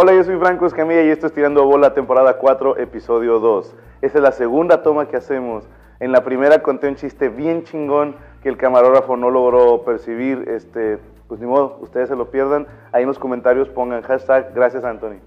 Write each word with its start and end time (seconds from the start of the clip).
Hola, 0.00 0.14
yo 0.14 0.22
soy 0.22 0.38
Franco 0.38 0.64
Escamilla 0.64 1.02
y 1.02 1.08
esto 1.08 1.26
es 1.26 1.32
Tirando 1.32 1.64
Bola, 1.64 1.92
temporada 1.92 2.38
4, 2.38 2.78
episodio 2.78 3.40
2. 3.40 3.74
Esta 4.00 4.18
es 4.18 4.22
la 4.22 4.30
segunda 4.30 4.80
toma 4.80 5.08
que 5.08 5.16
hacemos. 5.16 5.68
En 5.98 6.12
la 6.12 6.22
primera 6.22 6.62
conté 6.62 6.86
un 6.86 6.94
chiste 6.94 7.28
bien 7.28 7.64
chingón 7.64 8.14
que 8.40 8.48
el 8.48 8.56
camarógrafo 8.56 9.16
no 9.16 9.28
logró 9.28 9.82
percibir. 9.82 10.44
Este, 10.46 11.00
pues 11.26 11.40
ni 11.40 11.48
modo, 11.48 11.78
ustedes 11.80 12.10
se 12.10 12.14
lo 12.14 12.30
pierdan. 12.30 12.68
Ahí 12.92 13.02
en 13.02 13.08
los 13.08 13.18
comentarios 13.18 13.68
pongan 13.70 14.02
hashtag 14.02 14.54
gracias 14.54 14.84
Anthony. 14.84 15.18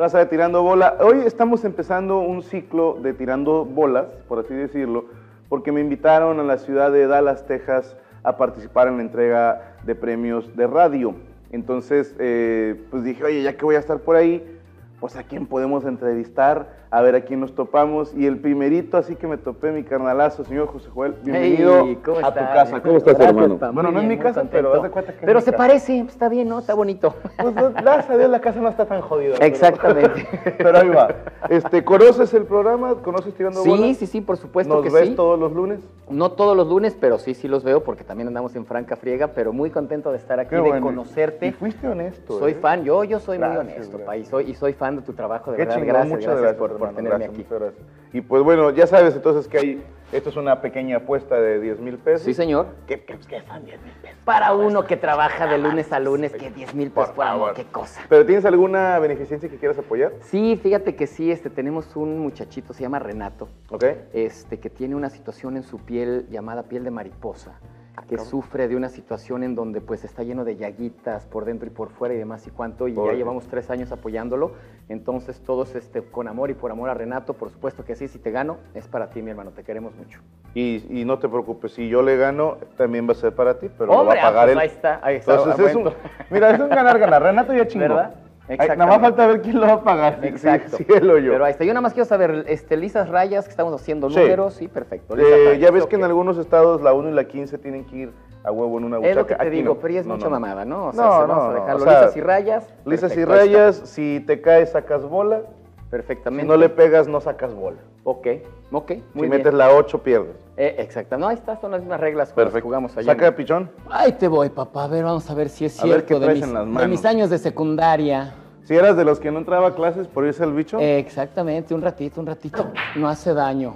Raza 0.00 0.16
de 0.16 0.24
Tirando 0.24 0.62
Bola. 0.62 0.96
Hoy 1.00 1.18
estamos 1.26 1.62
empezando 1.62 2.20
un 2.20 2.42
ciclo 2.42 2.98
de 3.02 3.12
Tirando 3.12 3.66
Bolas, 3.66 4.06
por 4.28 4.38
así 4.38 4.54
decirlo, 4.54 5.04
porque 5.50 5.72
me 5.72 5.82
invitaron 5.82 6.40
a 6.40 6.42
la 6.42 6.56
ciudad 6.56 6.90
de 6.90 7.06
Dallas, 7.06 7.46
Texas, 7.46 7.98
a 8.22 8.38
participar 8.38 8.88
en 8.88 8.96
la 8.96 9.02
entrega 9.02 9.76
de 9.82 9.94
premios 9.94 10.56
de 10.56 10.66
radio. 10.66 11.16
Entonces, 11.52 12.16
eh, 12.18 12.82
pues 12.90 13.04
dije, 13.04 13.24
oye, 13.24 13.42
ya 13.42 13.58
que 13.58 13.64
voy 13.66 13.74
a 13.74 13.78
estar 13.78 13.98
por 13.98 14.16
ahí, 14.16 14.58
pues 15.00 15.16
a 15.16 15.22
quién 15.22 15.44
podemos 15.44 15.84
entrevistar, 15.84 16.79
a 16.92 17.02
ver 17.02 17.14
a 17.14 17.20
quién 17.22 17.40
nos 17.40 17.54
topamos. 17.54 18.12
Y 18.14 18.26
el 18.26 18.38
primerito, 18.38 18.96
así 18.96 19.14
que 19.16 19.26
me 19.26 19.36
topé 19.38 19.70
mi 19.70 19.84
carnalazo, 19.84 20.44
señor 20.44 20.66
José 20.68 20.88
Joel, 20.92 21.14
bienvenido 21.22 21.84
Hey, 21.84 21.98
¿cómo 22.04 22.18
a 22.18 22.32
tu 22.34 22.40
casa. 22.40 22.82
¿Cómo 22.82 22.96
estás, 22.96 23.14
Gracias, 23.14 23.28
hermano? 23.36 23.58
pa, 23.58 23.70
Bueno, 23.70 23.90
no 23.92 23.98
es 24.00 24.06
bien, 24.06 24.08
mi 24.08 24.16
muy 24.16 24.24
casa, 24.24 24.42
pero 24.50 24.70
contento. 24.70 24.76
haz 24.76 24.82
de 24.82 24.90
cuenta 24.90 25.12
que 25.12 25.18
es 25.18 25.24
Pero 25.24 25.38
mi 25.38 25.44
se 25.44 25.50
casa. 25.52 25.56
parece, 25.58 25.98
está 26.00 26.28
bien, 26.28 26.48
¿no? 26.48 26.58
Está 26.58 26.74
bonito. 26.74 27.14
Pues, 27.40 27.54
no, 27.54 27.70
gracias 27.72 28.10
a 28.10 28.16
Dios 28.16 28.30
la 28.30 28.40
casa 28.40 28.60
no 28.60 28.68
está 28.68 28.86
tan 28.86 29.00
jodida. 29.02 29.36
Exactamente. 29.36 30.26
Pero, 30.58 30.78
ahí 30.78 30.88
va. 30.88 31.14
Este, 31.48 31.84
¿Conoces 31.84 32.34
el 32.34 32.44
programa? 32.44 32.94
¿Conoces 32.96 33.34
Tirando 33.34 33.64
Bola? 33.64 33.82
Sí, 33.86 33.94
sí, 33.94 34.06
sí, 34.06 34.20
por 34.20 34.36
supuesto 34.36 34.74
¿Nos 34.74 34.82
que 34.84 34.90
ves 34.90 35.08
sí. 35.10 35.14
todos 35.14 35.38
los 35.38 35.52
lunes? 35.52 35.80
No 36.10 36.32
todos 36.32 36.56
los 36.56 36.66
lunes, 36.66 36.96
pero 37.00 37.18
sí, 37.20 37.34
sí 37.34 37.46
los 37.46 37.62
veo 37.62 37.84
porque 37.84 38.02
también 38.02 38.26
andamos 38.26 38.56
en 38.56 38.66
franca 38.66 38.96
friega, 38.96 39.28
pero 39.28 39.52
muy 39.52 39.70
contento 39.70 40.10
de 40.10 40.16
estar 40.18 40.40
aquí, 40.40 40.50
Qué 40.50 40.56
de 40.56 40.62
bueno. 40.62 40.78
Y 40.78 40.80
conocerte. 40.80 41.52
fuiste 41.52 41.86
honesto. 41.86 42.36
Soy 42.40 42.50
¿eh? 42.52 42.58
fan, 42.60 42.82
yo, 42.82 43.04
yo 43.04 43.20
soy 43.20 43.38
Gracias, 43.38 43.64
muy 43.64 43.72
honesto, 43.74 43.96
gracias. 43.98 44.06
pa, 44.06 44.16
y 44.16 44.24
soy, 44.24 44.50
y 44.50 44.54
soy 44.54 44.72
fan 44.72 44.96
de 44.96 45.02
tu 45.02 45.12
trabajo, 45.12 45.52
de 45.52 45.56
Qué 45.58 45.62
verdad. 45.66 45.74
chingón, 45.76 45.88
gracias, 45.88 46.08
muchas 46.10 46.24
gracias, 46.26 46.42
gracias, 46.42 46.58
por, 46.58 46.79
por 46.80 46.94
tenerme 46.96 47.18
gracias, 47.26 47.34
aquí. 47.46 47.46
gracias. 47.48 47.86
Y 48.12 48.20
pues 48.22 48.42
bueno, 48.42 48.70
ya 48.70 48.86
sabes 48.88 49.14
entonces 49.14 49.46
que 49.46 49.58
hay, 49.58 49.84
esto 50.10 50.30
es 50.30 50.36
una 50.36 50.60
pequeña 50.60 50.96
apuesta 50.96 51.40
de 51.40 51.60
10 51.60 51.78
mil 51.80 51.96
pesos. 51.98 52.22
Sí, 52.22 52.34
señor. 52.34 52.66
¿Qué, 52.88 53.04
qué, 53.04 53.16
qué 53.28 53.40
son 53.42 53.64
10 53.64 53.80
mil 53.82 53.92
pesos? 54.02 54.18
Para 54.24 54.52
uno 54.52 54.84
que 54.84 54.96
trabaja 54.96 55.46
de 55.46 55.58
lunes 55.58 55.92
a 55.92 56.00
lunes, 56.00 56.32
que 56.32 56.50
10 56.50 56.74
mil 56.74 56.90
pesos 56.90 57.10
Por 57.10 57.24
favor. 57.24 57.54
qué 57.54 57.64
cosa. 57.66 58.00
¿Pero 58.08 58.26
tienes 58.26 58.44
alguna 58.44 58.98
beneficencia 58.98 59.48
que 59.48 59.56
quieras 59.58 59.78
apoyar? 59.78 60.12
Sí, 60.22 60.58
fíjate 60.60 60.96
que 60.96 61.06
sí, 61.06 61.30
este, 61.30 61.50
tenemos 61.50 61.94
un 61.94 62.18
muchachito, 62.18 62.72
se 62.72 62.82
llama 62.82 62.98
Renato, 62.98 63.48
¿Ok? 63.70 63.84
este, 64.12 64.58
que 64.58 64.70
tiene 64.70 64.96
una 64.96 65.10
situación 65.10 65.56
en 65.56 65.62
su 65.62 65.78
piel 65.78 66.26
llamada 66.30 66.64
piel 66.64 66.82
de 66.82 66.90
mariposa, 66.90 67.60
que 68.08 68.18
sufre 68.18 68.66
de 68.68 68.76
una 68.76 68.88
situación 68.88 69.42
en 69.42 69.54
donde 69.54 69.80
pues 69.80 70.04
está 70.04 70.22
lleno 70.22 70.44
de 70.44 70.56
llaguitas 70.56 71.26
por 71.26 71.44
dentro 71.44 71.66
y 71.66 71.70
por 71.70 71.90
fuera 71.90 72.14
y 72.14 72.18
demás 72.18 72.46
y 72.46 72.50
cuánto, 72.50 72.88
y 72.88 72.92
Pobre. 72.92 73.12
ya 73.12 73.18
llevamos 73.18 73.46
tres 73.48 73.70
años 73.70 73.92
apoyándolo, 73.92 74.52
entonces 74.88 75.40
todos 75.40 75.74
este, 75.74 76.02
con 76.02 76.26
amor 76.28 76.50
y 76.50 76.54
por 76.54 76.70
amor 76.70 76.88
a 76.88 76.94
Renato, 76.94 77.34
por 77.34 77.50
supuesto 77.50 77.84
que 77.84 77.94
sí, 77.94 78.08
si 78.08 78.18
te 78.18 78.30
gano, 78.30 78.56
es 78.74 78.88
para 78.88 79.10
ti 79.10 79.22
mi 79.22 79.30
hermano, 79.30 79.50
te 79.50 79.62
queremos 79.64 79.94
mucho. 79.96 80.20
Y, 80.54 80.84
y 80.90 81.04
no 81.04 81.18
te 81.18 81.28
preocupes, 81.28 81.72
si 81.72 81.88
yo 81.88 82.02
le 82.02 82.16
gano, 82.16 82.56
también 82.76 83.06
va 83.08 83.12
a 83.12 83.16
ser 83.16 83.34
para 83.34 83.58
ti, 83.58 83.68
pero 83.68 83.86
lo 83.86 83.92
va 83.92 84.00
Hombre, 84.00 84.20
a 84.20 84.22
pagar 84.22 84.48
ah, 84.48 84.52
pues 84.52 84.52
él. 84.52 84.58
ahí 84.58 84.68
está, 84.68 85.00
ahí 85.02 85.16
está. 85.16 85.34
Entonces 85.34 85.66
es 85.66 85.76
un, 85.76 85.90
mira, 86.30 86.50
es 86.52 86.60
un 86.60 86.68
ganar-ganar. 86.68 87.22
Renato 87.22 87.52
ya 87.52 87.66
chingó. 87.68 87.82
¿Verdad? 87.88 88.14
Ay, 88.58 88.68
Nada 88.70 88.86
más 88.86 89.00
falta 89.00 89.26
ver 89.26 89.40
quién 89.42 89.60
lo 89.60 89.66
va 89.66 89.74
a 89.74 89.82
pagar. 89.84 90.18
si- 90.20 90.26
Exacto. 90.28 90.76
Si, 90.76 90.84
si 90.84 90.92
él 90.92 91.10
o 91.10 91.18
yo. 91.18 91.32
Pero 91.32 91.44
ahí 91.44 91.52
está. 91.52 91.64
Yo 91.64 91.72
nada 91.72 91.82
más 91.82 91.92
quiero 91.92 92.06
saber, 92.06 92.44
este, 92.48 92.76
lisas 92.76 93.08
rayas, 93.08 93.44
que 93.44 93.50
estamos 93.50 93.72
haciendo 93.80 94.08
números, 94.08 94.54
sí, 94.54 94.68
perfecto. 94.68 95.16
Eh, 95.16 95.58
ya 95.60 95.70
ves 95.70 95.86
que 95.86 95.96
en 95.96 96.04
algunos 96.04 96.36
estados 96.38 96.82
la 96.82 96.92
1 96.92 97.10
y 97.10 97.12
la 97.12 97.24
15 97.24 97.58
tienen 97.58 97.84
que 97.84 97.96
ir 97.96 98.12
a 98.42 98.50
huevo 98.50 98.78
en 98.78 98.84
una 98.84 98.96
buchaca. 98.98 99.10
Es 99.10 99.16
lo 99.16 99.26
que 99.26 99.34
te 99.34 99.42
Aquí 99.42 99.50
digo, 99.50 99.74
no. 99.74 99.80
pero 99.80 99.94
ya 99.94 100.00
es 100.00 100.06
No, 100.06 100.14
mucha 100.14 100.26
no, 100.26 100.30
mamada, 100.32 100.64
¿no? 100.64 100.86
O 100.86 100.92
sea, 100.92 101.04
No, 101.04 101.12
se- 101.12 101.20
no, 101.20 101.28
vamos 101.28 101.44
a 101.44 101.54
dejarlo 101.60 101.76
o 101.76 101.84
sea, 101.84 102.00
lisas 102.00 102.16
y 102.16 102.20
rayas. 102.20 102.74
Lisas 102.84 103.12
y 103.12 103.16
perfecto, 103.16 103.32
rayas, 103.34 103.76
si 103.84 104.24
te 104.26 104.40
caes 104.40 104.70
sacas 104.72 105.04
bola, 105.04 105.40
si 105.40 105.90
Perfectamente. 105.90 106.46
no 106.46 106.56
le 106.56 106.68
pegas 106.68 107.06
no 107.08 107.20
sacas 107.20 107.52
bola. 107.54 107.78
Ok, 108.04 108.26
ok, 108.72 108.90
muy 108.92 109.02
si 109.12 109.20
bien. 109.20 109.30
metes 109.30 109.52
la 109.52 109.72
8 109.74 110.02
pierdes. 110.02 110.36
Eh, 110.56 110.76
exacto. 110.78 111.18
No, 111.18 111.28
ahí 111.28 111.34
está, 111.34 111.56
son 111.60 111.70
las 111.72 111.80
mismas 111.80 112.00
reglas 112.00 112.32
con 112.32 112.42
las 112.42 112.48
que 112.48 112.52
Perfecto. 112.54 112.66
jugamos 112.66 112.96
allá. 112.96 113.12
Saca 113.12 113.24
de 113.26 113.32
pichón. 113.32 113.70
Ahí 113.90 114.12
te 114.12 114.26
voy, 114.26 114.48
papá. 114.48 114.84
A 114.84 114.88
ver, 114.88 115.04
vamos 115.04 115.28
a 115.30 115.34
ver 115.34 115.48
si 115.50 115.66
es 115.66 115.78
A 115.78 115.82
ver 115.84 115.92
cierto 116.02 116.06
qué 116.08 116.14
de, 116.14 116.20
traes 116.20 116.38
mis, 116.40 116.48
en 116.48 116.54
las 116.54 116.82
de 116.82 116.88
mis 116.88 117.04
años 117.04 117.28
de 117.28 117.38
secundaria. 117.38 118.34
Si 118.70 118.76
eras 118.76 118.96
de 118.96 119.04
los 119.04 119.18
que 119.18 119.32
no 119.32 119.40
entraba 119.40 119.66
a 119.66 119.74
clases 119.74 120.06
por 120.06 120.24
irse 120.24 120.44
al 120.44 120.52
bicho. 120.52 120.78
Exactamente, 120.78 121.74
un 121.74 121.82
ratito, 121.82 122.20
un 122.20 122.26
ratito. 122.28 122.70
No 122.94 123.08
hace 123.08 123.34
daño. 123.34 123.74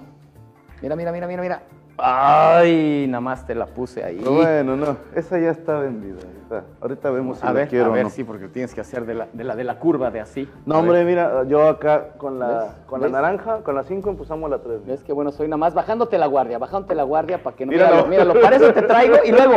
Mira, 0.80 0.94
mira, 0.94 1.10
mira, 1.10 1.26
mira, 1.26 1.42
mira. 1.42 1.62
Ay, 1.96 3.06
nada 3.08 3.20
más 3.20 3.46
te 3.46 3.54
la 3.54 3.66
puse 3.66 4.02
ahí. 4.02 4.18
Pero 4.18 4.32
bueno, 4.32 4.76
no, 4.76 4.96
esa 5.14 5.38
ya 5.38 5.50
está 5.50 5.78
vendida. 5.78 6.16
ahorita- 6.50 6.64
Ahorita 6.80 7.10
vemos 7.10 7.38
si 7.38 7.42
a 7.44 7.46
la 7.46 7.52
ver, 7.52 7.68
quiero 7.68 7.86
a 7.86 7.88
ver, 7.94 8.04
no. 8.04 8.10
sí, 8.10 8.22
porque 8.24 8.48
tienes 8.48 8.74
que 8.74 8.80
hacer 8.80 9.06
de 9.06 9.14
la, 9.14 9.28
de 9.32 9.44
la, 9.44 9.56
de 9.56 9.64
la 9.64 9.78
curva 9.78 10.10
de 10.10 10.20
así. 10.20 10.48
No, 10.66 10.74
A 10.76 10.78
hombre, 10.80 10.98
ver. 10.98 11.06
mira, 11.06 11.44
yo 11.44 11.66
acá 11.68 12.10
con 12.18 12.38
la, 12.38 12.46
¿Ves? 12.48 12.66
con 12.86 13.00
la 13.00 13.06
¿Ves? 13.06 13.12
naranja, 13.12 13.62
con 13.62 13.74
la 13.74 13.82
5 13.82 14.10
empezamos 14.10 14.50
la 14.50 14.58
3. 14.58 14.84
¿Ves 14.86 15.02
qué 15.04 15.12
bueno 15.12 15.32
soy? 15.32 15.46
Nada 15.48 15.56
más 15.56 15.74
bajándote 15.74 16.18
la 16.18 16.26
guardia, 16.26 16.58
bajándote 16.58 16.94
la 16.94 17.02
guardia 17.04 17.42
para 17.42 17.56
que 17.56 17.64
no... 17.66 17.72
Míralo. 17.72 18.06
Míralo, 18.06 18.32
míralo, 18.34 18.40
para 18.40 18.56
eso 18.56 18.72
te 18.72 18.82
traigo 18.88 19.16
y 19.24 19.30
luego... 19.32 19.54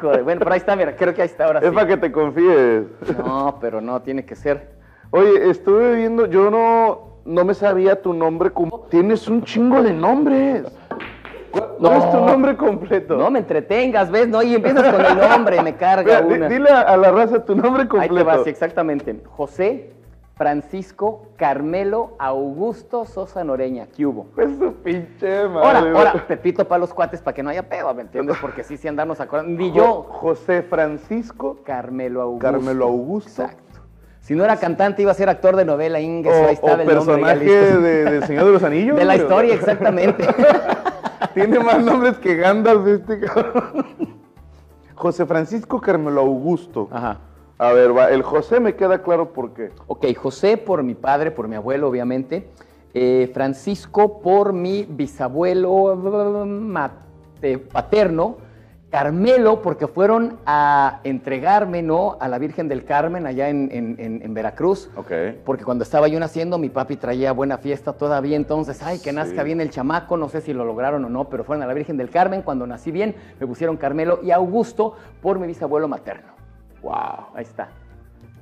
Joder, 0.00 0.22
bueno, 0.24 0.38
pero 0.40 0.52
ahí 0.52 0.58
está, 0.58 0.76
mira, 0.76 0.94
creo 0.96 1.14
que 1.14 1.22
ahí 1.22 1.26
está 1.28 1.46
ahora 1.46 1.60
sí. 1.60 1.66
Es 1.66 1.72
para 1.72 1.86
que 1.86 1.96
te 1.96 2.12
confíes. 2.12 2.84
No, 3.18 3.56
pero 3.60 3.80
no, 3.80 4.02
tiene 4.02 4.24
que 4.24 4.34
ser. 4.36 4.72
Oye, 5.10 5.50
estuve 5.50 5.94
viendo, 5.96 6.26
yo 6.26 6.50
no, 6.50 7.18
no 7.24 7.44
me 7.44 7.54
sabía 7.54 8.00
tu 8.00 8.12
nombre. 8.14 8.50
Tienes 8.90 9.28
un 9.28 9.42
chingo 9.44 9.82
de 9.82 9.92
nombres. 9.92 10.64
¿Cuál 11.52 11.68
cuál 11.78 11.96
es 11.98 12.10
tu 12.10 12.16
No. 12.16 12.26
nombre 12.26 12.56
completo? 12.56 13.16
No 13.16 13.30
me 13.30 13.38
entretengas, 13.40 14.10
¿ves? 14.10 14.26
No, 14.28 14.42
y 14.42 14.54
empiezas 14.54 14.92
con 14.92 15.04
el 15.04 15.16
nombre, 15.18 15.62
me 15.62 15.74
carga 15.76 16.20
una. 16.20 16.48
dile 16.48 16.70
a, 16.70 16.96
la 16.96 17.10
raza 17.12 17.44
tu 17.44 17.54
nombre 17.54 17.82
Ahí 17.82 17.88
completo. 17.88 18.14
te 18.16 18.22
va, 18.24 18.42
sí, 18.44 18.50
exactamente. 18.50 19.20
José 19.36 19.92
Francisco 20.34 21.28
Carmelo 21.36 22.16
Augusto 22.18 23.04
Sosa 23.04 23.44
Noreña, 23.44 23.86
¿qué 23.94 24.06
hubo? 24.06 24.26
Es 24.36 24.56
su 24.58 24.72
pinche 24.82 25.46
madre. 25.46 25.78
Ahora, 25.78 25.98
ahora, 25.98 26.26
Pepito 26.26 26.66
para 26.66 26.78
los 26.80 26.92
cuates 26.92 27.20
para 27.20 27.34
que 27.34 27.42
no 27.42 27.50
haya 27.50 27.68
pedo, 27.68 27.92
¿me 27.94 28.02
entiendes? 28.02 28.36
Porque 28.40 28.64
sí, 28.64 28.76
sí 28.76 28.88
andarnos 28.88 29.20
acordando. 29.20 29.56
Ni 29.56 29.70
yo, 29.72 30.04
José 30.08 30.62
Francisco 30.62 31.58
Carmelo 31.64 32.22
Augusto. 32.22 32.50
Carmelo 32.50 32.84
Augusto. 32.86 33.42
Exacto. 33.42 33.62
Si 34.22 34.36
no 34.36 34.44
era 34.44 34.56
cantante, 34.56 35.02
iba 35.02 35.10
a 35.10 35.14
ser 35.14 35.28
actor 35.28 35.56
de 35.56 35.64
novela, 35.64 35.98
Inges, 36.00 36.32
O, 36.32 36.46
ahí 36.46 36.54
estaba 36.54 36.74
o 36.74 36.80
el 36.80 36.86
personaje 36.86 37.44
de, 37.44 38.04
del 38.04 38.24
Señor 38.24 38.44
de 38.46 38.52
los 38.52 38.62
Anillos. 38.62 38.96
De 38.96 39.04
la 39.04 39.16
historia, 39.16 39.54
exactamente. 39.54 40.26
Tiene 41.34 41.58
más 41.58 41.82
nombres 41.82 42.18
que 42.18 42.36
Gandalf 42.36 42.86
este 42.86 43.18
cabrón. 43.20 43.84
José 44.94 45.26
Francisco 45.26 45.80
Carmelo 45.80 46.20
Augusto. 46.20 46.88
Ajá. 46.92 47.18
A 47.58 47.72
ver, 47.72 47.96
va, 47.96 48.10
el 48.10 48.22
José 48.22 48.60
me 48.60 48.76
queda 48.76 49.02
claro 49.02 49.32
por 49.32 49.54
qué. 49.54 49.70
Ok, 49.88 50.06
José 50.16 50.56
por 50.56 50.84
mi 50.84 50.94
padre, 50.94 51.32
por 51.32 51.48
mi 51.48 51.56
abuelo, 51.56 51.88
obviamente. 51.88 52.48
Eh, 52.94 53.28
Francisco 53.34 54.20
por 54.20 54.52
mi 54.52 54.86
bisabuelo 54.88 55.96
mate- 56.46 57.58
paterno. 57.58 58.36
Carmelo 58.92 59.62
porque 59.62 59.86
fueron 59.86 60.36
a 60.44 61.00
entregarme, 61.02 61.80
¿no? 61.80 62.18
A 62.20 62.28
la 62.28 62.38
Virgen 62.38 62.68
del 62.68 62.84
Carmen 62.84 63.26
allá 63.26 63.48
en, 63.48 63.70
en- 63.72 63.96
en- 63.98 64.20
en 64.22 64.34
Veracruz. 64.34 64.90
Ok. 64.96 65.10
Porque 65.46 65.64
cuando 65.64 65.82
estaba 65.82 66.08
yo 66.08 66.20
naciendo, 66.20 66.58
mi 66.58 66.68
papi 66.68 66.96
traía 66.96 67.32
buena 67.32 67.56
fiesta 67.56 67.94
todavía, 67.94 68.36
entonces, 68.36 68.82
ay, 68.82 68.98
que 68.98 69.10
nazca 69.14 69.38
Sí. 69.40 69.44
bien 69.46 69.62
el 69.62 69.70
chamaco, 69.70 70.18
no 70.18 70.28
sé 70.28 70.42
si 70.42 70.52
lo 70.52 70.66
lograron 70.66 71.02
o 71.06 71.08
no, 71.08 71.24
pero 71.30 71.42
fueron 71.42 71.62
a 71.62 71.66
la 71.66 71.72
Virgen 71.72 71.96
del 71.96 72.10
Carmen, 72.10 72.42
cuando 72.42 72.66
nací 72.66 72.90
bien, 72.92 73.14
me 73.40 73.46
pusieron 73.46 73.78
Carmelo 73.78 74.20
y 74.22 74.30
Augusto 74.30 74.94
por 75.22 75.38
mi 75.38 75.46
bisabuelo 75.46 75.88
materno. 75.88 76.28
Wow. 76.82 77.28
Ahí 77.34 77.44
está. 77.44 77.68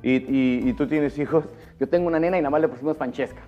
¿Y, 0.02 0.14
y, 0.16 0.68
y 0.68 0.72
tú 0.72 0.88
tienes 0.88 1.16
hijos? 1.16 1.44
Yo 1.78 1.88
tengo 1.88 2.08
una 2.08 2.18
nena 2.18 2.36
y 2.38 2.40
nada 2.40 2.50
más 2.50 2.60
le 2.60 2.66
pusimos 2.66 2.96
Francesca. 2.96 3.40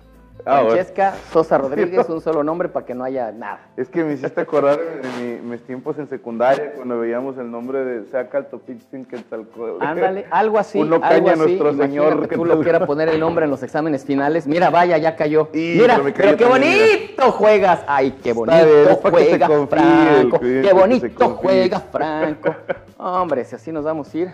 Ah, 0.45 0.55
bueno. 0.61 0.69
Francesca 0.71 1.13
Sosa 1.31 1.57
Rodríguez, 1.57 2.05
un 2.09 2.19
solo 2.19 2.43
nombre 2.43 2.67
para 2.67 2.85
que 2.85 2.93
no 2.93 3.03
haya 3.05 3.31
nada. 3.31 3.61
Es 3.77 3.87
que 3.87 4.03
me 4.03 4.13
hiciste 4.13 4.41
acordar 4.41 4.77
de 4.77 5.09
mi- 5.41 5.49
mis 5.49 5.61
tiempos 5.63 5.97
en 5.99 6.07
secundaria 6.09 6.73
cuando 6.75 6.99
veíamos 6.99 7.37
el 7.37 7.49
nombre 7.49 7.85
de 7.85 8.05
Saca 8.09 8.39
el 8.39 8.47
Topitzin 8.47 9.05
Quetzalcóatl. 9.05 9.81
Ándale, 9.83 10.25
algo 10.31 10.59
así, 10.59 10.79
Uno 10.79 10.99
algo 11.01 11.29
así. 11.29 11.39
nuestro 11.39 11.73
señor. 11.75 12.27
que 12.27 12.35
tú 12.35 12.43
lo 12.45 12.59
quieras 12.61 12.85
poner 12.85 13.07
el 13.09 13.19
nombre 13.21 13.45
en 13.45 13.51
los 13.51 13.63
exámenes 13.63 14.03
finales. 14.03 14.45
Mira, 14.45 14.69
vaya, 14.69 14.97
ya 14.97 15.15
cayó. 15.15 15.49
Y, 15.53 15.77
Mira, 15.79 15.99
pero 16.15 16.35
qué 16.35 16.45
bonito 16.45 17.31
juegas. 17.31 17.83
Ay, 17.87 18.11
qué 18.21 18.33
bonito 18.33 18.65
bien, 18.65 18.97
juega 19.01 19.47
confíe, 19.47 19.67
Franco. 19.67 20.39
Qué 20.39 20.73
bonito 20.73 21.29
juega 21.29 21.79
Franco. 21.79 22.55
Hombre, 22.97 23.45
si 23.45 23.55
así 23.55 23.71
nos 23.71 23.85
vamos 23.85 24.13
a 24.13 24.17
ir. 24.17 24.29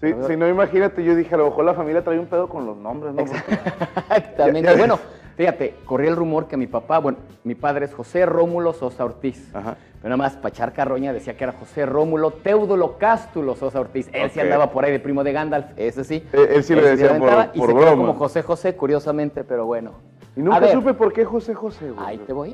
Sí, 0.00 0.12
si 0.26 0.36
no, 0.36 0.48
imagínate, 0.48 1.02
yo 1.04 1.14
dije, 1.14 1.32
a 1.34 1.38
lo 1.38 1.44
mejor 1.46 1.64
la 1.64 1.74
familia 1.74 2.02
trae 2.02 2.18
un 2.18 2.26
pedo 2.26 2.48
con 2.48 2.66
los 2.66 2.76
nombres, 2.76 3.14
¿no? 3.14 3.22
Exactamente. 3.22 4.74
Bueno, 4.76 4.98
Fíjate, 5.36 5.74
corría 5.86 6.10
el 6.10 6.16
rumor 6.16 6.46
que 6.46 6.56
mi 6.56 6.66
papá, 6.66 6.98
bueno, 6.98 7.18
mi 7.44 7.54
padre 7.54 7.86
es 7.86 7.94
José 7.94 8.26
Rómulo 8.26 8.72
Sosa 8.72 9.04
Ortiz. 9.04 9.48
Ajá. 9.54 9.76
Pero 10.02 10.16
nada 10.16 10.16
más, 10.16 10.36
para 10.36 10.48
echar 10.48 10.72
carroña 10.72 11.12
decía 11.12 11.36
que 11.36 11.44
era 11.44 11.52
José 11.52 11.86
Rómulo 11.86 12.32
Teodulo 12.32 12.98
Cástulo 12.98 13.54
Sosa 13.54 13.80
Ortiz. 13.80 14.08
Él 14.12 14.30
sí 14.30 14.40
andaba 14.40 14.70
por 14.70 14.84
ahí 14.84 14.92
de 14.92 14.98
primo 15.00 15.22
de 15.24 15.32
Gandalf, 15.32 15.66
ese 15.76 16.04
sí. 16.04 16.24
Eh, 16.32 16.48
él 16.56 16.64
sí 16.64 16.74
le 16.74 16.80
Ese 16.82 16.90
decía 17.08 17.18
por- 17.18 17.28
y 17.54 17.58
por 17.58 17.68
se 17.68 17.74
quedó 17.74 17.82
broma. 17.86 17.96
como 17.96 18.14
José 18.14 18.42
José, 18.42 18.74
curiosamente, 18.76 19.44
pero 19.44 19.64
bueno. 19.64 19.92
Y 20.36 20.40
nunca 20.40 20.58
ver, 20.60 20.72
supe 20.72 20.92
por 20.94 21.12
qué 21.12 21.24
José 21.24 21.54
José, 21.54 21.90
güey. 21.90 22.06
Ahí 22.06 22.18
te 22.18 22.32
voy. 22.32 22.52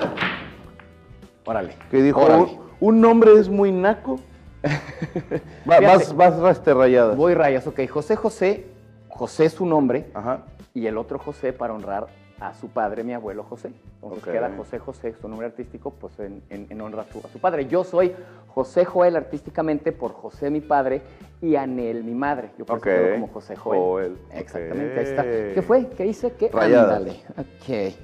Órale. 1.47 1.75
Que 1.91 2.03
dijo, 2.03 2.21
Órale. 2.21 2.59
un, 2.81 3.01
nombre 3.01 3.33
es 3.39 3.49
muy 3.49 3.73
naco. 3.73 4.21
Va- 5.71 5.81
vas, 5.81 6.15
vas 6.15 6.39
raste 6.39 6.75
rayadas. 6.75 7.17
Voy 7.17 7.35
rayas, 7.35 7.67
ok. 7.67 7.81
José 7.89 8.17
José, 8.17 8.67
José 9.09 9.47
es 9.47 9.53
su 9.55 9.65
nombre 9.67 10.07
Ajá. 10.15 10.41
y 10.75 10.87
el 10.87 10.99
otro 10.99 11.19
José 11.19 11.53
para 11.53 11.73
honrar 11.73 12.09
a 12.41 12.55
su 12.55 12.69
padre, 12.69 13.03
mi 13.05 13.13
abuelo 13.15 13.43
José. 13.43 13.73
Entonces 14.03 14.25
queda 14.25 14.53
José 14.57 14.79
José, 14.79 15.15
su 15.21 15.29
nombre 15.29 15.47
artístico, 15.49 15.91
pues 15.93 16.19
en, 16.21 16.43
en- 16.51 16.67
en 16.71 16.81
honra 16.81 17.03
a 17.03 17.13
su, 17.13 17.19
a 17.19 17.29
su 17.29 17.39
padre. 17.41 17.67
Yo 17.67 17.83
soy 17.85 18.15
José 18.49 18.85
Joel 18.85 19.17
artísticamente 19.17 19.93
por 19.93 20.13
José 20.13 20.49
mi 20.51 20.61
padre 20.61 21.03
y 21.43 21.57
Anel 21.57 22.05
mi 22.05 22.15
madre. 22.15 22.51
Yo 22.59 22.65
por 22.65 22.79
eso 22.79 22.83
Ok. 22.89 22.93
quedo 22.95 23.13
como 23.15 23.29
José 23.29 23.57
Joel. 23.57 23.81
Joel, 23.81 24.19
Exactamente, 24.33 24.99
ahí 25.01 25.05
está. 25.07 25.23
¿Qué 25.25 25.63
fue? 25.63 25.89
¿Qué 25.91 26.07
hice? 26.07 26.33
¿Qué? 26.33 26.49
Rayadas. 26.53 26.97
Ándale. 26.99 27.23
Ok. 27.39 27.95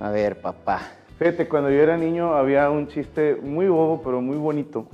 A 0.00 0.10
ver, 0.10 0.40
papá. 0.40 0.80
Fíjate, 1.18 1.48
cuando 1.48 1.70
yo 1.70 1.76
era 1.80 1.96
niño 1.96 2.34
había 2.34 2.68
un 2.70 2.88
chiste 2.88 3.36
muy 3.40 3.68
bobo, 3.68 4.02
pero 4.02 4.20
muy 4.20 4.36
bonito. 4.36 4.86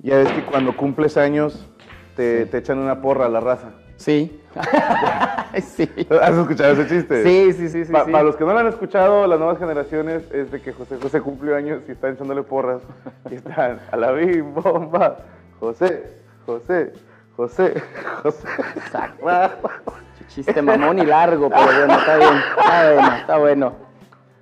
Ya 0.00 0.16
ves 0.16 0.30
que 0.32 0.42
cuando 0.44 0.76
cumples 0.76 1.16
años 1.16 1.66
te, 2.16 2.46
te 2.46 2.58
echan 2.58 2.78
una 2.78 3.00
porra 3.02 3.26
a 3.26 3.28
la 3.28 3.40
raza. 3.40 3.72
Sí. 4.02 4.40
sí. 5.62 5.88
¿Has 6.20 6.34
escuchado 6.36 6.72
ese 6.72 6.88
chiste? 6.88 7.22
Sí, 7.22 7.52
sí, 7.52 7.68
sí, 7.68 7.84
sí. 7.84 7.92
Pa- 7.92 8.04
sí. 8.04 8.10
Para 8.10 8.24
los 8.24 8.36
que 8.36 8.44
no 8.44 8.52
lo 8.52 8.58
han 8.58 8.66
escuchado, 8.66 9.26
las 9.28 9.38
nuevas 9.38 9.58
generaciones 9.58 10.24
es 10.32 10.50
de 10.50 10.60
que 10.60 10.72
José 10.72 10.98
José 11.00 11.20
cumplió 11.20 11.54
años 11.54 11.82
y 11.86 11.92
están 11.92 12.14
echándole 12.14 12.42
porras. 12.42 12.82
Y 13.30 13.36
están 13.36 13.78
a 13.92 13.96
la 13.96 14.10
bim, 14.10 14.54
bomba. 14.54 15.18
José, 15.60 16.14
José, 16.46 16.92
José, 17.36 17.80
José. 18.22 18.48
Exacto. 18.76 19.24
Chiste 20.28 20.62
mamón 20.62 20.98
y 20.98 21.06
largo, 21.06 21.48
pero 21.48 21.64
bueno, 21.64 21.94
está 21.94 22.16
bien. 22.16 22.34
Está 22.58 22.92
bueno, 22.94 23.16
está 23.16 23.38
bueno. 23.38 23.72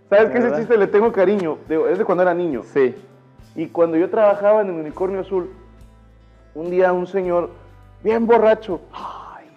¿Sabes 0.09 0.31
qué? 0.31 0.39
Ese 0.39 0.57
chiste 0.57 0.77
le 0.79 0.87
tengo 0.87 1.13
cariño. 1.13 1.59
Es 1.91 1.99
de 1.99 2.05
cuando 2.05 2.23
era 2.23 2.33
niño. 2.33 2.63
Sí. 2.73 2.95
Y 3.55 3.67
cuando 3.67 3.99
yo 3.99 4.09
trabajaba 4.09 4.63
en 4.63 4.69
el 4.69 4.75
Unicornio 4.77 5.21
Azul, 5.21 5.51
un 6.55 6.71
día 6.71 6.93
un 6.93 7.07
señor, 7.07 7.51
bien 8.03 8.27
borracho, 8.27 8.81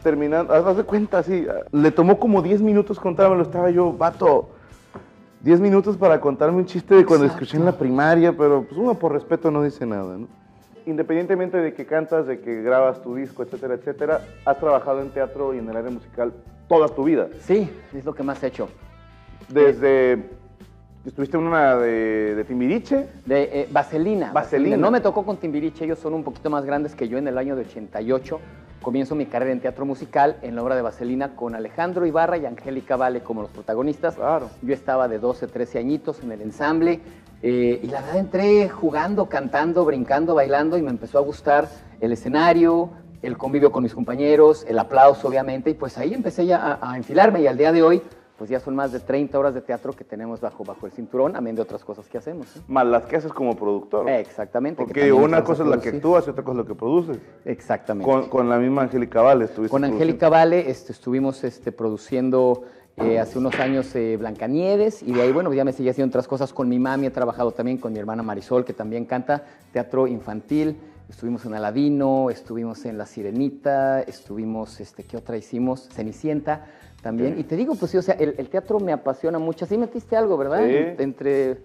terminando, 0.04 0.54
haz 0.54 0.78
de 0.78 0.84
cuenta 0.84 1.20
así, 1.20 1.48
le 1.72 1.92
tomó 1.92 2.20
como 2.20 2.42
10 2.42 2.62
minutos 2.62 3.00
contármelo, 3.00 3.42
estaba 3.42 3.70
yo, 3.72 3.94
vato, 3.94 4.50
10 5.42 5.60
minutos 5.60 5.98
para 5.98 6.20
contarme 6.20 6.58
un 6.58 6.66
chiste 6.66 6.96
de 6.96 7.06
cuando 7.06 7.26
escuché 7.26 7.58
en 7.58 7.66
la 7.66 7.72
primaria, 7.72 8.32
pero 8.36 8.64
pues 8.64 8.78
uno 8.78 8.94
por 8.94 9.14
respeto 9.14 9.50
no 9.50 9.64
dice 9.64 9.86
nada, 9.86 10.18
¿no? 10.18 10.28
Independientemente 10.86 11.58
de 11.58 11.74
que 11.74 11.86
cantas, 11.86 12.28
de 12.28 12.42
que 12.42 12.62
grabas 12.62 13.02
tu 13.02 13.16
disco, 13.16 13.44
etcétera, 13.44 13.76
etcétera, 13.76 14.22
has 14.46 14.60
trabajado 14.60 15.02
en 15.02 15.10
teatro 15.10 15.54
y 15.54 15.60
en 15.60 15.70
el 15.70 15.78
área 15.78 15.92
musical 15.92 16.34
toda 16.68 16.90
tu 16.90 17.06
vida. 17.06 17.30
Sí, 17.40 17.70
es 17.94 18.04
lo 18.04 18.14
que 18.14 18.24
más 18.24 18.44
he 18.44 18.48
hecho. 18.48 18.68
Desde, 19.48 20.30
estuviste 21.06 21.38
en 21.38 21.44
una 21.44 21.76
de, 21.76 22.36
de 22.36 22.44
Timbiriche, 22.46 23.08
De 23.26 23.44
eh, 23.44 23.68
Vaselina. 23.72 24.32
Vaselina. 24.32 24.78
No 24.78 24.90
me 24.90 25.02
tocó 25.02 25.26
con 25.26 25.38
Timbiriche, 25.38 25.86
ellos 25.86 26.00
son 26.00 26.14
un 26.14 26.24
poquito 26.24 26.50
más 26.50 26.66
grandes 26.66 26.96
que 26.96 27.08
yo 27.08 27.18
en 27.18 27.28
el 27.28 27.38
año 27.38 27.56
de 27.56 27.64
88. 27.64 28.40
Comienzo 28.82 29.16
mi 29.16 29.26
carrera 29.26 29.52
en 29.52 29.62
teatro 29.62 29.86
musical 29.86 30.38
en 30.42 30.56
la 30.56 30.64
obra 30.64 30.76
de 30.76 30.82
Vaselina 30.82 31.36
con 31.36 31.56
Alejandro 31.56 32.06
Ibarra 32.06 32.38
y 32.38 32.46
Angélica 32.46 32.96
Vale 32.96 33.22
como 33.22 33.42
los 33.42 33.52
protagonistas. 33.52 34.16
Claro. 34.16 34.50
Yo 34.62 34.74
estaba 34.74 35.08
de 35.08 35.20
12, 35.20 35.48
13 35.48 35.80
añitos 35.80 36.22
en 36.22 36.32
el 36.32 36.42
ensamble 36.42 37.00
eh, 37.42 37.80
y 37.82 37.88
la 37.88 38.02
verdad 38.02 38.18
entré 38.18 38.70
jugando, 38.70 39.28
cantando, 39.28 39.86
brincando, 39.86 40.36
bailando 40.36 40.78
y 40.78 40.82
me 40.82 40.90
empezó 40.90 41.18
a 41.18 41.22
gustar 41.22 41.70
el 42.02 42.12
escenario, 42.12 42.90
el 43.22 43.38
convivio 43.38 43.72
con 43.72 43.84
mis 43.84 43.94
compañeros, 43.94 44.66
el 44.68 44.80
aplauso 44.80 45.30
obviamente 45.30 45.70
y 45.70 45.74
pues 45.74 45.98
ahí 45.98 46.14
empecé 46.14 46.46
ya 46.46 46.58
a, 46.58 46.92
a 46.92 46.98
enfilarme 46.98 47.42
y 47.42 47.48
al 47.48 47.58
día 47.58 47.72
de 47.72 47.84
hoy 47.84 48.02
pues 48.44 48.50
ya 48.52 48.60
son 48.60 48.76
más 48.76 48.92
de 48.92 49.00
30 49.00 49.40
horas 49.40 49.54
de 49.54 49.62
teatro 49.62 49.94
que 49.94 50.04
tenemos 50.04 50.42
bajo, 50.42 50.66
bajo 50.66 50.86
el 50.86 50.92
cinturón, 50.92 51.38
amén 51.38 51.56
de 51.56 51.62
otras 51.62 51.82
cosas 51.82 52.10
que 52.10 52.18
hacemos. 52.18 52.46
más 52.68 52.86
las 52.86 53.06
que 53.06 53.16
haces 53.16 53.32
como 53.32 53.56
productor. 53.56 54.10
Exactamente. 54.10 54.84
que 54.84 54.86
Porque 54.86 55.14
una 55.14 55.38
a 55.38 55.44
cosa 55.46 55.64
es 55.64 55.70
la 55.70 55.80
que 55.80 55.88
actúas 55.88 56.28
y 56.28 56.32
otra 56.32 56.44
cosa 56.44 56.52
es 56.52 56.58
lo 56.58 56.66
que 56.66 56.76
produces. 56.76 57.20
Exactamente. 57.46 58.12
Con, 58.12 58.28
con 58.28 58.50
la 58.50 58.58
misma 58.58 58.82
Angélica 58.82 59.22
Vale 59.22 59.46
estuviste 59.46 59.72
Con 59.72 59.86
Angélica 59.86 60.28
Vale 60.28 60.70
este, 60.70 60.92
estuvimos 60.92 61.42
este, 61.46 61.72
produciendo 61.72 62.66
eh, 62.98 63.18
hace 63.18 63.40
unos 63.40 63.58
años 63.62 63.96
eh, 63.96 64.18
Blancanieves 64.18 65.04
y 65.04 65.14
de 65.14 65.22
ahí, 65.22 65.32
bueno, 65.32 65.54
ya 65.54 65.64
me 65.64 65.72
seguí 65.72 65.88
haciendo 65.88 66.10
otras 66.10 66.28
cosas 66.28 66.52
con 66.52 66.68
mi 66.68 66.80
mami, 66.80 67.06
he 67.06 67.12
trabajado 67.12 67.54
también 67.54 67.78
con 67.78 67.94
mi 67.94 68.00
hermana 68.00 68.24
Marisol, 68.24 68.66
que 68.66 68.74
también 68.74 69.06
canta 69.06 69.46
teatro 69.72 70.06
infantil. 70.06 70.76
Estuvimos 71.08 71.46
en 71.46 71.54
Aladino, 71.54 72.30
estuvimos 72.30 72.84
en 72.84 72.98
La 72.98 73.06
Sirenita, 73.06 74.02
estuvimos, 74.02 74.82
este, 74.82 75.04
¿qué 75.04 75.16
otra 75.16 75.38
hicimos? 75.38 75.88
Cenicienta 75.90 76.66
también. 77.04 77.38
Y 77.38 77.44
te 77.44 77.56
digo, 77.56 77.76
pues 77.76 77.92
sí, 77.92 77.98
o 77.98 78.02
sea, 78.02 78.16
el, 78.16 78.34
el 78.38 78.50
teatro 78.50 78.80
me 78.80 78.92
apasiona 78.94 79.38
mucho. 79.38 79.66
Sí 79.68 79.78
metiste 79.78 80.16
algo, 80.18 80.38
¿verdad? 80.38 80.62
Sí. 80.66 81.04
Entre, 81.04 81.58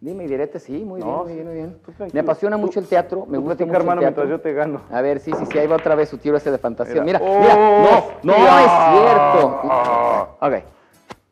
dime 0.00 0.24
y 0.24 0.28
direte, 0.28 0.60
sí, 0.60 0.84
muy 0.84 1.00
No, 1.00 1.24
bien, 1.24 1.44
muy 1.46 1.54
bien, 1.54 1.76
muy 1.78 1.94
bien. 1.96 2.10
Me 2.12 2.20
apasiona 2.20 2.56
mucho 2.56 2.78
el 2.78 2.86
teatro, 2.86 3.24
me 3.26 3.38
Tú 3.38 3.42
gusta 3.44 3.64
mucho 3.64 3.76
hermano, 3.78 4.00
el 4.02 4.06
teatro. 4.08 4.24
mientras 4.24 4.28
yo 4.38 4.40
te 4.42 4.52
gano. 4.52 4.82
A 4.90 5.00
ver, 5.00 5.18
sí, 5.18 5.32
sí, 5.36 5.44
sí, 5.50 5.58
ahí 5.58 5.66
va 5.66 5.76
otra 5.76 5.94
vez 5.96 6.08
su 6.10 6.18
tiro 6.18 6.36
ese 6.36 6.50
de 6.52 6.58
fantasía. 6.58 7.02
Mira, 7.02 7.18
Mira. 7.18 7.40
mira, 7.40 7.54
¡Oh, 7.56 8.12
no, 8.22 8.32
no 8.32 8.44
hostia! 8.44 8.64
es 8.64 9.00
cierto. 9.00 10.36
Ok, 10.40 10.52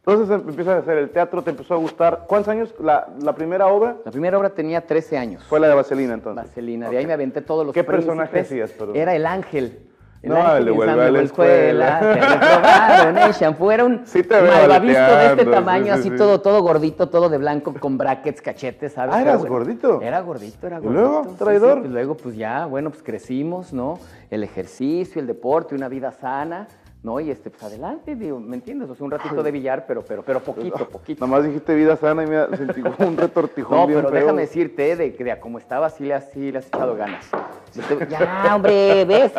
Entonces 0.07 0.31
em- 0.41 0.49
empiezas 0.49 0.75
a 0.77 0.79
hacer 0.79 0.97
el 0.99 1.11
teatro, 1.11 1.43
te 1.43 1.51
empezó 1.51 1.75
a 1.75 1.77
gustar. 1.77 2.25
¿Cuántos 2.27 2.49
años? 2.51 2.75
La, 2.81 3.09
la 3.23 3.35
primera 3.35 3.67
obra 3.67 3.97
la 4.05 4.11
primera 4.11 4.39
obra 4.39 4.51
tenía 4.51 4.81
13 4.87 5.19
años. 5.19 5.45
fue 5.45 5.61
la 5.61 5.69
de 5.69 5.75
Vaselina, 5.75 6.15
entonces. 6.15 6.45
Vaselina, 6.47 6.89
de 6.89 6.97
ahí 6.97 7.07
me 7.07 7.13
aventé 7.13 7.43
todos 7.43 7.67
los 7.67 7.75
¿Qué 7.75 7.85
personaje 7.85 8.31
príncipes. 8.31 8.65
hacías, 8.65 8.79
perdón? 8.79 8.97
Era 8.97 9.15
el 9.15 9.27
ángel. 9.27 9.90
No, 10.23 10.57
el 10.57 10.65
de 10.67 10.71
en 10.71 10.77
Vuelve 10.77 11.03
a 11.07 11.11
la 11.11 11.23
escuela. 11.23 12.01
Te 12.01 12.15
reprobaron 12.21 13.19
el 13.19 13.33
shampoo. 13.33 13.71
Era 13.71 13.85
un 13.85 14.03
Sí 14.07 14.23
malvavisco 14.29 15.01
de 15.17 15.27
este 15.29 15.45
tamaño, 15.47 15.85
sí, 15.85 15.91
sí, 15.93 15.99
así 16.01 16.11
sí. 16.11 16.17
todo, 16.17 16.41
todo 16.43 16.61
gordito, 16.63 17.09
todo 17.09 17.29
de 17.31 17.39
blanco, 17.39 17.73
con 17.81 17.97
brackets, 17.97 18.43
cachetes, 18.43 18.93
¿sabes? 18.93 19.15
Ah, 19.15 19.23
¿eras 19.23 19.39
bueno, 19.41 19.55
gordito? 19.55 20.01
Era 20.03 20.21
gordito, 20.21 20.67
era 20.67 20.77
¿Y 20.79 20.81
gordito. 20.83 21.01
luego, 21.03 21.25
Sí, 21.25 21.31
sí, 21.31 21.37
traidor? 21.39 21.79
pues 21.81 21.91
luego, 21.91 22.17
pues 22.17 22.37
ya, 22.37 22.67
bueno, 22.67 22.91
pues 22.91 23.03
crecimos, 23.03 23.73
¿no? 23.73 23.99
El 24.31 24.45
ejercicio, 24.45 25.21
el 25.23 25.27
deporte, 25.27 25.75
una 25.75 25.89
vida 25.89 26.13
sana, 26.13 26.69
¿no? 27.03 27.19
Y 27.21 27.31
este, 27.31 27.51
pues 27.51 27.63
adelante, 27.63 28.15
digo, 28.15 28.39
¿me 28.41 28.57
entiendes? 28.57 28.91
O 28.91 28.95
sea, 28.95 29.05
un 29.05 29.11
ratito 29.11 29.43
de 29.43 29.51
billar, 29.51 29.87
pero, 29.87 30.03
pero, 30.03 30.23
pero 30.23 30.41
poquito, 30.41 30.89
poquito. 30.89 31.25
Nomás 31.27 31.45
dijiste 31.45 31.75
vida 31.75 31.97
sana 31.97 32.25
y 32.25 32.27
me 32.27 32.57
sentí 32.57 32.83
como 32.83 33.09
un 33.09 33.17
retortijón 33.17 33.79
No, 33.79 33.87
bien 33.87 34.01
pero 34.01 34.11
feo. 34.11 34.21
déjame 34.21 34.43
decirte, 34.43 34.97
de 34.97 35.15
que 35.15 35.25
de 35.25 35.33
a 35.33 35.41
como 35.41 35.59
estaba, 35.59 35.89
sí 35.91 36.05
le, 36.05 36.15
has- 36.15 36.31
sí 36.33 36.53
le 36.53 36.59
has 36.59 36.67
echado 36.67 36.95
ganas. 36.97 37.25
Sí 37.71 37.81
te- 37.89 38.07
ya, 38.09 38.53
hombre, 38.55 39.05
¿ves? 39.07 39.33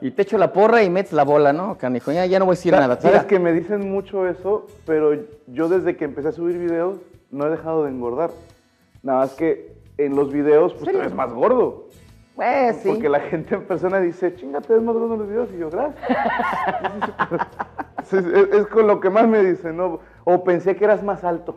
Y 0.00 0.10
te 0.10 0.22
echo 0.22 0.38
la 0.38 0.52
porra 0.52 0.82
y 0.82 0.90
metes 0.90 1.12
la 1.12 1.24
bola, 1.24 1.52
¿no, 1.52 1.76
canijo? 1.78 2.10
Ya, 2.12 2.26
ya 2.26 2.38
no 2.38 2.46
voy 2.46 2.52
a 2.54 2.56
decir 2.56 2.72
nada. 2.72 2.96
Sabes 3.00 3.12
Tira. 3.20 3.26
que 3.26 3.38
me 3.38 3.52
dicen 3.52 3.90
mucho 3.90 4.26
eso, 4.26 4.66
pero 4.86 5.12
yo 5.46 5.68
desde 5.68 5.96
que 5.96 6.04
empecé 6.04 6.28
a 6.28 6.32
subir 6.32 6.58
videos 6.58 6.96
no 7.30 7.46
he 7.46 7.50
dejado 7.50 7.84
de 7.84 7.90
engordar. 7.90 8.30
Nada 9.02 9.20
más 9.20 9.34
que 9.34 9.76
en 9.98 10.16
los 10.16 10.32
videos 10.32 10.72
pues 10.72 10.84
te 10.84 10.90
¿Serio? 10.92 11.00
ves 11.02 11.14
más 11.14 11.32
gordo. 11.32 11.87
Pues 12.38 12.76
sí. 12.76 12.88
Porque 12.90 13.08
la 13.08 13.18
gente 13.18 13.56
en 13.56 13.64
persona 13.64 13.98
dice, 13.98 14.32
chinga, 14.36 14.60
te 14.60 14.72
ves 14.72 14.80
más 14.80 14.94
gordo 14.94 15.14
en 15.14 15.18
los 15.20 15.28
videos. 15.28 15.48
Y 15.52 15.58
yo, 15.58 15.70
gracias. 15.70 16.08
es, 18.04 18.12
es- 18.12 18.48
es 18.52 18.66
con 18.68 18.86
lo 18.86 19.00
que 19.00 19.10
más 19.10 19.26
me 19.26 19.42
dicen, 19.42 19.76
¿no? 19.76 19.98
O 20.22 20.44
pensé 20.44 20.76
que 20.76 20.84
eras 20.84 21.02
más 21.02 21.24
alto. 21.24 21.56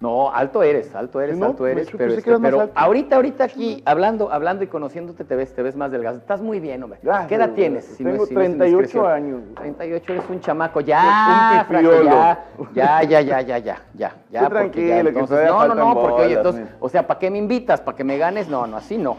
No, 0.00 0.32
alto 0.32 0.62
eres, 0.62 0.94
alto 0.94 1.20
eres, 1.20 1.36
no, 1.36 1.46
alto 1.46 1.66
eres, 1.66 1.88
pero, 1.90 2.14
este, 2.14 2.38
pero 2.38 2.60
alto. 2.60 2.72
ahorita, 2.76 3.16
ahorita 3.16 3.42
aquí, 3.42 3.82
hablando, 3.84 4.30
hablando 4.32 4.62
y 4.62 4.68
conociéndote, 4.68 5.24
te 5.24 5.34
ves, 5.34 5.52
te 5.52 5.60
ves 5.60 5.74
más 5.74 5.90
delgado. 5.90 6.16
Estás 6.18 6.40
muy 6.40 6.60
bien, 6.60 6.80
hombre. 6.84 7.00
Gracias, 7.02 7.26
¿Qué 7.28 7.34
edad 7.34 7.50
tienes? 7.50 7.84
Si 7.84 8.04
no 8.04 8.10
Tengo 8.12 8.22
es- 8.22 8.28
si 8.28 8.34
no 8.36 8.40
es 8.42 8.46
38 8.50 8.76
indiscreción. 8.76 9.12
años. 9.12 9.40
38, 9.56 10.12
eres 10.12 10.24
un 10.30 10.40
chamaco. 10.40 10.80
Ya, 10.82 11.66
Un 11.68 12.68
ya, 12.74 13.02
ya, 13.02 13.02
ya, 13.02 13.20
ya, 13.20 13.40
ya, 13.42 13.58
ya, 13.58 13.76
ya, 13.94 14.12
ya. 14.30 14.48
Tranquilo, 14.48 14.86
ya, 14.86 14.98
entonces, 15.00 15.46
no, 15.48 15.66
no, 15.66 15.74
no, 15.74 15.94
porque 16.00 16.22
oye, 16.22 16.34
entonces, 16.34 16.68
o 16.78 16.88
sea, 16.88 17.04
¿para 17.06 17.18
qué 17.18 17.28
me 17.30 17.38
invitas? 17.38 17.80
¿Para 17.80 17.96
que 17.96 18.04
me 18.04 18.16
ganes? 18.18 18.48
No, 18.48 18.68
no, 18.68 18.76
así 18.76 18.96
no. 18.98 19.16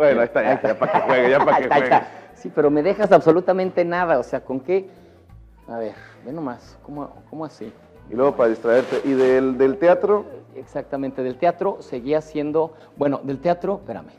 Bueno, 0.00 0.20
ahí 0.22 0.28
está, 0.28 0.42
ya, 0.42 0.62
ya 0.62 0.78
para 0.78 0.92
que 0.92 1.00
juegue, 1.00 1.30
ya 1.30 1.44
para 1.44 1.58
que 1.58 1.68
juegue. 1.68 1.84
está. 1.84 2.06
Sí, 2.32 2.50
pero 2.54 2.70
me 2.70 2.82
dejas 2.82 3.12
absolutamente 3.12 3.84
nada, 3.84 4.18
o 4.18 4.22
sea, 4.22 4.42
¿con 4.42 4.58
qué? 4.60 4.88
A 5.68 5.76
ver, 5.76 5.92
ve 6.24 6.32
nomás, 6.32 6.78
¿cómo, 6.82 7.22
cómo 7.28 7.44
así? 7.44 7.70
Y 8.08 8.14
luego 8.14 8.34
para 8.34 8.48
distraerte. 8.48 9.02
Y 9.04 9.12
del, 9.12 9.58
del 9.58 9.76
teatro, 9.76 10.24
Exactamente, 10.56 11.22
del 11.22 11.36
teatro 11.36 11.82
seguía 11.82 12.22
siendo, 12.22 12.72
bueno, 12.96 13.20
del 13.22 13.42
teatro, 13.42 13.80
espérame. 13.82 14.12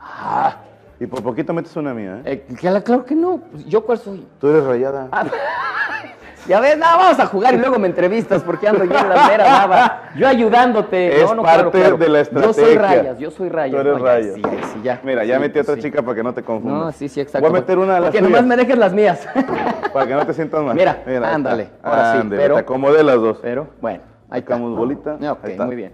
Ah, 0.00 0.58
y 1.00 1.06
por 1.06 1.24
poquito 1.24 1.52
metes 1.52 1.74
una 1.74 1.92
mía, 1.92 2.22
¿eh? 2.24 2.44
eh, 2.48 2.54
claro, 2.54 2.84
claro 2.84 3.04
que 3.04 3.16
no, 3.16 3.38
pues, 3.50 3.66
¿yo 3.66 3.84
cuál 3.84 3.98
soy? 3.98 4.24
Tú 4.40 4.50
eres 4.50 4.62
rayada. 4.62 5.08
Ah, 5.10 5.24
ya 6.48 6.60
ves, 6.60 6.78
no, 6.78 6.86
vamos 6.86 7.20
a 7.20 7.26
jugar 7.26 7.54
y 7.54 7.58
luego 7.58 7.78
me 7.78 7.86
entrevistas 7.88 8.42
porque 8.42 8.66
ando 8.66 8.84
yo 8.84 8.98
en 8.98 9.08
la 9.08 9.28
mera 9.28 9.44
baba. 9.44 10.02
Yo 10.16 10.26
ayudándote. 10.26 11.20
Es 11.20 11.28
no, 11.28 11.34
no, 11.36 11.42
claro, 11.42 11.64
parte 11.64 11.78
claro. 11.80 11.96
de 11.98 12.08
la 12.08 12.22
Yo 12.22 12.52
soy 12.52 12.64
estrategia. 12.64 12.80
rayas, 12.80 13.18
yo 13.18 13.30
soy 13.30 13.48
rayas. 13.48 13.74
Tú 13.74 13.80
eres 13.88 13.98
no, 13.98 14.04
rayas. 14.04 14.34
Sí, 14.34 14.42
ahí 14.44 14.60
sí, 14.72 14.80
ya. 14.82 15.00
Mira, 15.04 15.24
ya 15.24 15.34
Sí, 15.36 15.40
metí 15.40 15.58
otra 15.58 15.74
sí. 15.74 15.82
chica 15.82 16.02
para 16.02 16.14
que 16.16 16.22
no 16.22 16.32
te 16.34 16.42
confundas. 16.42 16.78
No, 16.80 16.92
sí, 16.92 17.08
sí, 17.08 17.20
exacto. 17.20 17.48
Voy 17.48 17.56
a 17.56 17.60
meter 17.60 17.78
una 17.78 17.94
de 17.94 18.00
las 18.00 18.10
Porque 18.10 18.22
nomás 18.22 18.44
me 18.44 18.56
dejes 18.56 18.78
las 18.78 18.92
mías. 18.92 19.28
Para 19.92 20.06
que 20.06 20.14
no 20.14 20.26
te 20.26 20.34
sientas 20.34 20.62
mal. 20.62 20.74
Mira, 20.74 21.02
ándale, 21.32 21.68
ahora 21.82 22.20
sí, 22.22 22.28
pero- 22.30 22.54
Te 22.54 22.60
acomodé 22.60 23.02
las 23.02 23.16
dos. 23.16 23.38
Pero, 23.42 23.68
bueno, 23.80 24.00
ahí 24.30 24.40
Sacamos 24.40 24.70
está. 24.70 24.78
bolita. 24.78 25.32
Ok, 25.32 25.44
Ahí 25.44 25.50
está. 25.52 25.64
muy 25.66 25.76
bien. 25.76 25.92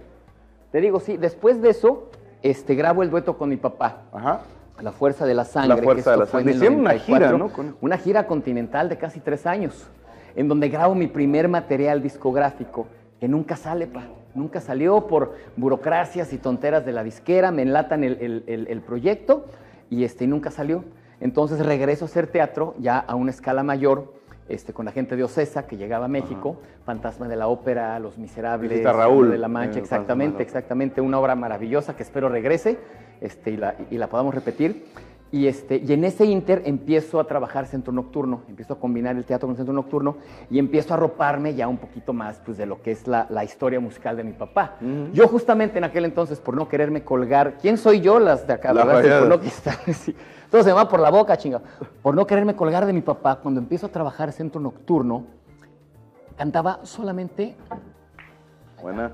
Te 0.71 0.81
digo, 0.81 0.99
sí, 0.99 1.17
después 1.17 1.61
de 1.61 1.69
eso, 1.69 2.09
este, 2.41 2.75
grabo 2.75 3.03
el 3.03 3.09
dueto 3.09 3.37
con 3.37 3.49
mi 3.49 3.57
papá. 3.57 4.03
Ajá. 4.13 4.39
La 4.81 4.91
Fuerza 4.91 5.25
de 5.25 5.33
la 5.33 5.45
Sangre. 5.45 5.77
La 5.77 5.83
Fuerza 5.83 6.11
que 6.13 6.17
de 6.17 6.23
esto 6.23 6.25
la 6.25 6.25
fue 6.25 6.41
en 6.41 6.45
Sangre. 6.47 6.55
Hicieron 6.57 6.79
una 6.79 6.89
94, 6.93 7.25
gira, 7.27 7.37
¿no? 7.37 7.49
Con- 7.53 7.77
Una 7.81 7.97
gira 7.97 8.27
continental 8.27 8.89
de 8.89 8.97
casi 8.97 9.21
tres 9.21 9.45
años, 9.45 9.87
en 10.35 10.47
donde 10.47 10.69
grabo 10.69 10.95
mi 10.95 11.07
primer 11.07 11.47
material 11.47 12.01
discográfico, 12.03 12.87
que 13.19 13.27
nunca 13.27 13.55
sale, 13.55 13.87
pa. 13.87 14.03
Nunca 14.33 14.59
salió 14.59 15.07
por 15.07 15.35
burocracias 15.55 16.33
y 16.33 16.37
tonteras 16.37 16.85
de 16.85 16.91
la 16.91 17.03
disquera, 17.03 17.51
me 17.51 17.61
enlatan 17.61 18.03
el, 18.03 18.17
el- 18.19 18.43
el- 18.47 18.67
el 18.67 18.81
proyecto 18.81 19.45
y 19.89 20.03
este, 20.03 20.25
y 20.25 20.27
nunca 20.27 20.51
salió. 20.51 20.83
Entonces 21.21 21.65
regreso 21.65 22.03
a 22.05 22.07
hacer 22.07 22.27
teatro 22.27 22.75
ya 22.79 22.99
a 22.99 23.15
una 23.15 23.31
escala 23.31 23.63
mayor, 23.63 24.13
este, 24.49 24.73
con 24.73 24.83
la 24.85 24.91
gente 24.91 25.15
de 25.15 25.23
Ocesa 25.23 25.65
que 25.65 25.77
llegaba 25.77 26.05
a 26.05 26.07
México, 26.09 26.57
Fantasma 26.85 27.27
de 27.29 27.35
la 27.37 27.47
Ópera, 27.47 27.97
Los 27.99 28.17
Miserables, 28.17 28.83
Raúl 28.93 29.31
de 29.31 29.37
la 29.37 29.47
Mancha, 29.47 29.75
la 29.77 29.81
exactamente, 29.81 30.43
exactamente, 30.43 31.01
una 31.01 31.17
obra 31.19 31.35
maravillosa 31.35 31.95
que 31.95 32.03
espero 32.03 32.27
regrese 32.29 32.77
este, 33.21 33.51
y, 33.51 33.57
la, 33.57 33.75
y 33.89 33.97
la 33.97 34.07
podamos 34.07 34.35
repetir. 34.35 34.85
Y, 35.35 35.47
este, 35.47 35.83
y 35.85 35.91
en 35.91 36.05
ese 36.05 36.23
inter 36.23 36.61
empiezo 36.63 37.19
a 37.19 37.25
trabajar 37.25 37.67
centro 37.67 37.91
nocturno, 37.91 38.43
empiezo 38.47 38.71
a 38.75 38.79
combinar 38.79 39.17
el 39.17 39.25
teatro 39.25 39.47
con 39.47 39.51
el 39.51 39.57
centro 39.57 39.73
nocturno 39.73 40.15
y 40.49 40.59
empiezo 40.59 40.93
a 40.93 40.97
arroparme 40.97 41.53
ya 41.55 41.67
un 41.67 41.77
poquito 41.77 42.13
más 42.13 42.39
pues, 42.45 42.57
de 42.57 42.65
lo 42.65 42.81
que 42.81 42.91
es 42.91 43.05
la, 43.05 43.27
la 43.29 43.43
historia 43.43 43.81
musical 43.81 44.15
de 44.15 44.23
mi 44.23 44.31
papá. 44.31 44.75
Yo 45.11 45.27
justamente 45.27 45.77
en 45.77 45.83
aquel 45.83 46.05
entonces, 46.05 46.39
por 46.39 46.55
no 46.55 46.69
quererme 46.69 47.03
colgar, 47.03 47.57
¿quién 47.59 47.77
soy 47.77 47.99
yo? 47.99 48.17
Las 48.17 48.47
de 48.47 48.53
acá, 48.53 48.73
La 48.73 48.83
por 48.85 48.93
no 49.27 49.41
quitar- 49.41 49.77
sí. 49.93 50.15
Todo 50.49 50.63
se 50.63 50.69
me 50.69 50.75
va 50.75 50.87
por 50.87 51.01
la 51.01 51.09
boca, 51.11 51.35
chinga. 51.35 51.61
Por 52.01 52.15
no 52.15 52.25
quererme 52.25 52.55
colgar 52.55 52.85
de 52.85 52.93
mi 52.93 53.01
papá, 53.01 53.35
cuando 53.35 53.59
empiezo 53.59 53.87
a 53.87 53.89
trabajar 53.89 54.31
centro 54.31 54.61
nocturno, 54.61 55.25
cantaba 56.37 56.79
solamente 56.83 57.57
Buena. 58.81 59.11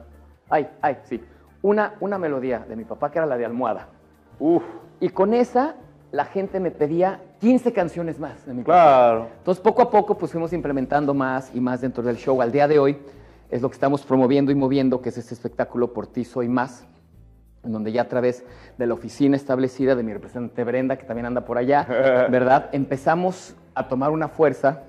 Ay, 0.51 0.67
ay, 0.83 0.97
sí. 1.05 1.19
Una, 1.63 1.93
una 1.99 2.19
melodía 2.19 2.59
de 2.59 2.75
mi 2.75 2.83
papá 2.83 3.09
que 3.09 3.17
era 3.17 3.25
la 3.25 3.37
de 3.37 3.45
almohada. 3.45 3.87
Uf, 4.39 4.61
Y 4.99 5.09
con 5.09 5.33
esa 5.33 5.73
la 6.11 6.25
gente 6.25 6.59
me 6.59 6.71
pedía 6.71 7.21
15 7.39 7.71
canciones 7.73 8.19
más 8.19 8.45
de 8.45 8.53
mi 8.53 8.63
papá. 8.63 8.73
claro. 8.73 9.27
Entonces 9.37 9.61
poco 9.61 9.81
a 9.81 9.89
poco 9.89 10.17
pues 10.17 10.31
fuimos 10.31 10.51
implementando 10.53 11.13
más 11.13 11.51
y 11.53 11.59
más 11.59 11.81
dentro 11.81 12.03
del 12.03 12.17
show. 12.17 12.41
Al 12.41 12.51
día 12.51 12.67
de 12.67 12.79
hoy 12.79 12.97
es 13.49 13.61
lo 13.61 13.69
que 13.69 13.75
estamos 13.75 14.03
promoviendo 14.03 14.51
y 14.51 14.55
moviendo, 14.55 15.01
que 15.01 15.09
es 15.09 15.17
este 15.17 15.33
espectáculo 15.33 15.93
Por 15.93 16.07
ti 16.07 16.23
soy 16.23 16.47
más, 16.47 16.85
en 17.63 17.71
donde 17.71 17.91
ya 17.91 18.03
a 18.03 18.07
través 18.07 18.43
de 18.77 18.87
la 18.87 18.93
oficina 18.93 19.35
establecida 19.35 19.95
de 19.95 20.03
mi 20.03 20.13
representante 20.13 20.63
Brenda, 20.63 20.97
que 20.97 21.05
también 21.05 21.25
anda 21.25 21.45
por 21.45 21.57
allá, 21.57 21.85
¿verdad? 22.29 22.69
Empezamos 22.71 23.55
a 23.73 23.87
tomar 23.87 24.11
una 24.11 24.27
fuerza 24.27 24.83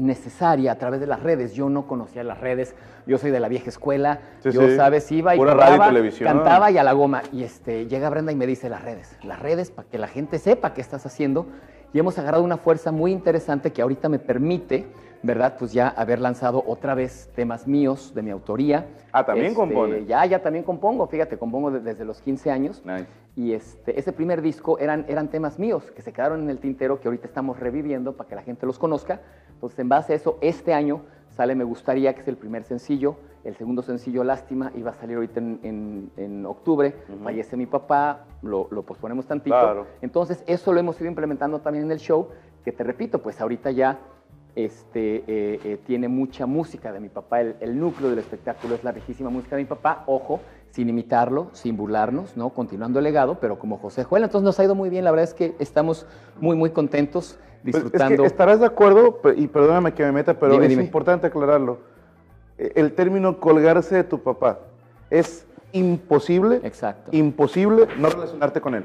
necesaria 0.00 0.72
a 0.72 0.76
través 0.76 1.00
de 1.00 1.06
las 1.06 1.22
redes. 1.22 1.52
Yo 1.54 1.68
no 1.68 1.86
conocía 1.86 2.24
las 2.24 2.40
redes, 2.40 2.74
yo 3.06 3.18
soy 3.18 3.30
de 3.30 3.40
la 3.40 3.48
vieja 3.48 3.68
escuela, 3.68 4.20
Sí, 4.42 4.50
yo 4.50 4.62
sí. 4.68 4.76
sabes, 4.76 5.10
iba 5.12 5.36
y 5.36 5.38
radio 5.38 6.04
y 6.04 6.10
cantaba 6.12 6.70
y 6.70 6.78
a 6.78 6.82
la 6.82 6.92
goma. 6.92 7.22
Y 7.32 7.44
este, 7.44 7.86
llega 7.86 8.10
Brenda 8.10 8.32
y 8.32 8.36
me 8.36 8.46
dice 8.46 8.68
las 8.68 8.82
redes, 8.82 9.16
las 9.22 9.38
redes 9.38 9.70
para 9.70 9.88
que 9.88 9.98
la 9.98 10.08
gente 10.08 10.38
sepa 10.38 10.72
qué 10.74 10.80
estás 10.80 11.06
haciendo. 11.06 11.46
Y 11.92 11.98
hemos 11.98 12.18
agarrado 12.18 12.44
una 12.44 12.56
fuerza 12.56 12.92
muy 12.92 13.12
interesante 13.12 13.72
que 13.72 13.82
ahorita 13.82 14.08
me 14.08 14.18
permite, 14.18 14.86
¿verdad? 15.22 15.56
Pues 15.58 15.72
ya 15.72 15.88
haber 15.88 16.18
lanzado 16.20 16.62
otra 16.66 16.94
vez 16.94 17.30
temas 17.34 17.66
míos 17.66 18.12
de 18.14 18.22
mi 18.22 18.30
autoría. 18.30 18.86
Ah, 19.12 19.24
¿también 19.24 19.48
Este, 19.48 19.56
compone? 19.58 20.06
Ya, 20.06 20.24
ya 20.26 20.42
también 20.42 20.64
compongo, 20.64 21.06
fíjate, 21.06 21.36
compongo 21.38 21.70
de- 21.70 21.80
desde 21.80 22.04
los 22.04 22.20
15 22.22 22.50
años. 22.50 22.82
Nice. 22.84 23.06
Y 23.36 23.52
este, 23.52 23.98
ese 23.98 24.12
primer 24.12 24.42
disco 24.42 24.78
eran, 24.78 25.04
eran 25.08 25.28
temas 25.28 25.58
míos 25.58 25.90
que 25.94 26.02
se 26.02 26.12
quedaron 26.12 26.42
en 26.42 26.50
el 26.50 26.58
tintero 26.58 27.00
que 27.00 27.08
ahorita 27.08 27.26
estamos 27.26 27.60
reviviendo 27.60 28.14
para 28.16 28.28
que 28.28 28.34
la 28.34 28.42
gente 28.42 28.66
los 28.66 28.78
conozca. 28.78 29.20
Entonces, 29.52 29.78
en 29.78 29.88
base 29.88 30.12
a 30.14 30.16
eso, 30.16 30.38
este 30.40 30.72
año 30.74 31.02
sale 31.36 31.54
Me 31.54 31.64
Gustaría, 31.64 32.14
que 32.14 32.22
es 32.22 32.28
el 32.28 32.36
primer 32.36 32.64
sencillo. 32.64 33.16
El 33.44 33.54
segundo 33.56 33.82
sencillo, 33.82 34.24
Lástima, 34.24 34.70
iba 34.74 34.90
a 34.90 34.94
salir 34.94 35.16
ahorita 35.16 35.38
en, 35.40 35.60
en- 35.62 36.10
en 36.16 36.44
octubre. 36.46 36.94
Fallece 37.22 37.56
mi 37.56 37.66
papá, 37.66 38.24
lo, 38.42 38.68
lo 38.70 38.82
posponemos 38.82 39.26
tantito. 39.26 39.54
Claro. 39.58 39.86
Entonces, 40.02 40.42
eso 40.46 40.72
lo 40.72 40.80
hemos 40.80 41.00
ido 41.00 41.08
implementando 41.08 41.60
también 41.60 41.84
en 41.86 41.92
el 41.92 41.98
show, 41.98 42.28
que 42.64 42.72
te 42.72 42.84
repito, 42.84 43.20
pues 43.22 43.40
ahorita 43.40 43.70
ya 43.70 43.98
este, 44.56 45.16
eh, 45.26 45.60
eh, 45.64 45.78
tiene 45.86 46.08
mucha 46.08 46.46
música 46.46 46.92
de 46.92 47.00
mi 47.00 47.08
papá. 47.08 47.40
El, 47.40 47.56
el 47.60 47.78
núcleo 47.78 48.10
del 48.10 48.18
espectáculo 48.18 48.74
es 48.74 48.84
la 48.84 48.92
riquísima 48.92 49.30
música 49.30 49.56
de 49.56 49.62
mi 49.62 49.68
papá. 49.68 50.04
Ojo, 50.06 50.40
sin 50.70 50.88
imitarlo, 50.88 51.48
sin 51.52 51.76
burlarnos, 51.76 52.36
¿no? 52.36 52.50
Continuando 52.50 52.98
el 53.00 53.04
legado, 53.04 53.38
pero 53.40 53.58
como 53.58 53.78
José 53.78 54.04
Joel. 54.04 54.24
Entonces 54.24 54.44
nos 54.44 54.58
ha 54.60 54.64
ido 54.64 54.74
muy 54.74 54.88
bien. 54.90 55.04
La 55.04 55.10
verdad 55.10 55.24
es 55.24 55.34
que 55.34 55.54
estamos 55.58 56.06
muy, 56.40 56.56
muy 56.56 56.70
contentos 56.70 57.38
Pues, 57.62 57.74
disfrutando. 57.74 58.14
es 58.14 58.20
que 58.20 58.26
estarás 58.26 58.60
de 58.60 58.66
acuerdo, 58.66 59.20
y 59.36 59.46
perdóname 59.48 59.92
que 59.94 60.02
me 60.04 60.12
meta, 60.12 60.38
pero 60.38 60.52
Dime, 60.52 60.64
es 60.66 60.70
dime. 60.70 60.82
importante 60.84 61.26
aclararlo. 61.26 61.78
Eh, 62.58 62.72
El 62.76 62.92
término 62.92 63.38
colgarse 63.40 63.96
de 63.96 64.04
tu 64.04 64.20
papá 64.22 64.60
es 65.10 65.46
imposible, 65.72 66.60
Exacto. 66.64 67.10
imposible 67.14 67.86
no 67.98 68.08
relacionarte 68.10 68.60
con 68.60 68.74
él. 68.76 68.84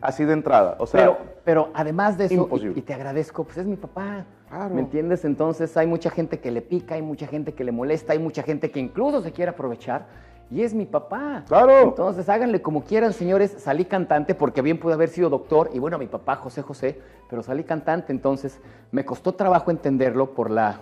Así 0.00 0.24
de 0.24 0.32
entrada. 0.32 0.76
O 0.78 0.86
sea, 0.86 1.00
Pero, 1.00 1.18
pero 1.44 1.68
además 1.74 2.16
de 2.18 2.26
eso, 2.26 2.34
Imposible. 2.34 2.72
y, 2.76 2.78
y 2.78 2.82
te 2.82 2.94
agradezco, 2.94 3.44
pues 3.44 3.58
es 3.58 3.66
mi 3.66 3.76
papá. 3.76 4.24
Claro. 4.48 4.74
¿Me 4.74 4.80
entiendes? 4.80 5.24
Entonces 5.24 5.76
hay 5.76 5.86
mucha 5.86 6.10
gente 6.10 6.40
que 6.40 6.50
le 6.50 6.60
pica, 6.62 6.94
hay 6.96 7.02
mucha 7.02 7.26
gente 7.26 7.54
que 7.54 7.62
le 7.64 7.72
molesta, 7.72 8.12
hay 8.12 8.18
mucha 8.18 8.42
gente 8.42 8.70
que 8.70 8.80
incluso 8.80 9.22
se 9.22 9.32
quiere 9.32 9.50
aprovechar. 9.50 10.06
Y 10.50 10.62
es 10.62 10.74
mi 10.74 10.84
papá. 10.84 11.44
Claro. 11.46 11.80
Entonces 11.82 12.28
háganle 12.28 12.60
como 12.60 12.82
quieran, 12.82 13.12
señores. 13.12 13.54
Salí 13.58 13.84
cantante 13.84 14.34
porque 14.34 14.62
bien 14.62 14.80
pude 14.80 14.94
haber 14.94 15.08
sido 15.08 15.30
doctor. 15.30 15.70
Y 15.72 15.78
bueno, 15.78 15.96
mi 15.96 16.08
papá, 16.08 16.34
José 16.34 16.62
José, 16.62 17.00
pero 17.28 17.42
salí 17.44 17.62
cantante. 17.62 18.12
Entonces 18.12 18.58
me 18.90 19.04
costó 19.04 19.32
trabajo 19.34 19.70
entenderlo 19.70 20.34
por 20.34 20.50
la. 20.50 20.80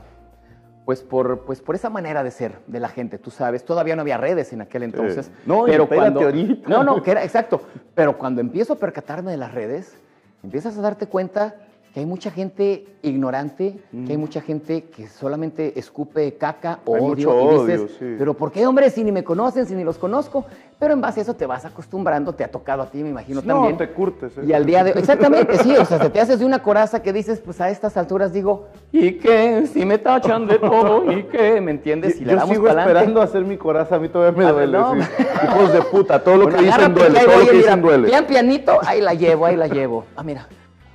Pues 0.89 1.03
por, 1.03 1.41
pues 1.41 1.61
por 1.61 1.75
esa 1.75 1.91
manera 1.91 2.25
de 2.25 2.31
ser 2.31 2.61
de 2.67 2.81
la 2.81 2.89
gente, 2.89 3.19
tú 3.19 3.31
sabes. 3.31 3.63
Todavía 3.63 3.95
no 3.95 4.01
había 4.01 4.17
redes 4.17 4.55
en 4.55 4.63
aquel 4.63 4.85
entonces. 4.85 5.31
No, 5.45 5.65
pero 5.67 5.87
cuando, 5.87 6.23
ahorita. 6.23 6.67
No, 6.67 6.83
no, 6.83 7.03
que 7.03 7.11
era, 7.11 7.23
exacto. 7.23 7.61
Pero 7.95 8.17
cuando 8.17 8.41
empiezo 8.41 8.73
a 8.73 8.77
percatarme 8.77 9.31
de 9.31 9.37
las 9.37 9.53
redes, 9.53 9.99
empiezas 10.43 10.79
a 10.79 10.81
darte 10.81 11.07
cuenta 11.07 11.57
que 11.95 12.01
hay 12.01 12.07
mucha 12.07 12.31
gente 12.31 12.85
ignorante, 13.03 13.79
que 14.07 14.13
hay 14.13 14.17
mucha 14.19 14.41
gente 14.41 14.85
que 14.85 15.09
solamente 15.09 15.79
escupe 15.79 16.35
caca 16.37 16.81
o 16.85 16.95
Hay 16.97 17.01
odio. 17.03 17.31
mucho 17.31 17.63
y 17.65 17.67
dices, 17.67 17.81
odio, 17.81 17.89
sí. 17.99 18.15
pero 18.19 18.35
¿por 18.35 18.53
qué, 18.53 18.67
hombre, 18.67 18.91
si 18.91 19.03
ni 19.05 19.11
me 19.13 19.25
conocen, 19.25 19.67
si 19.67 19.75
ni 19.75 19.85
los 19.85 19.97
conozco? 19.99 20.45
Pero 20.79 20.95
en 20.95 21.01
base 21.01 21.21
a 21.21 21.23
eso 21.25 21.35
te 21.35 21.47
vas 21.47 21.65
acostumbrando, 21.65 22.33
te 22.35 22.45
ha 22.45 22.51
tocado 22.51 22.83
a 22.83 22.91
ti, 22.91 23.03
me 23.03 23.09
imagino 23.09 23.41
No, 23.45 23.55
también. 23.55 23.77
te 23.79 23.91
curtes, 23.91 24.37
¿eh? 24.39 24.43
Y 24.47 24.53
al 24.53 24.65
día 24.67 24.85
de 24.85 24.91
Exactamente, 24.91 25.59
sí, 25.59 25.75
o 25.77 25.85
sea, 25.85 25.99
se 26.01 26.11
te 26.11 26.21
haces 26.21 26.39
de 26.39 26.45
una 26.45 26.63
coraza 26.63 27.03
que 27.03 27.13
dices, 27.13 27.41
pues 27.41 27.61
a 27.61 27.71
estas 27.71 27.97
alturas 27.97 28.33
digo, 28.33 28.67
¿y 28.93 29.13
qué? 29.15 29.67
Si 29.73 29.85
me 29.85 29.99
tachan 29.99 30.47
de 30.47 30.59
todo, 30.59 31.11
¿y 31.11 31.25
qué? 31.25 31.61
¿Me 31.61 31.71
entiendes? 31.73 32.21
Y 32.21 32.25
le 32.25 32.33
yo 32.33 32.37
damos 32.37 32.51
sigo 32.55 32.67
pa'lante. 32.67 32.91
esperando 32.93 33.23
hacer 33.23 33.45
mi 33.45 33.57
coraza, 33.57 33.97
a 33.97 33.99
mí 33.99 34.09
todavía 34.09 34.39
me 34.47 34.53
duele. 34.53 34.79
no, 34.79 34.95
sí. 34.95 35.09
Hijos 35.45 35.73
de 35.73 35.83
puta, 35.83 36.23
todo 36.23 36.37
lo 36.37 36.45
Bueno, 36.45 36.59
que 36.59 36.65
dicen 36.67 36.95
duele, 36.95 37.21
todo 37.25 37.39
lo 37.39 37.47
que 37.47 37.57
dicen 37.57 37.83
duele. 37.83 38.09
Pian 38.09 38.27
pianito, 38.27 38.79
ahí 38.87 39.01
la 39.01 39.15
llevo, 39.15 39.47
ahí 39.47 39.57
la 39.57 39.67
llevo. 39.69 40.05
Ah, 40.17 40.23
mira. 40.23 40.47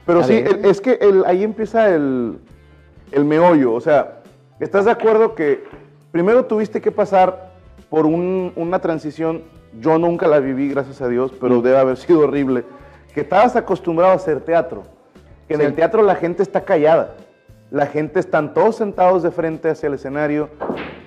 Pero 0.06 0.20
A 0.20 0.24
sí, 0.24 0.34
el- 0.38 0.66
es 0.66 0.82
que 0.82 0.94
el- 1.02 1.24
ahí 1.26 1.44
empieza 1.44 1.90
el, 1.94 2.38
el 3.12 3.26
meollo. 3.26 3.74
O 3.74 3.82
sea, 3.82 4.20
¿estás 4.60 4.86
de 4.86 4.92
acuerdo 4.92 5.36
que 5.36 5.64
primero 6.12 6.46
tuviste 6.46 6.82
que 6.82 6.92
pasar 6.92 7.52
por 7.90 8.06
un- 8.06 8.52
una 8.56 8.80
transición? 8.80 9.44
Yo 9.80 9.98
nunca 9.98 10.28
la 10.28 10.40
viví, 10.40 10.70
gracias 10.70 11.02
a 11.02 11.08
Dios, 11.08 11.32
pero 11.40 11.62
debe 11.62 11.78
haber 11.78 11.98
sido 11.98 12.20
horrible. 12.22 12.64
Que 13.14 13.22
estabas 13.22 13.56
acostumbrado 13.56 14.12
a 14.12 14.16
hacer 14.16 14.42
teatro. 14.42 14.84
Que 15.48 15.56
en 15.56 15.62
el 15.62 15.74
teatro 15.74 16.02
la 16.04 16.16
gente 16.16 16.44
está 16.44 16.62
callada. 16.62 17.16
La 17.72 17.88
gente 17.88 18.20
están 18.20 18.54
todos 18.54 18.76
sentados 18.76 19.24
de 19.24 19.32
frente 19.32 19.70
hacia 19.70 19.88
el 19.88 19.96
escenario, 19.96 20.50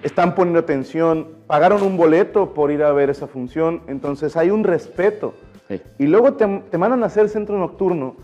están 0.03 0.35
poniendo 0.35 0.59
atención, 0.59 1.29
pagaron 1.47 1.83
un 1.83 1.97
boleto 1.97 2.55
por 2.55 2.73
ir 2.73 2.83
a 2.83 2.93
ver 2.93 3.09
esa 3.09 3.29
función, 3.29 3.83
entonces 3.87 4.37
hay 4.37 4.51
un 4.51 4.65
respeto. 4.65 5.35
Sí. 5.69 5.81
Y 5.99 6.07
luego 6.07 6.33
te, 6.35 6.45
te 6.69 6.77
mandan 6.77 7.05
a 7.05 7.07
hacer 7.07 7.29
centro 7.29 7.57
nocturno, 7.57 8.17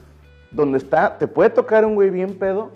donde 0.53 0.79
está, 0.79 1.19
te 1.19 1.27
puede 1.27 1.51
tocar 1.51 1.85
un 1.85 1.95
güey 1.95 2.11
bien 2.11 2.39
pedo, 2.39 2.71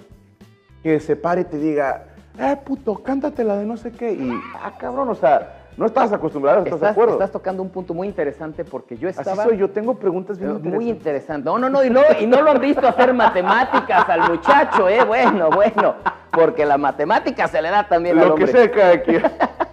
que 0.83 1.01
se 1.01 1.17
pare 1.17 1.43
y 1.43 1.45
te 1.45 1.59
diga, 1.59 2.05
eh, 2.39 2.57
puto, 2.65 3.03
cántate 3.03 3.45
la 3.45 3.57
de 3.57 3.65
no 3.67 3.77
sé 3.77 3.93
qué. 3.93 4.13
Y, 4.13 4.31
ah, 4.63 4.73
cabrón, 4.79 5.09
o 5.09 5.15
sea, 5.15 5.65
no 5.77 5.87
estás 5.87 6.13
acostumbrado, 6.13 6.59
¿estás, 6.61 6.71
de 6.71 6.77
Estás, 6.77 6.93
acuerdo? 6.93 7.13
estás 7.15 7.33
tocando 7.33 7.63
un 7.63 7.69
punto 7.71 7.93
muy 7.93 8.09
interesante 8.09 8.65
porque 8.65 8.97
yo 8.97 9.09
Así 9.09 9.19
estaba... 9.21 9.45
soy 9.45 9.59
yo, 9.59 9.69
tengo 9.71 9.95
preguntas 9.95 10.39
bien 10.39 10.53
Eh, 10.53 10.55
Muy 10.55 10.89
interesantes. 10.89 10.97
interesante. 10.97 11.45
No, 11.45 11.59
no, 11.59 11.69
no, 11.69 11.85
y 11.85 11.91
no, 11.91 12.01
y 12.21 12.27
no 12.27 12.41
lo 12.41 12.51
han 12.53 12.61
visto 12.61 12.87
hacer 12.87 13.13
matemáticas 13.13 14.09
al 14.09 14.31
muchacho, 14.31 14.89
¿eh? 14.89 15.05
Bueno, 15.05 15.51
bueno, 15.51 15.95
porque 16.31 16.65
la 16.65 16.79
matemática 16.79 17.47
se 17.49 17.61
le 17.61 17.71
da 17.71 17.87
también 17.89 18.19
al 18.19 18.29
Lo 18.29 18.35
que 18.37 18.45
hombre. 18.45 18.59
sea 18.61 18.71
cada 18.71 19.03
quien. 19.03 19.23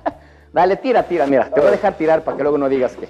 Dale, 0.54 0.76
tira, 0.78 1.04
tira, 1.04 1.26
mira, 1.26 1.46
te 1.50 1.60
voy 1.60 1.70
a 1.70 1.72
dejar 1.72 1.94
tirar 1.94 2.24
para 2.24 2.38
que 2.38 2.44
luego 2.44 2.58
no 2.58 2.68
digas 2.70 2.96
que. 2.96 3.08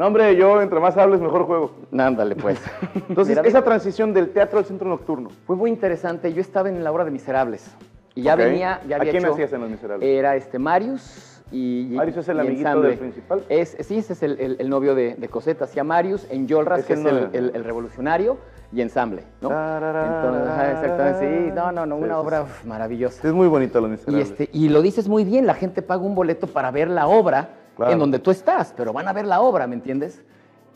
No, 0.00 0.06
hombre, 0.06 0.34
yo 0.34 0.62
entre 0.62 0.80
más 0.80 0.96
hables, 0.96 1.20
mejor 1.20 1.44
juego. 1.44 1.72
Ándale, 1.92 2.34
pues. 2.34 2.58
Entonces, 3.10 3.36
Mira, 3.36 3.46
esa 3.46 3.62
transición 3.62 4.14
del 4.14 4.30
teatro 4.30 4.58
al 4.58 4.64
centro 4.64 4.88
nocturno. 4.88 5.28
Fue 5.46 5.56
muy 5.56 5.68
interesante. 5.68 6.32
Yo 6.32 6.40
estaba 6.40 6.70
en 6.70 6.82
la 6.82 6.90
obra 6.90 7.04
de 7.04 7.10
Miserables. 7.10 7.70
Y 8.14 8.22
ya 8.22 8.34
venía, 8.34 8.80
ya 8.88 8.96
¿A 8.96 9.00
había 9.00 9.10
quién 9.12 9.24
hecho- 9.24 9.34
hacías 9.34 9.52
en 9.52 9.60
Los 9.60 9.68
Miserables? 9.70 10.08
Era 10.08 10.36
este 10.36 10.58
Marius 10.58 11.42
y. 11.52 11.92
Marius 11.94 12.16
es 12.16 12.28
el 12.30 12.38
y 12.38 12.40
amiguito 12.40 12.60
ensamble. 12.68 12.88
del 12.88 12.98
principal. 12.98 13.44
Es, 13.50 13.76
sí, 13.80 13.98
ese 13.98 14.14
es 14.14 14.22
el, 14.22 14.40
el- 14.40 14.56
el 14.58 14.70
novio 14.70 14.94
de, 14.94 15.16
de 15.16 15.28
Cosette. 15.28 15.60
Hacía 15.60 15.84
Marius 15.84 16.26
en 16.30 16.48
Yolras, 16.48 16.82
que 16.86 16.94
es 16.94 17.04
el, 17.04 17.28
el- 17.34 17.62
revolucionario. 17.62 18.38
y 18.72 18.80
ensamble, 18.80 19.24
¿no? 19.42 19.50
Entonces, 19.50 20.48
ajá, 20.48 20.70
exactamente, 20.80 21.18
sí, 21.48 21.52
no, 21.54 21.72
no, 21.72 21.84
no, 21.84 21.96
Sí, 21.98 22.04
una 22.04 22.14
sí, 22.14 22.20
obra 22.24 22.42
uf, 22.44 22.64
maravillosa. 22.64 23.28
Es 23.28 23.34
muy 23.34 23.48
bonito 23.48 23.82
Los 23.82 23.88
Y, 23.88 23.92
Miserables. 23.92 24.30
este, 24.30 24.48
y 24.50 24.70
lo 24.70 24.80
dices 24.80 25.08
muy 25.10 25.24
bien, 25.24 25.46
la 25.46 25.54
gente 25.54 25.82
paga 25.82 26.00
un 26.02 26.14
boleto 26.14 26.46
para 26.46 26.70
ver 26.70 26.88
la 26.88 27.06
obra 27.06 27.50
Claro. 27.80 27.92
en 27.94 27.98
donde 27.98 28.18
tú 28.18 28.30
estás, 28.30 28.74
pero 28.76 28.92
van 28.92 29.08
a 29.08 29.12
ver 29.14 29.24
la 29.26 29.40
obra, 29.40 29.66
¿me 29.66 29.74
entiendes? 29.74 30.20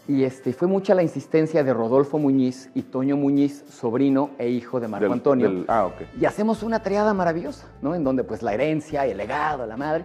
Y 0.08 0.24
este, 0.24 0.52
fue 0.54 0.68
mucha 0.68 0.94
la 0.94 1.02
insistencia 1.02 1.62
de 1.62 1.72
Rodolfo 1.74 2.18
Muñiz 2.18 2.70
y 2.74 2.82
Toño 2.82 3.16
Muñiz, 3.16 3.62
sobrino 3.70 4.30
e 4.38 4.48
hijo 4.48 4.80
de 4.80 4.88
Marco 4.88 5.04
Del- 5.04 5.12
Antonio. 5.12 5.48
del- 5.48 5.64
ah, 5.68 5.86
ok. 5.86 5.94
Y 6.20 6.24
hacemos 6.24 6.62
una 6.62 6.82
triada 6.82 7.12
maravillosa, 7.14 7.66
¿no? 7.82 7.94
En 7.94 8.04
donde 8.04 8.24
pues 8.24 8.42
la 8.42 8.54
herencia, 8.54 9.04
el 9.06 9.18
legado, 9.18 9.66
la 9.66 9.76
madre. 9.76 10.04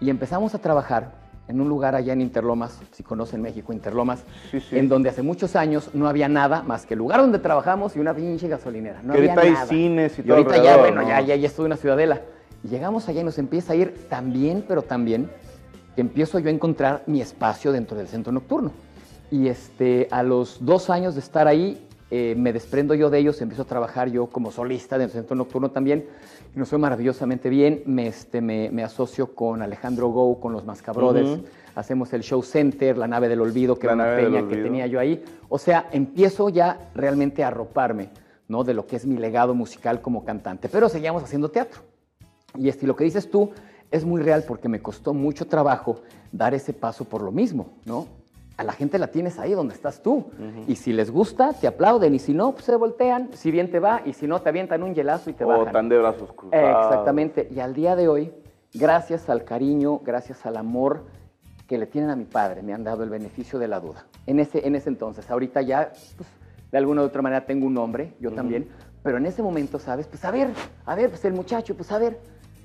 Y 0.00 0.08
empezamos 0.10 0.54
a 0.54 0.58
trabajar 0.58 1.12
en 1.48 1.60
un 1.62 1.68
lugar 1.68 1.94
allá 1.94 2.12
en 2.12 2.20
Interlomas, 2.22 2.78
si 2.92 3.02
conocen 3.02 3.40
México, 3.42 3.72
Interlomas, 3.72 4.22
Sí, 4.50 4.60
sí. 4.60 4.78
en 4.78 4.88
donde 4.88 5.08
hace 5.10 5.22
muchos 5.22 5.56
años 5.56 5.90
no 5.94 6.08
había 6.08 6.28
nada 6.28 6.62
más 6.62 6.84
que 6.86 6.92
el 6.94 6.98
lugar 6.98 7.20
donde 7.20 7.38
trabajamos 7.38 7.96
y 7.96 8.00
una 8.00 8.12
pinche 8.14 8.48
gasolinera. 8.48 9.00
No 9.02 9.12
Que 9.14 9.18
había 9.20 9.32
ahorita 9.32 9.46
hay 9.46 9.52
nada. 9.54 9.66
cines 9.66 10.18
y 10.18 10.20
y 10.20 10.24
todo 10.24 10.36
ahorita 10.38 10.62
ya, 10.62 10.76
bueno, 10.76 11.00
¿no? 11.02 11.08
ya, 11.08 11.20
ya, 11.22 11.36
ya 11.36 11.46
estoy 11.46 11.64
en 11.64 11.66
una 11.72 11.76
ciudadela. 11.76 12.20
Y 12.62 12.68
llegamos 12.68 13.08
allá 13.08 13.22
y 13.22 13.24
nos 13.24 13.38
empieza 13.38 13.72
a 13.72 13.76
ir 13.76 14.08
tan 14.10 14.30
bien, 14.32 14.62
pero 14.68 14.82
tan 14.82 15.06
bien, 15.06 15.30
que 15.98 16.02
empiezo 16.02 16.38
yo 16.38 16.46
a 16.46 16.52
encontrar 16.52 17.02
mi 17.08 17.20
espacio 17.20 17.72
dentro 17.72 17.96
del 17.96 18.06
centro 18.06 18.30
nocturno. 18.30 18.70
Y 19.32 19.48
este, 19.48 20.06
a 20.12 20.22
los 20.22 20.64
dos 20.64 20.90
años 20.90 21.14
de 21.14 21.20
estar 21.20 21.48
ahí, 21.48 21.84
eh, 22.12 22.36
me 22.38 22.52
desprendo 22.52 22.94
yo 22.94 23.10
de 23.10 23.18
ellos, 23.18 23.42
empiezo 23.42 23.62
a 23.62 23.64
trabajar 23.64 24.08
yo 24.08 24.28
como 24.28 24.52
solista 24.52 24.96
del 24.96 25.10
centro 25.10 25.34
nocturno 25.34 25.72
también. 25.72 26.06
Y 26.54 26.58
nos 26.60 26.68
fue 26.68 26.78
maravillosamente 26.78 27.48
bien. 27.48 27.82
Me, 27.86 28.06
este, 28.06 28.40
me, 28.40 28.70
me 28.70 28.84
asocio 28.84 29.34
con 29.34 29.60
Alejandro 29.60 30.10
Go, 30.10 30.38
con 30.38 30.52
los 30.52 30.64
Mascabrothers. 30.64 31.30
Ujú. 31.30 31.44
Hacemos 31.74 32.12
el 32.12 32.22
Show 32.22 32.44
Center, 32.44 32.96
La 32.96 33.08
Nave 33.08 33.28
del 33.28 33.40
Olvido, 33.40 33.76
que 33.76 33.88
La 33.88 33.94
era 33.94 34.04
una 34.04 34.16
peña 34.16 34.48
que 34.48 34.62
tenía 34.62 34.86
yo 34.86 35.00
ahí. 35.00 35.24
O 35.48 35.58
sea, 35.58 35.88
empiezo 35.90 36.48
ya 36.48 36.90
realmente 36.94 37.42
a 37.42 37.48
arroparme, 37.48 38.10
¿no? 38.46 38.62
De 38.62 38.72
lo 38.72 38.86
que 38.86 38.94
es 38.94 39.04
mi 39.04 39.16
legado 39.16 39.52
musical 39.52 40.00
como 40.00 40.24
cantante. 40.24 40.68
Pero 40.68 40.88
seguíamos 40.88 41.24
haciendo 41.24 41.48
teatro. 41.48 41.80
Y 42.56 42.68
este, 42.68 42.86
lo 42.86 42.94
que 42.94 43.02
dices 43.02 43.28
tú 43.28 43.50
es 43.90 44.04
muy 44.04 44.22
real 44.22 44.44
porque 44.46 44.68
me 44.68 44.80
costó 44.80 45.14
mucho 45.14 45.46
trabajo 45.46 46.02
dar 46.32 46.54
ese 46.54 46.72
paso 46.72 47.04
por 47.04 47.22
lo 47.22 47.32
mismo, 47.32 47.70
¿no? 47.84 48.06
A 48.56 48.64
la 48.64 48.72
gente 48.72 48.98
la 48.98 49.06
tienes 49.06 49.38
ahí 49.38 49.52
donde 49.52 49.74
estás 49.74 50.02
tú. 50.02 50.30
Y 50.66 50.74
si 50.74 50.92
les 50.92 51.12
gusta, 51.12 51.52
te 51.52 51.68
aplauden. 51.68 52.12
Y 52.16 52.18
si 52.18 52.34
no, 52.34 52.52
pues 52.52 52.64
se 52.64 52.74
voltean. 52.74 53.30
Si 53.32 53.52
bien 53.52 53.70
te 53.70 53.78
va. 53.78 54.02
Y 54.04 54.14
si 54.14 54.26
no, 54.26 54.42
te 54.42 54.48
avientan 54.48 54.82
un 54.82 54.96
hielazo 54.96 55.30
y 55.30 55.34
te 55.34 55.44
o 55.44 55.48
bajan. 55.48 55.72
tan 55.72 55.88
de 55.88 55.96
brazos 55.96 56.32
cruzados. 56.32 56.86
Exactamente. 56.86 57.48
Y 57.54 57.60
al 57.60 57.72
día 57.72 57.94
de 57.94 58.08
hoy, 58.08 58.32
gracias 58.74 59.30
al 59.30 59.44
cariño, 59.44 60.00
gracias 60.00 60.44
al 60.44 60.56
amor 60.56 61.04
que 61.68 61.78
le 61.78 61.86
tienen 61.86 62.10
a 62.10 62.16
mi 62.16 62.24
padre, 62.24 62.62
me 62.62 62.72
han 62.72 62.82
dado 62.82 63.04
el 63.04 63.10
beneficio 63.10 63.58
de 63.58 63.68
la 63.68 63.78
duda. 63.78 64.06
En 64.26 64.40
ese, 64.40 64.66
en 64.66 64.74
ese 64.74 64.88
entonces, 64.88 65.30
ahorita 65.30 65.60
ya, 65.62 65.92
pues, 66.16 66.28
de 66.72 66.78
alguna 66.78 67.02
u 67.02 67.04
otra 67.04 67.22
manera 67.22 67.44
tengo 67.44 67.66
un 67.66 67.74
nombre, 67.74 68.14
yo 68.20 68.32
también, 68.32 68.68
pero 69.02 69.18
en 69.18 69.26
ese 69.26 69.42
momento, 69.42 69.78
¿sabes? 69.78 70.06
Pues 70.06 70.24
a 70.24 70.30
ver, 70.30 70.48
a 70.86 70.94
ver, 70.94 71.10
pues 71.10 71.24
el 71.26 71.34
muchacho, 71.34 71.76
pues 71.76 71.92
a 71.92 71.98
ver. 71.98 72.18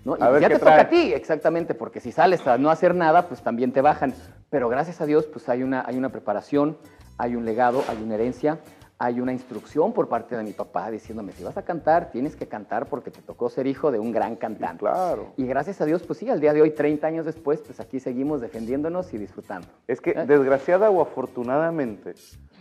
¿No? 0.06 0.18
Y 0.18 0.22
A 0.22 0.30
ver 0.30 0.42
ya 0.42 0.48
qué 0.50 0.56
te 0.56 0.60
toca 0.60 0.82
a 0.82 0.90
ti, 0.90 1.14
exactamente, 1.14 1.76
porque 1.76 2.00
si 2.00 2.12
sales 2.12 2.46
a 2.48 2.58
no 2.58 2.70
hacer 2.70 2.96
nada, 2.96 3.28
pues 3.28 3.42
también 3.42 3.72
te 3.72 3.82
bajan. 3.82 4.14
Pero 4.50 4.70
gracias 4.70 5.02
a 5.02 5.06
Dios, 5.06 5.26
pues 5.26 5.50
hay 5.50 5.64
una, 5.64 5.84
hay 5.86 5.98
una 5.98 6.10
preparación, 6.10 6.78
hay 7.18 7.36
un 7.36 7.46
legado, 7.46 7.84
hay 7.88 8.02
una 8.04 8.16
herencia, 8.16 8.60
hay 9.04 9.20
una 9.20 9.34
instrucción 9.34 9.92
por 9.92 10.08
parte 10.08 10.38
de 10.38 10.44
mi 10.44 10.54
papá 10.54 10.90
diciéndome, 10.90 11.34
si 11.34 11.44
vas 11.44 11.58
a 11.58 11.64
cantar, 11.64 12.10
tienes 12.10 12.38
que 12.38 12.48
cantar 12.48 12.86
porque 12.86 13.12
te 13.12 13.22
tocó 13.22 13.50
ser 13.50 13.68
hijo 13.68 13.92
de 13.92 14.00
un 14.00 14.14
gran 14.14 14.38
cantante. 14.38 14.80
Claro. 14.80 15.34
Y 15.36 15.46
gracias 15.46 15.82
a 15.82 15.86
Dios, 15.86 16.04
pues 16.04 16.20
sí, 16.20 16.30
al 16.30 16.40
día 16.40 16.54
de 16.54 16.62
hoy, 16.62 16.72
30 16.72 17.06
años 17.06 17.26
después, 17.26 17.60
pues 17.60 17.82
aquí 17.82 18.00
seguimos 18.00 18.40
defendiéndonos 18.40 19.14
y 19.14 19.18
disfrutando. 19.18 19.68
Es 19.90 20.00
que, 20.00 20.12
¿Eh? 20.12 20.26
desgraciada 20.26 20.90
o 20.90 21.02
afortunadamente, 21.02 22.14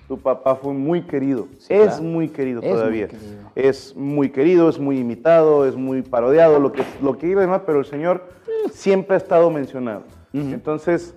tu 0.08 0.18
papá 0.18 0.56
fue 0.56 0.72
muy 0.72 1.02
querido. 1.02 1.46
Sí, 1.60 1.74
es 1.74 1.86
claro. 1.86 2.02
muy 2.02 2.28
querido 2.28 2.60
Es 2.60 2.66
muy 2.66 2.74
todavía. 2.76 3.06
querido. 3.06 3.50
Es 3.54 3.96
muy 3.96 4.30
querido, 4.30 4.68
es 4.68 4.80
muy 4.80 4.98
imitado, 4.98 5.64
es 5.64 5.76
muy 5.76 6.02
parodiado, 6.02 6.58
lo 6.58 6.72
que, 6.72 6.82
lo 7.00 7.18
que 7.18 7.28
y 7.28 7.34
demás, 7.34 7.62
pero 7.64 7.78
el 7.78 7.86
señor 7.86 8.24
siempre 8.72 9.14
ha 9.14 9.18
estado 9.18 9.48
mencionado. 9.48 10.02
Entonces, 10.32 11.14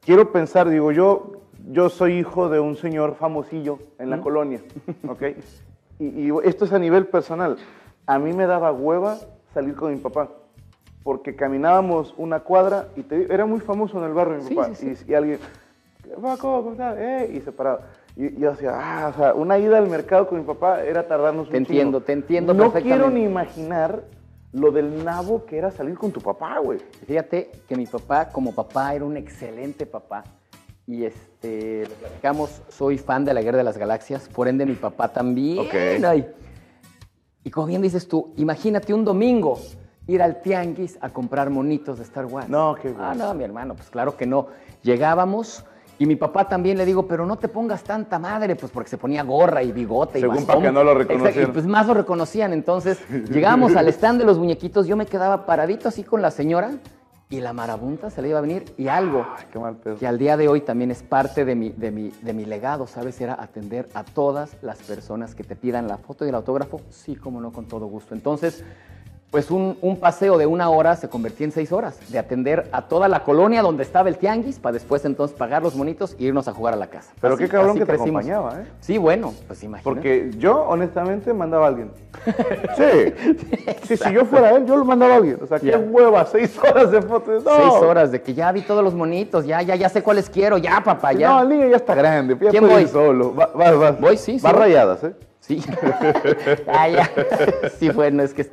quiero 0.00 0.32
pensar, 0.32 0.68
digo, 0.68 0.90
yo, 0.90 1.42
yo 1.68 1.88
soy 1.88 2.18
hijo 2.18 2.48
de 2.48 2.60
un 2.60 2.76
señor 2.76 3.16
famosillo 3.16 3.78
en 3.98 4.10
la 4.10 4.20
colonia, 4.20 4.60
¿ok? 5.08 5.22
Y, 5.98 6.28
y 6.28 6.32
esto 6.44 6.64
es 6.64 6.72
a 6.72 6.78
nivel 6.78 7.06
personal. 7.06 7.56
A 8.06 8.18
mí 8.18 8.32
me 8.32 8.46
daba 8.46 8.72
hueva 8.72 9.18
salir 9.52 9.74
con 9.74 9.92
mi 9.92 9.98
papá, 9.98 10.28
porque 11.02 11.34
caminábamos 11.34 12.14
una 12.16 12.40
cuadra 12.40 12.88
y 12.96 13.02
te- 13.02 13.32
era 13.32 13.46
muy 13.46 13.60
famoso 13.60 13.98
en 13.98 14.04
el 14.04 14.12
barrio 14.12 14.36
mi 14.36 14.42
Sí, 14.42 14.54
papá. 14.54 14.74
sí, 14.74 14.94
sí. 14.94 15.04
Y, 15.08 15.10
y 15.10 15.14
alguien, 15.14 15.38
¿qué 16.02 16.14
va, 16.16 16.36
cómo, 16.36 16.58
cómo 16.62 16.72
está? 16.72 16.94
Eh, 16.98 17.32
y 17.34 17.40
se 17.40 17.50
paraba. 17.52 17.80
Y 18.14 18.38
yo 18.40 18.50
decía, 18.52 18.72
ah, 18.74 19.08
o 19.14 19.18
sea, 19.18 19.34
una 19.34 19.58
ida 19.58 19.76
al 19.78 19.88
mercado 19.88 20.26
con 20.28 20.38
mi 20.38 20.44
papá 20.44 20.82
era 20.82 21.06
tardarnos 21.06 21.46
Te 21.48 21.50
un 21.50 21.56
entiendo, 21.56 22.00
te 22.00 22.12
entiendo 22.12 22.54
No 22.54 22.64
perfectamente. 22.72 22.96
quiero 23.04 23.10
ni 23.10 23.24
imaginar 23.24 24.04
lo 24.52 24.70
del 24.70 25.04
nabo 25.04 25.44
que 25.44 25.58
era 25.58 25.70
salir 25.70 25.98
con 25.98 26.12
tu 26.12 26.20
papá, 26.22 26.58
güey. 26.60 26.78
Fíjate 27.06 27.50
que 27.68 27.76
mi 27.76 27.86
papá, 27.86 28.28
como 28.30 28.54
papá, 28.54 28.94
era 28.94 29.04
un 29.04 29.16
excelente 29.18 29.84
papá. 29.84 30.24
Y 30.86 31.04
este, 31.04 31.84
lo 31.88 31.94
platicamos, 31.94 32.62
soy 32.68 32.96
fan 32.98 33.24
de 33.24 33.34
la 33.34 33.42
Guerra 33.42 33.58
de 33.58 33.64
las 33.64 33.76
Galaxias, 33.76 34.28
por 34.28 34.46
ende 34.46 34.64
mi 34.66 34.74
papá 34.74 35.08
también. 35.12 35.58
Ok. 35.66 36.04
Ay. 36.04 36.26
Y 37.42 37.50
como 37.50 37.66
bien 37.66 37.82
dices 37.82 38.06
tú, 38.08 38.32
imagínate 38.36 38.94
un 38.94 39.04
domingo 39.04 39.58
ir 40.06 40.22
al 40.22 40.40
tianguis 40.42 40.96
a 41.00 41.08
comprar 41.10 41.50
monitos 41.50 41.98
de 41.98 42.04
Star 42.04 42.26
Wars. 42.26 42.48
No, 42.48 42.76
qué 42.80 42.94
Ah, 42.98 43.08
bueno. 43.14 43.26
no, 43.26 43.34
mi 43.34 43.42
hermano, 43.44 43.74
pues 43.74 43.90
claro 43.90 44.16
que 44.16 44.26
no. 44.26 44.46
Llegábamos 44.82 45.64
y 45.98 46.06
mi 46.06 46.14
papá 46.14 46.46
también 46.46 46.78
le 46.78 46.84
digo, 46.84 47.08
pero 47.08 47.26
no 47.26 47.36
te 47.36 47.48
pongas 47.48 47.82
tanta 47.82 48.18
madre, 48.20 48.54
pues 48.54 48.70
porque 48.70 48.88
se 48.90 48.98
ponía 48.98 49.24
gorra 49.24 49.64
y 49.64 49.72
bigote. 49.72 50.20
Según 50.20 50.42
y 50.42 50.44
para 50.44 50.60
que 50.60 50.70
no 50.70 50.84
lo 50.84 50.92
Exacto, 50.92 51.14
reconocieran. 51.14 51.50
Y 51.50 51.52
pues 51.52 51.66
más 51.66 51.86
lo 51.88 51.94
reconocían. 51.94 52.52
Entonces 52.52 53.00
llegábamos 53.28 53.74
al 53.74 53.88
stand 53.88 54.20
de 54.20 54.24
los 54.24 54.38
muñequitos, 54.38 54.86
yo 54.86 54.96
me 54.96 55.06
quedaba 55.06 55.46
paradito 55.46 55.88
así 55.88 56.04
con 56.04 56.22
la 56.22 56.30
señora 56.30 56.70
y 57.28 57.40
la 57.40 57.52
marabunta 57.52 58.08
se 58.10 58.22
le 58.22 58.28
iba 58.28 58.38
a 58.38 58.42
venir 58.42 58.72
y 58.78 58.86
algo 58.88 59.26
Ay, 59.36 59.46
qué 59.52 59.58
mal 59.58 59.76
pedo. 59.76 59.96
que 59.96 60.06
al 60.06 60.16
día 60.16 60.36
de 60.36 60.46
hoy 60.48 60.60
también 60.60 60.90
es 60.92 61.02
parte 61.02 61.44
de 61.44 61.56
mi, 61.56 61.70
de, 61.70 61.90
mi, 61.90 62.10
de 62.22 62.32
mi 62.32 62.44
legado, 62.44 62.86
¿sabes? 62.86 63.20
Era 63.20 63.40
atender 63.42 63.88
a 63.94 64.04
todas 64.04 64.56
las 64.62 64.78
personas 64.82 65.34
que 65.34 65.42
te 65.42 65.56
pidan 65.56 65.88
la 65.88 65.98
foto 65.98 66.24
y 66.24 66.28
el 66.28 66.34
autógrafo, 66.36 66.80
sí, 66.88 67.16
como 67.16 67.40
no, 67.40 67.52
con 67.52 67.66
todo 67.66 67.86
gusto. 67.86 68.14
Entonces, 68.14 68.64
pues 69.30 69.50
un, 69.50 69.76
un 69.82 69.98
paseo 69.98 70.38
de 70.38 70.46
una 70.46 70.70
hora 70.70 70.96
se 70.96 71.08
convertía 71.08 71.44
en 71.46 71.52
seis 71.52 71.72
horas, 71.72 71.98
de 72.08 72.18
atender 72.18 72.68
a 72.72 72.82
toda 72.82 73.08
la 73.08 73.24
colonia 73.24 73.60
donde 73.60 73.82
estaba 73.82 74.08
el 74.08 74.16
tianguis, 74.16 74.58
para 74.58 74.74
después 74.74 75.04
entonces 75.04 75.36
pagar 75.36 75.62
los 75.62 75.74
monitos 75.74 76.16
e 76.18 76.24
irnos 76.24 76.48
a 76.48 76.52
jugar 76.52 76.74
a 76.74 76.76
la 76.76 76.86
casa. 76.86 77.12
Pero 77.20 77.34
Así- 77.34 77.44
qué 77.44 77.50
cabrón 77.50 77.76
que 77.76 77.84
te 77.84 77.92
acompañaba, 77.92 78.60
¿eh? 78.60 78.66
Sí, 78.80 78.98
bueno, 78.98 79.34
pues 79.46 79.62
imagínate. 79.62 79.84
Porque 79.84 80.30
yo, 80.38 80.62
honestamente, 80.62 81.34
mandaba 81.34 81.66
a 81.66 81.68
alguien. 81.68 81.90
Sí. 82.76 83.12
sí, 83.84 83.96
si 83.96 84.12
yo 84.12 84.24
fuera 84.24 84.50
él, 84.56 84.66
yo 84.66 84.76
lo 84.76 84.84
mandaba 84.84 85.14
a 85.14 85.16
alguien. 85.16 85.38
O 85.42 85.46
sea, 85.46 85.58
qué 85.58 85.76
hueva, 85.76 86.24
seis 86.26 86.58
horas 86.58 86.90
de 86.90 87.02
fotos. 87.02 87.44
No. 87.44 87.56
Seis 87.56 87.72
horas 87.82 88.10
de 88.12 88.22
que 88.22 88.34
ya 88.34 88.50
vi 88.52 88.62
todos 88.62 88.82
los 88.82 88.94
monitos, 88.94 89.44
ya, 89.46 89.62
ya, 89.62 89.74
ya 89.76 89.88
sé 89.88 90.02
cuáles 90.02 90.28
quiero, 90.30 90.58
ya, 90.58 90.82
papá, 90.84 91.12
ya. 91.12 91.28
No, 91.30 91.42
el 91.42 91.48
niño 91.48 91.68
ya 91.68 91.76
está 91.76 91.94
grande, 91.94 92.36
ya 92.40 92.50
¿Quién 92.50 92.66
voy? 92.66 92.82
ir 92.82 92.88
solo. 92.88 93.34
Va, 93.34 93.46
va, 93.46 93.70
va. 93.72 93.90
Voy, 93.92 94.16
sí, 94.16 94.38
sí 94.38 94.44
Va 94.44 94.52
rayadas, 94.52 95.04
¿eh? 95.04 95.14
Sí. 95.40 95.62
ah, 96.66 96.88
ya. 96.88 97.10
Sí, 97.78 97.88
bueno, 97.90 98.22
es 98.22 98.34
que. 98.34 98.50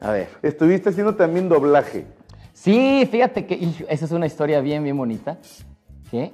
A 0.00 0.12
ver. 0.12 0.28
Estuviste 0.42 0.90
haciendo 0.90 1.14
también 1.14 1.48
doblaje. 1.48 2.06
Sí, 2.52 3.08
fíjate 3.10 3.46
que 3.46 3.68
esa 3.88 4.04
es 4.04 4.10
una 4.10 4.26
historia 4.26 4.60
bien, 4.60 4.82
bien 4.82 4.96
bonita. 4.96 5.38
¿Qué? 6.10 6.32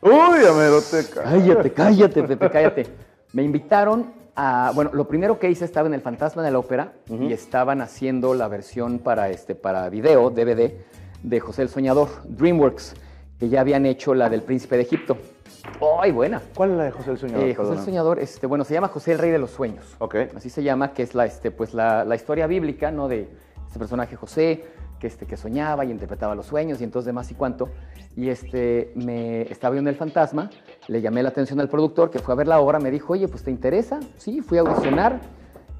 Uy, 0.00 0.44
ameroteca. 0.48 1.22
Cállate, 1.24 1.72
cállate, 1.72 2.22
Pepe, 2.22 2.50
cállate. 2.50 2.86
Me 3.32 3.42
invitaron 3.42 4.12
a. 4.34 4.72
Bueno, 4.74 4.90
lo 4.94 5.06
primero 5.06 5.38
que 5.38 5.50
hice 5.50 5.64
estaba 5.64 5.88
en 5.88 5.94
el 5.94 6.00
Fantasma 6.00 6.42
de 6.42 6.50
la 6.50 6.58
Ópera 6.58 6.92
y 7.08 7.32
estaban 7.32 7.80
haciendo 7.80 8.34
la 8.34 8.48
versión 8.48 9.00
para, 9.00 9.30
este, 9.30 9.54
para 9.54 9.88
video, 9.90 10.30
DVD, 10.30 10.72
de 11.22 11.40
José 11.40 11.62
el 11.62 11.68
Soñador, 11.68 12.08
Dreamworks, 12.24 12.94
que 13.38 13.48
ya 13.48 13.60
habían 13.60 13.86
hecho 13.86 14.14
la 14.14 14.28
del 14.28 14.42
Príncipe 14.42 14.76
de 14.76 14.82
Egipto. 14.82 15.18
¡Ay, 16.00 16.12
buena! 16.12 16.40
¿Cuál 16.54 16.72
es 16.72 16.76
la 16.76 16.84
de 16.84 16.90
José 16.90 17.10
el 17.10 17.18
Soñador? 17.18 17.44
Eh, 17.48 17.54
José 17.54 17.72
el. 17.72 17.78
Soñador, 17.78 18.18
este, 18.18 18.46
bueno, 18.46 18.64
se 18.64 18.74
llama 18.74 18.88
José 18.88 19.12
el 19.12 19.18
Rey 19.18 19.30
de 19.30 19.38
los 19.38 19.50
Sueños. 19.50 19.96
Ok. 19.98 20.16
Así 20.36 20.50
se 20.50 20.62
llama, 20.62 20.92
que 20.92 21.02
es 21.02 21.14
la, 21.14 21.26
este, 21.26 21.50
pues 21.50 21.74
la, 21.74 22.04
la 22.04 22.14
historia 22.14 22.46
bíblica, 22.46 22.90
¿no? 22.90 23.08
De 23.08 23.28
este 23.66 23.78
personaje 23.78 24.16
José, 24.16 24.64
que, 24.98 25.06
este, 25.06 25.26
que 25.26 25.36
soñaba 25.36 25.84
y 25.84 25.90
interpretaba 25.90 26.34
los 26.34 26.46
sueños 26.46 26.80
y 26.80 26.84
entonces 26.84 27.06
demás 27.06 27.30
y 27.30 27.34
cuánto. 27.34 27.68
Y 28.16 28.30
este, 28.30 28.92
me 28.96 29.42
estaba 29.42 29.72
viendo 29.72 29.90
el 29.90 29.96
fantasma, 29.96 30.50
le 30.88 31.00
llamé 31.00 31.22
la 31.22 31.28
atención 31.28 31.60
al 31.60 31.68
productor 31.68 32.10
que 32.10 32.18
fue 32.18 32.34
a 32.34 32.36
ver 32.36 32.48
la 32.48 32.60
obra, 32.60 32.78
me 32.80 32.90
dijo, 32.90 33.12
oye, 33.12 33.28
pues 33.28 33.44
¿te 33.44 33.50
interesa? 33.50 34.00
Sí, 34.16 34.40
fui 34.40 34.58
a 34.58 34.62
audicionar 34.62 35.20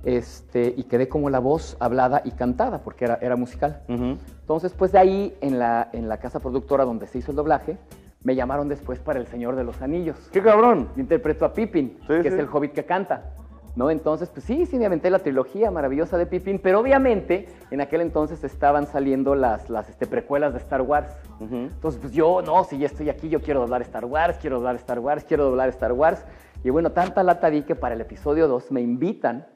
este, 0.04 0.72
y 0.76 0.84
quedé 0.84 1.08
como 1.08 1.30
la 1.30 1.40
voz 1.40 1.76
hablada 1.80 2.22
y 2.24 2.30
cantada, 2.30 2.82
porque 2.82 3.06
era, 3.06 3.18
era 3.20 3.34
musical. 3.34 3.82
Ujú. 3.88 4.18
Entonces, 4.40 4.72
pues 4.72 4.92
de 4.92 4.98
ahí, 4.98 5.36
en 5.40 5.58
la, 5.58 5.88
en 5.92 6.08
la 6.08 6.18
casa 6.18 6.38
productora 6.38 6.84
donde 6.84 7.06
se 7.08 7.18
hizo 7.18 7.32
el 7.32 7.36
doblaje, 7.36 7.76
me 8.24 8.34
llamaron 8.34 8.68
después 8.68 8.98
para 8.98 9.18
El 9.20 9.26
Señor 9.26 9.56
de 9.56 9.64
los 9.64 9.80
Anillos. 9.80 10.16
¡Qué 10.32 10.42
cabrón! 10.42 10.88
Yo 10.96 11.00
interpreto 11.02 11.44
a 11.44 11.52
Pippin, 11.52 11.98
Sí, 12.00 12.06
que 12.08 12.22
sí. 12.22 12.28
es 12.28 12.34
el 12.34 12.48
hobbit 12.52 12.72
que 12.72 12.84
canta. 12.84 13.34
¿No? 13.76 13.90
Entonces, 13.90 14.28
pues 14.28 14.44
sí, 14.44 14.66
sí, 14.66 14.76
me 14.76 14.86
aventé 14.86 15.08
la 15.08 15.20
trilogía 15.20 15.70
maravillosa 15.70 16.18
de 16.18 16.26
Pippin, 16.26 16.58
pero 16.58 16.80
obviamente 16.80 17.46
en 17.70 17.80
aquel 17.80 18.00
entonces 18.00 18.42
estaban 18.42 18.88
saliendo 18.88 19.36
las, 19.36 19.70
las 19.70 19.88
este, 19.88 20.06
precuelas 20.06 20.52
de 20.52 20.58
Star 20.58 20.82
Wars. 20.82 21.16
Entonces, 21.38 22.00
pues 22.00 22.12
yo, 22.12 22.42
no, 22.42 22.64
si 22.64 22.78
ya 22.78 22.86
estoy 22.86 23.08
aquí, 23.08 23.28
yo 23.28 23.40
quiero 23.40 23.60
doblar 23.60 23.82
Star 23.82 24.04
Wars, 24.04 24.36
quiero 24.40 24.56
doblar 24.56 24.74
Star 24.76 24.98
Wars, 24.98 25.22
quiero 25.22 25.44
doblar 25.44 25.68
Star 25.68 25.92
Wars. 25.92 26.24
Y 26.64 26.70
bueno, 26.70 26.90
tanta 26.90 27.22
lata 27.22 27.50
di 27.50 27.62
que 27.62 27.76
para 27.76 27.94
el 27.94 28.00
episodio 28.00 28.48
2 28.48 28.72
me 28.72 28.80
invitan 28.80 29.46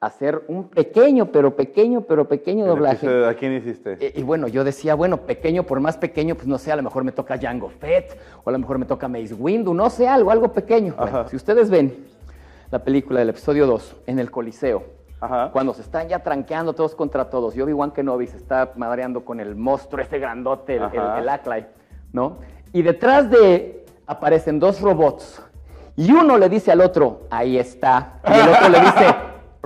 hacer 0.00 0.44
un 0.48 0.68
pequeño, 0.68 1.26
pero 1.32 1.56
pequeño, 1.56 2.02
pero 2.02 2.28
pequeño 2.28 2.66
doblaje. 2.66 3.26
¿A 3.26 3.34
quién 3.34 3.52
hiciste? 3.54 3.96
Eh, 4.00 4.12
Y 4.16 4.22
bueno, 4.22 4.46
yo 4.46 4.62
decía, 4.62 4.94
bueno, 4.94 5.18
pequeño 5.18 5.64
por 5.64 5.80
más 5.80 5.96
pequeño, 5.96 6.34
pues 6.36 6.46
no 6.46 6.58
sé, 6.58 6.70
a 6.70 6.76
lo 6.76 6.82
mejor 6.82 7.02
me 7.04 7.12
toca 7.12 7.36
Django 7.36 7.68
Fett, 7.68 8.16
o 8.44 8.48
a 8.48 8.52
lo 8.52 8.58
mejor 8.58 8.78
me 8.78 8.86
toca 8.86 9.08
Mace 9.08 9.34
Windu, 9.34 9.74
no 9.74 9.90
sé, 9.90 10.06
algo, 10.08 10.30
algo 10.30 10.52
pequeño. 10.52 10.94
Bueno, 10.96 11.28
si 11.28 11.36
ustedes 11.36 11.68
ven 11.68 12.06
la 12.70 12.78
película 12.84 13.20
del 13.20 13.30
episodio 13.30 13.66
2 13.66 13.96
en 14.06 14.18
el 14.20 14.30
Coliseo, 14.30 14.84
Ajá. 15.20 15.50
cuando 15.52 15.74
se 15.74 15.82
están 15.82 16.08
ya 16.08 16.20
tranqueando 16.20 16.74
todos 16.74 16.94
contra 16.94 17.28
todos, 17.28 17.56
y 17.56 17.60
Obi-Wan 17.60 17.90
Kenobi 17.90 18.28
se 18.28 18.36
está 18.36 18.72
madreando 18.76 19.24
con 19.24 19.40
el 19.40 19.56
monstruo 19.56 20.00
ese 20.00 20.20
grandote, 20.20 20.76
el, 20.76 20.82
el, 20.84 21.28
el 21.28 21.66
¿no? 22.12 22.38
Y 22.72 22.82
detrás 22.82 23.28
de 23.30 23.84
aparecen 24.06 24.60
dos 24.60 24.80
robots, 24.80 25.42
y 25.96 26.12
uno 26.12 26.38
le 26.38 26.48
dice 26.48 26.70
al 26.70 26.82
otro, 26.82 27.22
ahí 27.30 27.58
está, 27.58 28.20
y 28.28 28.32
el 28.38 28.48
otro 28.48 28.68
le 28.68 28.80
dice, 28.80 29.06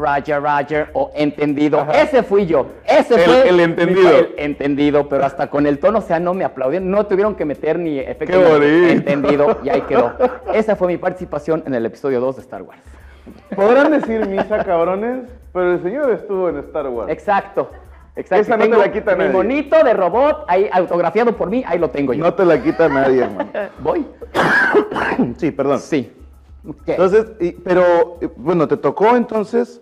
Roger, 0.02 0.42
Roger, 0.42 0.88
o 0.94 1.10
entendido. 1.14 1.86
Ese 1.94 2.22
fui 2.22 2.44
yo, 2.46 2.66
ese 2.84 3.14
El- 3.14 3.20
fue 3.22 3.48
el 3.48 3.60
entendido. 3.60 4.10
el 4.10 4.34
entendido, 4.36 5.08
pero 5.08 5.24
hasta 5.24 5.48
con 5.48 5.66
el 5.66 5.78
tono, 5.78 5.98
o 6.00 6.02
sea, 6.02 6.18
no 6.20 6.34
me 6.34 6.44
aplaudieron, 6.44 6.90
no 6.90 7.06
tuvieron 7.06 7.34
que 7.34 7.44
meter 7.44 7.78
ni 7.78 7.98
efecto 7.98 8.38
¡Qué 8.38 8.44
bonito! 8.44 8.88
entendido, 8.92 9.58
y 9.62 9.68
ahí 9.68 9.82
quedó. 9.82 10.12
Esa 10.52 10.76
fue 10.76 10.88
mi 10.88 10.96
participación 10.96 11.62
en 11.66 11.74
el 11.74 11.86
episodio 11.86 12.20
2 12.20 12.36
de 12.36 12.42
Star 12.42 12.62
Wars. 12.62 12.80
Podrán 13.54 13.92
decir 13.92 14.26
misa, 14.26 14.64
cabrones, 14.64 15.24
pero 15.52 15.74
el 15.74 15.82
señor 15.82 16.10
estuvo 16.10 16.48
en 16.48 16.58
Star 16.58 16.88
Wars. 16.88 17.10
Exacto. 17.10 17.70
Exacto. 18.14 18.42
Esa 18.42 18.56
no 18.58 18.64
te 18.64 18.76
la 18.76 18.92
quita 18.92 19.12
mi 19.12 19.18
nadie. 19.20 19.32
monito 19.32 19.82
de 19.82 19.94
robot, 19.94 20.44
ahí 20.48 20.68
autografiado 20.72 21.34
por 21.34 21.48
mí, 21.48 21.64
ahí 21.66 21.78
lo 21.78 21.88
tengo 21.88 22.12
yo. 22.12 22.22
No 22.22 22.34
te 22.34 22.44
la 22.44 22.62
quita 22.62 22.86
nadie, 22.88 23.22
hermano. 23.22 23.48
¿Voy? 23.78 24.06
Sí, 25.38 25.50
perdón. 25.50 25.78
Sí. 25.80 26.12
Entonces, 26.86 27.26
y- 27.40 27.52
pero 27.52 28.18
eh, 28.20 28.28
bueno, 28.36 28.68
te 28.68 28.76
tocó 28.76 29.16
entonces 29.16 29.80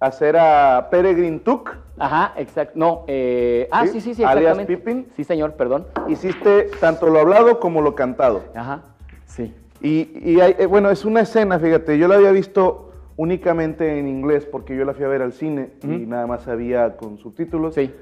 hacer 0.00 0.36
a 0.36 0.88
Peregrine 0.90 1.38
Took. 1.40 1.76
Ajá, 1.98 2.32
exacto. 2.36 2.72
No, 2.78 3.04
eh, 3.06 3.68
ah, 3.70 3.86
¿Sí? 3.86 3.92
sí, 3.92 4.00
sí, 4.00 4.14
sí, 4.14 4.24
Alias 4.24 4.52
exactamente. 4.58 4.76
Pippin. 4.76 5.06
Sí, 5.14 5.24
señor, 5.24 5.52
perdón. 5.52 5.86
Hiciste 6.08 6.70
tanto 6.80 7.08
lo 7.10 7.20
hablado 7.20 7.60
como 7.60 7.82
lo 7.82 7.94
cantado. 7.94 8.42
Ajá, 8.54 8.82
sí. 9.26 9.54
Y, 9.82 10.10
y 10.22 10.40
hay- 10.40 10.56
eh, 10.58 10.66
bueno, 10.66 10.90
es 10.90 11.04
una 11.04 11.20
escena, 11.20 11.58
fíjate, 11.58 11.98
yo 11.98 12.08
la 12.08 12.16
había 12.16 12.32
visto 12.32 12.92
únicamente 13.16 13.98
en 13.98 14.08
inglés 14.08 14.46
porque 14.46 14.74
yo 14.74 14.84
la 14.86 14.94
fui 14.94 15.04
a 15.04 15.08
ver 15.08 15.20
al 15.20 15.32
cine 15.34 15.70
y 15.82 15.86
nada 16.06 16.26
más 16.26 16.42
sabía 16.42 16.96
con 16.96 17.18
subtítulos. 17.18 17.74
Sí. 17.74 17.94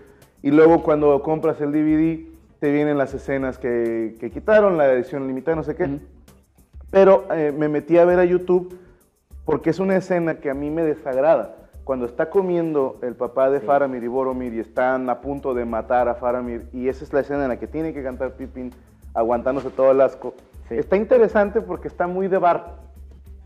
Y 0.42 0.52
luego 0.52 0.84
cuando 0.84 1.20
compras 1.22 1.60
el 1.60 1.72
DVD 1.72 2.20
te 2.60 2.70
vienen 2.70 2.96
las 2.98 3.14
escenas 3.14 3.58
que, 3.58 4.14
que 4.20 4.30
quitaron, 4.30 4.78
la 4.78 4.92
edición 4.92 5.26
limitada, 5.26 5.56
no 5.56 5.64
sé 5.64 5.74
qué. 5.74 5.98
Pero 6.90 7.24
eh, 7.32 7.52
me 7.56 7.68
metí 7.68 7.98
a 7.98 8.04
ver 8.04 8.20
a 8.20 8.24
YouTube 8.24 8.78
porque 9.44 9.70
es 9.70 9.78
una 9.80 9.96
escena 9.96 10.36
que 10.38 10.50
a 10.50 10.54
mí 10.54 10.70
me 10.70 10.82
desagrada. 10.82 11.56
Cuando 11.88 12.04
está 12.04 12.28
comiendo 12.28 12.98
el 13.00 13.14
papá 13.14 13.48
de 13.48 13.60
Faramir 13.60 14.04
y 14.04 14.08
Boromir 14.08 14.52
y 14.52 14.60
están 14.60 15.08
a 15.08 15.22
punto 15.22 15.54
de 15.54 15.64
matar 15.64 16.06
a 16.10 16.16
Faramir 16.16 16.68
y 16.70 16.86
esa 16.88 17.02
es 17.02 17.14
la 17.14 17.20
escena 17.20 17.44
en 17.44 17.48
la 17.48 17.58
que 17.58 17.66
tiene 17.66 17.94
que 17.94 18.02
cantar 18.02 18.32
Pippin 18.32 18.74
aguantándose 19.14 19.70
todo 19.70 19.92
el 19.92 20.02
asco. 20.02 20.34
Sí. 20.68 20.74
Está 20.74 20.98
interesante 20.98 21.62
porque 21.62 21.88
está 21.88 22.06
muy 22.06 22.28
de 22.28 22.36
bar. 22.36 22.74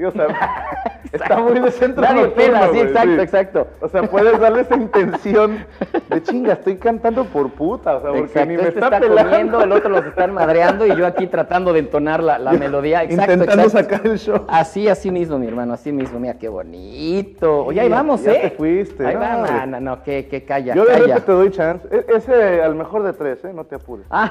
Sí, 0.03 0.05
o 0.07 0.11
sea, 0.11 0.27
está 1.13 1.39
muy 1.39 1.61
de 1.61 1.71
centro 1.71 2.03
Nadie 2.03 2.23
nocturno, 2.23 2.45
pela, 2.53 2.69
sí, 2.73 2.79
exacto, 2.81 3.23
exacto. 3.23 3.67
O 3.81 3.89
sea, 3.89 4.03
puedes 4.03 4.39
darle 4.41 4.63
esa 4.63 4.75
intención 4.77 5.65
de 6.09 6.23
chinga, 6.25 6.55
estoy 6.55 6.77
cantando 6.77 7.25
por 7.25 7.51
puta, 7.51 7.97
o 7.97 8.01
sea, 8.01 8.11
porque 8.11 8.25
Exacto, 8.25 8.49
ni 8.51 8.57
me 8.57 8.63
este 8.69 8.81
está, 8.81 8.99
está, 8.99 9.25
comiendo, 9.25 9.63
el 9.63 9.73
otro 9.73 9.91
los 9.91 10.05
están 10.07 10.35
madreando 10.35 10.87
y 10.87 10.97
yo 10.97 11.07
aquí 11.07 11.27
tratando 11.29 11.73
de 11.73 11.79
entonar 11.81 12.23
la, 12.23 12.39
la 12.39 12.53
melodía. 12.55 13.05
Exacto, 13.05 13.33
Intentando 13.33 13.63
exacto. 13.65 13.95
sacar 13.95 14.07
el 14.11 14.19
show. 14.19 14.45
Así, 14.49 14.89
así 14.89 15.11
mismo, 15.11 15.39
mi 15.39 15.47
hermano, 15.47 15.75
así 15.75 15.93
mismo. 15.93 16.19
Mira, 16.19 16.35
qué 16.35 16.49
bonito. 16.49 17.67
Oye, 17.67 17.81
ahí 17.81 17.89
vamos, 17.89 18.23
ya 18.23 18.33
¿eh? 18.33 18.39
te 18.43 18.51
fuiste, 18.51 19.07
Ahí 19.07 19.15
no, 19.15 19.21
va, 19.21 19.37
hombre. 19.37 19.53
no, 19.53 19.67
no, 19.67 19.81
no, 19.81 20.03
que, 20.03 20.27
que 20.27 20.45
calla, 20.45 20.75
Yo 20.75 20.83
de 20.85 20.89
calla. 20.93 21.01
repente 21.01 21.21
te 21.27 21.33
doy 21.33 21.51
chance. 21.51 21.89
E- 21.91 22.07
Ese 22.17 22.63
al 22.63 22.75
mejor 22.75 23.03
de 23.05 23.13
tres, 23.13 23.45
¿eh? 23.45 23.53
No 23.55 23.65
te 23.65 23.77
apures. 23.77 24.07
Ah, 24.11 24.31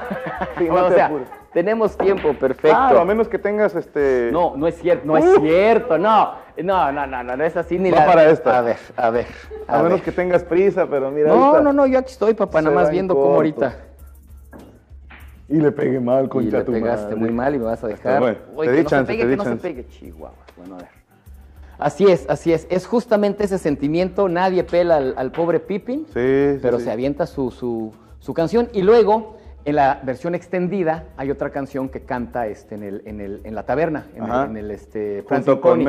Sí, 0.58 0.64
no 0.68 0.74
o 0.74 0.88
te 0.88 0.94
sea, 0.96 1.06
apures. 1.06 1.28
Tenemos 1.52 1.96
tiempo, 1.96 2.32
perfecto. 2.34 2.68
Claro, 2.68 3.00
a 3.00 3.04
menos 3.04 3.28
que 3.28 3.38
tengas 3.38 3.74
este. 3.74 4.30
No, 4.32 4.56
no 4.56 4.66
es 4.66 4.76
cierto, 4.80 5.06
no 5.06 5.16
es 5.16 5.24
cierto, 5.40 5.98
no. 5.98 6.34
No, 6.62 6.92
no, 6.92 7.06
no, 7.06 7.22
no, 7.22 7.36
no 7.36 7.44
es 7.44 7.56
así 7.56 7.78
ni 7.78 7.90
Va 7.90 8.00
la... 8.00 8.06
para 8.06 8.30
esta. 8.30 8.58
A 8.58 8.62
ver, 8.62 8.76
a 8.96 9.10
ver. 9.10 9.26
A, 9.66 9.78
A, 9.78 9.82
menos 9.82 9.98
ver. 10.00 10.02
que 10.04 10.12
tengas 10.12 10.42
prisa, 10.44 10.86
pero 10.88 11.10
mira. 11.10 11.28
No, 11.28 11.44
ahorita 11.44 11.62
no, 11.62 11.72
no, 11.72 11.86
yo 11.86 11.98
aquí 11.98 12.12
estoy, 12.12 12.34
papá, 12.34 12.58
se 12.58 12.64
nada 12.64 12.74
más 12.76 12.86
en 12.88 12.92
viendo 12.92 13.14
cómo 13.14 13.34
ahorita. 13.36 13.76
Y 15.48 15.56
le 15.56 15.70
pegué 15.72 16.00
mal, 16.00 16.30
le 16.32 16.64
tu 16.64 16.72
pegaste 16.72 17.04
madre. 17.08 17.16
muy 17.16 17.30
mal 17.30 17.54
y 17.54 17.58
me 17.58 17.64
vas 17.64 17.84
a 17.84 17.88
dejar. 17.88 18.20
bueno, 18.20 18.38
Uy, 18.54 18.66
te 18.66 18.72
que 18.72 18.76
di 18.78 18.82
no 18.84 18.88
chance, 18.88 19.12
se 19.12 19.12
pegue, 19.18 19.22
te 19.24 19.28
di 19.28 19.36
que 19.36 19.36
no 19.36 19.44
se 19.44 19.56
pegue, 19.56 19.86
chihuahua. 19.88 20.32
Bueno, 20.56 20.74
a 20.76 20.78
ver. 20.78 20.88
Así 21.78 22.06
es, 22.06 22.28
así 22.30 22.52
es. 22.52 22.66
Es 22.70 22.86
justamente 22.86 23.44
ese 23.44 23.58
sentimiento. 23.58 24.28
Nadie 24.28 24.62
pela 24.64 24.96
al, 24.98 25.14
al 25.16 25.32
pobre 25.32 25.58
Pippin, 25.60 26.06
Sí, 26.06 26.12
sí, 26.14 26.58
pero 26.62 26.78
sí. 26.78 26.84
se 26.84 26.92
avienta 26.92 27.26
su, 27.26 27.50
su, 27.50 27.92
su 28.20 28.32
canción. 28.34 28.68
Y 28.72 28.82
luego, 28.82 29.36
en 29.64 29.76
la 29.76 30.00
versión 30.02 30.34
extendida, 30.34 31.04
hay 31.16 31.30
otra 31.30 31.50
canción 31.50 31.88
que 31.88 32.00
canta 32.00 32.46
este, 32.46 32.74
en, 32.74 32.82
el, 32.82 33.02
en, 33.04 33.20
el, 33.20 33.40
en 33.44 33.54
la 33.54 33.64
taberna, 33.64 34.06
en 34.14 34.24
el, 34.24 34.30
en 34.32 34.56
el, 34.56 34.70
este, 34.70 35.24
Junto 35.28 35.60
con 35.60 35.80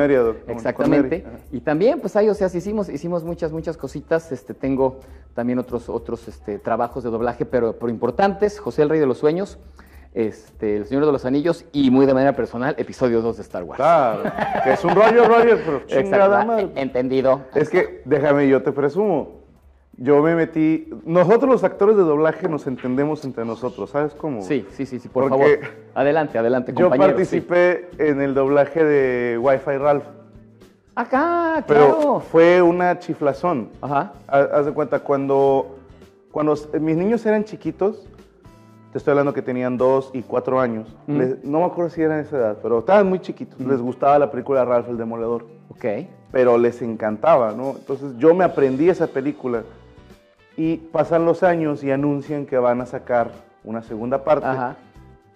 Exactamente. 0.48 1.22
Mary, 1.24 1.36
ajá. 1.36 1.44
Y 1.50 1.60
también, 1.60 2.00
pues 2.00 2.14
ahí, 2.16 2.28
o 2.28 2.34
sea, 2.34 2.46
hicimos, 2.46 2.88
hicimos 2.88 3.24
muchas, 3.24 3.52
muchas 3.52 3.76
cositas. 3.76 4.30
Este, 4.30 4.54
tengo 4.54 5.00
también 5.34 5.58
otros, 5.58 5.88
otros 5.88 6.28
este, 6.28 6.58
trabajos 6.58 7.02
de 7.02 7.10
doblaje, 7.10 7.44
pero, 7.44 7.76
pero 7.76 7.90
importantes. 7.90 8.60
José 8.60 8.82
el 8.82 8.90
Rey 8.90 9.00
de 9.00 9.06
los 9.06 9.18
Sueños, 9.18 9.58
este, 10.12 10.76
El 10.76 10.86
Señor 10.86 11.04
de 11.06 11.12
los 11.12 11.24
Anillos 11.24 11.64
y 11.72 11.90
muy 11.90 12.06
de 12.06 12.14
manera 12.14 12.36
personal, 12.36 12.76
episodio 12.78 13.22
2 13.22 13.36
de 13.36 13.42
Star 13.42 13.64
Wars. 13.64 13.76
Claro. 13.76 14.22
que 14.62 14.72
es 14.72 14.84
un 14.84 14.94
rollo, 14.94 15.26
rollo, 15.26 15.58
pero 15.64 15.86
chingada 15.86 16.44
madre. 16.44 16.70
Entendido. 16.76 17.42
Es 17.54 17.70
que, 17.70 18.02
déjame, 18.04 18.48
yo 18.48 18.62
te 18.62 18.70
presumo. 18.70 19.43
Yo 19.96 20.20
me 20.22 20.34
metí. 20.34 20.88
Nosotros, 21.04 21.48
los 21.50 21.64
actores 21.64 21.96
de 21.96 22.02
doblaje, 22.02 22.48
nos 22.48 22.66
entendemos 22.66 23.24
entre 23.24 23.44
nosotros, 23.44 23.90
¿sabes 23.90 24.12
cómo? 24.14 24.42
Sí, 24.42 24.66
sí, 24.72 24.86
sí, 24.86 24.98
sí, 24.98 25.08
por 25.08 25.28
Porque 25.28 25.58
favor. 25.58 25.74
Adelante, 25.94 26.38
adelante, 26.38 26.72
Yo 26.74 26.90
participé 26.90 27.88
en 27.98 28.20
el 28.20 28.34
doblaje 28.34 28.84
de 28.84 29.38
Wi-Fi 29.38 29.76
Ralph, 29.78 30.02
sí. 30.04 30.10
Acá, 30.96 31.64
pero 31.66 31.96
claro. 31.96 32.20
fue 32.20 32.60
una 32.62 32.98
chiflazón. 32.98 33.68
Ajá. 33.80 34.12
Ha- 34.28 34.38
Haz 34.58 34.66
de 34.66 34.72
cuenta, 34.72 34.98
cuando, 35.00 35.76
cuando 36.32 36.54
mis 36.80 36.96
niños 36.96 37.24
eran 37.26 37.44
chiquitos, 37.44 38.08
te 38.92 38.98
estoy 38.98 39.12
hablando 39.12 39.32
que 39.32 39.42
tenían 39.42 39.76
dos 39.76 40.10
y 40.12 40.22
cuatro 40.22 40.60
años, 40.60 40.88
Mm. 41.06 41.18
les- 41.18 41.44
no 41.44 41.60
me 41.60 41.64
acuerdo 41.66 41.90
si 41.90 42.00
eran 42.02 42.20
esa 42.20 42.36
edad, 42.36 42.58
pero 42.62 42.78
estaban 42.80 43.08
muy 43.08 43.18
chiquitos, 43.20 43.58
les 43.60 43.80
gustaba 43.80 44.18
la 44.18 44.30
película 44.30 44.64
Ralph 44.64 44.88
el 44.88 44.96
Demoledor, 44.96 45.46
Ok. 45.68 45.84
pero 46.32 46.58
les 46.58 46.80
encantaba, 46.82 47.52
¿no? 47.52 47.70
Entonces 47.76 48.16
yo 48.18 48.34
me 48.34 48.44
aprendí 48.44 48.88
esa 48.88 49.06
película 49.08 49.62
y 50.56 50.76
pasan 50.76 51.24
los 51.24 51.42
años 51.42 51.82
y 51.84 51.90
anuncian 51.90 52.46
que 52.46 52.58
van 52.58 52.80
a 52.80 52.86
sacar 52.86 53.30
una 53.64 53.82
segunda 53.82 54.24
parte. 54.24 54.46
Ajá. 54.46 54.76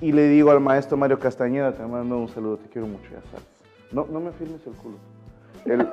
Y 0.00 0.12
le 0.12 0.28
digo 0.28 0.50
al 0.50 0.61
maestro 0.61 0.96
Mario 0.96 1.18
Castañeda, 1.18 1.72
te 1.72 1.83
mando 1.85 2.18
un 2.18 2.28
saludo, 2.28 2.59
te 2.59 2.68
quiero 2.68 2.87
mucho, 2.87 3.11
ya 3.11 3.20
sabes. 3.31 3.46
No, 3.90 4.07
no 4.11 4.20
me 4.20 4.31
firmes 4.33 4.64
el 4.66 4.74
culo. 4.74 4.96
El- 5.64 5.88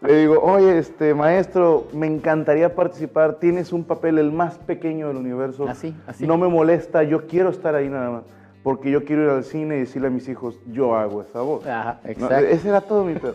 le 0.08 0.16
digo, 0.20 0.40
oye, 0.40 0.78
este 0.78 1.12
maestro, 1.14 1.88
me 1.92 2.06
encantaría 2.06 2.74
participar, 2.74 3.34
tienes 3.34 3.72
un 3.72 3.84
papel 3.84 4.18
el 4.18 4.30
más 4.30 4.58
pequeño 4.58 5.08
del 5.08 5.16
universo. 5.16 5.66
Así, 5.68 5.94
así. 6.06 6.26
No 6.26 6.38
me 6.38 6.46
molesta, 6.46 7.02
yo 7.02 7.26
quiero 7.26 7.50
estar 7.50 7.74
ahí 7.74 7.88
nada 7.88 8.10
más. 8.10 8.22
Porque 8.62 8.90
yo 8.90 9.04
quiero 9.06 9.24
ir 9.24 9.30
al 9.30 9.44
cine 9.44 9.76
y 9.76 9.80
decirle 9.80 10.08
a 10.08 10.10
mis 10.10 10.28
hijos, 10.28 10.60
yo 10.70 10.94
hago 10.94 11.22
esa 11.22 11.40
voz. 11.40 11.66
Ajá, 11.66 11.98
No, 12.04 12.10
exacto. 12.10 12.36
ese 12.46 12.68
era 12.68 12.80
todo 12.82 13.04
mi 13.04 13.14
pedo. 13.14 13.34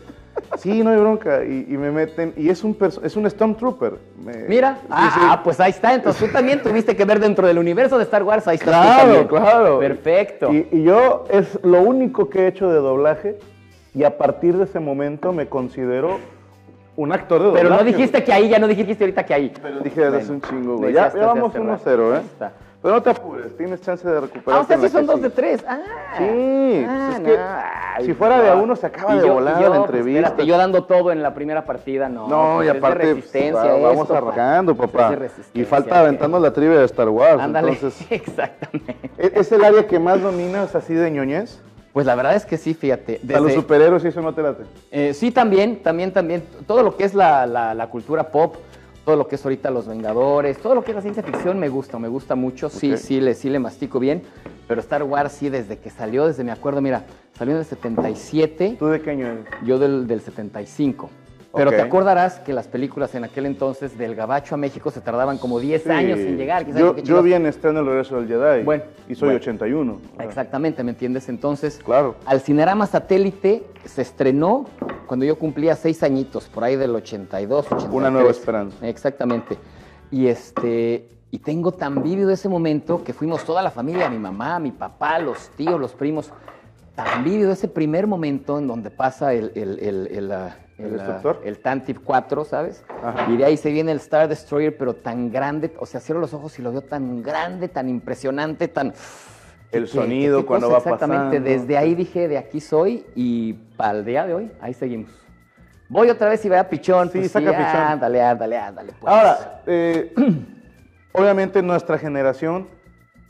Sí, 0.57 0.83
no 0.83 0.89
hay 0.91 0.97
bronca. 0.97 1.43
Y, 1.43 1.65
y 1.69 1.77
me 1.77 1.91
meten, 1.91 2.33
y 2.37 2.49
es 2.49 2.63
un, 2.63 2.77
es 3.03 3.15
un 3.15 3.29
Stormtrooper. 3.29 3.93
Me- 4.23 4.45
Mira, 4.47 4.77
sí, 4.81 4.87
ah, 4.89 5.11
sí. 5.13 5.19
ah, 5.23 5.41
pues 5.43 5.59
ahí 5.59 5.71
está. 5.71 5.93
Entonces 5.93 6.25
tú 6.27 6.31
también 6.31 6.61
tuviste 6.61 6.95
que 6.95 7.05
ver 7.05 7.19
dentro 7.19 7.45
del 7.47 7.57
universo 7.57 7.97
de 7.97 8.03
Star 8.03 8.23
Wars. 8.23 8.47
Ahí 8.47 8.55
está. 8.55 8.71
Claro, 8.71 9.27
claro. 9.27 9.79
Perfecto. 9.79 10.51
Y, 10.53 10.67
y 10.71 10.83
yo 10.83 11.25
es 11.29 11.59
lo 11.63 11.81
único 11.81 12.29
que 12.29 12.41
he 12.43 12.47
hecho 12.47 12.69
de 12.69 12.77
doblaje 12.79 13.37
y 13.93 14.03
a 14.03 14.17
partir 14.17 14.57
de 14.57 14.65
ese 14.65 14.79
momento 14.79 15.31
me 15.33 15.47
considero 15.47 16.19
un 16.97 17.11
actor 17.11 17.39
de 17.39 17.45
doblaje. 17.47 17.65
Pero 17.67 17.75
no 17.77 17.83
dijiste 17.83 18.23
que 18.23 18.31
ahí, 18.33 18.49
ya 18.49 18.59
no 18.59 18.67
dijiste 18.67 19.03
ahorita 19.03 19.25
que 19.25 19.33
ahí. 19.33 19.53
Pero 19.61 19.79
dije 19.79 20.01
desde 20.01 20.17
hace 20.17 20.31
un 20.31 20.41
chingo, 20.41 20.77
güey. 20.77 20.93
Ya, 20.93 21.11
ya 21.13 21.25
vamos 21.27 21.51
hace 21.51 21.59
1-0, 21.59 21.67
rato. 21.67 22.15
¿eh? 22.15 22.21
Está. 22.25 22.53
Pero 22.85 22.97
no 22.97 23.01
te 23.01 23.09
apures, 23.09 23.57
tienes 23.57 23.81
chance 23.81 24.07
de 24.07 24.21
recuperar. 24.21 24.59
Ah, 24.59 24.61
o 24.61 24.67
sea, 24.67 24.77
sí 24.77 24.89
son 24.89 25.07
dos 25.07 25.19
de 25.19 25.31
tres. 25.31 25.65
Ah, 25.67 25.79
Sí, 26.19 26.85
ah, 26.87 27.07
pues 27.07 27.17
es 27.17 27.25
que 27.25 27.37
ay, 27.39 28.05
si 28.05 28.13
fuera 28.13 28.39
de 28.43 28.49
a 28.51 28.53
no. 28.53 28.61
uno 28.61 28.75
se 28.75 28.85
acaba 28.85 29.15
Y 29.15 29.21
de 29.21 29.25
yo- 29.27 29.33
volar 29.33 29.55
y 29.59 29.63
yo, 29.63 29.69
la 29.69 29.75
pues, 29.77 29.89
entrevista. 29.89 30.19
espérate, 30.27 30.45
yo 30.45 30.55
dando 30.59 30.83
todo 30.83 31.11
en 31.11 31.23
la 31.23 31.33
primera 31.33 31.65
partida, 31.65 32.09
no. 32.09 32.27
No, 32.27 32.53
pues, 32.57 32.67
y 32.67 32.69
aparte 32.77 32.99
pues, 32.99 33.15
resistencia 33.15 33.53
va- 33.55 33.79
vamos 33.79 34.01
esto, 34.03 34.15
arrancando, 34.17 34.75
Pues, 34.75 34.91
papá. 34.91 35.15
resistencia, 35.15 35.59
Y 35.63 35.65
falta 35.65 35.99
aventando 35.99 36.39
la 36.39 36.53
trivia 36.53 36.77
de 36.77 36.85
Star 36.85 37.09
Wars. 37.09 37.41
Ándale, 37.41 37.71
Entonces, 37.71 38.05
exactamente. 38.11 38.95
¿es 39.17 39.31
es 39.35 39.51
el 39.51 39.63
área 39.65 39.87
que 39.87 39.97
más 39.97 40.21
dominas 40.21 40.75
así 40.75 40.93
de 40.93 41.09
ñoñez? 41.09 41.59
Pues 41.91 42.05
la 42.05 42.13
verdad 42.13 42.35
es 42.35 42.45
que 42.45 42.57
sí, 42.59 42.75
fíjate. 42.75 43.19
A 43.29 43.33
los 43.39 43.45
desde- 43.47 43.55
superhéroes 43.61 44.05
y 44.05 44.09
eso 44.09 44.21
no 44.21 44.31
te 44.35 44.43
late. 44.43 44.61
Eh, 44.91 45.15
sí, 45.15 45.31
también, 45.31 45.81
también, 45.81 46.11
también. 46.13 46.43
Todo 46.67 46.83
lo 46.83 46.95
que 46.95 47.05
es 47.05 47.15
la, 47.15 47.47
la- 47.47 47.73
la 47.73 47.87
cultura 47.87 48.25
pop, 48.25 48.57
todo 49.05 49.15
lo 49.15 49.27
que 49.27 49.35
es 49.35 49.45
ahorita 49.45 49.69
Los 49.69 49.87
Vengadores, 49.87 50.57
todo 50.57 50.73
lo 50.75 50.83
que 50.83 50.91
es 50.91 50.95
la 50.95 51.01
ciencia 51.01 51.21
ficción 51.23 51.59
me 51.59 51.69
gusta, 51.69 51.99
me 51.99 52.07
gusta 52.07 52.35
mucho. 52.35 52.69
Sí, 52.69 52.97
sí, 52.97 53.21
le, 53.21 53.35
sí 53.35 53.49
le 53.49 53.59
mastico 53.59 53.99
bien. 53.99 54.23
Pero 54.67 54.81
Star 54.81 55.03
Wars 55.03 55.31
sí, 55.33 55.49
desde 55.49 55.77
que 55.77 55.91
salió, 55.91 56.25
desde 56.25 56.43
me 56.43 56.51
acuerdo, 56.51 56.81
mira, 56.81 57.05
salió 57.37 57.53
en 57.53 57.59
el 57.59 57.65
77, 57.65 58.77
¿Tú 58.79 58.87
de 58.87 59.01
qué 59.01 59.11
año 59.11 59.27
eres? 59.27 59.45
yo 59.63 59.77
del, 59.77 60.07
del 60.07 60.21
75. 60.21 61.09
Pero 61.55 61.71
te 61.71 61.81
acordarás 61.81 62.39
que 62.39 62.53
las 62.53 62.67
películas 62.67 63.15
en 63.15 63.23
aquel 63.23 63.45
entonces 63.45 63.97
del 63.97 64.15
Gabacho 64.15 64.55
a 64.55 64.57
México 64.57 64.91
se 64.91 65.01
tardaban 65.01 65.37
como 65.37 65.59
10 65.59 65.83
Sí. 65.83 65.89
años 65.89 66.19
en 66.19 66.37
llegar. 66.37 66.65
Yo, 66.73 66.97
yo 66.97 67.21
vi 67.23 67.33
en 67.33 67.45
estreno 67.45 67.79
El 67.79 67.85
Regreso 67.87 68.17
del 68.21 68.27
Jedi. 68.27 68.63
Bueno, 68.63 68.83
Y 69.07 69.15
soy 69.15 69.27
bueno. 69.27 69.39
81. 69.39 69.99
Exactamente, 70.19 70.83
¿me 70.83 70.91
entiendes? 70.91 71.29
Entonces, 71.29 71.79
Claro. 71.83 72.15
al 72.25 72.41
Cinerama 72.41 72.85
Satélite 72.87 73.63
se 73.85 74.01
estrenó 74.01 74.65
cuando 75.07 75.25
yo 75.25 75.37
cumplía 75.37 75.75
seis 75.75 76.03
añitos, 76.03 76.47
por 76.47 76.63
ahí 76.63 76.75
del 76.75 76.95
82, 76.95 77.65
83. 77.67 77.93
Una 77.93 78.09
nueva 78.09 78.31
esperanza. 78.31 78.87
Exactamente. 78.87 79.57
Y 80.11 80.27
este 80.27 81.09
y 81.31 81.39
tengo 81.39 81.73
tan 81.73 82.01
vívido 82.01 82.29
ese 82.31 82.47
momento 82.47 83.03
que 83.03 83.11
fuimos 83.11 83.43
toda 83.43 83.61
la 83.61 83.69
familia, 83.69 84.09
mi 84.09 84.17
mamá, 84.19 84.57
mi 84.59 84.71
papá, 84.71 85.19
los 85.19 85.49
tíos, 85.49 85.77
los 85.79 85.91
primos, 85.93 86.31
tan 86.95 87.25
vívido 87.25 87.51
ese 87.51 87.67
primer 87.67 88.07
momento 88.07 88.57
en 88.57 88.67
donde 88.67 88.89
pasa 88.89 89.33
el, 89.33 89.51
el, 89.53 89.79
el, 89.79 90.07
el, 90.11 90.31
ah, 90.31 90.55
¿El 90.77 90.85
ah, 90.87 90.89
destructor? 90.89 91.41
el 91.45 91.59
Tantive 91.59 91.99
4, 92.03 92.43
¿sabes? 92.45 92.83
Ajá. 93.01 93.31
Y 93.31 93.37
de 93.37 93.45
ahí 93.45 93.57
se 93.57 93.71
viene 93.71 93.91
el 93.91 93.97
Star 93.99 94.27
Destroyer, 94.27 94.75
pero 94.77 94.93
tan 94.93 95.31
grande, 95.31 95.73
o 95.79 95.85
sea, 95.85 95.99
cierro 96.01 96.19
los 96.19 96.33
ojos 96.33 96.57
y 96.59 96.61
lo 96.61 96.71
veo 96.71 96.81
tan 96.81 97.21
grande, 97.23 97.67
tan 97.69 97.87
impresionante, 97.89 98.67
tan... 98.67 98.93
El 99.71 99.83
¿Qué- 99.83 99.87
sonido 99.89 100.39
qué 100.41 100.45
cuando 100.45 100.67
cosa? 100.69 100.89
va 100.89 100.95
Exactamente, 100.95 101.37
pasando. 101.39 101.49
desde 101.49 101.77
ahí 101.77 101.95
dije, 101.95 102.27
de 102.27 102.37
aquí 102.37 102.61
soy, 102.61 103.05
y 103.15 103.53
para 103.77 103.97
el 103.99 104.05
día 104.05 104.25
de 104.25 104.33
hoy, 104.33 104.51
ahí 104.61 104.73
seguimos. 104.73 105.09
Voy 105.89 106.09
otra 106.09 106.29
vez 106.29 106.43
y 106.45 106.49
vea 106.49 106.67
pichón. 106.69 107.09
Sí, 107.11 107.19
pues 107.19 107.31
saca 107.31 107.51
pichón. 107.51 107.81
Ándale, 107.81 108.21
ándale, 108.21 108.57
ándale. 108.57 108.93
Pues. 108.99 109.13
Ahora, 109.13 109.61
eh, 109.67 110.13
obviamente 111.13 111.61
nuestra 111.61 111.97
generación 111.97 112.67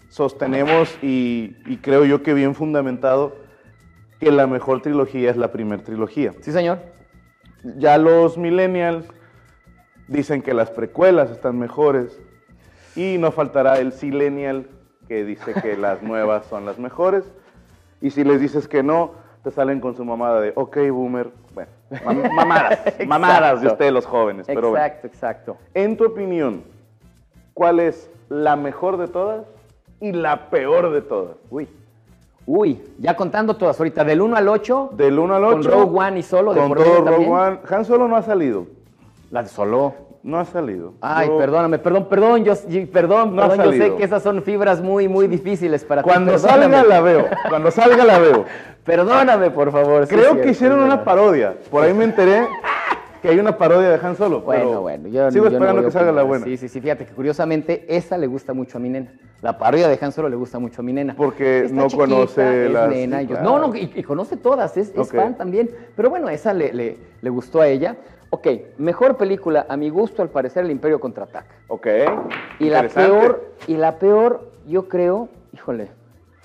sostenemos 0.09 0.97
y, 1.01 1.57
y 1.65 1.77
creo 1.77 2.05
yo 2.05 2.23
que 2.23 2.33
bien 2.33 2.55
fundamentado 2.55 3.35
que 4.19 4.31
la 4.31 4.47
mejor 4.47 4.81
trilogía 4.81 5.29
es 5.31 5.37
la 5.37 5.51
primer 5.51 5.81
trilogía. 5.81 6.33
Sí, 6.41 6.51
señor. 6.51 6.79
Ya 7.77 7.97
los 7.97 8.37
millennials 8.37 9.05
dicen 10.07 10.41
que 10.41 10.53
las 10.53 10.69
precuelas 10.69 11.31
están 11.31 11.57
mejores 11.57 12.19
y 12.95 13.17
no 13.17 13.31
faltará 13.31 13.79
el 13.79 13.91
silenial 13.91 14.67
que 15.07 15.23
dice 15.25 15.53
que 15.61 15.75
las 15.77 16.01
nuevas 16.03 16.45
son 16.45 16.65
las 16.65 16.77
mejores 16.77 17.23
y 18.01 18.11
si 18.11 18.23
les 18.23 18.39
dices 18.39 18.67
que 18.67 18.83
no, 18.83 19.11
te 19.43 19.51
salen 19.51 19.79
con 19.79 19.95
su 19.95 20.05
mamada 20.05 20.41
de, 20.41 20.53
ok, 20.55 20.77
boomer, 20.91 21.29
bueno, 21.53 21.69
mam- 22.03 22.31
mamadas, 22.35 22.79
mamadas 23.07 23.61
de 23.61 23.67
ustedes 23.67 23.91
los 23.91 24.05
jóvenes, 24.05 24.45
pero 24.47 24.69
bueno. 24.69 24.77
exacto, 24.85 25.07
exacto. 25.07 25.57
En 25.73 25.97
tu 25.97 26.05
opinión, 26.05 26.63
¿cuál 27.53 27.79
es 27.79 28.09
la 28.29 28.55
mejor 28.55 28.97
de 28.97 29.07
todas 29.07 29.45
y 29.99 30.11
la 30.11 30.49
peor 30.49 30.91
de 30.91 31.01
todas? 31.01 31.37
Uy. 31.49 31.67
Uy, 32.47 32.79
ya 32.99 33.15
contando 33.15 33.55
todas 33.55 33.79
ahorita, 33.79 34.03
del 34.03 34.21
1 34.21 34.35
al 34.35 34.47
8, 34.47 34.91
Del 34.93 35.17
1 35.17 35.35
al 35.35 35.43
8. 35.43 35.53
Con 35.55 35.63
Rogue 35.79 35.99
One 35.99 36.19
y 36.19 36.23
Solo 36.23 36.53
de 36.53 36.59
Con 36.61 36.69
medio 36.71 36.83
Rogue 36.85 37.09
también. 37.11 37.31
One. 37.31 37.59
Han 37.69 37.85
Solo 37.85 38.07
no 38.07 38.15
ha 38.15 38.21
salido. 38.21 38.67
la 39.31 39.41
de 39.43 39.49
Solo. 39.49 39.93
No 40.21 40.39
ha 40.39 40.45
salido. 40.45 40.93
Ay, 41.01 41.29
perdóname, 41.37 41.77
perdón, 41.77 42.07
perdón, 42.09 42.43
yo, 42.43 42.53
perdón, 42.91 43.35
No 43.35 43.47
perdón, 43.47 43.65
yo 43.65 43.71
sé 43.73 43.95
que 43.95 44.03
esas 44.05 44.23
son 44.23 44.41
fibras 44.41 44.81
muy, 44.81 45.07
muy 45.07 45.27
difíciles 45.27 45.83
para 45.85 46.01
ti. 46.01 46.09
Cuando 46.09 46.31
perdóname. 46.31 46.63
salga 46.63 46.83
la 46.83 47.01
veo. 47.01 47.25
Cuando 47.47 47.69
salga 47.69 48.03
la 48.03 48.17
veo. 48.17 48.45
Perdóname, 48.85 49.49
por 49.51 49.71
favor. 49.71 50.05
sí 50.05 50.13
Creo 50.15 50.25
cierto, 50.31 50.41
que 50.43 50.49
hicieron 50.51 50.79
es 50.79 50.85
una 50.85 51.03
parodia. 51.03 51.55
Por 51.71 51.83
ahí 51.83 51.93
me 51.93 52.03
enteré 52.05 52.47
que 53.25 53.31
hay 53.31 53.39
una 53.39 53.57
parodia 53.57 53.89
de 53.89 54.05
Han 54.05 54.15
Solo. 54.15 54.41
Bueno, 54.41 54.65
pero 54.67 54.81
bueno, 54.81 55.07
yo 55.07 55.31
sigo 55.31 55.45
yo 55.45 55.51
esperando 55.51 55.83
que 55.83 55.89
salga 55.89 56.11
la 56.11 56.21
buena. 56.21 56.45
Sí, 56.45 56.57
sí, 56.57 56.69
sí, 56.69 56.79
fíjate 56.79 57.05
que 57.07 57.13
curiosamente 57.13 57.83
esa 57.89 58.19
le 58.19 58.27
gusta 58.27 58.53
mucho 58.53 58.77
a 58.77 58.81
mi 58.81 58.89
nena. 58.89 59.13
La 59.41 59.57
parodia 59.57 59.87
de 59.87 59.97
Han 59.99 60.11
Solo 60.11 60.29
le 60.29 60.35
gusta 60.35 60.59
mucho 60.59 60.81
a 60.81 60.83
mi 60.83 60.93
nena. 60.93 61.15
Porque 61.15 61.61
Está 61.65 61.75
no 61.75 61.87
chiquita, 61.87 62.07
conoce 62.07 62.69
las- 62.69 62.89
nena, 62.89 63.19
sí, 63.19 63.25
y 63.25 63.27
yo- 63.27 63.35
claro. 63.35 63.49
No, 63.59 63.67
no, 63.67 63.75
y, 63.75 63.91
y 63.95 64.03
conoce 64.03 64.37
todas, 64.37 64.77
es, 64.77 64.89
es 64.89 64.97
Ok. 65.09 65.15
fan 65.15 65.35
también. 65.37 65.71
Pero 65.95 66.11
bueno, 66.11 66.29
esa 66.29 66.53
le, 66.53 66.71
le, 66.71 66.97
le 67.19 67.29
gustó 67.31 67.61
a 67.61 67.67
ella. 67.67 67.97
Ok, 68.29 68.47
mejor 68.77 69.17
película, 69.17 69.65
a 69.67 69.75
mi 69.75 69.89
gusto, 69.89 70.21
al 70.21 70.29
parecer, 70.29 70.63
El 70.65 70.71
Imperio 70.71 70.99
Contraataca. 70.99 71.55
Ok. 71.67 71.87
Y 72.59 72.69
la 72.69 72.87
peor, 72.87 73.43
y 73.67 73.75
la 73.77 73.97
peor, 73.97 74.51
yo 74.67 74.87
creo, 74.87 75.29
híjole, 75.51 75.87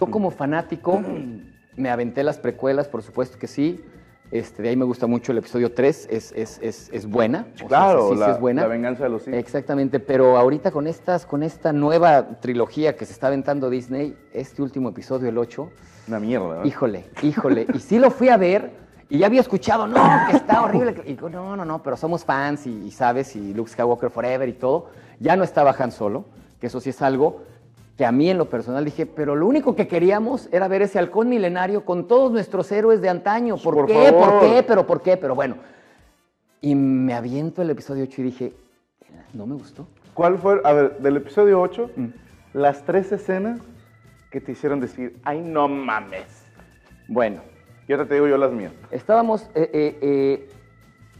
yo 0.01 0.07
como 0.07 0.31
fanático 0.31 1.03
me 1.77 1.91
aventé 1.91 2.23
las 2.25 2.39
precuelas, 2.39 2.89
por 2.89 3.03
supuesto 3.03 3.39
que 3.39 3.47
sí. 3.49 3.85
Este, 4.31 4.63
de 4.63 4.69
ahí 4.69 4.77
me 4.77 4.85
gusta 4.85 5.09
mucho 5.09 5.33
el 5.33 5.39
episodio 5.39 5.73
3, 5.73 6.09
es, 6.11 6.33
es, 6.37 6.61
es, 6.63 6.89
es 6.93 7.07
buena. 7.07 7.49
o 7.65 7.67
Claro, 7.67 8.09
sí, 8.09 8.15
sí, 8.15 8.21
la, 8.21 8.27
sí 8.27 8.33
es 8.33 8.41
buena. 8.41 8.63
la 8.63 8.69
venganza 8.69 9.03
de 9.05 9.11
los 9.11 9.23
Sith. 9.23 9.35
Exactamente, 9.35 9.99
pero 9.99 10.37
ahorita 10.37 10.71
con 10.71 10.87
estas, 10.87 11.27
con 11.27 11.43
esta 11.43 11.73
nueva 11.73 12.41
trilogía 12.41 12.95
que 12.97 13.07
se 13.07 13.13
está 13.13 13.27
aventando 13.27 13.69
Disney, 13.69 14.17
este 14.33 14.63
último 14.63 14.91
episodio, 14.91 15.29
el 15.29 15.37
8, 15.37 15.71
Una 16.09 16.21
mierda. 16.21 16.61
¿no? 16.61 16.65
híjole, 16.65 17.07
híjole. 17.23 17.67
Y 17.75 17.81
sí 17.81 17.99
lo 17.99 18.13
fui 18.13 18.29
a 18.29 18.37
ver 18.37 18.71
y 19.09 19.19
ya 19.19 19.27
había 19.27 19.41
escuchado, 19.41 19.89
no, 19.89 20.01
que 20.31 20.37
está 20.37 20.63
horrible. 20.63 21.03
Y 21.05 21.15
digo, 21.15 21.29
no, 21.29 21.57
no, 21.57 21.65
no, 21.65 21.83
pero 21.83 21.97
somos 21.97 22.25
fans 22.25 22.69
y, 22.69 22.87
y 22.87 22.93
sabes, 22.93 23.35
y 23.35 23.53
Luke 23.53 23.71
Skywalker 23.73 24.11
Forever 24.11 24.49
y 24.49 24.53
todo. 24.53 24.91
Ya 25.19 25.35
no 25.35 25.43
estaba 25.43 25.75
Han 25.77 25.91
Solo, 25.91 26.25
que 26.61 26.69
eso 26.69 26.79
sí 26.81 26.91
es 26.91 27.03
algo 27.03 27.43
que 28.01 28.07
a 28.07 28.13
mí 28.13 28.31
en 28.31 28.39
lo 28.39 28.49
personal 28.49 28.83
dije, 28.83 29.05
pero 29.05 29.37
lo 29.37 29.47
único 29.47 29.77
que 29.77 29.87
queríamos 29.87 30.49
era 30.53 30.69
ver 30.69 30.81
ese 30.81 30.99
halcón 30.99 31.29
milenario 31.29 31.85
con 31.85 32.09
todos 32.09 32.33
nuestros 32.33 32.73
héroes 32.73 33.03
de 33.03 33.11
antaño. 33.11 33.59
¿Por, 33.59 33.75
Por 33.75 33.87
qué? 33.89 33.93
favor. 34.11 34.31
¿Por 34.31 34.41
qué? 34.41 34.63
¿Pero 34.63 34.87
por 34.87 35.03
qué? 35.03 35.19
Pero 35.19 35.35
bueno. 35.35 35.57
Y 36.63 36.75
me 36.75 37.13
aviento 37.13 37.61
el 37.61 37.69
episodio 37.69 38.05
8 38.05 38.21
y 38.23 38.25
dije, 38.25 38.53
no 39.35 39.45
me 39.47 39.53
gustó. 39.55 39.87
¿Cuál 40.15 40.39
fue, 40.39 40.63
a 40.65 40.73
ver, 40.73 40.97
del 41.01 41.19
episodio 41.19 41.61
8, 41.61 41.91
Mm. 41.95 42.07
las 42.55 42.87
tres 42.87 43.13
escenas 43.13 43.61
que 44.31 44.41
te 44.41 44.53
hicieron 44.53 44.81
decir, 44.81 45.19
ay, 45.23 45.43
no 45.43 45.69
mames? 45.69 46.47
Bueno, 47.07 47.43
Y 47.87 47.93
ahora 47.93 48.07
te 48.09 48.15
digo 48.15 48.29
yo 48.29 48.39
las 48.39 48.51
mías. 48.51 48.73
estábamos 48.93 49.43
eh, 49.55 49.69
eh, 49.75 49.99
eh, 50.01 50.49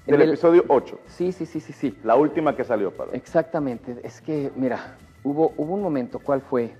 en 0.07 0.13
Del 0.13 0.23
el- 0.23 0.29
episodio 0.31 0.65
8, 0.69 0.99
Sí, 1.05 1.31
sí, 1.33 1.45
sí, 1.45 1.61
sí, 1.61 1.75
sí. 1.75 1.99
la 2.05 2.17
última 2.17 2.57
que 2.57 2.65
salió, 2.65 2.91
para. 2.91 3.13
Exactamente. 3.13 3.99
Es 4.03 4.23
que, 4.23 4.51
mira, 4.57 4.97
hubo, 5.25 5.53
hubo 5.57 5.75
un 5.75 5.83
momento, 5.83 6.19
¿cuál 6.19 6.41
fue? 6.41 6.75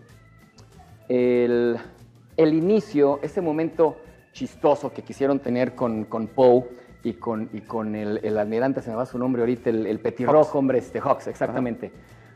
El, 1.09 1.77
el 2.37 2.55
inicio, 2.55 3.19
ese 3.23 3.41
momento 3.41 3.97
chistoso 4.33 4.93
que 4.93 5.03
quisieron 5.03 5.41
tener 5.41 5.75
con, 5.75 6.05
con 6.05 6.29
Poe 6.29 6.65
y 7.03 7.15
con, 7.15 7.51
y 7.53 7.63
con 7.63 7.95
el, 7.95 8.21
el 8.23 8.39
almirante, 8.39 8.83
se 8.83 8.91
me 8.91 8.97
va 8.97 9.07
su 9.07 9.19
nombre 9.19 9.43
ahorita, 9.43 9.71
el, 9.71 9.87
el 9.87 10.01
petirrojo, 10.01 10.59
hombre, 10.59 10.79
este 10.79 11.01
Hawks, 11.01 11.27
exactamente. 11.27 11.93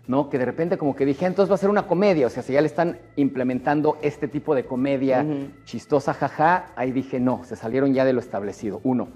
¿No? 0.06 0.28
Que 0.28 0.38
de 0.38 0.44
repente 0.44 0.76
como 0.76 0.94
que 0.94 1.06
dije, 1.06 1.24
entonces 1.24 1.50
va 1.50 1.54
a 1.54 1.58
ser 1.58 1.70
una 1.70 1.86
comedia, 1.86 2.26
o 2.26 2.30
sea, 2.30 2.42
si 2.42 2.52
ya 2.52 2.60
le 2.60 2.66
están 2.66 2.98
implementando 3.16 3.96
este 4.02 4.28
tipo 4.28 4.54
de 4.54 4.66
comedia 4.66 5.24
chistosa, 5.64 6.12
jaja, 6.12 6.66
ahí 6.76 6.92
dije, 6.92 7.20
no, 7.20 7.42
se 7.44 7.56
salieron 7.56 7.94
ya 7.94 8.04
de 8.04 8.12
lo 8.12 8.20
establecido. 8.20 8.82
Uno. 8.84 9.08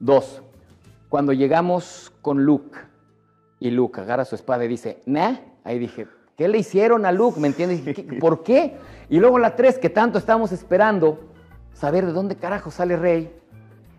Dos, 0.00 0.42
cuando 1.08 1.32
llegamos 1.32 2.12
con 2.22 2.44
Luke 2.44 2.76
y 3.60 3.70
Luke 3.70 4.00
agarra 4.00 4.24
su 4.24 4.34
espada 4.34 4.64
y 4.64 4.68
dice, 4.68 5.00
nah, 5.06 5.36
ahí 5.62 5.78
dije, 5.78 6.08
¿qué 6.42 6.48
le 6.48 6.58
hicieron 6.58 7.06
a 7.06 7.12
Luke? 7.12 7.38
¿Me 7.38 7.46
entiendes? 7.46 7.82
¿Qué- 7.94 8.02
¿Por 8.18 8.42
qué? 8.42 8.74
Y 9.08 9.20
luego 9.20 9.38
la 9.38 9.54
tres, 9.54 9.78
que 9.78 9.88
tanto 9.88 10.18
estábamos 10.18 10.50
esperando, 10.50 11.20
saber 11.72 12.04
de 12.04 12.10
dónde 12.10 12.34
carajo 12.34 12.72
sale 12.72 12.96
Rey, 12.96 13.32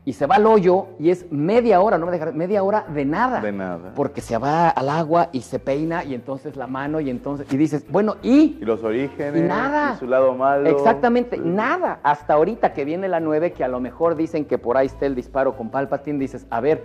y 0.03 0.11
se 0.11 0.25
va 0.25 0.35
al 0.35 0.45
hoyo 0.45 0.87
y 0.99 1.09
es 1.09 1.31
media 1.31 1.79
hora, 1.79 1.97
no 1.97 2.05
me 2.05 2.11
dejarás, 2.11 2.35
media 2.35 2.61
hora 2.63 2.83
de 2.93 3.05
nada. 3.05 3.39
De 3.39 3.53
nada. 3.53 3.93
Porque 3.95 4.19
se 4.19 4.37
va 4.37 4.67
al 4.67 4.89
agua 4.89 5.29
y 5.31 5.39
se 5.39 5.57
peina 5.59 6.03
y 6.03 6.13
entonces 6.13 6.57
la 6.57 6.67
mano 6.67 6.99
y 6.99 7.09
entonces, 7.09 7.47
y 7.49 7.55
dices, 7.55 7.85
bueno, 7.89 8.17
¿y? 8.21 8.57
Y 8.59 8.65
los 8.65 8.83
orígenes. 8.83 9.41
Y 9.41 9.47
nada. 9.47 9.93
y 9.95 9.99
su 9.99 10.07
lado 10.07 10.33
malo. 10.35 10.69
Exactamente, 10.69 11.37
Sí. 11.37 11.41
nada. 11.45 12.01
Hasta 12.03 12.33
ahorita 12.33 12.73
que 12.73 12.83
viene 12.83 13.07
la 13.07 13.21
9, 13.21 13.53
que 13.53 13.63
a 13.63 13.69
lo 13.69 13.79
mejor 13.79 14.17
dicen 14.17 14.43
que 14.43 14.57
por 14.57 14.75
ahí 14.75 14.87
está 14.87 15.05
el 15.05 15.15
disparo 15.15 15.55
con 15.55 15.69
Palpatine, 15.69 16.19
dices, 16.19 16.45
a 16.49 16.59
ver, 16.59 16.83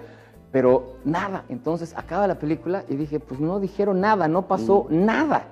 pero 0.52 0.94
nada. 1.04 1.44
Entonces 1.48 1.96
acaba 1.96 2.26
la 2.26 2.36
película 2.38 2.84
y 2.88 2.96
dije, 2.96 3.20
pues 3.20 3.40
no 3.40 3.60
dijeron 3.60 4.00
nada, 4.00 4.28
no 4.28 4.42
pasó 4.46 4.86
nada, 4.90 5.44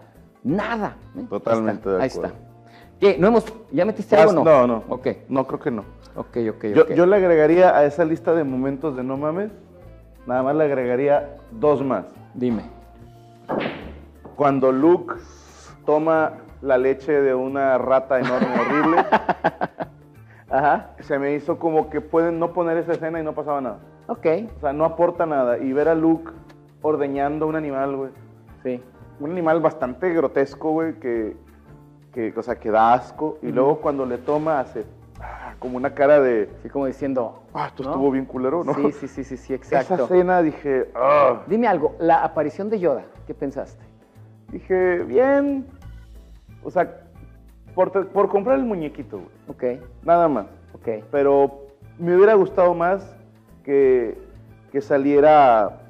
nada. 0.42 0.96
¿Eh? 1.16 1.20
Mm. 1.22 1.26
Totalmente 1.26 1.88
Ahí 1.90 1.98
de 1.98 2.06
está. 2.06 2.18
acuerdo. 2.28 2.37
Ahí 2.37 2.38
está. 2.38 2.98
¿Qué? 2.98 3.18
¿No 3.18 3.28
hemos, 3.28 3.44
ya 3.72 3.85
metiste 3.85 4.16
algo 4.16 4.30
o 4.40 4.44
no? 4.44 4.44
no, 4.44 4.66
no. 4.66 4.82
Ok, 4.88 5.06
No, 5.28 5.46
creo 5.46 5.61
que 5.61 5.70
no. 5.70 5.82
ok, 6.16 6.37
ok, 6.50 6.64
Yo, 6.74 6.82
ok. 6.85 6.92
yo 6.94 7.04
le 7.06 7.16
agregaría 7.16 7.76
a 7.76 7.85
esa 7.85 8.04
lista 8.06 8.32
de 8.35 8.42
momentos 8.42 8.96
de 8.96 9.04
no 9.04 9.18
mames, 9.18 9.50
nada 10.26 10.42
más 10.42 10.56
le 10.56 10.64
agregaría 10.64 11.37
dos 11.50 11.85
más. 11.85 12.06
Dime. 12.35 12.62
Cuando 14.35 14.72
Luke 14.72 15.14
toma 15.85 16.32
la 16.62 16.78
leche 16.78 17.12
de 17.12 17.35
una 17.35 17.76
rata 17.78 18.18
enorme, 18.18 18.48
horrible, 18.61 19.04
Ajá. 20.50 20.90
se 21.00 21.18
me 21.18 21.35
hizo 21.35 21.59
como 21.59 21.90
que 21.90 22.00
pueden 22.00 22.38
no 22.38 22.52
poner 22.52 22.76
esa 22.78 22.92
escena 22.92 23.20
y 23.20 23.22
no 23.22 23.35
pasaba 23.35 23.61
nada. 23.61 23.78
Ok, 24.09 24.27
O 24.57 24.61
sea, 24.61 24.73
no 24.73 24.85
aporta 24.85 25.27
nada. 25.27 25.59
Y 25.59 25.73
ver 25.73 25.88
a 25.88 25.95
Luke 25.95 26.33
ordeñando 26.83 27.47
un 27.47 27.57
animal, 27.57 27.97
güey. 27.97 28.11
sí. 28.62 28.83
Un 29.19 29.31
animal 29.31 29.61
bastante 29.61 30.12
grotesco, 30.12 30.73
güey, 30.73 30.99
que, 31.01 31.35
que, 32.12 32.35
o 32.37 32.42
sea, 32.42 32.57
que 32.57 32.71
da 32.71 32.92
asco. 32.92 33.38
Y 33.40 33.47
luego 33.51 33.81
cuando 33.81 34.05
le 34.05 34.19
toma, 34.19 34.61
hace... 34.61 34.85
ah, 35.23 35.55
como 35.59 35.79
una 35.79 35.95
cara 35.95 36.21
de, 36.21 36.51
Así 36.59 36.69
como 36.69 36.85
diciendo. 36.85 37.42
ah, 37.55 37.69
esto 37.69 37.83
¿no? 37.83 37.90
estuvo 37.92 38.11
bien 38.11 38.27
culero, 38.27 38.62
¿no? 38.62 38.75
Sí, 38.75 38.92
sí, 38.92 39.09
sí, 39.09 39.25
sí, 39.25 39.37
sí, 39.38 39.55
Esa 39.55 39.81
exacto. 39.81 40.05
escena 40.05 40.42
dije, 40.42 40.90
ah. 40.95 41.40
Dime 41.47 41.66
algo, 41.66 41.95
la 41.99 42.23
aparición 42.25 42.69
de 42.69 42.79
Yoda, 42.79 43.05
¿qué 43.27 43.33
pensaste? 43.33 43.83
Dije, 44.53 44.99
bien. 45.05 45.66
O 46.62 46.71
sea, 46.71 47.01
por, 47.75 47.90
por 48.09 48.29
comprar 48.29 48.59
el 48.59 48.66
muñequito, 48.66 49.19
güey. 49.19 49.79
Ok, 49.79 49.83
Nada 50.05 50.29
más. 50.29 50.45
ok. 50.75 51.05
Pero 51.11 51.62
me 51.99 52.14
hubiera 52.14 52.35
gustado 52.35 52.75
más 52.75 53.16
que, 53.66 54.16
que 54.72 54.81
saliera 54.81 55.81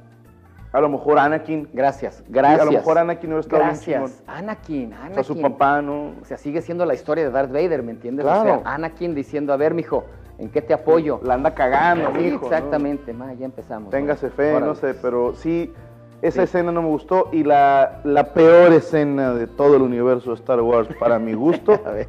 a 0.73 0.81
lo 0.81 0.89
mejor 0.89 1.19
Anakin. 1.19 1.69
Gracias, 1.73 2.25
gracias. 2.29 2.61
A 2.63 2.65
lo 2.65 2.73
mejor 2.73 2.99
Anakin 2.99 3.29
hubiera 3.31 3.41
estado 3.41 3.63
Gracias. 3.63 4.23
Anakin, 4.27 4.93
O 4.93 4.97
Anakin. 4.97 5.15
sea, 5.15 5.23
su 5.25 5.41
papá, 5.41 5.81
¿no? 5.83 6.13
O 6.21 6.25
sea, 6.25 6.37
sigue 6.39 6.61
siendo 6.63 6.85
la 6.85 6.95
historia 6.95 7.25
de 7.25 7.31
Darth 7.31 7.53
Vader, 7.53 7.83
¿me 7.83 7.93
entiendes? 7.93 8.25
Claro. 8.25 8.41
O 8.41 8.63
sea, 8.63 8.75
Anakin 8.75 9.15
diciendo, 9.15 9.53
a 9.53 9.57
ver, 9.57 9.73
mijo, 9.75 10.05
¿en 10.39 10.51
qué 10.51 10.61
te 10.63 10.75
apoyo? 10.75 11.21
La 11.23 11.35
anda 11.35 11.55
cagando, 11.55 12.11
Sí, 12.13 12.19
mijo, 12.19 12.41
¿no? 12.41 12.55
exactamente, 12.55 13.13
ma, 13.13 13.33
ya 13.35 13.45
empezamos. 13.47 13.91
Téngase 13.91 14.27
¿no? 14.27 14.33
fe, 14.33 14.51
Órale. 14.51 14.67
no 14.67 14.75
sé, 14.75 14.95
pero 14.95 15.35
sí, 15.35 15.73
esa 16.21 16.41
Sí. 16.41 16.45
escena 16.45 16.73
no 16.73 16.83
me 16.83 16.89
gustó. 16.89 17.29
Y 17.33 17.45
la, 17.45 18.01
la 18.05 18.25
peor 18.35 18.73
escena 18.73 19.33
de 19.35 19.47
todo 19.47 19.77
el 19.77 19.83
universo 19.83 20.31
de 20.31 20.37
Star 20.37 20.61
Wars, 20.61 20.89
para 20.99 21.19
mi 21.19 21.33
gusto, 21.35 21.73
A 21.87 21.91
ver. 21.93 22.09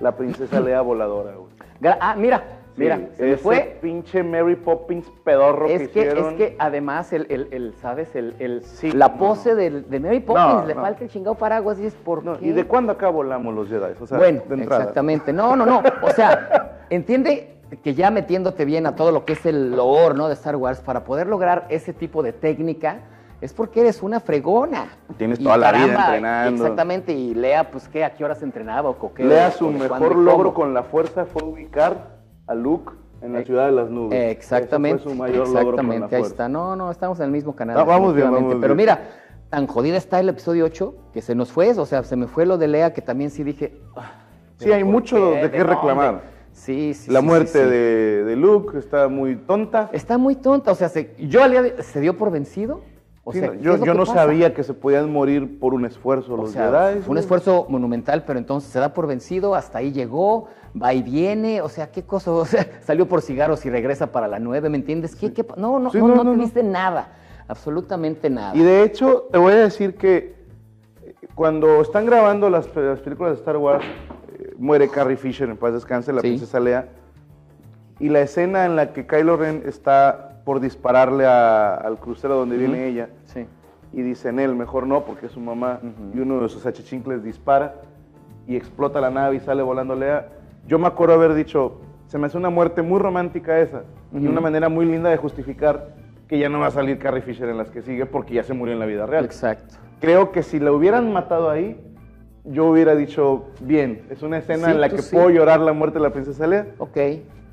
la 0.00 0.12
princesa 0.12 0.60
Lea 0.60 0.80
voladora, 0.82 1.32
güey. 1.34 1.52
Ah, 2.00 2.14
mira, 2.16 2.42
Sí, 2.76 2.80
mira, 2.82 2.98
se 3.16 3.32
ese 3.34 3.36
fue. 3.42 3.78
pinche 3.80 4.22
Mary 4.24 4.56
Poppins 4.56 5.08
pedorro 5.22 5.66
Es 5.66 5.78
que, 5.78 5.84
hicieron. 6.00 6.32
es 6.32 6.34
que 6.34 6.56
además, 6.58 7.12
el, 7.12 7.26
el, 7.30 7.48
el, 7.52 7.74
¿sabes? 7.80 8.14
El, 8.16 8.34
el- 8.40 8.64
Sí, 8.64 8.90
la 8.90 9.16
pose 9.16 9.50
no. 9.50 9.56
del- 9.56 9.88
de 9.88 10.00
Mary 10.00 10.18
Poppins, 10.20 10.46
No, 10.62 10.66
le 10.66 10.74
no. 10.74 10.80
falta 10.82 11.04
el 11.04 11.10
chingado 11.10 11.36
paraguas, 11.36 11.78
y 11.78 11.86
es 11.86 11.94
por 11.94 12.22
qué? 12.38 12.46
¿Y 12.46 12.50
de 12.52 12.64
cuándo 12.64 12.92
acá 12.92 13.08
volamos 13.10 13.54
los 13.54 13.68
Jedi? 13.68 13.94
O 14.00 14.06
sea, 14.06 14.18
bueno, 14.18 14.42
de 14.48 14.54
entrada. 14.56 14.82
exactamente. 14.82 15.32
No, 15.32 15.54
no, 15.54 15.64
no. 15.64 15.82
O 16.02 16.10
sea, 16.10 16.80
entiende 16.90 17.50
que 17.82 17.94
ya 17.94 18.10
metiéndote 18.10 18.64
bien 18.64 18.86
a 18.86 18.94
todo 18.96 19.12
lo 19.12 19.24
que 19.24 19.34
es 19.34 19.46
el 19.46 19.70
lore, 19.76 20.14
¿no? 20.16 20.26
De 20.28 20.34
Star 20.34 20.56
Wars, 20.56 20.80
para 20.80 21.04
poder 21.04 21.26
lograr 21.28 21.66
ese 21.70 21.92
tipo 21.92 22.22
de 22.24 22.32
técnica, 22.32 23.02
es 23.40 23.52
porque 23.52 23.80
eres 23.82 24.02
una 24.02 24.20
fregona. 24.20 24.88
Tienes 25.16 25.38
Y 25.38 25.44
toda 25.44 25.56
la 25.58 25.70
vida 25.72 25.84
entrenando. 25.94 26.62
Exactamente, 26.62 27.12
y 27.12 27.34
Lea, 27.34 27.70
pues, 27.70 27.88
¿qué? 27.88 28.04
¿A 28.04 28.14
qué 28.14 28.24
horas 28.24 28.42
entrenaba 28.42 28.90
o 28.90 29.14
qué? 29.14 29.24
Lea 29.24 29.50
su 29.50 29.70
mejor 29.70 30.16
logro 30.16 30.54
con 30.54 30.72
la 30.74 30.82
fuerza 30.82 31.24
fue 31.24 31.42
ubicar 31.44 32.13
a 32.46 32.54
Luke 32.54 32.92
en 33.22 33.32
la 33.32 33.40
Eh, 33.40 33.44
ciudad 33.44 33.66
de 33.66 33.72
las 33.72 33.90
nubes. 33.90 34.30
Exactamente. 34.30 34.96
Ese 34.96 35.04
fue 35.04 35.12
su 35.12 35.18
mayor 35.18 35.48
logro 35.48 35.52
con 35.52 35.62
la 35.62 35.70
exactamente, 35.70 36.16
ahí 36.16 36.22
fuerza. 36.22 36.34
está. 36.34 36.48
No, 36.48 36.76
no, 36.76 36.90
estamos 36.90 37.18
en 37.20 37.26
el 37.26 37.30
mismo 37.32 37.54
canal. 37.56 37.78
Ah, 37.78 37.84
vamos 37.84 38.14
bien, 38.14 38.30
vamos 38.30 38.54
Pero 38.60 38.74
bien. 38.74 38.76
mira, 38.76 39.08
tan 39.50 39.66
jodida 39.66 39.96
está 39.96 40.20
el 40.20 40.28
episodio 40.28 40.64
8 40.66 40.94
que 41.12 41.22
se 41.22 41.34
nos 41.34 41.50
fue, 41.52 41.70
o 41.78 41.86
sea, 41.86 42.02
se 42.02 42.16
me 42.16 42.26
fue 42.26 42.44
lo 42.46 42.58
de 42.58 42.68
Lea 42.68 42.92
que 42.92 43.02
también 43.02 43.30
sí 43.30 43.42
dije. 43.44 43.80
ah, 43.96 44.12
Sí, 44.58 44.64
¿pero 44.66 44.74
hay 44.76 44.84
mucho 44.84 45.30
de 45.32 45.50
qué 45.50 45.64
reclamar. 45.64 46.22
Sí, 46.52 46.94
sí. 46.94 47.10
La 47.10 47.20
sí, 47.20 47.26
muerte 47.26 47.48
sí, 47.48 47.58
sí. 47.58 47.64
De, 47.64 48.24
de 48.24 48.36
Luke 48.36 48.78
está 48.78 49.08
muy 49.08 49.34
tonta. 49.34 49.90
Está 49.92 50.18
muy 50.18 50.36
tonta, 50.36 50.70
o 50.70 50.74
sea, 50.76 50.88
se, 50.88 51.16
yo 51.18 51.42
al 51.42 51.50
día 51.50 51.62
de- 51.62 51.82
se 51.82 52.00
dio 52.00 52.16
por 52.16 52.30
vencido. 52.30 52.80
O 53.26 53.32
Sí, 53.32 53.38
sea, 53.38 53.48
no, 53.48 53.54
¿qué 53.54 53.62
yo 53.62 53.76
yo 53.84 53.94
no 53.94 54.00
pasa? 54.00 54.14
sabía 54.14 54.52
que 54.52 54.62
se 54.62 54.74
podían 54.74 55.10
morir 55.10 55.58
por 55.58 55.72
un 55.72 55.86
esfuerzo 55.86 56.34
O 56.34 56.36
los 56.36 56.50
sea, 56.50 56.70
Jedi. 56.90 57.00
fue 57.00 57.12
un 57.12 57.18
esfuerzo 57.18 57.64
monumental, 57.70 58.24
pero 58.26 58.38
entonces 58.38 58.70
se 58.70 58.78
da 58.78 58.92
por 58.92 59.06
vencido, 59.06 59.54
hasta 59.54 59.78
ahí 59.78 59.92
llegó, 59.92 60.48
va 60.80 60.92
y 60.92 61.02
viene, 61.02 61.62
o 61.62 61.70
sea, 61.70 61.90
qué 61.90 62.02
cosa, 62.02 62.30
o 62.32 62.44
sea, 62.44 62.66
salió 62.82 63.08
por 63.08 63.22
cigarros 63.22 63.64
y 63.64 63.70
regresa 63.70 64.12
para 64.12 64.28
la 64.28 64.38
9, 64.38 64.68
¿me 64.68 64.76
entiendes? 64.76 65.16
¿Qué, 65.16 65.32
qué 65.32 65.42
pa- 65.42 65.54
no, 65.56 65.78
no, 65.78 65.90
Sí, 65.90 65.98
no, 65.98 66.08
no, 66.08 66.22
no 66.22 66.32
te 66.32 66.36
viste 66.36 66.62
nada, 66.62 67.14
absolutamente 67.48 68.28
nada. 68.28 68.54
Y 68.54 68.62
de 68.62 68.82
hecho, 68.82 69.26
te 69.32 69.38
voy 69.38 69.54
a 69.54 69.56
decir 69.56 69.94
que 69.96 70.34
eh, 71.02 71.14
cuando 71.34 71.80
están 71.80 72.04
grabando 72.04 72.50
las, 72.50 72.68
las 72.76 73.00
películas 73.00 73.32
de 73.32 73.38
Star 73.38 73.56
Wars, 73.56 73.86
eh, 74.38 74.52
muere 74.58 74.88
Carrie 74.90 75.16
Fisher, 75.16 75.48
en 75.48 75.56
paz 75.56 75.72
descanse, 75.72 76.12
la 76.12 76.20
Sí. 76.20 76.28
princesa 76.28 76.60
Lea, 76.60 76.88
y 77.98 78.10
la 78.10 78.20
escena 78.20 78.66
en 78.66 78.76
la 78.76 78.92
que 78.92 79.06
Kylo 79.06 79.38
Ren 79.38 79.62
está 79.64 80.33
por 80.44 80.60
dispararle 80.60 81.26
a- 81.26 81.74
al 81.74 81.98
crucero 81.98 82.36
donde 82.36 82.56
viene 82.56 82.86
ella, 82.86 83.08
Sí. 83.24 83.46
y 83.92 84.02
dicen 84.02 84.38
él, 84.38 84.54
mejor 84.54 84.86
no, 84.86 85.04
porque 85.04 85.26
es 85.26 85.32
su 85.32 85.40
mamá, 85.40 85.80
y 86.14 86.18
uno 86.20 86.40
de 86.40 86.48
sus 86.48 86.66
achichincles 86.66 87.22
dispara 87.22 87.76
y 88.46 88.56
explota 88.56 89.00
la 89.00 89.10
nave 89.10 89.36
y 89.36 89.40
sale 89.40 89.62
volando 89.62 89.94
Lea. 89.94 90.28
Yo 90.66 90.78
me 90.78 90.86
acuerdo 90.86 91.14
haber 91.14 91.34
dicho, 91.34 91.80
se 92.06 92.18
me 92.18 92.26
hace 92.26 92.36
una 92.36 92.50
muerte 92.50 92.82
muy 92.82 92.98
romántica 92.98 93.58
esa, 93.60 93.82
y 94.12 94.26
una 94.26 94.40
manera 94.40 94.68
muy 94.68 94.84
linda 94.84 95.08
de 95.10 95.16
justificar 95.16 95.94
que 96.28 96.38
ya 96.38 96.48
no 96.48 96.60
va 96.60 96.66
a 96.66 96.70
salir 96.70 96.98
Carrie 96.98 97.22
Fisher 97.22 97.48
en 97.48 97.56
las 97.58 97.70
que 97.70 97.82
sigue 97.82 98.06
porque 98.06 98.34
ya 98.34 98.42
se 98.42 98.54
murió 98.54 98.74
en 98.74 98.80
la 98.80 98.86
vida 98.86 99.06
real. 99.06 99.24
Exacto. 99.24 99.76
Creo 100.00 100.30
que 100.32 100.42
si 100.42 100.58
la 100.60 100.72
hubieran 100.72 101.12
matado 101.12 101.48
ahí, 101.50 101.80
yo 102.44 102.66
hubiera 102.66 102.94
dicho, 102.94 103.46
bien, 103.60 104.02
es 104.10 104.22
una 104.22 104.38
escena 104.38 104.66
Sí, 104.66 104.72
en 104.72 104.80
la 104.80 104.88
tú 104.90 104.96
que 104.96 105.02
sí. 105.02 105.14
puedo 105.16 105.30
llorar 105.30 105.60
la 105.60 105.72
muerte 105.72 105.98
de 105.98 106.02
la 106.04 106.10
princesa 106.12 106.46
Lea. 106.46 106.66
Ok. 106.78 106.96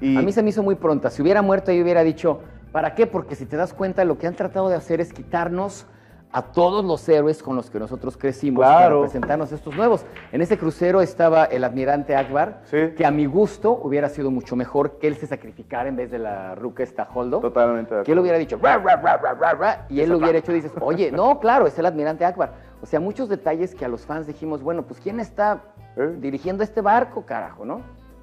Y- 0.01 0.17
A 0.17 0.21
mí 0.21 0.31
se 0.33 0.43
me 0.43 0.49
hizo 0.49 0.61
muy 0.63 0.75
pronta. 0.75 1.09
Si 1.09 1.21
hubiera 1.21 1.41
muerto, 1.41 1.71
yo 1.71 1.81
hubiera 1.83 2.03
dicho, 2.03 2.39
¿para 2.71 2.95
qué? 2.95 3.07
Porque 3.07 3.35
si 3.35 3.45
te 3.45 3.57
das 3.57 3.73
cuenta, 3.73 4.05
lo 4.05 4.17
que 4.17 4.27
han 4.27 4.35
tratado 4.35 4.69
de 4.69 4.75
hacer 4.75 5.01
es 5.01 5.13
quitarnos 5.13 5.85
a 6.33 6.43
todos 6.43 6.85
los 6.85 7.09
héroes 7.09 7.43
con 7.43 7.57
los 7.57 7.69
que 7.69 7.77
nosotros 7.77 8.15
crecimos 8.15 8.61
Claro. 8.63 8.99
para 8.99 9.01
presentarnos 9.09 9.51
estos 9.51 9.75
nuevos. 9.75 10.05
En 10.31 10.41
ese 10.41 10.57
crucero 10.57 11.01
estaba 11.01 11.43
el 11.43 11.65
admirante 11.65 12.15
Akbar, 12.15 12.61
Sí. 12.63 12.91
que 12.95 13.05
a 13.05 13.11
mi 13.11 13.25
gusto 13.25 13.73
hubiera 13.83 14.07
sido 14.07 14.31
mucho 14.31 14.55
mejor 14.55 14.97
que 14.97 15.07
él 15.07 15.15
se 15.15 15.27
sacrificara 15.27 15.89
en 15.89 15.97
vez 15.97 16.09
de 16.09 16.19
la 16.19 16.55
ruca 16.55 16.83
esta 16.83 17.05
Holdo. 17.13 17.39
Totalmente 17.41 17.95
de 17.95 18.03
Que 18.03 18.13
él 18.13 18.19
hubiera 18.19 18.37
dicho, 18.37 18.57
"Ra, 18.61 18.77
ra, 18.77 18.95
ra, 18.95 19.17
ra, 19.17 19.33
ra, 19.33 19.53
ra", 19.55 19.85
y 19.89 19.99
él 19.99 20.09
lo 20.09 20.19
hubiera 20.19 20.37
hecho, 20.37 20.53
dices, 20.53 20.71
oye, 20.79 21.11
no, 21.11 21.37
claro, 21.41 21.67
es 21.67 21.77
el 21.77 21.85
admirante 21.85 22.23
Akbar. 22.23 22.53
O 22.81 22.85
sea, 22.85 23.01
muchos 23.01 23.27
detalles 23.27 23.75
que 23.75 23.83
a 23.83 23.89
los 23.89 24.05
fans 24.05 24.25
dijimos, 24.25 24.63
bueno, 24.63 24.83
pues 24.83 25.01
¿quién 25.01 25.19
está 25.19 25.59
¿Eh? 25.97 26.15
dirigiendo 26.19 26.63
este 26.63 26.79
barco, 26.79 27.25
carajo, 27.25 27.65
no? 27.65 27.81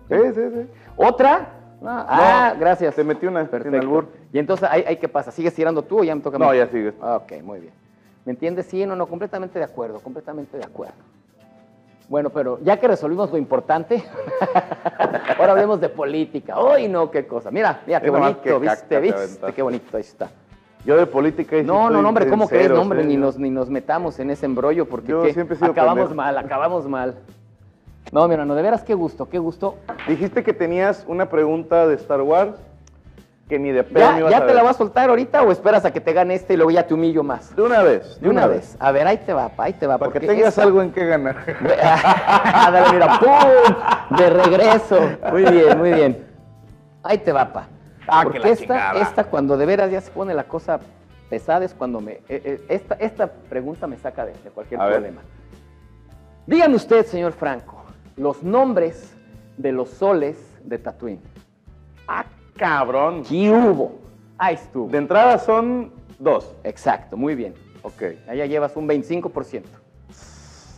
Sí, 0.08 0.16
sí, 0.34 0.40
sí. 0.54 0.66
¿Otra? 0.96 1.48
Ah, 1.84 2.06
ah, 2.08 2.54
gracias. 2.58 2.94
te 2.96 3.04
metí 3.04 3.26
una, 3.26 3.42
sin 3.42 3.50
Perfecto. 3.50 3.78
albur. 3.78 4.08
Y 4.32 4.38
entonces, 4.38 4.68
¿ahí, 4.70 4.84
ahí 4.86 4.96
qué 4.96 5.08
pasa? 5.08 5.30
¿Sigues 5.30 5.54
tirando 5.54 5.82
tú 5.82 6.00
o 6.00 6.04
ya 6.04 6.14
me 6.14 6.20
toca 6.20 6.36
a 6.36 6.40
mí? 6.40 6.44
No, 6.46 6.54
ya 6.54 6.66
sigues. 6.68 6.94
Ah, 7.00 7.16
Ok, 7.22 7.42
muy 7.42 7.60
bien. 7.60 7.72
¿Me 8.24 8.32
entiendes? 8.32 8.66
Sí, 8.66 8.84
no, 8.84 8.94
no, 8.94 9.06
completamente 9.06 9.58
de 9.58 9.64
acuerdo, 9.64 10.00
completamente 10.00 10.58
de 10.58 10.64
acuerdo. 10.64 10.94
Bueno, 12.08 12.30
pero 12.30 12.58
ya 12.62 12.78
que 12.78 12.88
resolvimos 12.88 13.30
lo 13.30 13.38
importante, 13.38 14.02
ahora 15.38 15.52
hablemos 15.52 15.80
de 15.80 15.88
política. 15.88 16.54
¡Ay, 16.56 16.88
no, 16.88 17.10
qué 17.10 17.26
cosa! 17.26 17.50
Mira, 17.50 17.80
mira, 17.86 18.00
qué 18.00 18.10
bonito, 18.10 18.40
caca 18.42 18.58
¿viste? 18.58 18.86
te 18.88 19.00
¿Viste? 19.00 19.52
Qué 19.54 19.62
bonito, 19.62 19.96
ahí 19.96 20.00
está. 20.02 20.30
Yo 20.84 20.96
de 20.96 21.06
política 21.06 21.56
sí 21.58 21.64
No, 21.64 21.90
no, 21.90 22.00
no, 22.00 22.08
hombre, 22.08 22.28
¿cómo 22.28 22.48
crees? 22.48 22.70
No, 22.70 22.80
hombre, 22.82 23.04
ni 23.04 23.16
nos, 23.16 23.38
ni 23.38 23.50
nos 23.50 23.68
metamos 23.68 24.18
en 24.20 24.30
ese 24.30 24.46
embrollo 24.46 24.86
porque 24.88 25.08
Yo 25.08 25.22
¿qué? 25.22 25.34
siempre 25.34 25.56
he 25.56 25.58
sido 25.58 25.72
acabamos 25.72 26.08
pendejo. 26.08 26.14
mal, 26.14 26.38
acabamos 26.38 26.86
mal. 26.88 27.14
No, 28.12 28.26
mi 28.26 28.34
hermano, 28.34 28.54
de 28.54 28.62
veras 28.62 28.82
qué 28.84 28.94
gusto, 28.94 29.28
qué 29.28 29.38
gusto. 29.38 29.74
Dijiste 30.06 30.42
que 30.42 30.54
tenías 30.54 31.04
una 31.08 31.28
pregunta 31.28 31.86
de 31.86 31.94
Star 31.96 32.22
Wars 32.22 32.54
que 33.48 33.58
ni 33.58 33.70
de 33.72 33.82
pedo 33.82 34.04
me 34.06 34.12
¿Ya, 34.12 34.18
ibas 34.20 34.30
ya 34.30 34.36
a 34.36 34.40
te 34.40 34.46
ver. 34.46 34.54
la 34.56 34.62
vas 34.62 34.74
a 34.76 34.78
soltar 34.78 35.08
ahorita 35.08 35.42
o 35.42 35.50
esperas 35.50 35.84
a 35.84 35.90
que 35.92 36.00
te 36.00 36.12
gane 36.12 36.34
este 36.34 36.52
y 36.54 36.56
luego 36.56 36.70
ya 36.70 36.86
te 36.86 36.92
humillo 36.94 37.22
más? 37.22 37.56
De 37.56 37.62
una 37.62 37.82
vez. 37.82 38.20
De 38.20 38.28
una 38.28 38.46
vez. 38.46 38.76
A 38.78 38.92
ver, 38.92 39.06
ahí 39.06 39.16
te 39.18 39.32
va, 39.32 39.48
pa, 39.48 39.64
ahí 39.64 39.72
te 39.72 39.86
va. 39.86 39.96
Para 39.98 40.12
que 40.12 40.20
porque 40.20 40.26
tengas 40.34 40.48
esta- 40.50 40.62
algo 40.64 40.82
en 40.82 40.92
qué 40.92 41.06
ganar. 41.06 41.36
Dale, 41.62 42.92
mira, 42.92 43.18
¡pum! 43.18 44.16
De 44.18 44.30
regreso. 44.30 44.98
Muy 45.30 45.44
bien, 45.46 45.78
muy 45.78 45.92
bien. 45.92 46.26
Ahí 47.02 47.18
te 47.18 47.32
va, 47.32 47.52
pa. 47.52 47.68
Ah, 48.06 48.20
que 48.20 48.24
Porque 48.24 48.38
la 48.40 48.48
esta, 48.48 48.64
chingada. 48.64 49.00
esta, 49.00 49.24
cuando 49.24 49.56
de 49.56 49.66
veras 49.66 49.90
ya 49.90 50.00
se 50.00 50.10
pone 50.10 50.34
la 50.34 50.44
cosa 50.44 50.80
pesada, 51.30 51.64
es 51.64 51.74
cuando 51.74 52.00
me. 52.00 52.12
eh, 52.12 52.22
eh, 52.28 52.64
esta, 52.68 52.94
esta 52.96 53.26
pregunta 53.28 53.86
me 53.86 53.96
saca 53.96 54.24
de, 54.26 54.32
de 54.32 54.50
cualquier 54.50 54.80
A 54.80 54.88
problema. 54.88 55.20
Dígame 56.46 56.74
usted, 56.76 57.04
señor 57.06 57.32
Franco, 57.32 57.82
los 58.16 58.42
nombres 58.42 59.14
de 59.56 59.72
los 59.72 59.90
soles 59.90 60.38
de 60.64 60.78
Tatooine. 60.78 61.20
ah, 62.06 62.24
cabrón. 62.58 63.22
¿Qué 63.22 63.50
hubo? 63.50 63.92
Ahí 64.36 64.54
estuvo. 64.56 64.88
De 64.90 64.98
entrada 64.98 65.38
son 65.38 65.92
dos. 66.18 66.54
Exacto, 66.64 67.16
muy 67.16 67.34
bien. 67.34 67.54
Ok. 67.82 68.02
Allá 68.28 68.44
llevas 68.46 68.76
un 68.76 68.86
25%. 68.86 69.62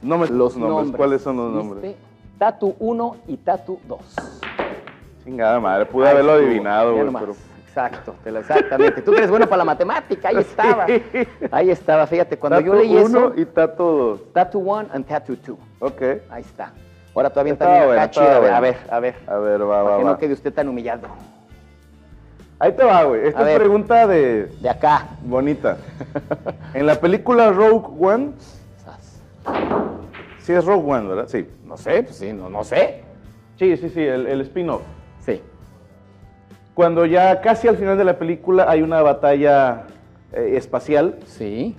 No 0.03 0.17
me 0.19 0.27
Los 0.29 0.57
nombres. 0.57 0.77
nombres. 0.77 0.97
¿Cuáles 0.97 1.23
son 1.23 1.37
los 1.37 1.53
¿viste? 1.53 1.69
nombres? 1.69 1.97
Tatu 2.39 2.75
1 2.79 3.17
y 3.27 3.37
Tatu 3.39 3.81
2. 3.87 3.99
Chingada 5.25 5.61
madre, 5.61 5.85
pude 5.87 6.07
Ahí 6.07 6.13
haberlo 6.13 6.33
estuvo, 6.35 6.49
adivinado, 6.49 6.95
güey, 6.95 7.13
pero... 7.13 7.35
Exacto, 7.67 8.15
te 8.25 8.33
lo- 8.33 8.41
exactamente. 8.41 9.01
Tú 9.03 9.13
eres 9.15 9.31
bueno 9.31 9.47
para 9.47 9.59
la 9.59 9.65
matemática, 9.65 10.29
ahí 10.31 10.37
estaba. 10.39 10.87
Ahí 11.53 11.71
estaba, 11.71 12.07
fíjate, 12.07 12.37
cuando 12.39 12.61
yo 12.61 12.75
leí 12.75 12.97
uno 12.97 13.29
eso, 13.29 13.33
y 13.37 13.45
Tato 13.45 13.85
dos. 13.93 14.33
Tattoo 14.33 14.59
1 14.61 14.89
and 14.93 15.07
Tattoo 15.07 15.37
2. 15.37 15.59
Ok. 15.81 16.03
Ahí 16.31 16.41
está. 16.43 16.73
Ahora 17.15 17.29
todavía 17.31 17.55
bueno, 17.55 17.93
acá 17.93 18.05
estaba 18.05 18.09
chida, 18.11 18.37
a 18.37 18.41
ver, 18.41 18.41
bueno. 18.41 18.57
a 18.57 18.61
ver, 18.61 18.77
a 18.91 19.01
ver. 19.01 19.15
A 19.29 19.37
ver, 19.39 19.63
va, 19.63 19.67
Para 19.69 19.83
va, 19.83 19.97
que 19.99 20.05
va. 20.05 20.11
no 20.13 20.19
quede 20.19 20.33
usted 20.33 20.53
tan 20.55 20.69
humillado. 20.69 21.09
Ahí 22.61 22.73
te 22.73 22.85
va, 22.85 23.03
güey. 23.05 23.27
Esta 23.27 23.41
A 23.41 23.43
es 23.43 23.47
ver. 23.49 23.59
pregunta 23.59 24.07
de... 24.07 24.47
De 24.61 24.69
acá. 24.69 25.09
bonita. 25.25 25.79
en 26.75 26.87
la 26.87 26.95
película 27.01 27.51
Rogue 27.51 27.89
One, 27.99 28.33
sí 30.41 30.53
es 30.53 30.65
Rogue 30.65 30.93
One, 30.93 31.09
¿verdad? 31.09 31.27
Sí. 31.29 31.49
No 31.65 31.77
sé, 31.77 32.03
pues 32.03 32.17
sí, 32.17 32.33
no, 32.33 32.49
no 32.51 32.63
sé. 32.65 33.03
Sí, 33.59 33.77
sí, 33.77 33.89
sí, 33.89 34.01
el, 34.03 34.27
el 34.27 34.41
spin-off. 34.43 34.83
Sí. 35.25 35.41
Cuando 36.75 37.07
ya 37.07 37.41
casi 37.41 37.69
al 37.69 37.77
final 37.77 37.97
de 37.97 38.05
la 38.05 38.19
película 38.19 38.67
hay 38.69 38.83
una 38.83 39.03
batalla 39.03 39.85
eh, 40.33 40.53
espacial 40.57 41.19
Sí. 41.27 41.77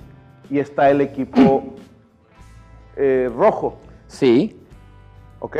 y 0.49 0.59
está 0.59 0.89
el 0.89 1.01
equipo 1.01 1.63
eh, 2.95 3.29
rojo, 3.35 3.77
Sí. 4.07 4.59
¿ok? 5.39 5.57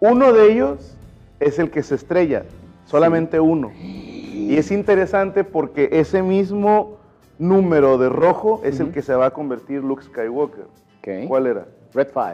Uno 0.00 0.32
de 0.32 0.52
ellos 0.52 0.96
es 1.40 1.58
el 1.58 1.70
que 1.70 1.82
se 1.82 1.94
estrella, 1.94 2.44
solamente 2.90 3.38
uno. 3.38 3.70
Y 3.80 4.56
es 4.56 4.70
interesante 4.72 5.44
porque 5.44 5.88
ese 5.92 6.22
mismo 6.22 6.96
número 7.38 7.98
de 7.98 8.08
rojo 8.08 8.60
es 8.64 8.80
el 8.80 8.90
que 8.90 9.00
se 9.00 9.14
va 9.14 9.26
a 9.26 9.30
convertir 9.30 9.82
Luke 9.84 10.02
Skywalker. 10.02 10.64
Ok. 10.98 11.28
¿Cuál 11.28 11.46
era? 11.46 11.66
Red 11.94 12.08
5. 12.12 12.26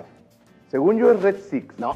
Según 0.68 0.96
yo 0.96 1.12
es 1.12 1.22
Red 1.22 1.36
6. 1.50 1.64
No. 1.78 1.94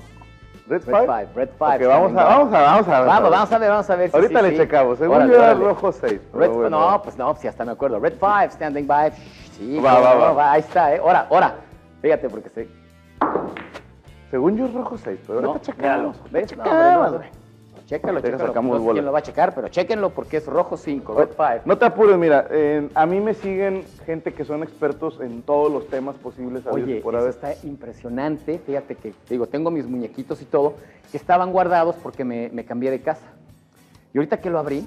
Red 0.69 0.83
Red 0.85 0.95
5. 1.01 1.01
5, 1.01 1.31
Red 1.35 1.49
5. 1.59 1.65
Ok, 1.65 1.81
vamos 1.89 2.13
a, 2.13 2.25
vamos 2.25 2.55
a, 2.55 2.61
vamos 2.61 2.89
a 2.89 3.01
ver. 3.01 3.09
Vamos, 3.09 3.31
vamos 3.31 3.53
a 3.53 3.59
ver, 3.59 3.71
vamos 3.71 3.91
a 3.91 3.97
ver. 3.97 4.11
si 4.11 4.17
Ahorita 4.17 4.39
sí, 4.41 4.45
le 4.45 4.51
sí. 4.53 4.57
checamos. 4.59 4.99
Según 4.99 5.17
Órale, 5.17 5.33
yo 5.33 5.39
era 5.39 5.47
órale. 5.53 5.65
rojo 5.65 5.93
6. 5.93 6.21
Red, 6.35 6.51
no, 6.71 7.03
pues 7.03 7.17
no, 7.17 7.31
pues 7.33 7.43
ya 7.43 7.51
hasta 7.51 7.65
me 7.65 7.73
acuerdo. 7.73 7.99
Red 7.99 8.15
5, 8.21 8.53
standing 8.53 8.87
by. 8.87 9.11
Sí, 9.57 9.81
Va, 9.81 9.99
va, 10.01 10.15
no, 10.29 10.35
va. 10.35 10.53
Ahí 10.53 10.61
está, 10.61 10.95
¿eh? 10.95 10.99
Ahora, 10.99 11.27
ahora. 11.31 11.55
Fíjate, 12.03 12.29
porque 12.29 12.51
se. 12.51 12.69
Según 14.31 14.57
yo 14.57 14.67
es 14.67 14.73
rojo 14.75 14.97
6, 14.97 15.19
pero 15.27 15.41
No, 15.41 15.49
ahorita 15.49 15.73
checamos. 15.73 16.17
¿Ves? 16.31 16.57
No, 16.57 16.63
hombre, 16.63 17.29
no. 17.33 17.40
Chécalo, 17.91 18.21
chécalo. 18.21 18.47
sacamos 18.47 18.81
No 18.81 18.87
sé 18.87 18.93
quién 18.93 19.05
lo 19.05 19.11
va 19.11 19.19
a 19.19 19.23
checar, 19.23 19.53
pero 19.53 19.67
chéquenlo 19.67 20.11
porque 20.11 20.37
es 20.37 20.47
rojo 20.47 20.77
5, 20.77 21.13
Red 21.13 21.31
5. 21.31 21.63
No 21.65 21.77
te 21.77 21.87
apures, 21.87 22.17
mira, 22.17 22.47
eh, 22.49 22.89
a 22.95 23.05
mí 23.05 23.19
me 23.19 23.35
siguen 23.35 23.85
gente 24.07 24.33
que 24.33 24.45
son 24.45 24.63
expertos 24.63 25.19
en 25.21 25.43
todos 25.43 25.73
los 25.73 25.89
temas 25.89 26.15
posibles. 26.15 26.65
Oye, 26.71 27.01
por 27.01 27.17
eso 27.17 27.29
está 27.29 27.53
impresionante. 27.65 28.61
Fíjate 28.65 28.95
que, 28.95 29.11
te 29.11 29.35
digo, 29.35 29.49
tengo 29.49 29.73
mis 29.73 29.89
muñequitos 29.89 30.41
y 30.41 30.45
todo, 30.45 30.75
que 31.11 31.17
estaban 31.17 31.51
guardados 31.51 31.97
porque 32.01 32.23
me, 32.23 32.49
me 32.51 32.65
cambié 32.65 32.93
de 32.93 33.01
casa. 33.01 33.27
Y 34.15 34.19
ahorita 34.19 34.39
que 34.39 34.51
lo 34.51 34.61
abrí, 34.61 34.87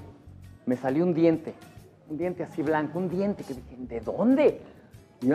me 0.66 0.78
salió 0.78 1.04
un 1.04 1.14
diente. 1.14 1.54
Un 2.10 2.18
diente 2.18 2.44
así 2.44 2.62
blanco, 2.62 3.00
un 3.00 3.10
diente 3.10 3.44
que 3.44 3.54
dije, 3.54 3.76
¿de 3.80 4.00
dónde? 4.00 4.62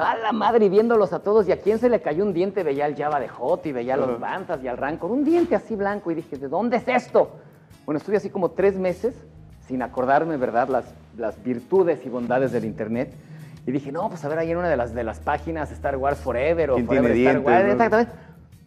A 0.00 0.16
la 0.16 0.32
madre, 0.32 0.64
y 0.64 0.68
viéndolos 0.70 1.12
a 1.12 1.18
todos, 1.18 1.46
y 1.48 1.52
a 1.52 1.60
quién 1.60 1.78
se 1.78 1.90
le 1.90 2.00
cayó 2.00 2.24
un 2.24 2.32
diente, 2.32 2.62
veía 2.62 2.86
el 2.86 2.96
Java 2.96 3.20
de 3.20 3.28
Hot 3.28 3.66
y 3.66 3.72
veía 3.72 3.98
los. 3.98 4.18
Bantas 4.18 4.62
y 4.62 4.68
al 4.68 4.78
Rancor, 4.78 5.10
un 5.10 5.22
diente 5.22 5.54
así 5.54 5.76
blanco, 5.76 6.10
y 6.10 6.14
dije, 6.14 6.38
¿de 6.38 6.48
dónde 6.48 6.78
es 6.78 6.88
esto? 6.88 7.30
Bueno, 7.88 8.00
estuve 8.00 8.18
así 8.18 8.28
como 8.28 8.50
tres 8.50 8.76
meses 8.76 9.14
sin 9.66 9.80
acordarme, 9.80 10.36
¿verdad?, 10.36 10.68
las, 10.68 10.84
las 11.16 11.42
virtudes 11.42 12.04
y 12.04 12.10
bondades 12.10 12.52
del 12.52 12.66
Internet. 12.66 13.14
Y 13.66 13.72
dije, 13.72 13.90
no, 13.90 14.10
pues 14.10 14.22
a 14.26 14.28
ver, 14.28 14.40
ahí 14.40 14.50
en 14.50 14.58
una 14.58 14.68
de 14.68 14.76
las, 14.76 14.92
de 14.92 15.02
las 15.02 15.20
páginas, 15.20 15.72
Star 15.72 15.96
Wars 15.96 16.18
Forever 16.18 16.72
o 16.72 16.74
¿Quién 16.74 16.86
Forever 16.86 17.12
Star 17.12 17.38
Wars, 17.38 17.64
no? 17.64 17.72
exactamente. 17.72 18.12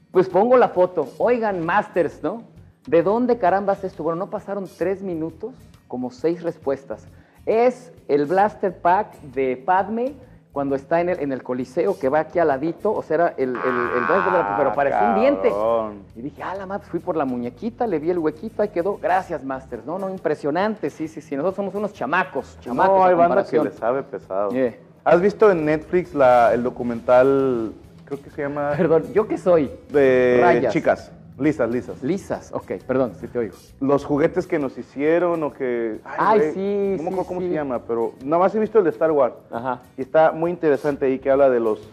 Pues 0.10 0.28
pongo 0.28 0.58
la 0.58 0.70
foto. 0.70 1.08
Oigan, 1.20 1.64
Masters, 1.64 2.24
¿no? 2.24 2.42
¿De 2.88 3.04
dónde 3.04 3.38
carambas 3.38 3.84
esto? 3.84 4.02
Bueno, 4.02 4.18
no 4.18 4.32
pasaron 4.32 4.68
tres 4.76 5.04
minutos, 5.04 5.54
como 5.88 6.10
seis 6.10 6.42
respuestas. 6.42 7.06
Es 7.46 7.94
el 8.08 8.26
Blaster 8.26 8.76
Pack 8.76 9.22
de 9.22 9.56
Padme 9.56 10.16
cuando 10.52 10.76
está 10.76 11.00
en 11.00 11.10
el, 11.10 11.20
en 11.22 11.32
el 11.32 11.44
Coliseo, 11.44 11.98
que 11.98 12.10
va 12.10 12.20
aquí 12.20 12.38
al 12.40 12.50
ladito, 12.50 12.92
o 12.94 13.02
sea, 13.04 13.16
era 13.16 13.28
el, 13.38 13.50
el, 13.50 13.56
el 13.56 14.08
de 14.08 14.32
la- 14.32 14.56
pero 14.58 14.74
parecía 14.74 15.14
un 15.14 15.20
diente. 15.22 15.50
Ah. 15.54 15.92
Y 16.16 16.22
dije, 16.22 16.44
ah, 16.44 16.56
la 16.56 16.66
madre, 16.66 16.86
fui 16.90 17.00
por 17.00 17.16
la 17.16 17.24
muñequita, 17.24 17.88
le 17.88 18.00
vi 18.00 18.10
el 18.10 18.20
huequito, 18.20 18.62
ahí 18.62 18.68
quedó. 18.70 18.98
Gracias, 19.02 19.44
Masters. 19.46 19.86
No, 19.86 19.98
no, 19.98 20.10
impresionante, 20.10 20.90
sí, 20.90 21.08
sí, 21.08 21.22
sí. 21.22 21.36
Nosotros 21.36 21.56
somos 21.56 21.76
unos 21.76 21.94
chamacos, 21.94 22.58
chamacos. 22.60 22.98
No, 22.98 23.06
hay 23.06 23.16
banda 23.16 23.46
que 23.46 23.60
le 23.64 23.72
sabe 23.72 24.04
pesado. 24.04 24.50
Yeah. 24.52 24.76
¿Has 25.06 25.22
visto 25.22 25.50
en 25.50 25.66
Netflix 25.66 26.14
la, 26.14 26.54
el 26.54 26.64
documental, 26.64 27.72
creo 28.06 28.22
que 28.22 28.30
se 28.30 28.42
llama, 28.42 28.74
Perdón, 28.76 29.06
¿yo 29.14 29.28
qué 29.28 29.38
soy? 29.38 29.72
de 29.90 30.40
Rayas. 30.42 30.74
chicas, 30.74 31.12
lisas, 31.38 31.70
lisas? 31.70 32.04
Lisas, 32.04 32.52
ok, 32.54 32.74
perdón, 32.86 33.14
si 33.20 33.28
te 33.28 33.40
oigo. 33.40 33.56
Los 33.80 34.06
juguetes 34.06 34.48
que 34.48 34.60
nos 34.60 34.78
hicieron 34.78 35.42
o 35.44 35.54
que... 35.54 36.00
Ay, 36.04 36.52
sí, 36.54 37.04
cómo 37.04 37.42
sí. 37.42 37.48
se 37.48 37.54
llama, 37.54 37.80
pero 37.80 38.14
nada 38.24 38.44
más 38.44 38.54
he 38.56 38.60
visto 38.60 38.78
el 38.78 38.84
de 38.84 38.92
Star 38.92 39.12
Wars. 39.12 39.36
Ajá. 39.52 39.82
Y 39.98 40.02
está 40.02 40.32
muy 40.32 40.52
interesante 40.52 41.06
ahí 41.06 41.20
que 41.20 41.32
habla 41.32 41.50
de 41.50 41.60
los... 41.60 41.90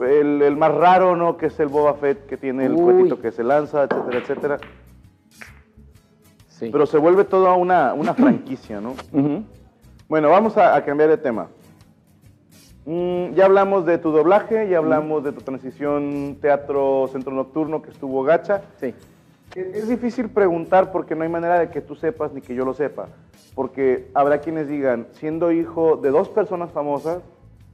El, 0.00 0.42
el 0.42 0.56
más 0.56 0.74
raro, 0.74 1.16
¿no? 1.16 1.38
Que 1.38 1.46
es 1.46 1.58
el 1.58 1.68
Boba 1.68 1.94
Fett, 1.94 2.26
que 2.26 2.36
tiene 2.36 2.66
el 2.66 2.74
Uy. 2.74 2.82
cuetito 2.82 3.20
que 3.20 3.32
se 3.32 3.42
lanza, 3.42 3.84
etcétera, 3.84 4.18
etcétera. 4.18 4.58
Sí. 6.48 6.68
Pero 6.70 6.84
se 6.86 6.98
vuelve 6.98 7.24
toda 7.24 7.54
una, 7.54 7.94
una 7.94 8.12
franquicia, 8.12 8.80
¿no? 8.80 8.90
Ujú. 9.12 9.42
Bueno, 10.08 10.28
vamos 10.28 10.56
a, 10.56 10.76
a 10.76 10.84
cambiar 10.84 11.08
de 11.10 11.16
tema. 11.16 11.48
Mm, 12.86 13.34
ya 13.34 13.46
hablamos 13.46 13.84
de 13.84 13.98
tu 13.98 14.12
doblaje, 14.12 14.68
ya 14.68 14.78
hablamos 14.78 15.24
de 15.24 15.32
tu 15.32 15.40
transición 15.40 16.38
teatro 16.40 17.08
centro 17.08 17.32
nocturno 17.32 17.82
que 17.82 17.90
estuvo 17.90 18.22
gacha. 18.22 18.62
Sí. 18.80 18.94
Es, 19.56 19.66
es 19.74 19.88
difícil 19.88 20.28
preguntar 20.28 20.92
porque 20.92 21.16
no 21.16 21.24
hay 21.24 21.28
manera 21.28 21.58
de 21.58 21.68
que 21.68 21.80
tú 21.80 21.96
sepas 21.96 22.32
ni 22.32 22.40
que 22.40 22.54
yo 22.54 22.64
lo 22.64 22.74
sepa. 22.74 23.08
Porque 23.56 24.08
habrá 24.14 24.38
quienes 24.38 24.68
digan, 24.68 25.08
siendo 25.12 25.50
hijo 25.50 25.96
de 25.96 26.10
dos 26.10 26.28
personas 26.28 26.70
famosas, 26.70 27.22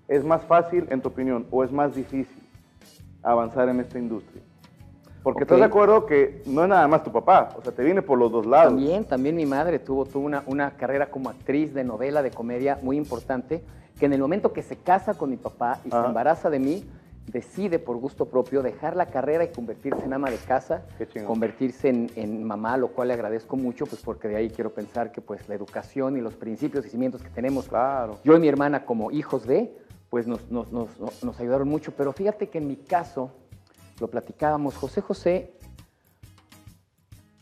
¿es 0.09 0.25
más 0.25 0.43
fácil, 0.45 0.87
en 0.89 1.03
tu 1.03 1.09
opinión, 1.09 1.47
o 1.51 1.63
es 1.63 1.73
más 1.73 1.95
difícil 1.95 2.43
avanzar 3.23 3.69
en 3.69 3.81
esta 3.81 3.99
industria? 3.99 4.43
Porque 5.23 5.43
estás 5.43 5.57
Ok. 5.57 5.61
de 5.61 5.67
acuerdo 5.67 6.07
que 6.07 6.43
no 6.47 6.63
es 6.63 6.69
nada 6.69 6.89
más 6.89 7.03
tu 7.05 7.13
papá, 7.13 7.51
o 7.59 7.63
sea, 7.63 7.73
te 7.73 7.85
viene 7.85 8.01
por 8.01 8.19
los 8.19 8.33
dos 8.33 8.47
lados. 8.47 8.73
También, 8.75 9.05
también 9.05 9.37
mi 9.37 9.45
madre 9.45 9.79
tuvo, 9.79 10.07
tuvo 10.07 10.25
una, 10.25 10.43
una 10.47 10.71
carrera 10.73 11.11
como 11.11 11.29
actriz 11.29 11.75
de 11.75 11.85
novela, 11.85 12.23
de 12.23 12.31
comedia 12.31 12.79
muy 12.83 12.97
importante, 12.97 13.63
que 13.99 14.07
en 14.07 14.13
el 14.13 14.21
momento 14.21 14.53
que 14.53 14.63
se 14.63 14.77
casa 14.77 15.15
con 15.15 15.31
mi 15.31 15.37
papá 15.37 15.81
y 15.85 15.89
Ajá. 15.89 16.03
se 16.03 16.09
embaraza 16.09 16.51
de 16.51 16.59
mí, 16.59 16.85
decide 17.27 17.79
por 17.79 17.97
gusto 17.99 18.27
propio 18.27 18.63
dejar 18.63 18.97
la 18.97 19.07
carrera 19.07 19.45
y 19.45 19.49
convertirse 19.53 20.05
en 20.05 20.13
ama 20.13 20.29
de 20.29 20.39
casa, 20.39 20.83
convertirse 21.25 21.89
en, 21.89 22.11
en 22.17 22.43
mamá, 22.43 22.77
lo 22.77 22.89
cual 22.89 23.09
le 23.09 23.15
agradezco 23.15 23.57
mucho, 23.57 23.87
pues 23.87 24.03
porque 24.03 24.27
de 24.27 24.37
ahí 24.37 24.51
quiero 24.51 24.75
pensar 24.75 25.13
que 25.13 25.21
pues 25.21 25.49
la 25.49 25.55
educación 25.55 26.17
y 26.17 26.21
los 26.21 26.35
principios 26.35 26.85
y 26.85 26.89
cimientos 26.89 27.23
que 27.23 27.31
tenemos 27.31 27.69
Claro. 27.69 28.19
yo 28.25 28.37
y 28.37 28.41
mi 28.41 28.49
hermana 28.49 28.85
como 28.85 29.13
hijos 29.13 29.47
de, 29.47 29.77
pues 30.11 30.27
nos- 30.27 30.51
nos- 30.51 30.73
nos 31.23 31.41
ayudaron 31.41 31.69
mucho. 31.69 31.93
Pero 31.97 32.13
fíjate 32.13 32.49
que 32.49 32.59
en 32.59 32.67
mi 32.67 32.77
caso, 32.77 33.31
lo 34.01 34.09
platicábamos, 34.09 34.75
José 34.77 35.01
José 35.01 35.53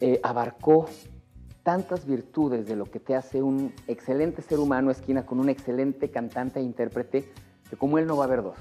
eh, 0.00 0.20
abarcó 0.22 0.88
tantas 1.70 2.04
virtudes 2.04 2.66
de 2.66 2.74
lo 2.74 2.86
que 2.86 2.98
te 2.98 3.14
hace 3.14 3.42
un 3.42 3.72
excelente 3.86 4.42
ser 4.42 4.58
humano, 4.58 4.90
esquina 4.90 5.24
con 5.24 5.38
un 5.38 5.48
excelente 5.48 6.10
cantante 6.10 6.58
e 6.58 6.64
intérprete, 6.64 7.30
que 7.68 7.76
como 7.76 7.96
él 7.96 8.08
no 8.08 8.16
va 8.16 8.24
a 8.24 8.26
haber 8.26 8.42
dos. 8.42 8.56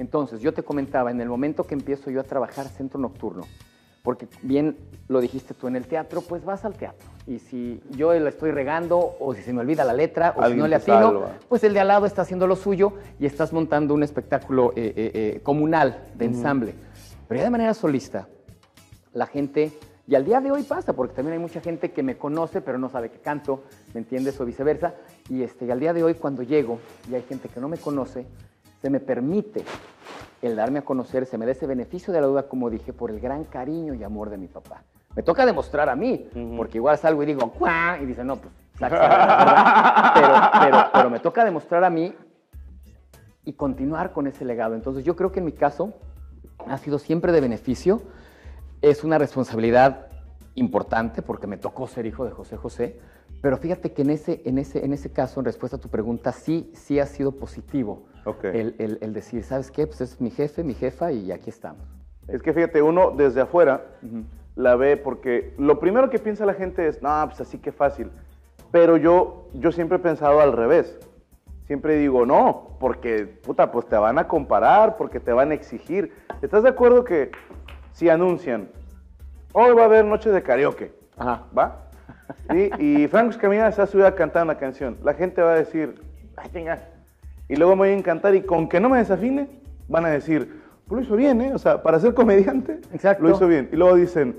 Entonces, 0.00 0.40
yo 0.40 0.52
te 0.52 0.64
comentaba, 0.64 1.12
en 1.12 1.20
el 1.20 1.28
momento 1.28 1.62
que 1.62 1.74
empiezo 1.74 2.10
yo 2.10 2.20
a 2.20 2.24
trabajar 2.24 2.66
centro 2.66 2.98
nocturno, 2.98 3.44
porque 4.02 4.26
bien 4.42 4.76
lo 5.06 5.20
dijiste 5.20 5.54
tú 5.54 5.68
en 5.68 5.76
el 5.76 5.86
teatro, 5.86 6.22
pues 6.22 6.44
vas 6.44 6.64
al 6.64 6.74
teatro. 6.74 7.08
Y 7.24 7.38
si 7.38 7.80
yo 7.90 8.12
la 8.14 8.30
estoy 8.30 8.50
regando, 8.50 9.14
o 9.20 9.32
si 9.32 9.42
se 9.42 9.52
me 9.52 9.60
olvida 9.60 9.84
la 9.84 9.92
letra, 9.92 10.34
o 10.36 10.44
si 10.48 10.54
no 10.54 10.66
le 10.66 10.74
atino, 10.74 11.00
salva. 11.02 11.38
pues 11.48 11.62
el 11.62 11.72
de 11.72 11.78
al 11.78 11.86
lado 11.86 12.04
está 12.04 12.22
haciendo 12.22 12.48
lo 12.48 12.56
suyo 12.56 12.94
y 13.20 13.26
estás 13.26 13.52
montando 13.52 13.94
un 13.94 14.02
espectáculo 14.02 14.72
eh, 14.74 14.92
eh, 14.96 15.10
eh, 15.14 15.40
comunal, 15.44 16.02
de 16.16 16.24
ensamble. 16.24 16.74
Pero 17.28 17.38
ya 17.38 17.44
de 17.44 17.50
manera 17.50 17.74
solista, 17.74 18.26
la 19.12 19.26
gente, 19.26 19.70
y 20.10 20.16
al 20.16 20.24
día 20.24 20.40
de 20.40 20.50
hoy 20.50 20.64
pasa, 20.64 20.92
porque 20.92 21.14
también 21.14 21.34
hay 21.34 21.38
mucha 21.38 21.60
gente 21.60 21.92
que 21.92 22.02
me 22.02 22.18
conoce, 22.18 22.60
pero 22.60 22.78
no 22.78 22.88
sabe 22.88 23.10
que 23.10 23.20
canto, 23.20 23.62
¿me 23.94 24.00
entiendes? 24.00 24.40
O 24.40 24.44
viceversa. 24.44 24.94
Y, 25.28 25.44
este, 25.44 25.66
y 25.66 25.70
al 25.70 25.78
día 25.78 25.92
de 25.92 26.02
hoy, 26.02 26.14
cuando 26.14 26.42
llego 26.42 26.80
y 27.08 27.14
hay 27.14 27.22
gente 27.22 27.48
que 27.48 27.60
no 27.60 27.68
me 27.68 27.78
conoce, 27.78 28.26
se 28.82 28.90
me 28.90 28.98
permite 28.98 29.62
el 30.42 30.56
darme 30.56 30.80
a 30.80 30.82
conocer, 30.82 31.26
se 31.26 31.38
me 31.38 31.46
da 31.46 31.52
ese 31.52 31.64
beneficio 31.68 32.12
de 32.12 32.20
la 32.20 32.26
duda, 32.26 32.48
como 32.48 32.70
dije, 32.70 32.92
por 32.92 33.12
el 33.12 33.20
gran 33.20 33.44
cariño 33.44 33.94
y 33.94 34.02
amor 34.02 34.30
de 34.30 34.38
mi 34.38 34.48
papá. 34.48 34.82
Me 35.14 35.22
toca 35.22 35.46
demostrar 35.46 35.88
a 35.88 35.94
mí, 35.94 36.28
porque 36.56 36.78
igual 36.78 36.98
salgo 36.98 37.22
y 37.22 37.26
digo, 37.26 37.48
¡cuá! 37.52 37.96
Y 38.02 38.06
dice, 38.06 38.24
no, 38.24 38.34
pues, 38.34 38.52
saca, 38.80 40.12
pero, 40.12 40.34
pero, 40.60 40.90
pero 40.92 41.10
me 41.10 41.20
toca 41.20 41.44
demostrar 41.44 41.84
a 41.84 41.90
mí 41.90 42.12
y 43.44 43.52
continuar 43.52 44.12
con 44.12 44.26
ese 44.26 44.44
legado. 44.44 44.74
Entonces 44.74 45.04
yo 45.04 45.14
creo 45.14 45.30
que 45.30 45.38
en 45.38 45.44
mi 45.44 45.52
caso 45.52 45.94
ha 46.66 46.78
sido 46.78 46.98
siempre 46.98 47.30
de 47.30 47.40
beneficio. 47.40 48.02
Es 48.82 49.04
una 49.04 49.18
responsabilidad 49.18 50.06
importante 50.54 51.22
porque 51.22 51.46
me 51.46 51.56
tocó 51.58 51.86
ser 51.86 52.06
hijo 52.06 52.24
de 52.24 52.30
José 52.30 52.56
José, 52.56 52.98
pero 53.42 53.56
fíjate 53.56 53.92
que 53.92 54.02
en 54.02 54.10
ese, 54.10 54.42
en 54.44 54.58
ese, 54.58 54.84
en 54.84 54.92
ese 54.92 55.10
caso, 55.12 55.40
en 55.40 55.46
respuesta 55.46 55.76
a 55.76 55.80
tu 55.80 55.88
pregunta, 55.88 56.32
sí, 56.32 56.70
sí 56.74 56.98
ha 56.98 57.06
sido 57.06 57.32
positivo 57.32 58.04
Ok. 58.24 58.44
el, 58.44 58.74
el- 58.78 58.98
el 59.00 59.12
decir, 59.12 59.42
¿sabes 59.44 59.70
qué? 59.70 59.86
Pues 59.86 60.00
es 60.00 60.20
mi 60.20 60.30
jefe, 60.30 60.62
mi 60.64 60.74
jefa 60.74 61.12
y 61.12 61.30
aquí 61.32 61.50
estamos. 61.50 61.82
Es 62.28 62.42
que 62.42 62.52
fíjate, 62.52 62.82
uno 62.82 63.10
desde 63.12 63.40
afuera 63.40 63.84
la 64.56 64.76
ve 64.76 64.96
porque 64.96 65.54
lo 65.58 65.78
primero 65.78 66.10
que 66.10 66.18
piensa 66.18 66.44
la 66.46 66.54
gente 66.54 66.86
es, 66.86 67.02
no, 67.02 67.22
pues 67.26 67.40
así 67.40 67.58
que 67.58 67.72
fácil. 67.72 68.10
Pero 68.70 68.96
yo, 68.96 69.48
yo 69.54 69.72
siempre 69.72 69.96
he 69.96 70.00
pensado 70.00 70.40
al 70.40 70.52
revés. 70.52 70.98
Siempre 71.66 71.96
digo, 71.96 72.26
no, 72.26 72.76
porque, 72.80 73.26
puta, 73.26 73.70
pues 73.72 73.86
te 73.86 73.96
van 73.96 74.18
a 74.18 74.26
comparar, 74.28 74.96
porque 74.96 75.18
te 75.20 75.32
van 75.32 75.50
a 75.52 75.54
exigir. 75.54 76.12
¿Estás 76.42 76.62
de 76.64 76.68
acuerdo 76.68 77.04
que 77.04 77.30
si 77.92 78.08
anuncian, 78.08 78.68
hoy 79.52 79.74
va 79.74 79.82
a 79.82 79.84
haber 79.86 80.04
noche 80.04 80.30
de 80.30 80.42
karaoke, 80.42 80.92
Ajá. 81.16 81.42
¿va? 81.56 81.76
Sí, 82.50 82.70
y 82.78 83.08
Franco 83.08 83.30
Escamilla 83.30 83.70
se 83.72 83.82
ha 83.82 83.86
subido 83.86 84.06
a 84.06 84.14
cantar 84.14 84.44
una 84.44 84.56
canción. 84.56 84.96
La 85.02 85.14
gente 85.14 85.42
va 85.42 85.52
a 85.52 85.56
decir, 85.56 86.00
ay, 86.36 86.48
venga. 86.52 86.78
Y 87.48 87.56
luego 87.56 87.74
me 87.74 87.80
voy 87.80 87.88
a 87.90 87.98
encantar 87.98 88.34
y 88.34 88.42
con 88.42 88.68
que 88.68 88.80
no 88.80 88.88
me 88.88 88.98
desafine, 88.98 89.48
van 89.88 90.04
a 90.04 90.10
decir, 90.10 90.62
pues 90.86 91.00
lo 91.00 91.06
hizo 91.06 91.16
bien, 91.16 91.40
¿eh? 91.40 91.52
O 91.54 91.58
sea, 91.58 91.82
para 91.82 91.98
ser 91.98 92.14
comediante, 92.14 92.80
Exacto. 92.92 93.24
lo 93.24 93.30
hizo 93.30 93.46
bien. 93.48 93.68
Y 93.72 93.76
luego 93.76 93.96
dicen, 93.96 94.36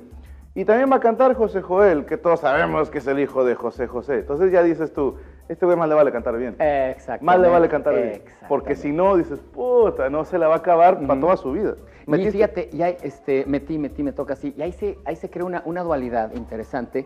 y 0.55 0.65
también 0.65 0.91
va 0.91 0.97
a 0.97 0.99
cantar 0.99 1.33
José 1.35 1.61
Joel, 1.61 2.05
que 2.05 2.17
todos 2.17 2.41
sabemos 2.41 2.89
que 2.89 2.97
es 2.97 3.07
el 3.07 3.19
hijo 3.19 3.45
de 3.45 3.55
José 3.55 3.87
José. 3.87 4.19
Entonces 4.19 4.51
ya 4.51 4.63
dices 4.63 4.93
tú, 4.93 5.15
este 5.49 5.65
güey 5.65 5.77
más 5.77 5.89
le 5.89 5.95
vale 5.95 6.11
cantar 6.11 6.37
bien. 6.37 6.55
Exacto. 6.59 7.25
Más 7.25 7.39
le 7.39 7.49
vale 7.49 7.67
cantar 7.67 7.95
bien. 7.95 8.21
Porque 8.47 8.75
si 8.75 8.91
no, 8.91 9.17
dices, 9.17 9.39
puta, 9.39 10.09
no 10.09 10.23
se 10.25 10.37
la 10.37 10.47
va 10.47 10.55
a 10.55 10.57
acabar 10.57 11.05
para 11.05 11.19
toda 11.19 11.37
su 11.37 11.51
vida. 11.51 11.75
Y 12.07 12.11
¿Metiste? 12.11 12.31
fíjate, 12.31 12.69
ya 12.71 12.89
este, 12.89 13.45
metí, 13.45 13.77
metí, 13.77 14.03
me 14.03 14.11
toca 14.11 14.33
así. 14.33 14.53
Y 14.57 14.61
ahí 14.61 14.71
se, 14.71 14.97
ahí 15.05 15.15
se 15.15 15.29
crea 15.29 15.45
una, 15.45 15.61
una 15.65 15.83
dualidad 15.83 16.33
interesante. 16.35 17.05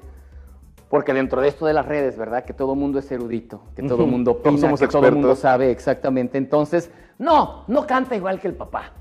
Porque 0.89 1.13
dentro 1.13 1.41
de 1.41 1.47
esto 1.47 1.65
de 1.65 1.73
las 1.73 1.85
redes, 1.85 2.17
¿verdad? 2.17 2.45
Que 2.45 2.53
todo 2.53 2.75
mundo 2.75 2.99
es 2.99 3.11
erudito, 3.11 3.61
que 3.75 3.81
todo 3.83 4.05
mundo 4.05 4.31
opina, 4.31 4.57
somos 4.57 4.79
que 4.79 4.87
todo 4.87 5.07
el 5.07 5.13
mundo 5.13 5.29
expertos. 5.31 5.39
sabe 5.39 5.71
exactamente. 5.71 6.37
Entonces, 6.37 6.91
no, 7.17 7.63
no 7.67 7.87
canta 7.87 8.15
igual 8.15 8.39
que 8.39 8.47
el 8.47 8.53
papá. 8.53 8.91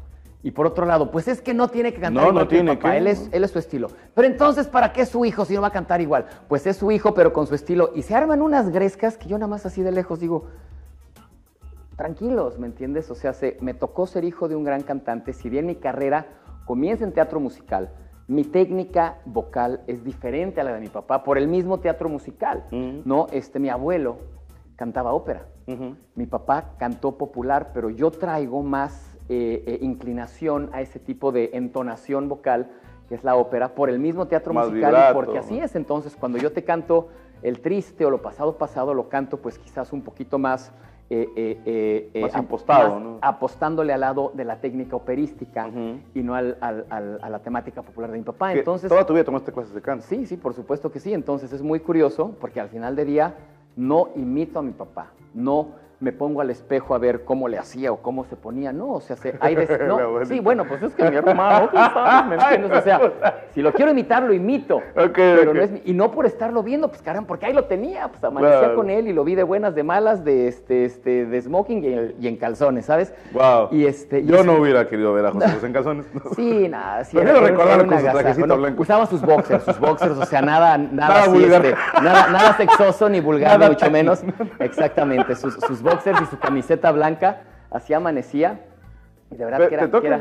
Y 0.44 0.50
por 0.50 0.66
otro 0.66 0.84
lado, 0.84 1.10
pues 1.10 1.26
es 1.26 1.40
que 1.40 1.54
no 1.54 1.68
tiene 1.68 1.94
que 1.94 2.00
cantar 2.02 2.22
No, 2.22 2.28
igual 2.28 2.44
no 2.44 2.48
que 2.48 2.56
el 2.56 2.60
tiene 2.60 2.76
papá. 2.76 2.90
que. 2.92 2.98
Él 2.98 3.06
es, 3.06 3.30
él 3.32 3.44
es 3.44 3.50
su 3.50 3.58
estilo. 3.58 3.88
Pero 4.14 4.28
entonces, 4.28 4.68
¿para 4.68 4.92
qué 4.92 5.00
es 5.00 5.08
su 5.08 5.24
hijo 5.24 5.46
si 5.46 5.54
no 5.54 5.62
va 5.62 5.68
a 5.68 5.72
cantar 5.72 6.02
igual? 6.02 6.26
Pues 6.48 6.66
es 6.66 6.76
su 6.76 6.90
hijo, 6.90 7.14
pero 7.14 7.32
con 7.32 7.46
su 7.46 7.54
estilo. 7.54 7.92
Y 7.94 8.02
se 8.02 8.14
arman 8.14 8.42
unas 8.42 8.68
grescas 8.68 9.16
que 9.16 9.26
yo 9.26 9.38
nada 9.38 9.48
más 9.48 9.64
así 9.64 9.80
de 9.80 9.90
lejos 9.90 10.20
digo, 10.20 10.44
tranquilos, 11.96 12.58
¿me 12.58 12.66
entiendes? 12.66 13.10
O 13.10 13.14
sea, 13.14 13.32
se, 13.32 13.56
me 13.62 13.72
tocó 13.72 14.06
ser 14.06 14.24
hijo 14.24 14.46
de 14.46 14.54
un 14.54 14.64
gran 14.64 14.82
cantante. 14.82 15.32
Si 15.32 15.48
bien 15.48 15.64
mi 15.64 15.76
carrera 15.76 16.26
comienza 16.66 17.04
en 17.04 17.12
teatro 17.12 17.40
musical, 17.40 17.90
mi 18.28 18.44
técnica 18.44 19.20
vocal 19.24 19.80
es 19.86 20.04
diferente 20.04 20.60
a 20.60 20.64
la 20.64 20.74
de 20.74 20.80
mi 20.80 20.88
papá 20.88 21.24
por 21.24 21.38
el 21.38 21.48
mismo 21.48 21.80
teatro 21.80 22.10
musical. 22.10 22.64
¿no? 22.70 23.28
Este, 23.32 23.58
mi 23.58 23.70
abuelo 23.70 24.18
cantaba 24.76 25.14
ópera. 25.14 25.46
Mi 26.14 26.26
papá 26.26 26.74
cantó 26.78 27.16
popular, 27.16 27.70
pero 27.72 27.88
yo 27.88 28.10
traigo 28.10 28.62
más 28.62 29.13
eh, 29.28 29.62
eh, 29.66 29.78
inclinación 29.80 30.70
a 30.72 30.80
ese 30.82 30.98
tipo 30.98 31.32
de 31.32 31.50
entonación 31.54 32.28
vocal 32.28 32.70
que 33.08 33.14
es 33.14 33.24
la 33.24 33.36
ópera 33.36 33.74
por 33.74 33.90
el 33.90 33.98
mismo 33.98 34.26
teatro 34.26 34.54
Más 34.54 34.68
musical 34.68 34.90
vibrato, 34.92 35.14
porque 35.14 35.38
así 35.38 35.58
es. 35.58 35.76
Entonces, 35.76 36.16
cuando 36.16 36.38
yo 36.38 36.52
te 36.52 36.64
canto 36.64 37.08
el 37.42 37.60
triste 37.60 38.04
o 38.06 38.10
lo 38.10 38.22
pasado 38.22 38.56
pasado, 38.56 38.94
lo 38.94 39.08
canto 39.10 39.38
pues 39.38 39.58
quizás 39.58 39.92
un 39.92 40.02
poquito 40.02 40.38
más... 40.38 40.72
eh, 41.10 41.28
eh, 41.36 41.60
eh, 41.66 42.10
eh, 42.14 42.20
Más 42.22 42.34
ap- 42.34 42.40
impostado, 42.44 42.94
más 42.94 43.02
¿no? 43.02 43.18
apostándole 43.20 43.92
al 43.92 44.00
lado 44.00 44.32
de 44.34 44.44
la 44.46 44.58
técnica 44.62 44.96
operística 44.96 45.68
y 46.14 46.22
no 46.22 46.34
al- 46.34 46.56
al- 46.62 46.86
al- 46.88 47.18
a 47.20 47.28
la 47.28 47.40
temática 47.40 47.82
popular 47.82 48.10
de 48.10 48.16
mi 48.18 48.24
papá. 48.24 48.54
Entonces, 48.54 48.88
Toda 48.88 49.04
tu 49.04 49.12
vida 49.12 49.22
tomaste 49.24 49.52
clases 49.52 49.74
de 49.74 49.82
canto. 49.82 50.02
Sí, 50.08 50.24
sí, 50.24 50.38
por 50.38 50.54
supuesto 50.54 50.90
que 50.90 50.98
sí. 51.00 51.12
Entonces 51.12 51.52
es 51.52 51.60
muy 51.62 51.80
curioso 51.80 52.34
porque 52.40 52.58
al 52.58 52.70
final 52.70 52.96
de 52.96 53.04
día 53.04 53.34
no 53.76 54.08
imito 54.16 54.58
a 54.60 54.62
mi 54.62 54.72
papá, 54.72 55.12
no 55.34 55.72
me 56.04 56.12
pongo 56.12 56.42
al 56.42 56.50
espejo 56.50 56.94
a 56.94 56.98
ver 56.98 57.24
cómo 57.24 57.48
le 57.48 57.56
hacía 57.58 57.90
o 57.90 57.96
cómo 58.02 58.24
se 58.24 58.36
ponía, 58.36 58.72
no, 58.72 58.92
o 58.92 59.00
sea, 59.00 59.16
se- 59.16 59.36
hay 59.40 59.54
veces, 59.56 59.80
no, 59.88 59.98
sí, 60.26 60.38
bueno, 60.38 60.64
pues 60.68 60.82
es 60.82 60.94
que 60.94 61.10
mi 61.10 61.16
hermano, 61.16 61.68
tú 61.70 61.76
sabes, 61.78 62.26
¿me 62.28 62.34
entiendes? 62.42 62.78
O 62.78 62.82
sea, 62.82 63.44
si 63.54 63.62
lo 63.62 63.72
quiero 63.72 63.90
imitar, 63.90 64.22
lo 64.22 64.34
imito, 64.34 64.76
Ok, 64.76 65.12
pero 65.14 65.50
ok. 65.52 65.56
no 65.56 65.62
es 65.62 65.70
mi- 65.70 65.82
y 65.86 65.94
no 65.94 66.10
por 66.10 66.26
estarlo 66.26 66.62
viendo, 66.62 66.88
pues 66.88 67.00
caramba, 67.00 67.26
porque 67.26 67.46
ahí 67.46 67.54
lo 67.54 67.64
tenía, 67.64 68.08
pues 68.08 68.22
amanecía 68.22 68.58
Claro. 68.58 68.76
con 68.76 68.90
él 68.90 69.08
y 69.08 69.12
lo 69.14 69.24
vi 69.24 69.34
de 69.34 69.42
buenas, 69.44 69.74
de 69.74 69.82
malas, 69.82 70.24
de 70.24 70.46
este, 70.48 70.84
este, 70.84 71.24
de 71.24 71.40
smoking 71.40 71.82
y, 72.20 72.24
y 72.24 72.28
en 72.28 72.36
calzones, 72.36 72.84
¿sabes? 72.84 73.14
Wow. 73.32 73.68
Y 73.70 73.86
este, 73.86 74.20
y 74.20 74.26
Yo 74.26 74.36
es- 74.36 74.44
no 74.46 74.54
hubiera 74.60 74.86
querido 74.86 75.14
ver 75.14 75.24
a 75.26 75.32
José 75.32 75.48
José 75.50 75.66
en 75.66 75.72
calzones. 75.72 76.06
Sí, 76.36 76.68
nada, 76.68 77.02
sí. 77.04 77.16
Prefiero 77.16 77.40
un 77.46 77.86
con 77.88 77.98
su 77.98 78.04
trajecito 78.06 78.46
¿no? 78.46 78.56
blanco. 78.58 78.82
Usaba 78.82 79.06
sus 79.06 79.22
boxers, 79.22 79.64
sus 79.64 79.78
boxers, 79.78 80.18
o 80.18 80.26
sea, 80.26 80.42
nada, 80.42 80.76
nada, 80.76 80.90
Nada 81.14 81.22
así, 81.22 81.44
este, 81.44 81.74
nada, 82.02 82.26
nada 82.30 82.56
sexoso 82.56 83.08
ni 83.08 83.20
vulgar, 83.20 83.52
Nada 83.58 83.68
ni 83.70 83.74
mucho 83.74 83.90
menos. 83.90 84.22
Exactamente, 84.58 85.34
sus, 85.36 85.54
sus 85.54 85.80
boxers 85.80 85.93
y 86.22 86.26
su 86.26 86.38
camiseta 86.38 86.90
blanca, 86.92 87.42
así 87.70 87.92
amanecía. 87.94 88.60
Y 89.30 89.36
de 89.36 89.44
verdad 89.46 89.58
Ve- 89.60 89.68
que 89.68 89.74
era, 89.74 89.82
¿te 89.84 89.88
toca, 89.88 90.00
que 90.02 90.06
era, 90.08 90.20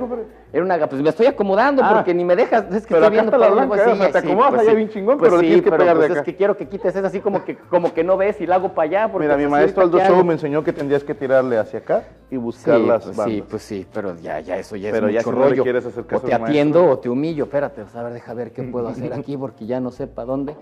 era 0.53 0.63
una, 0.63 0.88
pues 0.88 1.01
me 1.01 1.09
estoy 1.09 1.26
acomodando 1.28 1.84
Ah. 1.84 1.91
porque 1.93 2.13
ni 2.15 2.24
me 2.24 2.36
dejas, 2.36 2.63
es 2.74 2.88
que 2.88 2.95
Pero 2.95 3.05
estoy 3.05 3.09
viendo 3.11 3.30
está 3.32 3.38
la 3.38 3.43
para 3.49 3.53
blanca, 3.67 3.84
algo 3.84 3.93
o 3.93 3.97
sea, 3.97 4.11
te 4.11 4.17
acomodas 4.17 4.61
allá 4.61 4.74
bien 4.74 4.89
chingón, 4.89 5.17
pero 5.19 5.34
le 5.36 5.39
sí, 5.41 5.45
tienes 5.47 5.63
que 5.65 5.71
pegar 5.71 5.88
de 5.89 5.93
pues 5.99 6.11
acá. 6.11 6.19
es 6.21 6.26
que 6.26 6.36
quiero 6.36 6.57
que 6.57 6.67
quites 6.67 6.95
es 6.95 7.03
así 7.03 7.19
como 7.19 7.43
que, 7.43 7.57
como 7.57 7.93
que 7.93 8.03
no 8.03 8.17
ves 8.17 8.39
y 8.41 8.47
la 8.47 8.55
hago 8.55 8.69
para 8.74 8.86
allá. 9.03 9.11
Mira, 9.19 9.36
mi 9.38 9.43
así 9.43 9.51
maestro 9.51 9.84
Aldo 9.84 9.97
¿qué 9.99 10.05
Show 10.07 10.24
me 10.24 10.34
enseñó 10.34 10.63
que 10.63 10.74
tendrías 10.74 11.03
que 11.03 11.13
tirarle 11.13 11.59
hacia 11.59 11.80
acá 11.80 12.03
y 12.32 12.38
buscar 12.38 12.78
Sí, 12.80 12.86
las 12.88 13.03
pues 13.03 13.17
bandas. 13.17 13.36
sí, 13.36 13.43
pues 13.47 13.61
sí, 13.61 13.88
pero 13.93 14.15
ya, 14.15 14.39
ya 14.39 14.57
eso 14.57 14.76
ya 14.78 14.89
Pero 14.89 15.07
es 15.09 15.13
ya 15.13 15.19
mucho 15.19 15.30
si 15.30 15.36
no 15.36 15.43
le 15.43 15.49
rollo. 15.51 15.63
quieres 15.63 15.86
hacer 15.86 16.03
o 16.03 16.07
caso 16.07 16.26
te 16.26 16.34
al 16.34 16.41
maestro. 16.41 16.51
atiendo 16.61 16.89
o 16.89 16.97
te 16.97 17.09
humillo. 17.09 17.43
Espérate, 17.43 17.82
pues, 17.84 17.95
a 17.95 18.03
ver, 18.03 18.13
deja 18.13 18.34
ver 18.34 18.51
qué 18.51 18.63
puedo 18.63 18.88
hacer 18.88 19.13
aquí 19.13 19.38
porque 19.38 19.65
ya 19.67 19.80
no 19.80 19.91
sé 19.91 20.07
para 20.07 20.26
dónde. 20.26 20.55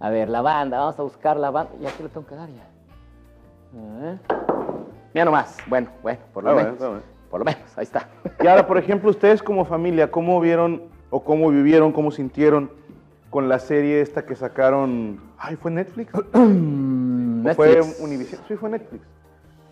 A 0.00 0.08
ver, 0.08 0.28
la 0.30 0.40
banda, 0.40 0.78
vamos 0.78 0.98
a 0.98 1.02
buscar 1.02 1.36
la 1.36 1.50
banda. 1.50 1.72
Y 1.80 1.84
aquí 1.84 2.02
le 2.02 2.08
tengo 2.08 2.26
que 2.26 2.36
dar 2.36 2.48
ya. 2.48 2.68
Mira 3.72 5.24
nomás. 5.24 5.56
Bueno, 5.66 5.88
bueno, 6.02 6.18
por 6.32 6.44
lo 6.44 6.50
Ah, 6.50 6.54
menos. 6.54 6.78
Por 7.30 7.40
lo 7.40 7.44
menos, 7.44 7.60
ahí 7.76 7.82
está. 7.84 8.08
Y 8.42 8.46
ahora, 8.46 8.66
por 8.66 8.78
ejemplo, 8.78 9.10
ustedes 9.10 9.42
como 9.42 9.64
familia, 9.64 10.10
¿cómo 10.10 10.40
vieron 10.40 10.84
o 11.10 11.22
cómo 11.24 11.50
vivieron, 11.50 11.92
cómo 11.92 12.10
sintieron 12.10 12.70
con 13.30 13.48
la 13.48 13.58
serie 13.58 14.00
esta 14.00 14.24
que 14.24 14.34
sacaron? 14.34 15.20
Ay, 15.38 15.56
¿fue 15.56 15.70
Netflix? 15.70 16.12
¿O 16.14 17.54
fue. 17.54 17.80
Univision? 18.00 18.40
Sí, 18.48 18.56
fue 18.56 18.70
Netflix. 18.70 19.04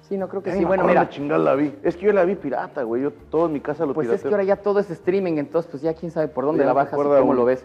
Sí, 0.02 0.16
no 0.18 0.28
creo 0.28 0.42
que 0.42 0.50
Ay, 0.50 0.58
sí. 0.58 0.64
Bueno, 0.64 0.84
mira. 0.84 1.08
chingada 1.08 1.42
la 1.42 1.54
vi. 1.54 1.74
Es 1.82 1.96
que 1.96 2.06
yo 2.06 2.12
la 2.12 2.24
vi 2.24 2.34
pirata, 2.36 2.82
güey. 2.82 3.02
Yo 3.02 3.10
todo 3.12 3.46
en 3.46 3.54
mi 3.54 3.60
casa 3.60 3.86
lo 3.86 3.94
Pues 3.94 4.08
es 4.10 4.22
que 4.22 4.28
ahora 4.28 4.44
ya 4.44 4.56
todo 4.56 4.78
es 4.78 4.90
streaming, 4.90 5.38
entonces 5.38 5.70
pues 5.70 5.82
ya 5.82 5.94
quién 5.94 6.12
sabe 6.12 6.28
por 6.28 6.44
dónde 6.44 6.64
la 6.64 6.72
bajas 6.74 6.92
acuerda 6.92 7.18
cómo 7.20 7.32
lo 7.34 7.44
ves. 7.46 7.64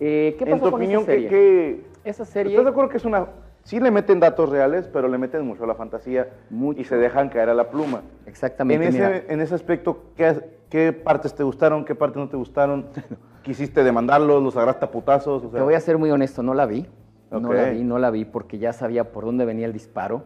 Eh, 0.00 0.34
¿Qué 0.38 0.44
pasó 0.46 0.56
En 0.56 0.62
tu 0.62 0.70
con 0.70 0.74
opinión, 0.74 1.02
esa 1.02 1.10
¿qué, 1.12 1.14
serie? 1.14 1.28
qué- 1.28 1.86
Esa 2.04 2.24
serie... 2.24 2.52
¿Estás 2.52 2.64
de 2.64 2.70
acuerdo 2.70 2.90
que 2.90 2.96
es 2.96 3.04
una... 3.04 3.26
Sí 3.66 3.80
le 3.80 3.90
meten 3.90 4.20
datos 4.20 4.48
reales, 4.48 4.88
pero 4.92 5.08
le 5.08 5.18
meten 5.18 5.44
mucho 5.44 5.64
a 5.64 5.66
la 5.66 5.74
fantasía 5.74 6.28
Mucho. 6.50 6.80
y 6.80 6.84
se 6.84 6.96
dejan 6.96 7.28
caer 7.30 7.48
a 7.48 7.54
la 7.54 7.68
pluma. 7.68 8.02
En 8.22 8.28
Exactamente, 8.28 8.86
ese, 8.86 8.96
mira. 8.98 9.22
en 9.26 9.40
ese 9.40 9.56
aspecto, 9.56 10.04
¿qué, 10.14 10.40
qué 10.70 10.92
partes 10.92 11.34
te 11.34 11.42
gustaron? 11.42 11.84
¿Qué 11.84 11.96
partes 11.96 12.16
no 12.16 12.28
te 12.28 12.36
gustaron? 12.36 12.86
¿Quisiste 13.42 13.82
demandarlos? 13.82 14.40
¿Los 14.40 14.56
agarraste 14.56 14.84
a 14.84 14.90
putazos? 14.92 15.42
O 15.42 15.50
sea, 15.50 15.58
Te 15.58 15.64
voy 15.64 15.74
a 15.74 15.80
ser 15.80 15.98
muy 15.98 16.12
honesto, 16.12 16.44
no 16.44 16.54
la 16.54 16.64
vi. 16.64 16.86
No 17.28 17.52
la 17.52 17.70
vi, 17.70 17.82
no 17.82 17.98
la 17.98 18.10
vi 18.10 18.24
porque 18.24 18.58
ya 18.58 18.72
sabía 18.72 19.10
por 19.10 19.24
dónde 19.24 19.44
venía 19.44 19.66
el 19.66 19.72
disparo. 19.72 20.22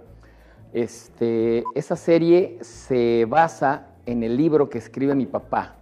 Este, 0.75 1.65
esa 1.75 1.97
serie 1.97 2.59
se 2.61 3.27
basa 3.27 3.87
en 4.05 4.23
el 4.23 4.37
libro 4.37 4.69
que 4.69 4.77
escribe 4.77 5.15
mi 5.15 5.25
papá 5.25 5.77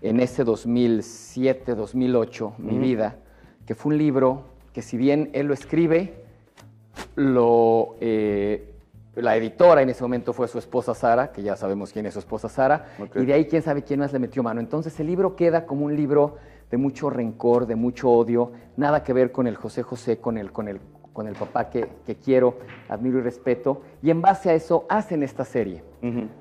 en 0.00 0.20
ese 0.20 0.44
2007, 0.44 1.74
2008, 1.74 2.54
Mi 2.58 2.78
vida, 2.78 3.16
que 3.66 3.74
fue 3.74 3.92
un 3.92 3.98
libro 3.98 4.44
que 4.72 4.80
si 4.80 4.96
bien 4.96 5.30
él 5.32 5.46
lo 5.46 5.54
escribe, 5.54 6.23
lo, 7.16 7.96
eh, 8.00 8.70
la 9.16 9.36
editora 9.36 9.82
en 9.82 9.90
ese 9.90 10.02
momento 10.02 10.32
fue 10.32 10.48
su 10.48 10.58
esposa 10.58 10.94
Sara, 10.94 11.30
que 11.32 11.42
ya 11.42 11.56
sabemos 11.56 11.92
quién 11.92 12.06
es 12.06 12.14
su 12.14 12.18
esposa 12.18 12.48
Sara, 12.48 12.86
y 13.14 13.24
de 13.24 13.32
ahí 13.32 13.46
quién 13.46 13.62
sabe 13.62 13.82
quién 13.82 14.00
más 14.00 14.12
le 14.12 14.18
metió 14.18 14.42
mano. 14.42 14.60
Entonces 14.60 14.98
el 15.00 15.06
libro 15.06 15.36
queda 15.36 15.66
como 15.66 15.84
un 15.86 15.94
libro 15.96 16.36
de 16.70 16.76
mucho 16.76 17.10
rencor, 17.10 17.66
de 17.66 17.76
mucho 17.76 18.10
odio, 18.10 18.52
nada 18.76 19.04
que 19.04 19.12
ver 19.12 19.30
con 19.30 19.46
el 19.46 19.56
José 19.56 19.82
José, 19.82 20.18
con 20.18 20.36
el, 20.38 20.50
con 20.50 20.66
el, 20.66 20.80
con 21.12 21.28
el 21.28 21.34
papá 21.36 21.70
que, 21.70 21.88
que 22.04 22.16
quiero, 22.16 22.58
admiro 22.88 23.18
y 23.18 23.22
respeto, 23.22 23.82
y 24.02 24.10
en 24.10 24.20
base 24.20 24.50
a 24.50 24.54
eso 24.54 24.84
hacen 24.88 25.22
esta 25.22 25.44
serie. 25.44 25.84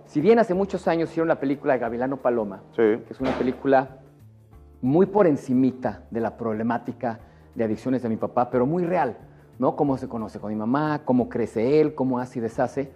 Si 0.06 0.20
bien 0.20 0.40
hace 0.40 0.54
muchos 0.54 0.88
años 0.88 1.10
hicieron 1.10 1.28
la 1.30 1.40
película 1.40 1.74
de 1.74 1.80
Gavilano 1.80 2.18
Paloma, 2.18 2.64
Sí. 2.72 2.82
que 2.82 3.08
es 3.12 3.22
una 3.22 3.32
película 3.38 4.00
muy 4.82 5.06
por 5.06 5.28
encimita 5.28 6.04
de 6.12 6.20
la 6.20 6.36
problemática 6.36 7.20
de 7.56 7.64
adicciones 7.64 8.02
de 8.02 8.10
mi 8.10 8.18
papá, 8.18 8.50
pero 8.50 8.66
muy 8.66 8.84
real, 8.84 9.16
¿no? 9.60 9.76
Cómo 9.76 9.98
se 9.98 10.08
conoce 10.08 10.40
con 10.40 10.50
mi 10.50 10.56
mamá, 10.56 11.02
cómo 11.06 11.30
crece 11.30 11.80
él, 11.82 11.96
cómo 11.96 12.20
hace 12.20 12.40
y 12.40 12.42
deshace. 12.42 12.92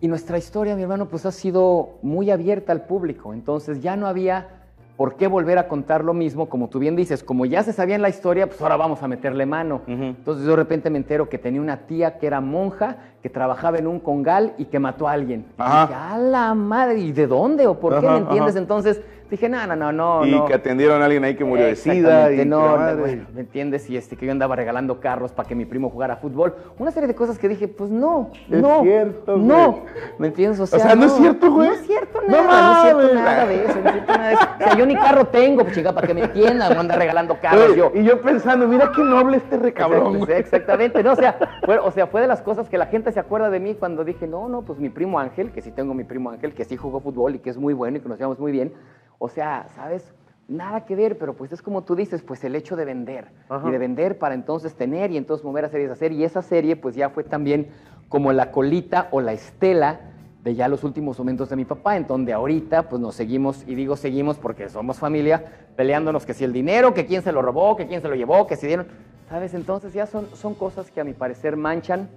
Y 0.00 0.08
nuestra 0.08 0.38
historia, 0.38 0.76
mi 0.76 0.82
hermano, 0.82 1.08
pues 1.08 1.24
ha 1.26 1.32
sido 1.32 1.90
muy 2.02 2.30
abierta 2.30 2.72
al 2.72 2.82
público, 2.86 3.32
entonces 3.32 3.80
ya 3.80 3.96
no 3.96 4.06
había 4.06 4.48
por 4.96 5.16
qué 5.16 5.26
volver 5.26 5.58
a 5.58 5.66
contar 5.66 6.04
lo 6.04 6.14
mismo, 6.14 6.48
como 6.48 6.68
tú 6.68 6.78
bien 6.78 6.94
dices, 6.94 7.24
como 7.24 7.46
ya 7.46 7.64
se 7.64 7.72
sabía 7.72 7.96
en 7.96 8.02
la 8.02 8.08
historia, 8.08 8.46
pues 8.46 8.60
ahora 8.62 8.76
vamos 8.76 9.02
a 9.02 9.08
meterle 9.08 9.44
mano. 9.44 9.80
Ujú. 9.88 10.02
Entonces 10.04 10.44
yo 10.44 10.50
de 10.50 10.56
repente 10.56 10.88
me 10.88 10.98
entero 10.98 11.28
que 11.28 11.36
tenía 11.36 11.60
una 11.60 11.78
tía 11.86 12.18
que 12.18 12.28
era 12.28 12.40
monja, 12.40 12.98
que 13.20 13.28
trabajaba 13.28 13.78
en 13.78 13.88
un 13.88 13.98
congal 13.98 14.54
y 14.56 14.66
que 14.66 14.78
mató 14.78 15.08
a 15.08 15.12
alguien. 15.12 15.46
Y 15.58 15.62
Ajá. 15.62 15.80
dije, 15.86 15.94
a 15.94 16.18
la 16.18 16.54
madre, 16.54 17.00
¿y 17.00 17.10
de 17.10 17.26
dónde 17.26 17.66
o 17.66 17.80
por 17.80 17.98
qué? 17.98 18.06
Ajá, 18.06 18.14
¿Me 18.14 18.22
entiendes? 18.22 18.54
ajá. 18.54 18.60
Entonces 18.62 19.00
dije, 19.30 19.48
no, 19.48 19.66
no, 19.66 19.76
no, 19.76 19.92
no. 19.92 20.26
y 20.26 20.30
no. 20.30 20.44
que 20.44 20.54
atendieron 20.54 21.02
a 21.02 21.04
alguien 21.06 21.24
ahí 21.24 21.34
que 21.34 21.44
murió 21.44 21.66
de 21.66 21.76
sida. 21.76 22.32
Y 22.32 22.44
no, 22.44 22.76
no, 22.76 22.96
bueno, 22.96 23.26
¿me 23.34 23.40
entiendes? 23.40 23.88
Y 23.90 23.96
este, 23.96 24.16
que 24.16 24.26
yo 24.26 24.32
andaba 24.32 24.56
regalando 24.56 25.00
carros 25.00 25.32
para 25.32 25.48
que 25.48 25.54
mi 25.54 25.64
primo 25.64 25.90
jugara 25.90 26.16
fútbol. 26.16 26.54
Una 26.78 26.90
serie 26.90 27.06
de 27.06 27.14
cosas 27.14 27.38
que 27.38 27.48
dije, 27.48 27.68
pues 27.68 27.90
no, 27.90 28.30
Es 28.50 28.60
no, 28.60 28.82
cierto, 28.82 29.36
no. 29.36 29.72
güey. 29.72 29.82
¿Me 30.18 30.26
entiendes? 30.28 30.60
O 30.60 30.66
sea, 30.66 30.78
sea, 30.78 30.94
¿no 30.94 31.06
es 31.06 31.12
cierto, 31.12 31.50
güey? 31.50 31.68
No 31.68 31.74
es 31.74 31.86
cierto 31.86 32.20
No 32.28 32.44
nada, 32.44 32.92
no, 32.92 33.00
es 33.00 33.06
cierto 33.06 33.14
nada 33.14 33.46
de 33.46 33.64
eso, 33.64 33.80
no 33.80 33.88
es 33.88 33.92
cierto 33.92 34.12
nada 34.12 34.28
de 34.28 34.34
eso. 34.34 34.44
O 34.54 34.58
sea, 34.58 34.76
yo 34.78 34.86
ni 34.86 34.94
carro 34.96 35.24
tengo, 35.26 35.62
pues 35.62 35.74
chica, 35.74 35.92
para 35.92 36.06
que 36.06 36.14
me 36.14 36.22
entiendan, 36.22 36.74
no 36.74 36.80
anda 36.80 36.96
regalando 36.96 37.38
carros 37.40 37.64
Oye, 37.70 37.76
yo. 37.76 37.92
Y 37.94 38.04
yo 38.04 38.20
pensando, 38.20 38.66
mira 38.68 38.90
qué 38.94 39.02
noble 39.02 39.38
este 39.38 39.56
recabrón. 39.56 40.30
Exactamente, 40.30 41.02
no, 41.02 41.12
o 41.12 41.16
sea, 41.16 41.36
fue, 41.64 41.78
o 41.78 41.90
sea, 41.90 42.06
fue 42.06 42.20
de 42.20 42.26
las 42.26 42.42
cosas 42.42 42.68
que 42.68 42.78
la 42.78 42.86
gente 42.86 43.12
se 43.12 43.20
acuerda 43.20 43.50
de 43.50 43.60
mí 43.60 43.74
cuando 43.74 44.04
dije, 44.04 44.26
no, 44.26 44.48
no, 44.48 44.62
pues 44.62 44.78
mi 44.78 44.88
primo 44.90 45.18
Ángel, 45.18 45.50
que 45.52 45.60
sí 45.62 45.70
tengo 45.70 45.94
mi 45.94 46.04
primo 46.04 46.30
Ángel, 46.30 46.54
que 46.54 46.64
sí 46.64 46.76
jugó 46.76 47.00
fútbol 47.00 47.36
y 47.36 47.38
que 47.38 47.50
es 47.50 47.56
muy 47.56 47.74
bueno 47.74 47.98
y 47.98 48.00
que 48.00 48.08
nos 48.08 48.18
llevamos 48.18 48.38
muy 48.38 48.52
bien. 48.52 48.72
O 49.18 49.28
sea, 49.28 49.68
¿sabes? 49.74 50.12
Nada 50.46 50.84
que 50.84 50.94
ver, 50.94 51.16
pero 51.16 51.34
pues 51.34 51.52
es 51.52 51.62
como 51.62 51.84
tú 51.84 51.96
dices, 51.96 52.22
pues 52.22 52.44
el 52.44 52.54
hecho 52.54 52.76
de 52.76 52.84
vender. 52.84 53.28
Ajá. 53.48 53.68
Y 53.68 53.72
de 53.72 53.78
vender 53.78 54.18
para 54.18 54.34
entonces 54.34 54.74
tener 54.74 55.10
y 55.10 55.16
entonces 55.16 55.44
mover 55.44 55.64
a 55.64 55.68
series 55.68 55.90
a 55.90 55.94
hacer. 55.94 56.12
Y 56.12 56.24
esa 56.24 56.42
serie 56.42 56.76
pues 56.76 56.94
ya 56.94 57.10
fue 57.10 57.24
también 57.24 57.68
como 58.08 58.32
la 58.32 58.50
colita 58.50 59.08
o 59.10 59.20
la 59.20 59.32
estela 59.32 60.00
de 60.44 60.54
ya 60.54 60.68
los 60.68 60.84
últimos 60.84 61.18
momentos 61.18 61.48
de 61.48 61.56
mi 61.56 61.64
papá, 61.64 61.96
en 61.96 62.06
donde 62.06 62.34
ahorita 62.34 62.90
pues 62.90 63.00
nos 63.00 63.14
seguimos, 63.14 63.64
y 63.66 63.74
digo 63.74 63.96
seguimos 63.96 64.36
porque 64.36 64.68
somos 64.68 64.98
familia, 64.98 65.42
peleándonos 65.74 66.26
que 66.26 66.34
si 66.34 66.44
el 66.44 66.52
dinero, 66.52 66.92
que 66.92 67.06
quién 67.06 67.22
se 67.22 67.32
lo 67.32 67.40
robó, 67.40 67.76
que 67.76 67.86
quién 67.86 68.02
se 68.02 68.08
lo 68.08 68.14
llevó, 68.14 68.46
que 68.46 68.56
si 68.56 68.66
dieron, 68.66 68.86
¿sabes? 69.30 69.54
Entonces 69.54 69.94
ya 69.94 70.04
son, 70.04 70.28
son 70.34 70.54
cosas 70.54 70.90
que 70.90 71.00
a 71.00 71.04
mi 71.04 71.14
parecer 71.14 71.56
manchan 71.56 72.10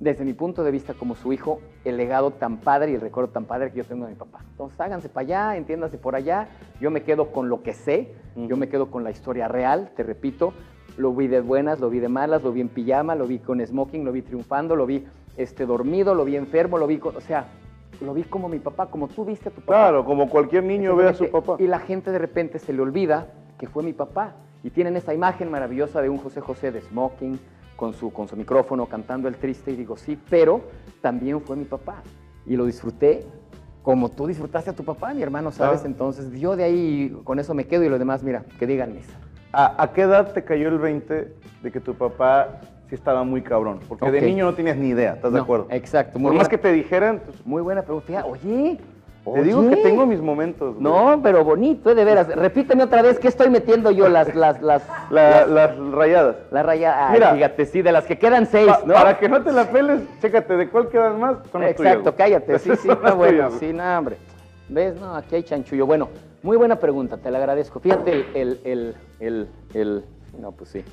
desde 0.00 0.24
mi 0.24 0.32
punto 0.32 0.64
de 0.64 0.70
vista 0.70 0.94
como 0.94 1.14
su 1.14 1.32
hijo, 1.32 1.60
el 1.84 1.96
legado 1.98 2.30
tan 2.32 2.56
padre 2.56 2.90
y 2.90 2.94
el 2.94 3.00
recuerdo 3.02 3.30
tan 3.30 3.44
padre 3.44 3.70
que 3.70 3.78
yo 3.78 3.84
tengo 3.84 4.06
de 4.06 4.12
mi 4.12 4.16
papá. 4.16 4.40
Entonces 4.50 4.80
háganse 4.80 5.08
para 5.10 5.24
allá, 5.26 5.56
entiéndase 5.56 5.98
por 5.98 6.14
allá, 6.16 6.48
yo 6.80 6.90
me 6.90 7.02
quedo 7.02 7.30
con 7.32 7.48
lo 7.50 7.62
que 7.62 7.74
sé, 7.74 8.14
yo 8.34 8.56
me 8.56 8.68
quedo 8.70 8.90
con 8.90 9.04
la 9.04 9.10
historia 9.10 9.46
real, 9.46 9.90
te 9.94 10.02
repito, 10.02 10.54
lo 10.96 11.12
vi 11.14 11.28
de 11.28 11.40
buenas, 11.42 11.80
lo 11.80 11.90
vi 11.90 12.00
de 12.00 12.08
malas, 12.08 12.42
lo 12.42 12.50
vi 12.50 12.62
en 12.62 12.68
pijama, 12.70 13.14
lo 13.14 13.26
vi 13.26 13.38
con 13.38 13.64
smoking, 13.64 14.04
lo 14.04 14.12
vi 14.12 14.22
triunfando, 14.22 14.74
lo 14.74 14.86
vi 14.86 15.06
este, 15.36 15.66
dormido, 15.66 16.14
lo 16.14 16.24
vi 16.24 16.36
enfermo, 16.36 16.78
lo 16.78 16.86
vi, 16.86 16.96
con- 16.98 17.14
o 17.16 17.20
sea, 17.20 17.46
lo 18.00 18.14
vi 18.14 18.22
como 18.22 18.48
mi 18.48 18.58
papá, 18.58 18.86
como 18.86 19.06
tú 19.08 19.26
viste 19.26 19.50
a 19.50 19.52
tu 19.52 19.60
papá. 19.60 19.72
Claro, 19.74 20.04
como 20.06 20.30
cualquier 20.30 20.64
niño 20.64 20.96
ve 20.96 21.08
a 21.08 21.14
su 21.14 21.30
papá. 21.30 21.56
Y 21.58 21.66
la 21.66 21.78
gente 21.78 22.10
de 22.10 22.18
repente 22.18 22.58
se 22.58 22.72
le 22.72 22.80
olvida 22.80 23.28
que 23.58 23.66
fue 23.66 23.82
mi 23.82 23.92
papá. 23.92 24.32
Y 24.62 24.70
tienen 24.70 24.96
esa 24.96 25.12
imagen 25.12 25.50
maravillosa 25.50 26.00
de 26.00 26.08
un 26.08 26.16
José 26.18 26.40
José 26.40 26.72
de 26.72 26.80
smoking, 26.80 27.38
con 27.80 27.94
su, 27.94 28.12
con 28.12 28.28
su 28.28 28.36
micrófono, 28.36 28.84
cantando 28.84 29.26
el 29.26 29.36
triste. 29.36 29.70
Y 29.72 29.76
digo, 29.76 29.96
sí, 29.96 30.16
pero 30.28 30.60
también 31.00 31.40
fue 31.40 31.56
mi 31.56 31.64
papá. 31.64 32.02
Y 32.46 32.54
lo 32.54 32.66
disfruté 32.66 33.24
como 33.82 34.10
tú 34.10 34.26
disfrutaste 34.26 34.68
a 34.68 34.74
tu 34.74 34.84
papá, 34.84 35.14
mi 35.14 35.22
hermano, 35.22 35.50
¿sabes? 35.50 35.80
Claro. 35.80 35.88
Entonces 35.90 36.30
yo 36.38 36.54
de 36.54 36.64
ahí 36.64 37.16
con 37.24 37.38
eso 37.38 37.54
me 37.54 37.64
quedo 37.66 37.82
y 37.84 37.88
lo 37.88 37.98
demás, 37.98 38.22
mira, 38.22 38.44
que 38.58 38.66
digan 38.66 38.94
misa. 38.94 39.14
¿A, 39.52 39.82
a 39.82 39.92
qué 39.94 40.02
edad 40.02 40.32
te 40.34 40.44
cayó 40.44 40.68
el 40.68 40.78
20 40.78 41.34
de 41.62 41.72
que 41.72 41.80
tu 41.80 41.94
papá 41.94 42.60
sí 42.90 42.94
estaba 42.94 43.24
muy 43.24 43.40
cabrón? 43.40 43.80
Porque 43.88 44.10
de 44.10 44.20
niño 44.20 44.44
no 44.44 44.54
tienes 44.54 44.76
ni 44.76 44.88
idea, 44.88 45.14
¿estás 45.14 45.32
de 45.32 45.40
acuerdo? 45.40 45.66
exacto, 45.70 46.18
muy 46.18 46.24
Por 46.26 46.32
buena- 46.32 46.40
más 46.42 46.48
que 46.50 46.58
te 46.58 46.70
dijeran, 46.70 47.22
pues, 47.24 47.44
Muy 47.46 47.62
buena 47.62 47.80
pregunta. 47.82 48.26
Oye, 48.26 48.78
te 49.24 49.42
digo 49.42 49.68
que 49.68 49.76
tengo 49.76 50.06
mis 50.06 50.20
momentos. 50.20 50.74
güey. 50.74 50.82
No, 50.82 51.20
pero 51.22 51.44
bonito, 51.44 51.90
eh, 51.90 51.94
de 51.94 52.04
veras. 52.04 52.28
Repíteme 52.28 52.82
otra 52.84 53.02
vez, 53.02 53.18
¿qué 53.18 53.28
estoy 53.28 53.50
metiendo 53.50 53.90
yo? 53.90 54.08
Las, 54.08 54.34
las, 54.34 54.60
las, 54.62 54.82
La- 55.10 55.46
las 55.46 55.76
rayadas. 55.92 56.36
La 56.50 56.62
raya, 56.62 57.08
ay, 57.08 57.14
Mira. 57.14 57.34
fíjate, 57.34 57.66
sí, 57.66 57.82
de 57.82 57.92
las 57.92 58.04
que 58.06 58.18
quedan 58.18 58.46
seis, 58.46 58.66
Pa- 58.66 58.80
¿no? 58.84 58.94
Para 58.94 59.18
que 59.18 59.28
no 59.28 59.42
te 59.42 59.52
la 59.52 59.64
peles, 59.70 60.02
chécate, 60.20 60.56
¿de 60.56 60.68
cuál 60.70 60.88
quedan 60.88 61.20
más? 61.20 61.36
Son 61.52 61.60
las 61.62 61.74
tuyas, 61.76 61.92
Exacto, 61.96 62.12
güey. 62.12 62.16
cállate, 62.16 62.58
sí, 62.60 62.70
sí, 62.76 62.76
Son 62.88 62.90
está 62.92 63.08
las 63.08 63.16
bueno, 63.16 63.32
tuyas, 63.32 63.48
güey. 63.50 63.60
sí, 63.60 63.72
no, 63.76 63.98
hombre. 63.98 64.16
¿Ves? 64.68 64.94
No, 65.00 65.14
aquí 65.16 65.34
hay 65.34 65.42
chanchullo. 65.42 65.84
Bueno, 65.86 66.08
muy 66.42 66.56
buena 66.56 66.76
pregunta, 66.76 67.16
te 67.18 67.30
la 67.30 67.38
agradezco. 67.38 67.80
Fíjate 67.80 68.12
el, 68.12 68.26
el, 68.34 68.60
el, 68.64 68.94
el, 69.20 69.48
el- 69.74 70.04
no, 70.40 70.52
pues 70.52 70.70
sí. 70.70 70.84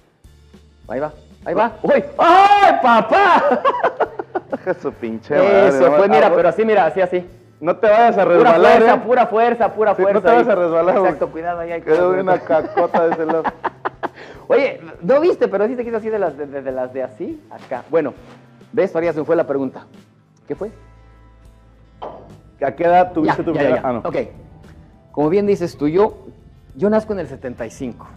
Ahí 0.89 0.99
va, 0.99 1.11
ahí 1.45 1.53
va. 1.53 1.73
¡Uy! 1.83 2.03
¡Ay, 2.17 2.73
papá! 2.81 3.61
Deja 4.51 4.73
su 4.75 4.91
pinche 4.93 5.35
madre, 5.35 5.67
Eso 5.67 5.91
fue, 5.91 6.07
mira, 6.07 6.27
ah, 6.27 6.31
pero 6.35 6.49
así, 6.49 6.63
mira, 6.65 6.85
así, 6.85 7.01
así. 7.01 7.25
No 7.59 7.75
te 7.77 7.87
vayas 7.87 8.17
a 8.17 8.23
Pura 8.23 8.35
resbalar, 8.37 8.71
fuerza, 8.77 8.93
¿eh? 8.95 9.01
pura 9.05 9.27
fuerza, 9.27 9.73
pura 9.73 9.95
Sí, 9.95 10.01
fuerza. 10.03 10.19
no 10.19 10.21
te 10.21 10.27
vayas 10.31 10.47
a 10.47 10.55
resbalar. 10.55 10.97
Exacto, 10.97 11.31
cuidado 11.31 11.59
ahí. 11.61 11.71
hay 11.71 11.81
que- 11.81 11.91
Quedó 11.91 12.11
una 12.11 12.39
cacota 12.39 13.07
de 13.07 13.13
ese 13.13 13.25
lado. 13.25 13.43
Oye, 14.47 14.79
no 15.01 15.19
viste, 15.19 15.47
pero 15.47 15.67
sí 15.67 15.75
te 15.75 15.83
quise 15.83 15.95
así 15.97 16.09
de 16.09 16.19
las 16.19 16.37
de, 16.37 16.45
de- 16.45 16.61
de 16.61 16.71
las 16.71 16.93
de 16.93 17.03
así, 17.03 17.41
acá. 17.49 17.83
Bueno, 17.89 18.13
¿ves? 18.71 18.91
Todavía 18.91 19.11
se 19.13 19.19
me 19.19 19.25
fue 19.25 19.35
la 19.35 19.47
pregunta. 19.47 19.85
¿Qué 20.47 20.55
fue? 20.55 20.71
¿A 22.63 22.71
qué 22.71 22.83
edad 22.85 23.11
tuviste 23.13 23.37
Ya, 23.41 23.45
tu 23.45 23.53
ya, 23.53 23.59
primera? 23.59 23.75
ya, 23.77 23.81
ya. 23.81 23.87
Ah, 23.89 23.93
no. 23.93 23.99
Ok. 24.07 24.15
Como 25.11 25.29
bien 25.29 25.45
dices 25.47 25.77
tú, 25.77 25.87
yo, 25.87 26.27
yo 26.75 26.89
nazco 26.89 27.13
en 27.13 27.19
el 27.19 27.27
75. 27.27 28.07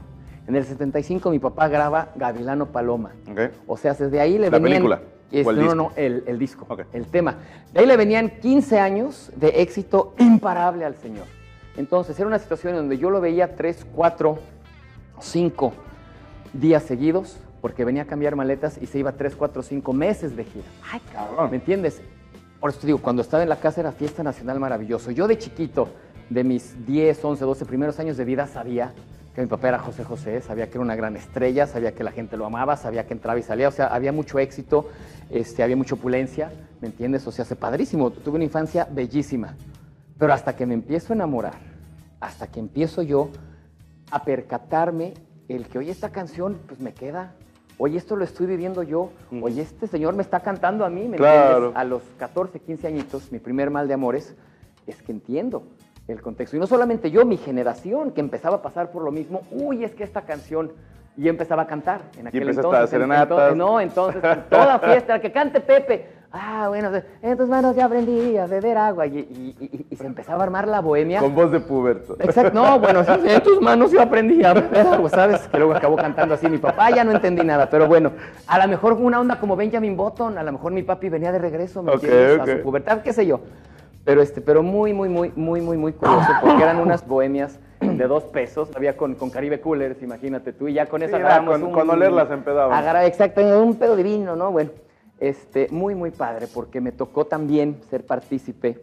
En 0.47 0.57
el 0.57 0.65
75 0.65 1.31
mi 1.31 1.39
papá 1.39 1.69
graba 1.69 2.09
Gavilano 2.17 2.67
Paloma. 2.67 3.13
Ok. 3.31 3.41
O 3.67 3.77
sea, 3.77 3.95
desde 3.95 4.21
ahí 4.21 4.39
le 4.39 4.51
¿La 4.51 4.61
película? 4.61 5.01
Este, 5.33 5.47
¿O 5.47 5.51
el 5.51 5.57
no, 5.57 5.63
disco? 5.63 5.75
no, 5.77 5.83
no, 5.85 5.93
el, 5.97 6.25
el 6.27 6.39
disco, 6.39 6.67
Ok. 6.69 6.83
el 6.93 7.07
tema. 7.07 7.37
De 7.73 7.81
ahí 7.81 7.87
le 7.87 7.97
venían 7.97 8.31
15 8.41 8.79
años 8.81 9.31
de 9.37 9.63
éxito 9.63 10.15
imparable 10.19 10.85
al 10.85 10.97
señor. 10.97 11.27
Entonces, 11.77 12.19
era 12.19 12.27
una 12.27 12.39
situación 12.39 12.73
en 12.75 12.81
donde 12.81 12.99
yo 12.99 13.11
lo 13.11 13.21
veía 13.21 13.55
3, 13.55 13.87
4, 13.95 14.39
5 15.21 15.73
días 16.53 16.83
seguidos, 16.83 17.37
porque 17.61 17.85
venía 17.85 18.03
a 18.03 18.07
cambiar 18.07 18.35
maletas 18.37 18.79
y 18.81 18.87
se 18.87 18.99
iba 18.99 19.13
3, 19.13 19.37
4, 19.37 19.63
5 19.63 19.93
meses 19.93 20.37
de 20.37 20.45
gira. 20.45 20.65
Ay, 20.91 21.01
cabrón. 21.13 21.51
¿Me 21.51 21.57
entiendes? 21.57 22.01
Por 22.59 22.71
eso 22.71 22.81
te 22.81 22.87
digo, 22.89 22.99
cuando 22.99 23.23
estaba 23.23 23.43
en 23.43 23.49
la 23.49 23.57
casa 23.57 23.81
era 23.81 23.93
fiesta 23.93 24.23
nacional 24.23 24.59
maravilloso. 24.59 25.11
Yo 25.11 25.29
de 25.29 25.39
chiquito, 25.39 25.89
de 26.29 26.45
mis 26.45 26.87
10, 26.87 27.25
11, 27.25 27.45
12 27.45 27.65
primeros 27.67 27.99
años 28.01 28.17
de 28.17 28.25
vida, 28.25 28.47
sabía 28.47 28.93
mi 29.41 29.47
papá 29.47 29.69
era 29.69 29.79
José 29.79 30.05
José, 30.05 30.41
sabía 30.41 30.67
que 30.67 30.73
era 30.73 30.81
una 30.81 30.95
gran 30.97 31.17
estrella, 31.17 31.67
sabía 31.67 31.95
que 31.95 32.05
la 32.05 32.13
gente 32.13 32.37
lo 32.37 32.47
amaba, 32.47 32.77
sabía 32.77 33.07
que 33.07 33.15
entraba 33.15 33.39
y 33.39 33.43
salía, 33.43 33.69
o 33.69 33.73
sea, 33.73 33.87
había 33.87 34.13
mucho 34.13 34.39
éxito, 34.39 34.89
este, 35.31 35.63
había 35.63 35.77
mucha 35.77 35.95
opulencia, 35.95 36.53
¿me 36.81 36.89
entiendes? 36.89 37.27
O 37.27 37.33
sea, 37.33 37.45
hace 37.45 37.57
padrísimo, 37.57 38.11
tuve 38.11 38.37
una 38.37 38.45
infancia 38.45 38.87
bellísima. 38.91 39.55
Pero 40.19 40.33
hasta 40.33 40.55
que 40.55 40.67
me 40.67 40.75
empiezo 40.75 41.13
a 41.13 41.17
enamorar, 41.17 41.55
hasta 42.21 42.47
que 42.49 42.61
empiezo 42.61 43.03
yo 43.03 43.31
a 44.11 44.23
percatarme 44.25 45.15
el 45.49 45.67
que, 45.67 45.79
oye, 45.79 45.91
esta 45.91 46.11
canción, 46.11 46.59
pues 46.67 46.81
me 46.81 46.93
queda. 46.93 47.33
Oye, 47.79 47.97
esto 47.97 48.15
lo 48.17 48.25
estoy 48.25 48.47
viviendo 48.47 48.83
yo. 48.83 49.11
Oye, 49.41 49.63
este 49.63 49.87
señor 49.87 50.15
me 50.15 50.23
está 50.23 50.41
cantando 50.41 50.85
a 50.85 50.91
mí, 50.91 51.09
¿me 51.09 51.17
Claro. 51.17 51.55
entiendes? 51.69 51.77
A 51.77 51.85
los 51.85 52.03
14, 52.19 52.61
15 52.61 52.87
añitos, 52.87 53.33
mi 53.33 53.39
primer 53.39 53.71
mal 53.71 53.89
de 53.89 53.95
amores, 53.95 54.35
es 54.87 55.01
que 55.03 55.13
entiendo 55.13 55.63
el 56.11 56.23
contexto. 56.23 56.57
Y 56.57 56.61
no 56.61 56.67
solamente 56.67 57.11
yo, 57.11 57.25
mi 57.25 57.37
generación, 57.37 58.11
que 58.13 58.21
empezaba 58.21 58.57
a 58.57 58.63
pasar 58.63 58.91
por 58.91 59.03
lo 59.03 59.11
mismo. 59.13 59.43
Uy, 59.51 59.85
es 59.85 59.95
que 59.95 60.05
esta 60.05 60.23
canción... 60.23 60.73
Y 61.17 61.25
yo 61.25 61.31
empezaba 61.31 61.63
a 61.63 61.67
cantar 61.67 62.03
en 62.19 62.29
aquel 62.29 62.43
empezaste 62.43 62.67
entonces. 62.69 62.81
a 62.81 62.83
en- 62.85 62.89
serenatas. 62.89 63.31
entonces- 63.51 63.57
no, 63.57 63.81
entonces, 63.81 64.23
en 64.25 64.43
toda 64.49 64.79
fiesta, 64.79 65.21
que 65.21 65.33
cante 65.33 65.61
Pepe. 65.61 66.21
Ah, 66.33 66.67
bueno, 66.69 66.91
en 67.21 67.37
tus 67.37 67.49
manos 67.49 67.75
ya 67.75 67.87
aprendí 67.87 68.37
a 68.39 68.47
beber 68.47 68.79
agua. 68.79 69.05
Y, 69.09 69.19
y- 69.19 69.57
y- 69.61 69.87
y 69.91 69.97
se 69.97 70.07
empezaba 70.07 70.39
a 70.39 70.45
armar 70.45 70.69
la 70.69 70.81
bohemia. 70.81 71.19
Con 71.19 71.35
voz 71.35 71.51
de 71.51 71.59
puberto. 71.59 72.17
Exacto, 72.21 72.53
no, 72.55 72.79
bueno, 72.79 73.03
en 73.25 73.43
tus 73.43 73.61
manos 73.61 73.91
yo 73.91 74.01
aprendí 74.01 74.45
a 74.45 74.55
beber 74.55 74.87
agua, 74.87 75.11
¿sabes? 75.11 75.41
Que 75.49 75.59
luego 75.59 75.75
acabó 75.75 75.97
cantando 75.97 76.35
así 76.35 76.49
mi 76.49 76.59
papá, 76.59 76.91
ya 76.91 77.03
no 77.03 77.11
entendí 77.11 77.43
nada, 77.45 77.69
pero 77.69 77.89
bueno, 77.89 78.13
a 78.47 78.59
lo 78.65 78.69
mejor 78.69 78.93
una 78.93 79.19
onda 79.21 79.41
como 79.41 79.57
Benjamin 79.57 79.97
Button, 79.97 80.39
a 80.39 80.45
lo 80.45 80.53
mejor 80.53 80.71
mi 80.73 80.85
papi 80.85 81.09
venía 81.09 81.33
de 81.33 81.41
regreso, 81.41 81.83
¿me 81.83 81.91
Ok, 81.91 82.05
entiendes? 82.05 82.41
ok. 82.41 82.49
A 82.49 82.57
su 82.57 82.63
pubertad, 82.63 83.03
qué 83.03 83.13
sé 83.13 83.27
yo. 83.27 83.41
Pero, 84.05 84.23
este, 84.23 84.41
pero 84.41 84.63
muy, 84.63 84.93
muy, 84.93 85.09
muy, 85.09 85.33
muy, 85.37 85.61
muy, 85.61 85.77
muy 85.77 85.93
curioso, 85.93 86.29
porque 86.41 86.63
eran 86.63 86.79
unas 86.81 87.07
bohemias 87.07 87.59
de 87.81 88.07
dos 88.07 88.25
pesos, 88.25 88.71
había 88.75 88.97
con, 88.97 89.15
con 89.15 89.31
Caribe 89.31 89.61
Coolers, 89.61 90.03
imagínate 90.03 90.53
tú, 90.53 90.69
y 90.69 90.75
ya 90.75 90.87
con 90.87 91.01
Sí, 91.01 91.07
eso 91.07 91.17
era 91.17 91.27
agarramos 91.27 91.59
con- 91.59 91.65
un... 91.69 91.73
con 91.73 91.91
olerlas 91.91 92.31
empedaban. 92.31 92.77
Agarra- 92.79 93.07
exacto, 93.07 93.41
un 93.63 93.77
pedo 93.77 93.97
divino, 93.97 94.37
¿no? 94.37 94.51
Bueno, 94.53 94.71
este, 95.19 95.69
muy, 95.71 95.95
muy 95.95 96.11
padre, 96.11 96.47
porque 96.53 96.81
me 96.81 96.93
tocó 96.93 97.27
también 97.27 97.81
ser 97.91 98.07
partícipe 98.07 98.81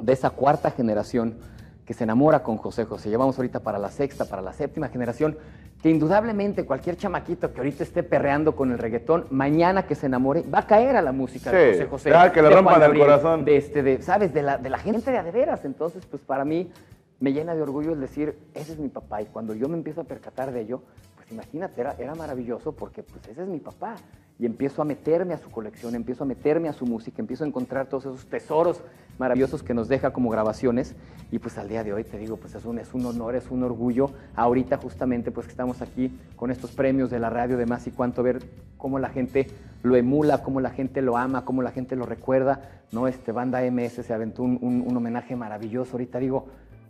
de 0.00 0.12
esa 0.12 0.30
cuarta 0.30 0.70
generación 0.70 1.38
que 1.84 1.94
se 1.94 2.04
enamora 2.04 2.42
con 2.42 2.56
José 2.56 2.84
José. 2.84 3.08
Llevamos 3.08 3.36
ahorita 3.36 3.60
para 3.60 3.78
la 3.78 3.90
sexta, 3.90 4.24
para 4.24 4.42
la 4.42 4.52
séptima 4.52 4.88
generación, 4.88 5.36
que 5.82 5.88
indudablemente 5.88 6.64
cualquier 6.66 6.96
chamaquito 6.96 7.52
que 7.52 7.58
ahorita 7.60 7.84
esté 7.84 8.02
perreando 8.02 8.54
con 8.54 8.70
el 8.70 8.78
reggaetón, 8.78 9.26
mañana 9.30 9.86
que 9.86 9.94
se 9.94 10.06
enamore, 10.06 10.42
va 10.42 10.60
a 10.60 10.66
caer 10.66 10.96
a 10.96 11.02
la 11.02 11.12
música 11.12 11.50
de 11.50 11.72
José 11.72 11.86
José. 11.86 12.32
que 12.34 12.42
le 12.42 12.48
de 12.48 12.54
rompan 12.54 12.82
el 12.82 12.98
corazón. 12.98 13.44
De 13.44 13.56
este, 13.56 13.82
de, 13.82 14.02
¿sabes? 14.02 14.34
De 14.34 14.42
la, 14.42 14.58
de 14.58 14.68
la 14.68 14.78
gente 14.78 15.10
de 15.10 15.18
a 15.18 15.22
de 15.22 15.30
veras. 15.30 15.64
Entonces, 15.64 16.04
pues 16.04 16.22
para 16.22 16.44
mí 16.44 16.70
me 17.18 17.32
llena 17.32 17.54
de 17.54 17.62
orgullo 17.62 17.92
el 17.92 18.00
decir, 18.00 18.36
ese 18.54 18.72
es 18.72 18.78
mi 18.78 18.88
papá. 18.88 19.22
Y 19.22 19.26
cuando 19.26 19.54
yo 19.54 19.68
me 19.68 19.76
empiezo 19.76 20.02
a 20.02 20.04
percatar 20.04 20.52
de 20.52 20.60
ello, 20.60 20.82
imagínate, 21.30 21.80
era, 21.80 21.94
era 21.98 22.14
maravilloso 22.14 22.72
porque 22.72 23.02
pues 23.02 23.26
ese 23.28 23.42
es 23.42 23.48
mi 23.48 23.58
papá. 23.60 23.96
Y 24.38 24.46
empiezo 24.46 24.80
a 24.80 24.86
meterme 24.86 25.34
a 25.34 25.38
su 25.38 25.50
colección, 25.50 25.94
empiezo 25.94 26.24
a 26.24 26.26
meterme 26.26 26.68
a 26.70 26.72
su 26.72 26.86
música, 26.86 27.20
empiezo 27.20 27.44
a 27.44 27.46
encontrar 27.46 27.88
todos 27.90 28.06
esos 28.06 28.24
tesoros 28.26 28.80
maravillosos 29.18 29.62
que 29.62 29.74
nos 29.74 29.86
deja 29.86 30.14
como 30.14 30.30
grabaciones. 30.30 30.94
Y 31.30 31.38
pues 31.38 31.58
al 31.58 31.68
día 31.68 31.84
de 31.84 31.92
hoy 31.92 32.04
te 32.04 32.16
digo, 32.16 32.38
pues 32.38 32.54
es 32.54 32.64
un, 32.64 32.78
es 32.78 32.94
un 32.94 33.04
honor, 33.04 33.34
es 33.34 33.50
un 33.50 33.62
orgullo. 33.62 34.10
Ahorita 34.34 34.78
justamente 34.78 35.30
pues 35.30 35.46
que 35.46 35.50
estamos 35.50 35.82
aquí 35.82 36.18
con 36.36 36.50
estos 36.50 36.70
premios 36.72 37.10
de 37.10 37.18
la 37.18 37.28
radio 37.28 37.58
de 37.58 37.66
más 37.66 37.86
y 37.86 37.90
cuánto 37.90 38.22
ver 38.22 38.38
cómo 38.78 38.98
la 38.98 39.10
gente 39.10 39.46
lo 39.82 39.94
emula, 39.96 40.42
cómo 40.42 40.60
la 40.62 40.70
gente 40.70 41.02
lo 41.02 41.18
ama, 41.18 41.44
cómo 41.44 41.60
la 41.60 41.70
gente 41.70 41.94
lo 41.94 42.06
recuerda. 42.06 42.62
¿no? 42.92 43.08
Este 43.08 43.32
Banda 43.32 43.60
MS 43.70 44.02
se 44.02 44.14
aventó 44.14 44.42
un, 44.42 44.58
un- 44.62 44.84
un 44.88 44.96
homenaje 44.96 45.36
maravilloso. 45.36 45.92
Ahorita 45.92 46.18
digo, 46.18 46.46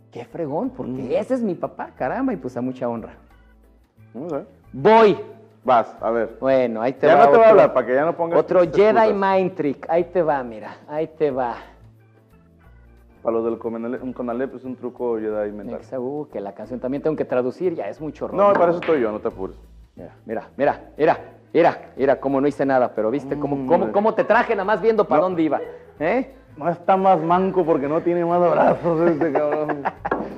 qué 0.09 0.23
fregón, 0.23 0.69
porque 0.69 1.19
ese 1.19 1.33
es 1.33 1.41
mi 1.41 1.55
papá, 1.55 1.91
caramba, 1.97 2.31
y 2.33 2.37
pues 2.37 2.55
a 2.55 2.61
mucha 2.61 2.87
honra. 2.87 3.13
Voy. 4.73 5.17
Vas, 5.63 5.95
a 6.01 6.09
ver. 6.09 6.37
Bueno, 6.39 6.81
ahí 6.81 6.93
te 6.93 7.05
Ya 7.07 7.15
va. 7.15 7.25
no 7.25 7.31
te 7.31 7.37
voy 7.37 7.45
a 7.45 7.49
otro- 7.49 7.51
hablar, 7.51 7.73
para 7.73 7.85
que 7.87 7.93
ya 7.93 8.05
no 8.05 8.13
pongas 8.17 8.39
Otro 8.39 8.61
Jedi. 8.61 9.13
Mind 9.13 9.55
Trick. 9.55 9.85
Ahí 9.89 10.05
te 10.05 10.21
va, 10.23 10.43
mira. 10.43 10.77
Ahí 10.87 11.07
te 11.07 11.29
va. 11.29 11.55
Para 13.21 13.37
los 13.37 13.45
del 13.45 13.59
Conalep, 13.59 14.55
es 14.55 14.63
un 14.63 14.75
truco 14.75 15.17
Jedi 15.19 15.51
mental. 15.51 15.81
Esa, 15.81 15.99
uh, 15.99 16.27
que 16.29 16.41
la 16.41 16.53
canción 16.53 16.79
también 16.79 17.03
tengo 17.03 17.15
que 17.15 17.25
traducir, 17.25 17.75
ya 17.75 17.87
es 17.87 18.01
mucho 18.01 18.27
rollo. 18.27 18.41
No, 18.47 18.53
para 18.53 18.71
eso 18.71 18.79
estoy 18.79 19.01
yo, 19.01 19.11
no 19.11 19.19
te 19.19 19.27
apures. 19.27 19.55
Mira, 19.95 20.15
mira, 20.25 20.47
mira, 20.57 20.81
mira, 20.97 21.19
mira, 21.53 21.77
mira, 21.95 22.19
como 22.19 22.41
no 22.41 22.47
hice 22.47 22.65
nada, 22.65 22.91
pero 22.95 23.11
viste 23.11 23.37
cómo, 23.37 23.55
cómo, 23.67 23.75
Hombre. 23.75 23.91
cómo 23.91 24.13
te 24.15 24.23
traje 24.23 24.53
nada 24.55 24.63
más 24.65 24.81
viendo 24.81 25.05
para 25.07 25.19
No. 25.21 25.27
dónde 25.27 25.43
iba. 25.43 25.61
¿Eh? 25.99 26.33
No 26.57 26.67
está 26.69 26.97
más 26.97 27.21
manco 27.21 27.63
porque 27.63 27.87
no 27.87 28.01
tiene 28.01 28.25
más 28.25 28.39
brazos 28.51 29.07
este 29.11 29.31
cabrón. 29.31 29.83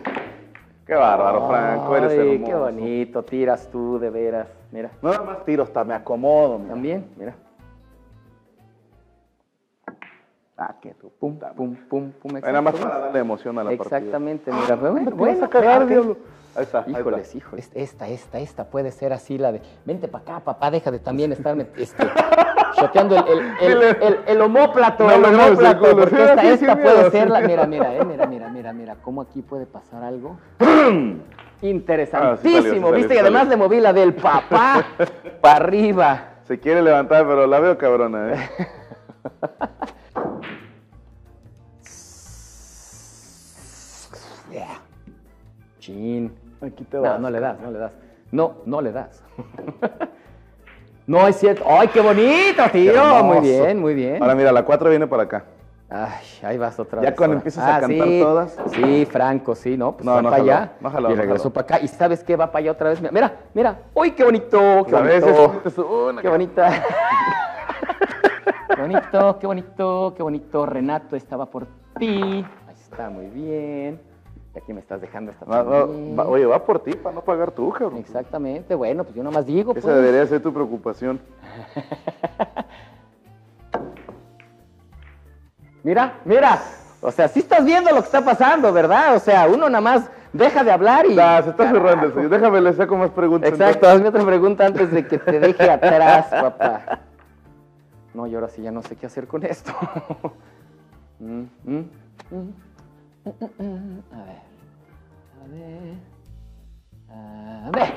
Qué 0.85 0.93
bárbaro, 0.95 1.47
Franco, 1.47 1.95
eres 1.95 2.11
hermoso. 2.11 2.45
qué 2.45 2.55
bonito, 2.55 3.23
tiras 3.23 3.69
tú, 3.71 3.97
de 3.99 4.09
veras. 4.09 4.47
Mira, 4.71 4.91
No 5.01 5.11
nada 5.11 5.23
más 5.23 5.45
tiro, 5.45 5.63
hasta 5.63 5.83
me 5.83 5.93
acomodo. 5.93 6.57
mira. 6.59 6.69
también, 6.73 7.05
mira. 7.15 7.35
Ah, 10.57 10.75
qué 10.81 10.93
tu 10.93 11.09
Pum, 11.09 11.37
pum, 11.55 11.75
pum, 11.89 12.11
pum. 12.11 12.31
Nada 12.33 12.61
más 12.61 12.75
para 12.75 12.99
darle 12.99 13.19
emoción 13.19 13.57
a 13.59 13.63
la 13.63 13.69
partida. 13.75 13.97
Exactamente, 13.97 14.51
mira. 14.51 14.75
Bueno, 14.75 15.49
te 15.49 15.65
vas 15.65 15.87
bueno, 15.87 16.17
Ahí 16.55 16.63
está, 16.63 16.83
Híjoles, 16.87 17.35
híjoles. 17.35 17.71
Esta, 17.73 18.07
esta, 18.07 18.37
esta 18.39 18.65
puede 18.65 18.91
ser 18.91 19.11
así 19.11 19.37
la 19.39 19.51
de. 19.51 19.61
Vente 19.85 20.07
para 20.07 20.23
acá, 20.23 20.39
papá, 20.39 20.69
deja 20.69 20.91
de 20.91 20.99
también 20.99 21.31
estarme. 21.31 21.67
Este, 21.77 22.05
Shoteando 22.77 23.15
el, 23.15 23.39
el, 23.61 23.83
el, 24.01 24.19
el, 24.25 24.41
homóplato, 24.41 25.09
el 25.09 25.23
homóplato, 25.23 25.95
porque 25.95 26.23
esta, 26.23 26.43
esta 26.43 26.75
puede 26.75 27.11
ser 27.11 27.29
la... 27.29 27.41
Mira, 27.41 27.67
mira, 27.67 27.95
eh, 27.95 28.03
mira, 28.03 28.25
mira, 28.25 28.49
mira, 28.49 28.73
mira, 28.73 28.95
cómo 28.95 29.21
aquí 29.21 29.43
puede 29.43 29.67
pasar 29.67 30.03
algo. 30.03 30.37
Interesantísimo, 31.61 32.57
Ah, 32.57 32.63
salió, 32.63 32.91
¿viste? 32.93 33.15
y 33.15 33.17
además 33.19 33.47
le 33.47 33.57
moví 33.57 33.79
la 33.79 33.93
del 33.93 34.15
papá 34.15 34.83
para 35.41 35.55
arriba. 35.55 36.29
Se 36.45 36.59
quiere 36.59 36.81
levantar, 36.81 37.27
pero 37.27 37.45
la 37.45 37.59
veo 37.59 37.77
cabrona, 37.77 38.33
¿eh? 38.33 38.49
Chin. 45.83 46.31
Aquí 46.65 46.83
te 46.85 46.97
No, 46.97 47.03
vas. 47.03 47.19
no 47.19 47.29
le 47.29 47.39
das, 47.39 47.59
no 47.59 47.71
le 47.71 47.79
das. 47.79 47.91
No, 48.31 48.53
no 48.65 48.81
le 48.81 48.91
das. 48.91 49.23
no 51.07 51.27
es 51.27 51.35
cierto. 51.35 51.63
¡Ay, 51.67 51.87
qué 51.89 51.99
bonito, 52.01 52.63
tío! 52.71 53.23
Muy 53.23 53.39
bien, 53.41 53.79
muy 53.79 53.93
bien. 53.93 54.21
Ahora 54.21 54.35
mira, 54.35 54.51
la 54.51 54.63
4 54.63 54.89
viene 54.89 55.05
para 55.07 55.23
acá. 55.23 55.43
Ay, 55.89 56.23
ahí 56.41 56.57
vas 56.57 56.79
otra 56.79 57.01
Ya 57.03 57.09
vez. 57.09 57.17
cuando 57.17 57.33
ahora. 57.35 57.39
empiezas 57.41 57.63
a 57.63 57.79
cantar 57.81 58.07
sí, 58.07 58.19
todas. 58.21 58.57
Sí, 58.73 59.05
Franco, 59.11 59.53
sí, 59.53 59.77
¿no? 59.77 59.91
Pues 59.91 60.05
No, 60.05 60.13
va 60.13 60.21
no 60.23 60.29
para 60.31 60.41
jaló, 60.43 60.51
allá 60.53 60.71
no 60.79 60.89
jaló, 60.89 61.09
y 61.11 61.13
no 61.15 61.21
regresó 61.21 61.53
para 61.53 61.63
acá. 61.65 61.79
¿Y 61.83 61.87
sabes 61.87 62.23
qué? 62.23 62.35
Va 62.35 62.47
para 62.47 62.59
allá 62.63 62.71
otra 62.71 62.89
vez. 62.89 62.99
Mira, 63.11 63.31
mira. 63.53 63.77
¡Uy, 63.93 64.11
qué 64.11 64.23
bonito! 64.23 64.85
¡Qué 64.87 64.95
bonito! 64.95 65.61
es- 65.65 65.73
es 65.73 65.77
una- 65.77 66.21
¡Qué 66.21 66.29
bonita! 66.29 66.71
¡Qué 68.75 68.81
bonito, 68.81 69.37
qué 69.39 69.47
bonito, 69.47 70.13
qué 70.17 70.23
bonito! 70.23 70.65
Renato 70.65 71.15
estaba 71.15 71.45
por 71.45 71.67
ti. 71.99 72.43
Ahí 72.67 72.73
está, 72.73 73.09
muy 73.11 73.27
bien. 73.27 74.01
Y 74.55 74.57
aquí 74.59 74.71
me 74.73 74.79
estás 74.81 75.01
dejando 75.01 75.31
esta 75.31 75.45
va- 75.45 76.27
oye, 76.27 76.45
va 76.45 76.63
por 76.63 76.79
ti 76.79 76.93
para 76.93 77.15
no 77.15 77.21
pagar 77.23 77.51
tú, 77.51 77.71
cabrón. 77.71 77.97
Exactamente, 77.99 78.75
bueno, 78.75 79.03
pues 79.03 79.15
yo 79.15 79.23
nomás 79.23 79.45
digo. 79.47 79.71
Esa 79.71 79.81
pues. 79.81 79.95
debería 79.95 80.25
ser 80.27 80.41
tu 80.41 80.53
preocupación. 80.53 81.19
Mira, 85.83 86.13
mira. 86.23 86.61
O 87.01 87.11
sea, 87.11 87.27
sí 87.27 87.39
estás 87.41 87.65
viendo 87.65 87.89
lo 87.91 87.97
que 87.97 88.05
está 88.05 88.23
pasando, 88.23 88.71
¿verdad? 88.71 89.15
O 89.15 89.19
sea, 89.19 89.45
uno 89.47 89.67
nada 89.69 89.81
más 89.81 90.09
deja 90.31 90.63
de 90.63 90.71
hablar 90.71 91.05
y. 91.05 91.19
Ah, 91.19 91.41
se 91.43 91.49
está 91.49 91.69
Carajo. 91.71 92.21
sí. 92.21 92.27
Déjame, 92.27 92.61
le 92.61 92.71
saco 92.73 92.95
más 92.95 93.09
preguntas. 93.09 93.49
Exacto, 93.49 93.89
hazme 93.89 94.07
otra 94.07 94.25
pregunta 94.25 94.65
antes 94.65 94.89
de 94.91 95.05
que 95.05 95.17
te 95.17 95.39
deje 95.41 95.69
atrás, 95.69 96.27
papá. 96.31 97.01
No, 98.13 98.25
y 98.27 98.35
ahora 98.35 98.47
sí 98.47 98.61
ya 98.61 98.71
no 98.71 98.81
sé 98.81 98.95
qué 98.95 99.07
hacer 99.07 99.27
con 99.27 99.43
esto. 99.43 99.73
Mm, 101.19 101.43
mm, 101.63 101.77
mm. 102.31 102.72
A 103.25 104.23
ver. 104.23 104.41
A 105.41 105.47
ver. 105.49 105.95
A 107.09 107.71
ver. 107.71 107.93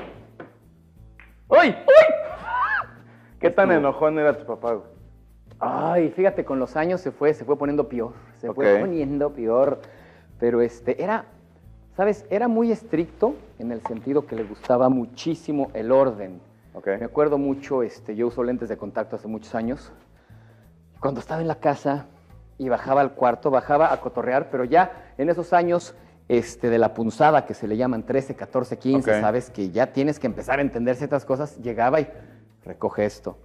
¡Uy! 1.49 1.67
¡Uy! 1.67 2.13
¿Qué 3.39 3.49
tan 3.49 3.71
enojón 3.71 4.17
era 4.19 4.37
tu 4.37 4.45
papá, 4.45 4.73
güey? 4.73 4.87
Ay, 5.59 6.09
fíjate, 6.11 6.45
con 6.45 6.59
los 6.59 6.75
años 6.75 7.01
se 7.01 7.11
fue, 7.11 7.33
se 7.33 7.43
fue 7.43 7.57
poniendo 7.57 7.87
peor, 7.89 8.13
se 8.37 8.51
fue 8.53 8.75
Ok. 8.75 8.81
poniendo 8.81 9.33
peor. 9.33 9.81
Pero 10.39 10.61
este, 10.61 11.01
era, 11.03 11.25
¿sabes? 11.95 12.25
Era 12.29 12.47
muy 12.47 12.71
estricto 12.71 13.35
en 13.59 13.71
el 13.71 13.81
sentido 13.81 14.25
que 14.27 14.35
le 14.35 14.43
gustaba 14.43 14.87
muchísimo 14.89 15.71
el 15.73 15.91
orden. 15.91 16.39
Ok. 16.73 16.87
Me 16.99 17.05
acuerdo 17.05 17.37
mucho, 17.37 17.81
este, 17.83 18.15
yo 18.15 18.27
uso 18.27 18.43
lentes 18.43 18.69
de 18.69 18.77
contacto 18.77 19.15
hace 19.15 19.27
muchos 19.27 19.55
años. 19.55 19.91
Cuando 20.99 21.19
estaba 21.19 21.41
en 21.41 21.47
la 21.47 21.55
casa 21.55 22.05
y 22.57 22.69
bajaba 22.69 23.01
al 23.01 23.13
cuarto, 23.13 23.51
bajaba 23.51 23.93
a 23.93 24.01
cotorrear, 24.01 24.49
pero 24.49 24.63
ya 24.63 25.13
en 25.17 25.29
esos 25.29 25.53
años 25.53 25.95
este, 26.27 26.69
de 26.69 26.77
la 26.77 26.93
punzada, 26.93 27.45
que 27.45 27.53
se 27.53 27.67
le 27.67 27.77
llaman 27.77 28.03
13, 28.03 28.35
14, 28.35 28.77
15, 28.77 29.11
Ok. 29.11 29.21
sabes 29.21 29.49
que 29.49 29.69
ya 29.69 29.93
tienes 29.93 30.19
que 30.19 30.27
empezar 30.27 30.59
a 30.59 30.61
entender 30.61 30.95
ciertas 30.95 31.23
cosas, 31.25 31.57
llegaba 31.59 32.01
y 32.01 32.07
recoge 32.65 33.05
esto, 33.05 33.37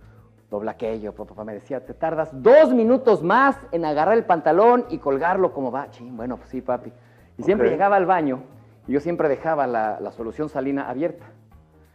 dobla 0.50 0.72
aquello. 0.72 1.14
Pa- 1.14 1.24
Papá 1.26 1.44
me 1.44 1.54
decía, 1.54 1.84
te 1.84 1.94
tardas 1.94 2.30
dos 2.32 2.72
minutos 2.74 3.22
más 3.22 3.56
en 3.70 3.84
agarrar 3.84 4.16
el 4.16 4.24
pantalón 4.24 4.86
y 4.88 4.98
colgarlo 4.98 5.52
como 5.52 5.70
va. 5.70 5.90
Chin, 5.90 6.16
bueno, 6.16 6.36
pues 6.38 6.48
sí, 6.48 6.60
papi. 6.60 6.92
Y 7.38 7.42
siempre 7.44 7.68
Ok. 7.68 7.72
llegaba 7.72 7.96
al 7.96 8.06
baño 8.06 8.42
y 8.88 8.92
yo 8.92 9.00
siempre 9.00 9.28
dejaba 9.28 9.66
la, 9.66 10.00
la 10.00 10.10
solución 10.10 10.48
salina 10.48 10.88
abierta. 10.90 11.26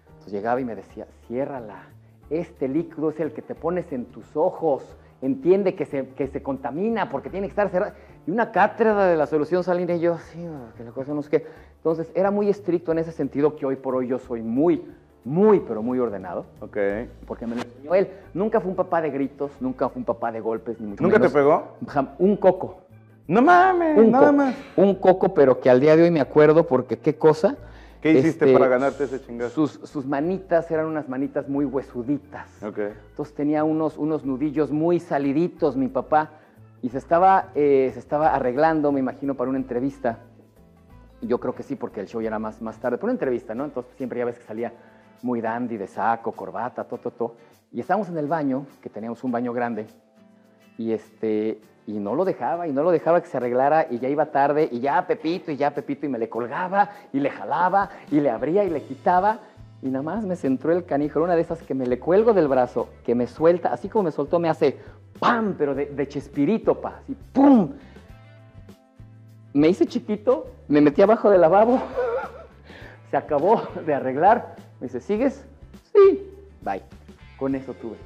Entonces 0.10 0.32
llegaba 0.32 0.62
y 0.62 0.66
me 0.66 0.76
decía, 0.76 1.06
ciérrala. 1.28 1.84
Este 2.30 2.68
líquido 2.68 3.10
es 3.10 3.20
el 3.20 3.34
que 3.34 3.42
te 3.42 3.56
pones 3.56 3.92
en 3.92 4.06
tus 4.06 4.36
ojos. 4.36 4.84
Entiende 5.22 5.74
que 5.74 5.86
se, 5.86 6.10
que 6.10 6.28
se 6.28 6.44
contamina 6.44 7.10
porque 7.10 7.30
tiene 7.30 7.48
que 7.48 7.52
estar 7.52 7.70
cerrado. 7.70 7.94
Y 8.28 8.32
una 8.32 8.52
cátedra 8.52 9.08
de 9.08 9.18
la 9.18 9.26
solución 9.26 9.64
salina 9.64 9.96
y 9.96 10.00
yo, 10.00 10.18
sí, 10.18 10.46
que 10.78 10.84
la 10.84 10.92
cosa 10.92 11.14
no 11.14 11.22
es 11.22 11.30
que. 11.30 11.46
Entonces 11.78 12.12
era 12.14 12.30
muy 12.30 12.50
estricto 12.50 12.92
en 12.92 13.00
ese 13.00 13.12
sentido 13.12 13.56
que 13.56 13.66
hoy 13.66 13.78
por 13.78 13.96
hoy 13.96 14.08
yo 14.08 14.20
soy 14.20 14.42
muy, 14.42 14.86
muy, 15.24 15.60
pero 15.62 15.82
muy 15.82 15.98
ordenado. 16.00 16.46
Ok. 16.62 16.78
Porque 17.26 17.48
me 17.48 17.56
lo 17.56 17.62
enseñó 17.64 17.96
él. 17.96 18.10
Nunca 18.34 18.60
fue 18.60 18.70
un 18.70 18.76
papá 18.76 19.02
de 19.02 19.10
gritos, 19.10 19.52
nunca 19.60 19.90
fue 19.90 20.00
un 20.00 20.06
papá 20.06 20.32
de 20.32 20.40
golpes, 20.40 20.80
ni 20.80 20.88
mucho 20.88 21.02
¿Nunca 21.02 21.20
te 21.20 21.30
pegó? 21.30 21.78
Un 22.20 22.36
coco. 22.38 22.82
No 23.28 23.42
mames, 23.42 23.98
Un 23.98 24.12
nada 24.12 24.28
coco, 24.28 24.38
más. 24.38 24.56
un 24.78 24.96
coco, 24.96 25.34
pero 25.34 25.60
que 25.60 25.70
al 25.70 25.80
día 25.80 25.96
de 25.98 26.04
hoy 26.04 26.12
me 26.12 26.22
acuerdo 26.22 26.66
porque 26.68 27.00
qué 27.00 27.16
cosa. 27.18 27.58
¿Qué 28.14 28.20
hiciste 28.20 28.46
Este, 28.46 28.54
para 28.54 28.68
ganarte 28.68 29.04
ese 29.04 29.22
chingazo? 29.22 29.54
Sus, 29.54 29.90
sus 29.90 30.06
manitas 30.06 30.70
eran 30.72 30.86
unas 30.86 31.10
manitas 31.10 31.48
muy 31.48 31.66
huesuditas. 31.66 32.64
Ok. 32.64 32.80
Entonces 33.10 33.36
tenía 33.36 33.64
unos, 33.64 33.98
unos 33.98 34.26
nudillos 34.26 34.72
muy 34.72 35.00
saliditos 35.00 35.76
mi 35.76 35.88
papá 35.88 36.32
y 36.82 36.90
se 36.90 36.98
estaba, 36.98 37.52
eh, 37.56 37.92
se 37.94 38.00
estaba 38.00 38.34
arreglando, 38.36 38.92
me 38.92 39.00
imagino, 39.00 39.36
para 39.36 39.50
una 39.50 39.60
entrevista. 39.60 40.20
Yo 41.22 41.40
creo 41.40 41.56
que 41.56 41.64
sí, 41.64 41.76
porque 41.76 42.00
el 42.00 42.08
show 42.08 42.22
ya 42.22 42.28
era 42.28 42.40
más, 42.40 42.62
más 42.62 42.80
tarde. 42.80 42.98
Por 42.98 43.06
una 43.06 43.14
entrevista, 43.14 43.56
¿no? 43.56 43.66
Entonces 43.66 43.94
siempre 43.98 44.20
ya 44.20 44.26
ves 44.26 44.38
que 44.38 44.46
salía 44.46 44.74
muy 45.24 45.42
dandy, 45.42 45.78
de 45.78 45.88
saco, 45.88 46.32
corbata, 46.32 46.84
todo, 46.84 47.00
todo, 47.00 47.14
todo. 47.14 47.36
Y 47.72 47.80
estábamos 47.80 48.10
en 48.10 48.18
el 48.18 48.28
baño, 48.28 48.66
que 48.82 48.90
teníamos 48.90 49.24
un 49.24 49.32
baño 49.32 49.52
grande, 49.52 49.88
y 50.78 50.92
este 50.92 51.60
y 51.88 51.94
no 51.94 52.14
lo 52.14 52.26
dejaba 52.26 52.68
y 52.68 52.74
no 52.74 52.84
lo 52.84 52.92
dejaba 52.92 53.22
que 53.22 53.28
se 53.28 53.38
arreglara 53.38 53.88
y 53.90 54.00
ya 54.00 54.10
iba 54.10 54.28
tarde 54.28 54.68
y 54.72 54.82
ya 54.82 55.08
Pepito 55.08 55.52
y 55.52 55.58
ya 55.58 55.74
Pepito 55.74 56.06
y 56.06 56.10
me 56.10 56.20
le 56.20 56.30
colgaba 56.30 56.92
y 57.14 57.20
le 57.20 57.30
jalaba 57.30 57.90
y 58.12 58.20
le 58.20 58.30
abría 58.30 58.66
y 58.66 58.70
le 58.70 58.84
quitaba 58.84 59.40
y 59.82 59.88
nada 59.88 60.04
más 60.04 60.26
me 60.26 60.36
centró 60.36 60.74
el 60.74 60.86
canijo, 60.86 61.22
una 61.22 61.36
de 61.36 61.42
esas 61.42 61.62
que 61.64 61.74
me 61.74 61.86
le 61.86 62.00
cuelgo 62.00 62.34
del 62.34 62.48
brazo, 62.48 62.90
que 63.06 63.16
me 63.16 63.28
suelta, 63.28 63.72
así 63.72 63.90
como 63.90 64.04
me 64.04 64.12
soltó 64.12 64.40
me 64.40 64.50
hace 64.50 64.78
pam, 65.20 65.56
pero 65.58 65.74
de, 65.76 65.86
de 65.86 66.08
chespirito, 66.08 66.82
pa, 66.82 67.00
así 67.04 67.16
pum. 67.32 67.72
Me 69.54 69.70
hice 69.70 69.86
chiquito, 69.86 70.48
me 70.68 70.82
metí 70.82 71.02
abajo 71.02 71.30
del 71.30 71.42
lavabo, 71.42 71.80
se 73.12 73.18
acabó 73.18 73.62
de 73.86 73.94
arreglar, 73.94 74.56
me 74.80 74.88
dice, 74.88 75.00
¿sigues? 75.00 75.46
Sí, 75.94 76.28
bye. 76.62 76.82
Con 77.38 77.54
eso 77.54 77.74
tuve. 77.76 77.98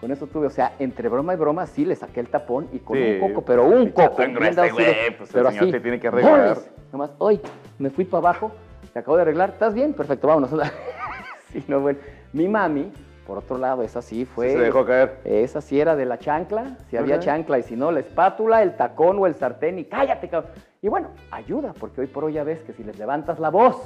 Con 0.00 0.10
eso 0.10 0.26
tuve, 0.26 0.46
o 0.46 0.50
sea, 0.50 0.72
entre 0.78 1.10
broma 1.10 1.34
y 1.34 1.36
broma 1.36 1.66
sí 1.66 1.84
le 1.84 1.94
saqué 1.94 2.20
el 2.20 2.28
tapón 2.28 2.68
y 2.72 2.78
con 2.78 2.96
Sí, 2.96 3.18
un 3.20 3.28
coco, 3.28 3.44
pero 3.44 3.64
un 3.66 3.90
coco. 3.90 4.16
tan 4.16 4.32
güey, 4.34 4.54
pues 4.56 4.78
el 4.88 5.14
pero 5.30 5.50
señor 5.50 5.64
así. 5.64 5.72
te 5.72 5.80
tiene 5.80 6.00
que 6.00 6.08
arreglar. 6.08 6.56
Nomás, 6.90 7.10
hoy 7.18 7.38
me 7.78 7.90
fui 7.90 8.06
para 8.06 8.18
abajo, 8.20 8.50
se 8.92 8.98
acabó 8.98 9.16
de 9.16 9.22
arreglar, 9.22 9.50
¿estás 9.50 9.74
bien? 9.74 9.92
Perfecto, 9.92 10.26
vámonos. 10.26 10.50
sí, 11.52 11.62
no, 11.68 11.80
bueno. 11.80 11.98
Mi 12.32 12.48
mami, 12.48 12.90
por 13.26 13.38
otro 13.38 13.58
lado, 13.58 13.82
esa 13.82 14.00
sí 14.00 14.24
fue. 14.24 14.48
Sí 14.48 14.56
se 14.56 14.60
dejó 14.62 14.86
caer. 14.86 15.18
Esa 15.24 15.60
sí 15.60 15.78
era 15.78 15.94
de 15.96 16.06
la 16.06 16.18
chancla, 16.18 16.78
si 16.88 16.96
había 16.96 17.16
Ajá. 17.16 17.24
chancla, 17.24 17.58
y 17.58 17.62
si 17.62 17.76
no, 17.76 17.92
la 17.92 18.00
espátula, 18.00 18.62
el 18.62 18.76
tacón 18.76 19.18
o 19.18 19.26
el 19.26 19.34
sartén, 19.34 19.78
y 19.78 19.84
cállate, 19.84 20.28
cabrón. 20.30 20.52
Y 20.80 20.88
bueno, 20.88 21.08
ayuda, 21.30 21.74
porque 21.78 22.00
hoy 22.00 22.06
por 22.06 22.24
hoy 22.24 22.32
ya 22.32 22.44
ves 22.44 22.60
que 22.62 22.72
si 22.72 22.82
les 22.84 22.98
levantas 22.98 23.38
la 23.38 23.50
voz 23.50 23.76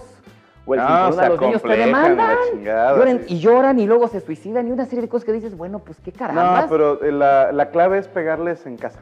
o 0.66 0.74
el 0.74 0.80
No, 0.80 0.86
cinturón 0.86 1.20
a 1.24 1.28
los 1.28 1.40
niños 1.40 1.62
te 1.62 1.76
demandan. 1.76 2.36
chingada, 2.52 2.96
Lloran- 2.98 3.20
sí. 3.26 3.34
Y 3.34 3.38
lloran 3.40 3.78
y 3.78 3.86
luego 3.86 4.08
se 4.08 4.20
suicidan 4.20 4.66
y 4.68 4.70
una 4.72 4.86
serie 4.86 5.02
de 5.02 5.08
cosas 5.08 5.24
que 5.26 5.32
dices, 5.32 5.56
bueno, 5.56 5.80
pues 5.80 5.98
qué 6.00 6.12
caramba. 6.12 6.62
No, 6.62 6.68
pero 6.68 7.02
eh, 7.04 7.12
la, 7.12 7.52
la 7.52 7.70
clave 7.70 7.98
es 7.98 8.08
pegarles 8.08 8.64
en 8.66 8.76
casa. 8.76 9.00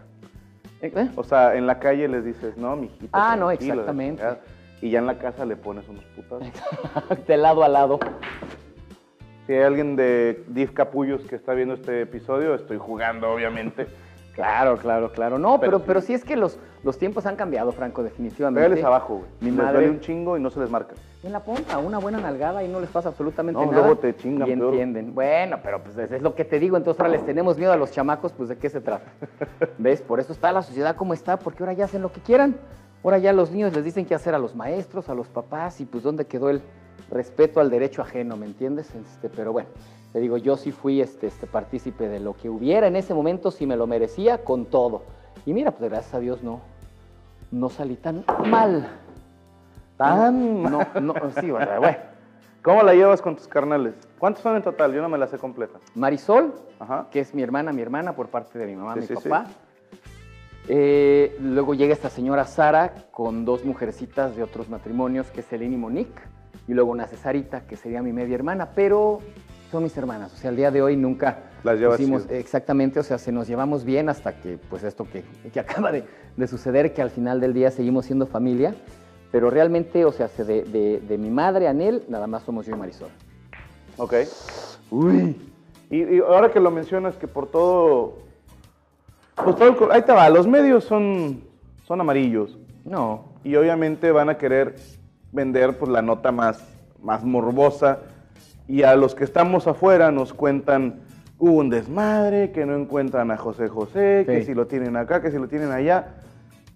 ¿Eh? 0.81 1.09
O 1.15 1.23
sea, 1.23 1.55
en 1.55 1.67
la 1.69 1.79
calle 1.79 2.09
les 2.09 2.25
dices, 2.25 2.57
no, 2.57 2.75
mijito. 2.75 3.09
Ah, 3.13 3.37
no, 3.37 3.51
exactamente. 3.53 4.23
Y 4.81 4.91
ya 4.91 4.99
en 4.99 5.07
la 5.07 5.17
casa 5.19 5.45
le 5.47 5.55
pones 5.55 5.89
unos 5.89 6.05
putas. 6.17 6.41
de 7.29 7.37
lado 7.37 7.63
a 7.63 7.69
lado. 7.69 8.01
Si 9.47 9.53
hay 9.53 9.63
alguien 9.63 9.97
de 9.97 10.43
DIF 10.49 10.73
Capullos 10.73 11.23
que 11.23 11.37
está 11.37 11.55
viendo 11.55 11.75
este 11.75 12.01
episodio, 12.03 12.55
estoy 12.55 12.79
jugando, 12.79 13.31
obviamente. 13.31 13.87
Claro, 14.35 14.77
claro, 14.79 15.13
claro. 15.13 15.39
No, 15.39 15.61
pero, 15.61 15.79
Pero 15.81 15.85
pero, 15.87 16.01
sí. 16.01 16.09
sí 16.09 16.15
es 16.15 16.25
que 16.25 16.37
los, 16.37 16.59
los 16.85 16.99
tiempos 16.99 17.27
han 17.27 17.37
cambiado, 17.37 17.71
Franco, 17.73 18.03
definitivamente. 18.03 18.63
Pégales 18.67 18.85
abajo, 18.85 19.17
güey. 19.19 19.29
Mi 19.41 19.51
les 19.51 19.57
madre- 19.65 19.73
duele 19.75 19.91
un 19.91 20.01
chingo 20.01 20.37
y 20.37 20.41
no 20.41 20.51
se 20.51 20.59
les 20.61 20.71
marca. 20.71 20.95
En 21.23 21.31
la 21.33 21.41
pompa, 21.41 21.79
una 21.79 21.99
buena 21.99 22.19
nalgada 22.19 22.65
y 22.65 22.69
no 22.69 22.81
les 22.81 22.91
pasa 22.91 23.11
absolutamente 23.11 23.61
No, 23.61 23.71
nada. 23.71 23.79
luego 23.85 23.97
te 23.99 24.17
chingan 24.17 24.49
Y 24.51 24.57
peor. 24.57 24.71
entienden. 24.73 25.15
Bueno, 25.15 25.59
pero 25.63 25.81
pues 25.83 25.97
es 25.97 26.21
lo 26.21 26.35
que 26.35 26.45
te 26.45 26.59
digo. 26.59 26.77
Entonces 26.77 27.01
ahora 27.01 27.13
les 27.13 27.25
tenemos 27.25 27.57
miedo 27.59 27.73
a 27.73 27.77
los 27.77 27.93
chamacos, 27.93 28.33
pues 28.33 28.49
¿de 28.49 28.57
qué 28.59 28.69
se 28.69 28.81
trata? 28.81 29.13
¿Ves? 29.79 30.03
Por 30.03 30.19
eso 30.19 30.33
está 30.33 30.51
la 30.51 30.63
sociedad 30.63 30.97
como 30.97 31.15
está, 31.15 31.39
porque 31.39 31.63
ahora 31.63 31.75
ya 31.75 31.85
hacen 31.85 32.03
lo 32.03 32.11
que 32.11 32.21
quieran. 32.21 32.57
Ahora 33.05 33.19
ya 33.19 33.33
los 33.33 33.53
niños 33.53 33.73
les 33.73 33.85
dicen 33.85 34.05
qué 34.05 34.15
hacer 34.17 34.35
a 34.35 34.39
los 34.39 34.57
maestros, 34.57 35.09
a 35.09 35.15
los 35.15 35.29
papás, 35.29 35.81
y 35.81 35.85
pues 35.85 36.03
dónde 36.03 36.25
quedó 36.27 36.51
el 36.51 36.61
respeto 37.11 37.61
al 37.61 37.71
derecho 37.71 38.03
ajeno, 38.03 38.37
¿me 38.37 38.47
entiendes? 38.47 38.93
Este, 38.95 39.29
pero 39.29 39.53
bueno, 39.53 39.69
te 40.13 40.19
digo, 40.21 40.37
yo 40.39 40.57
sí 40.57 40.73
fui 40.73 41.01
este, 41.01 41.27
este 41.29 41.47
partícipe 41.47 42.09
de 42.09 42.19
lo 42.21 42.35
que 42.35 42.49
hubiera 42.49 42.87
en 42.89 42.97
ese 42.97 43.15
momento, 43.15 43.51
si 43.53 43.67
me 43.67 43.77
lo 43.77 43.87
merecía, 43.87 44.39
con 44.45 44.67
todo. 44.67 45.03
Y 45.47 45.53
mira, 45.53 45.71
pues 45.73 45.89
gracias 45.91 46.15
a 46.15 46.21
Dios 46.21 46.43
no, 46.43 46.61
no 47.53 47.69
salí 47.71 47.97
tan 47.97 48.25
mal. 48.47 48.89
Tan 50.03 50.63
No, 50.63 50.81
no, 51.01 51.15
sí, 51.41 51.51
bueno. 51.51 51.69
¿Cómo 52.63 52.83
la 52.83 52.95
llevas 52.95 53.21
con 53.21 53.35
tus 53.37 53.49
carnales? 53.49 53.95
¿Cuántos 54.19 54.43
son 54.43 54.55
en 54.57 54.63
total? 54.63 54.93
Yo 54.95 55.03
no 55.03 55.09
me 55.09 55.19
las 55.19 55.31
sé 55.31 55.39
completas. 55.39 55.83
Marisol, 55.97 56.55
Ajá. 56.79 57.09
que 57.11 57.19
es 57.21 57.35
mi 57.35 57.43
hermana, 57.43 57.73
mi 57.73 57.83
hermana 57.83 58.15
por 58.15 58.29
parte 58.29 58.57
de 58.59 58.67
mi 58.67 58.77
mamá, 58.77 58.95
Sí, 58.95 59.01
mi 59.01 59.07
sí, 59.09 59.15
sí. 59.21 59.29
papá. 59.29 59.47
Eh, 60.69 61.37
luego 61.41 61.75
llega 61.75 61.93
esta 61.93 62.09
señora 62.09 62.45
Sara 62.45 62.95
con 63.11 63.45
dos 63.45 63.65
mujercitas 63.65 64.37
de 64.37 64.43
otros 64.45 64.69
matrimonios, 64.69 65.29
que 65.31 65.41
es 65.41 65.53
Elena 65.53 65.75
y 65.75 65.79
Monique. 65.79 66.23
Y 66.69 66.75
luego 66.75 66.93
una 66.93 67.07
Cesarita, 67.09 67.63
que 67.63 67.77
sería 67.77 68.01
mi 68.03 68.13
media 68.13 68.37
hermana, 68.37 68.69
pero 68.77 69.19
son 69.73 69.83
mis 69.83 69.97
hermanas. 69.97 70.33
O 70.33 70.37
sea, 70.37 70.51
al 70.51 70.57
día 70.57 70.71
de 70.71 70.83
hoy 70.83 70.97
nunca 70.97 71.39
Las 71.65 71.79
chido. 71.99 72.19
exactamente, 72.31 73.01
o 73.01 73.03
sea, 73.03 73.19
se 73.19 73.33
nos 73.33 73.49
llevamos 73.49 73.85
bien 73.85 74.09
hasta 74.09 74.37
que, 74.37 74.59
pues 74.71 74.85
esto 74.85 75.05
que, 75.11 75.25
que 75.53 75.59
acaba 75.59 75.91
de, 75.91 76.05
de 76.37 76.47
suceder, 76.47 76.95
que 76.95 77.03
al 77.03 77.11
final 77.11 77.41
del 77.41 77.53
día 77.55 77.73
seguimos 77.73 78.07
siendo 78.07 78.27
familia. 78.27 78.77
Pero 79.33 79.51
realmente, 79.51 80.05
o 80.05 80.13
sea, 80.13 80.29
se 80.29 80.45
de, 80.45 80.63
de- 80.63 81.01
de 81.01 81.19
mi 81.19 81.31
madre, 81.31 81.67
Anel, 81.67 82.05
nada 82.09 82.27
más 82.29 82.43
somos 82.45 82.67
yo 82.67 82.75
y 82.77 82.79
Marisol. 82.79 83.09
Ok. 83.97 84.15
Uy. 84.91 85.37
Y, 85.91 86.03
y 86.03 86.19
ahora 86.21 86.51
que 86.53 86.61
lo 86.61 86.71
mencionas, 86.71 87.17
que 87.17 87.27
por 87.27 87.47
todo. 87.51 88.19
Pues 89.43 89.57
todo 89.57 89.69
el 89.69 89.77
co- 89.77 89.91
ahí 89.91 90.03
te 90.03 90.13
va, 90.13 90.29
los 90.29 90.47
medios 90.47 90.85
son, 90.85 91.43
son 91.87 92.01
amarillos. 92.01 92.59
No, 92.85 93.33
Y 93.45 93.55
obviamente 93.57 94.11
van 94.13 94.29
a 94.29 94.37
querer 94.39 94.75
vender 95.33 95.79
pues, 95.79 95.91
la 95.91 96.03
nota 96.03 96.31
más, 96.33 96.63
más 97.01 97.25
morbosa. 97.25 98.01
Y 98.69 98.83
a 98.83 98.95
los 98.97 99.15
que 99.15 99.25
estamos 99.25 99.67
afuera 99.67 100.11
nos 100.13 100.33
cuentan, 100.35 101.01
hubo 101.39 101.53
un 101.55 101.71
desmadre, 101.71 102.53
que 102.53 102.67
no 102.67 102.77
encuentran 102.77 103.31
a 103.31 103.37
José 103.37 103.69
José, 103.69 104.25
que 104.27 104.45
si 104.45 104.53
lo 104.55 104.67
tienen 104.67 104.97
acá, 104.97 105.23
que 105.23 105.31
si 105.31 105.39
lo 105.39 105.49
tienen 105.49 105.71
allá, 105.73 106.15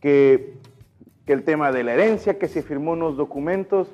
que, 0.01 0.55
que 1.27 1.33
el 1.33 1.43
tema 1.43 1.72
de 1.72 1.83
la 1.83 1.95
herencia, 1.95 2.39
que 2.39 2.49
se 2.49 2.62
firmó 2.62 2.93
unos 2.93 3.16
documentos. 3.16 3.89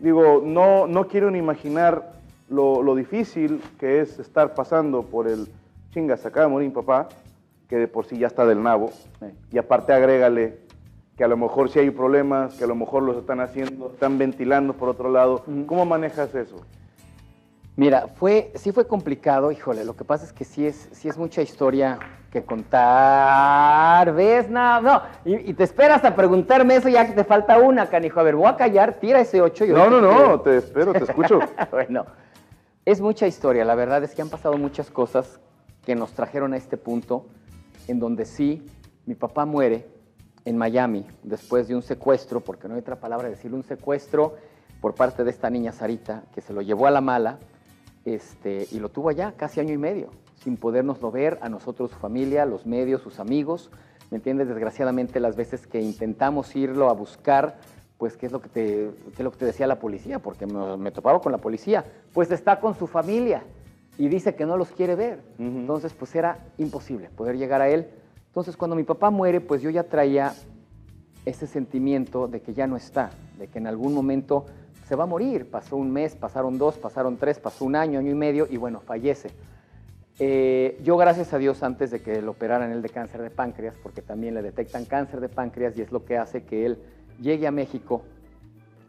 Digo, 0.00 0.42
no, 0.44 0.86
no 0.86 1.06
quiero 1.06 1.30
ni 1.30 1.38
imaginar 1.38 2.12
lo, 2.48 2.82
lo 2.82 2.94
difícil 2.94 3.60
que 3.78 4.00
es 4.00 4.18
estar 4.18 4.54
pasando 4.54 5.02
por 5.02 5.28
el 5.28 5.48
chingas, 5.92 6.24
acaba 6.24 6.46
de 6.46 6.52
morir 6.52 6.72
papá, 6.72 7.08
que 7.68 7.76
de 7.76 7.88
por 7.88 8.06
sí 8.06 8.18
ya 8.18 8.26
está 8.26 8.46
del 8.46 8.62
nabo. 8.62 8.90
Y 9.52 9.58
aparte 9.58 9.92
agrégale 9.92 10.58
que 11.16 11.24
a 11.24 11.28
lo 11.28 11.36
mejor 11.36 11.68
sí 11.68 11.78
hay 11.78 11.90
problemas, 11.90 12.54
que 12.54 12.64
a 12.64 12.66
lo 12.66 12.74
mejor 12.74 13.02
los 13.02 13.16
están 13.16 13.40
haciendo, 13.40 13.90
están 13.92 14.18
ventilando 14.18 14.72
por 14.72 14.88
otro 14.88 15.10
lado. 15.10 15.44
¿Cómo 15.66 15.84
manejas 15.84 16.34
eso? 16.34 16.64
Mira, 17.78 18.08
fue, 18.08 18.50
sí 18.56 18.72
fue 18.72 18.88
complicado, 18.88 19.52
híjole, 19.52 19.84
lo 19.84 19.94
que 19.94 20.02
pasa 20.02 20.24
es 20.24 20.32
que 20.32 20.44
sí 20.44 20.66
es, 20.66 20.88
sí 20.90 21.08
es 21.08 21.16
mucha 21.16 21.42
historia 21.42 21.96
que 22.28 22.42
contar, 22.42 24.12
¿ves? 24.14 24.50
No, 24.50 24.80
no, 24.80 25.00
y, 25.24 25.36
y 25.50 25.54
te 25.54 25.62
esperas 25.62 26.04
a 26.04 26.16
preguntarme 26.16 26.74
eso 26.74 26.88
ya 26.88 27.06
que 27.06 27.12
te 27.12 27.22
falta 27.22 27.56
una, 27.60 27.86
canijo. 27.86 28.18
A 28.18 28.24
ver, 28.24 28.34
voy 28.34 28.48
a 28.48 28.56
callar, 28.56 28.94
tira 28.94 29.20
ese 29.20 29.40
ocho. 29.40 29.64
y 29.64 29.68
No, 29.68 29.88
no, 29.88 30.00
no, 30.00 30.40
te 30.40 30.56
espero, 30.56 30.92
te 30.92 31.04
escucho. 31.04 31.38
bueno, 31.70 32.04
es 32.84 33.00
mucha 33.00 33.28
historia, 33.28 33.64
la 33.64 33.76
verdad 33.76 34.02
es 34.02 34.12
que 34.12 34.22
han 34.22 34.28
pasado 34.28 34.58
muchas 34.58 34.90
cosas 34.90 35.38
que 35.86 35.94
nos 35.94 36.10
trajeron 36.14 36.54
a 36.54 36.56
este 36.56 36.78
punto 36.78 37.26
en 37.86 38.00
donde 38.00 38.24
sí, 38.24 38.66
mi 39.06 39.14
papá 39.14 39.44
muere 39.44 39.86
en 40.44 40.58
Miami 40.58 41.06
después 41.22 41.68
de 41.68 41.76
un 41.76 41.82
secuestro, 41.82 42.40
porque 42.40 42.66
no 42.66 42.74
hay 42.74 42.80
otra 42.80 42.96
palabra 42.96 43.28
decirlo, 43.28 43.56
un 43.56 43.62
secuestro 43.62 44.34
por 44.80 44.96
parte 44.96 45.22
de 45.22 45.30
esta 45.30 45.48
niña 45.48 45.70
Sarita, 45.70 46.24
que 46.34 46.40
se 46.40 46.52
lo 46.52 46.60
llevó 46.60 46.88
a 46.88 46.90
la 46.90 47.00
mala 47.00 47.38
este, 48.04 48.66
y 48.70 48.80
lo 48.80 48.88
tuvo 48.88 49.08
allá 49.08 49.32
casi 49.36 49.60
año 49.60 49.72
y 49.72 49.78
medio, 49.78 50.10
sin 50.42 50.56
podernoslo 50.56 51.10
ver, 51.10 51.38
a 51.42 51.48
nosotros, 51.48 51.90
su 51.90 51.96
familia, 51.98 52.46
los 52.46 52.66
medios, 52.66 53.02
sus 53.02 53.20
amigos. 53.20 53.70
¿Me 54.10 54.16
entiendes? 54.16 54.48
Desgraciadamente, 54.48 55.20
las 55.20 55.36
veces 55.36 55.66
que 55.66 55.80
intentamos 55.80 56.56
irlo 56.56 56.88
a 56.88 56.94
buscar, 56.94 57.58
pues, 57.98 58.16
¿qué 58.16 58.26
es 58.26 58.32
lo 58.32 58.40
que 58.40 58.48
te, 58.48 58.62
qué 58.62 59.18
es 59.18 59.20
lo 59.20 59.30
que 59.30 59.38
te 59.38 59.44
decía 59.44 59.66
la 59.66 59.78
policía? 59.78 60.18
Porque 60.18 60.46
me, 60.46 60.76
me 60.76 60.90
topaba 60.90 61.20
con 61.20 61.32
la 61.32 61.38
policía. 61.38 61.84
Pues 62.12 62.30
está 62.30 62.60
con 62.60 62.74
su 62.74 62.86
familia 62.86 63.42
y 63.98 64.08
dice 64.08 64.34
que 64.34 64.46
no 64.46 64.56
los 64.56 64.70
quiere 64.70 64.94
ver. 64.94 65.20
Entonces, 65.38 65.92
pues 65.92 66.14
era 66.14 66.38
imposible 66.56 67.10
poder 67.16 67.36
llegar 67.36 67.60
a 67.60 67.68
él. 67.68 67.88
Entonces, 68.28 68.56
cuando 68.56 68.76
mi 68.76 68.84
papá 68.84 69.10
muere, 69.10 69.40
pues 69.40 69.60
yo 69.60 69.70
ya 69.70 69.82
traía 69.82 70.32
ese 71.24 71.46
sentimiento 71.46 72.28
de 72.28 72.40
que 72.40 72.54
ya 72.54 72.66
no 72.66 72.76
está, 72.76 73.10
de 73.38 73.48
que 73.48 73.58
en 73.58 73.66
algún 73.66 73.92
momento 73.92 74.46
se 74.88 74.96
va 74.96 75.04
a 75.04 75.06
morir. 75.06 75.50
Pasó 75.50 75.76
un 75.76 75.90
mes, 75.90 76.16
pasaron 76.16 76.56
dos, 76.58 76.78
pasaron 76.78 77.18
tres, 77.18 77.38
pasó 77.38 77.64
un 77.66 77.76
año, 77.76 77.98
año 77.98 78.10
y 78.10 78.14
medio 78.14 78.46
y 78.50 78.56
bueno, 78.56 78.80
fallece. 78.80 79.30
Eh, 80.18 80.80
yo, 80.82 80.96
gracias 80.96 81.32
a 81.32 81.38
Dios, 81.38 81.62
antes 81.62 81.90
de 81.90 82.00
que 82.00 82.22
lo 82.22 82.32
operaran 82.32 82.72
él 82.72 82.82
de 82.82 82.88
cáncer 82.88 83.22
de 83.22 83.30
páncreas, 83.30 83.76
porque 83.82 84.02
también 84.02 84.34
le 84.34 84.42
detectan 84.42 84.84
cáncer 84.86 85.20
de 85.20 85.28
páncreas 85.28 85.76
y 85.78 85.82
es 85.82 85.92
lo 85.92 86.04
que 86.04 86.16
hace 86.16 86.42
que 86.42 86.66
él 86.66 86.78
llegue 87.20 87.46
a 87.46 87.50
México 87.52 88.02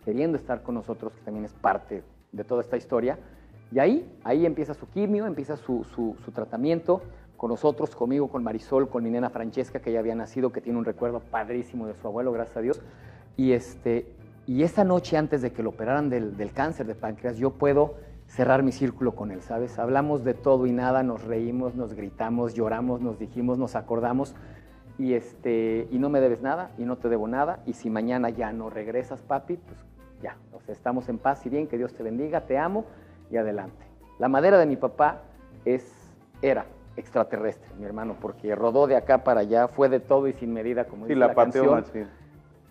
queriendo 0.05 0.37
estar 0.37 0.63
con 0.63 0.75
nosotros, 0.75 1.13
que 1.13 1.21
también 1.21 1.45
es 1.45 1.53
parte 1.53 2.01
de 2.31 2.43
toda 2.43 2.61
esta 2.61 2.77
historia. 2.77 3.19
Y 3.71 3.77
ahí, 3.77 4.09
ahí 4.23 4.45
empieza 4.45 4.73
su 4.73 4.89
quimio, 4.89 5.27
empieza 5.27 5.55
su, 5.57 5.83
su- 5.83 6.15
su 6.25 6.31
tratamiento 6.31 7.01
con 7.37 7.51
nosotros, 7.51 7.95
conmigo, 7.95 8.27
con 8.29 8.43
Marisol, 8.43 8.89
con 8.89 9.03
mi 9.03 9.11
nena 9.11 9.29
Francesca, 9.29 9.79
que 9.79 9.91
ya 9.91 9.99
había 9.99 10.15
nacido, 10.15 10.51
que 10.51 10.61
tiene 10.61 10.79
un 10.79 10.85
recuerdo 10.85 11.19
padrísimo 11.19 11.85
de 11.85 11.93
su 11.93 12.07
abuelo, 12.07 12.31
gracias 12.31 12.57
a 12.57 12.61
Dios. 12.61 12.81
Y, 13.37 13.51
este, 13.51 14.07
y 14.49 14.63
esa 14.63 14.83
noche 14.83 15.15
antes 15.15 15.43
de 15.43 15.51
que 15.51 15.61
lo 15.61 15.69
operaran 15.69 16.09
del, 16.09 16.35
del 16.35 16.51
cáncer 16.53 16.87
de 16.87 16.95
páncreas, 16.95 17.37
yo 17.37 17.51
puedo 17.51 17.97
cerrar 18.25 18.63
mi 18.63 18.71
círculo 18.71 19.13
con 19.13 19.29
él, 19.29 19.43
¿sabes? 19.43 19.77
Hablamos 19.77 20.23
de 20.23 20.33
todo 20.33 20.65
y 20.65 20.71
nada, 20.71 21.03
nos 21.03 21.23
reímos, 21.23 21.75
nos 21.75 21.93
gritamos, 21.93 22.55
lloramos, 22.55 22.99
nos 22.99 23.19
dijimos, 23.19 23.59
nos 23.59 23.75
acordamos 23.75 24.33
y, 24.97 25.13
este, 25.13 25.87
y 25.91 25.99
no 25.99 26.09
me 26.09 26.19
debes 26.19 26.41
nada 26.41 26.71
y 26.79 26.85
no 26.85 26.97
te 26.97 27.09
debo 27.09 27.27
nada 27.27 27.59
y 27.67 27.73
si 27.73 27.91
mañana 27.91 28.31
ya 28.31 28.51
no 28.51 28.71
regresas, 28.71 29.21
papi, 29.21 29.57
pues 29.57 29.85
ya, 30.19 30.35
o 30.51 30.61
sea, 30.61 30.73
estamos 30.73 31.09
en 31.09 31.19
paz 31.19 31.45
y 31.45 31.49
bien, 31.49 31.67
que 31.67 31.77
Dios 31.77 31.93
te 31.93 32.01
bendiga, 32.01 32.47
te 32.47 32.57
amo 32.57 32.85
y 33.29 33.37
adelante. 33.37 33.85
La 34.17 34.29
madera 34.29 34.57
de 34.57 34.65
mi 34.65 34.77
papá 34.77 35.21
es, 35.63 36.09
era 36.41 36.65
extraterrestre, 36.97 37.69
mi 37.77 37.85
hermano, 37.85 38.15
porque 38.19 38.55
rodó 38.55 38.87
de 38.87 38.95
acá 38.95 39.23
para 39.23 39.41
allá, 39.41 39.67
fue 39.67 39.89
de 39.89 39.99
todo 39.99 40.27
y 40.27 40.33
sin 40.33 40.51
medida, 40.51 40.85
como 40.85 41.05
Sí, 41.05 41.09
dice 41.09 41.19
la 41.19 41.27
la, 41.27 41.35
pateó 41.35 41.71
canción 41.71 42.01
machín. 42.03 42.18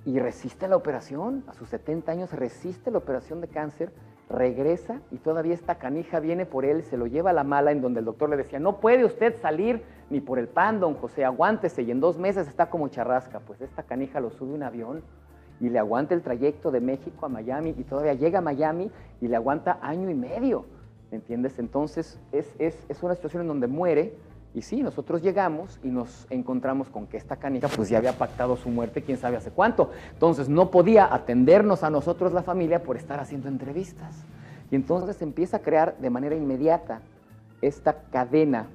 Y 0.09 0.19
resiste 0.19 0.69
la 0.69 0.77
operación, 0.77 1.45
a 1.49 1.53
sus 1.53 1.69
70 1.69 2.11
años 2.11 2.33
resiste 2.33 2.91
la 2.91 2.97
operación 2.97 3.43
de 3.43 3.49
cáncer, 3.49 3.93
regresa 4.31 5.03
y 5.11 5.19
todavía 5.19 5.53
esta 5.53 5.75
canija 5.75 6.19
viene 6.19 6.47
por 6.47 6.65
él, 6.65 6.83
se 6.83 6.97
lo 6.97 7.07
lleva 7.07 7.29
a 7.29 7.35
la 7.35 7.45
mala 7.45 7.73
en 7.73 7.83
donde 7.83 7.99
el 7.99 8.07
doctor 8.07 8.31
le 8.31 8.39
decía, 8.39 8.59
no 8.59 8.81
puede 8.81 9.05
usted 9.05 9.37
salir 9.37 9.83
ni 10.09 10.23
por 10.23 10.39
el 10.39 10.49
pan, 10.49 10.81
don 10.81 10.95
José, 10.95 11.27
aguántese 11.27 11.83
y 11.83 11.91
en 11.91 12.01
dos 12.01 12.17
meses 12.17 12.49
está 12.49 12.71
como 12.71 12.89
charrasca. 12.89 13.41
Pues 13.41 13.61
esta 13.61 13.83
canija 13.83 14.19
lo 14.19 14.31
sube 14.31 14.55
un 14.55 14.63
avión 14.63 15.03
y 15.61 15.69
le 15.69 15.79
aguanta 15.79 16.15
el 16.15 16.23
trayecto 16.23 16.71
de 16.71 16.81
México 16.81 17.27
a 17.27 17.29
Miami 17.29 17.75
y 17.77 17.85
todavía 17.85 18.15
llega 18.15 18.39
a 18.39 18.43
Miami 18.43 18.91
y 19.21 19.29
le 19.29 19.37
aguanta 19.37 19.79
año 19.83 20.09
y 20.09 20.15
medio, 20.15 20.65
¿me 21.11 21.19
entiendes? 21.19 21.59
Entonces 21.59 22.19
es, 22.33 22.51
es, 22.59 22.83
es 22.89 23.03
una 23.03 23.15
situación 23.15 23.43
en 23.43 23.49
donde 23.49 23.67
muere 23.67 24.15
y 24.55 24.63
sí, 24.63 24.83
nosotros 24.83 25.23
llegamos 25.23 25.79
y 25.83 25.89
nos 25.89 26.27
encontramos 26.31 26.89
con 26.89 27.07
que 27.07 27.17
esta 27.17 27.37
canija 27.37 27.69
pues 27.69 27.91
ya 27.91 27.99
había 27.99 28.15
pactado 28.15 28.57
su 28.57 28.71
muerte 28.71 29.03
quién 29.03 29.19
sabe 29.19 29.37
hace 29.37 29.51
cuánto. 29.51 29.91
Entonces 30.13 30.49
no 30.49 30.71
podía 30.71 31.13
atendernos 31.13 31.85
a 31.85 31.91
nosotros 31.91 32.33
la 32.33 32.43
familia 32.43 32.83
por 32.83 32.97
estar 32.97 33.21
haciendo 33.21 33.49
entrevistas. 33.49 34.25
Y 34.71 34.77
entonces 34.77 35.21
empieza 35.23 35.59
a 35.59 35.61
crear 35.61 35.97
de 35.99 36.11
manera 36.11 36.35
inmediata 36.35 37.03
esta 37.61 38.03
cadena 38.11 38.69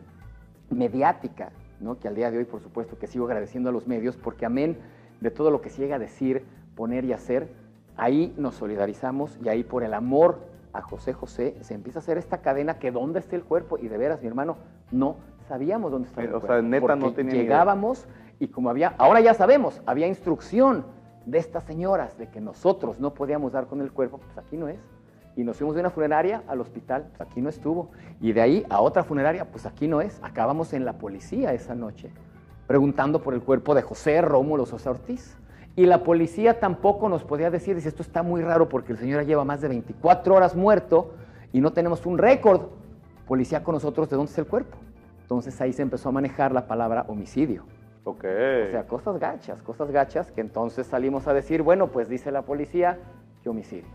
mediática, 0.70 1.52
¿no? 1.80 2.00
que 2.00 2.08
al 2.08 2.16
día 2.16 2.30
de 2.32 2.38
hoy 2.38 2.46
por 2.46 2.62
supuesto 2.62 2.98
que 2.98 3.08
sigo 3.08 3.26
agradeciendo 3.26 3.70
a 3.70 3.74
los 3.74 3.88
medios 3.88 4.16
porque 4.16 4.46
amén 4.46 4.78
de 5.22 5.32
todo 5.32 5.52
lo 5.52 5.62
que 5.62 5.70
se 5.70 5.82
llega 5.82 5.96
a 5.96 6.00
decir, 6.00 6.46
poner 6.76 7.06
y 7.06 7.14
hacer, 7.14 7.50
ahí 7.98 8.34
nos 8.38 8.56
solidarizamos 8.56 9.38
y 9.44 9.50
ahí 9.50 9.64
por 9.64 9.84
el 9.84 9.94
amor 9.94 10.40
a 10.74 10.82
José 10.82 11.14
José 11.14 11.56
se 11.62 11.74
empieza 11.74 12.00
a 12.00 12.02
hacer 12.02 12.18
esta 12.18 12.40
cadena 12.40 12.80
que 12.80 12.92
dónde 12.92 13.20
está 13.20 13.36
el 13.36 13.44
cuerpo 13.44 13.78
y 13.78 13.88
de 13.88 13.98
veras 13.98 14.22
mi 14.22 14.28
hermano 14.28 14.58
no 14.92 15.18
sabíamos 15.48 15.92
dónde 15.92 16.08
estaba 16.08 16.28
el 16.28 16.34
O 16.34 16.42
sea, 16.42 16.62
neta, 16.62 16.96
no 16.96 17.02
porque 17.02 17.16
tenía 17.16 17.34
ni 17.34 17.40
idea. 17.40 17.44
Llegábamos 17.44 18.08
y 18.40 18.48
como 18.48 18.70
había, 18.70 18.96
ahora 18.98 19.22
ya 19.22 19.34
sabemos, 19.34 19.82
había 19.86 20.08
instrucción 20.08 20.86
de 21.26 21.38
estas 21.38 21.64
señoras 21.64 22.18
de 22.18 22.28
que 22.30 22.42
nosotros 22.42 23.00
no 23.00 23.14
podíamos 23.14 23.54
dar 23.54 23.68
con 23.68 23.82
el 23.82 23.92
cuerpo, 23.92 24.18
pues 24.20 24.38
aquí 24.38 24.58
no 24.58 24.68
es. 24.68 24.80
Y 25.36 25.44
nos 25.44 25.58
fuimos 25.58 25.76
de 25.76 25.82
una 25.82 25.90
funeraria 25.90 26.44
al 26.48 26.62
hospital, 26.62 27.06
pues 27.10 27.22
aquí 27.22 27.42
no 27.42 27.50
estuvo. 27.50 27.90
Y 28.22 28.34
de 28.34 28.42
ahí 28.42 28.66
a 28.70 28.82
otra 28.82 29.04
funeraria, 29.04 29.46
pues 29.46 29.66
aquí 29.66 29.88
no 29.88 30.02
es. 30.02 30.20
Acabamos 30.22 30.74
en 30.74 30.86
la 30.86 30.94
policía 30.94 31.54
esa 31.54 31.74
noche, 31.74 32.12
preguntando 32.68 33.22
por 33.22 33.34
el 33.34 33.42
cuerpo 33.42 33.74
de 33.74 33.82
José 33.82 34.22
Rómulo 34.22 34.66
Sosa 34.66 34.92
Ortiz. 34.92 35.38
Y 35.76 35.88
la 35.88 36.04
policía 36.04 36.60
tampoco 36.60 37.10
nos 37.10 37.24
podía 37.24 37.50
decir, 37.50 37.76
dice, 37.76 37.90
esto 37.90 38.04
está 38.04 38.22
muy 38.22 38.42
raro 38.42 38.70
porque 38.70 38.92
el 38.92 39.00
señor 39.00 39.26
lleva 39.26 39.44
más 39.44 39.60
de 39.62 39.70
24 39.70 40.36
horas 40.36 40.56
muerto 40.56 41.14
y 41.52 41.62
no 41.62 41.74
tenemos 41.74 42.06
un 42.06 42.20
récord 42.20 42.68
policía 43.28 43.64
con 43.64 43.74
nosotros 43.74 44.08
de 44.10 44.16
dónde 44.16 44.30
está 44.30 44.42
el 44.42 44.48
cuerpo. 44.48 44.78
Entonces 45.34 45.60
ahí 45.62 45.74
se 45.74 45.82
empezó 45.82 46.10
a 46.10 46.12
manejar 46.12 46.52
la 46.52 46.68
palabra 46.68 47.06
homicidio. 47.08 47.66
Ok. 48.04 48.24
O 48.68 48.70
sea, 48.70 48.86
cosas 48.88 49.20
gachas, 49.20 49.64
cosas 49.64 49.90
gachas, 49.90 50.32
que 50.32 50.42
entonces 50.42 50.86
salimos 50.86 51.28
a 51.28 51.34
decir, 51.34 51.64
bueno, 51.64 51.88
pues 51.88 52.08
dice 52.08 52.32
la 52.32 52.44
policía 52.44 53.00
que 53.42 53.50
homicidio. 53.50 53.90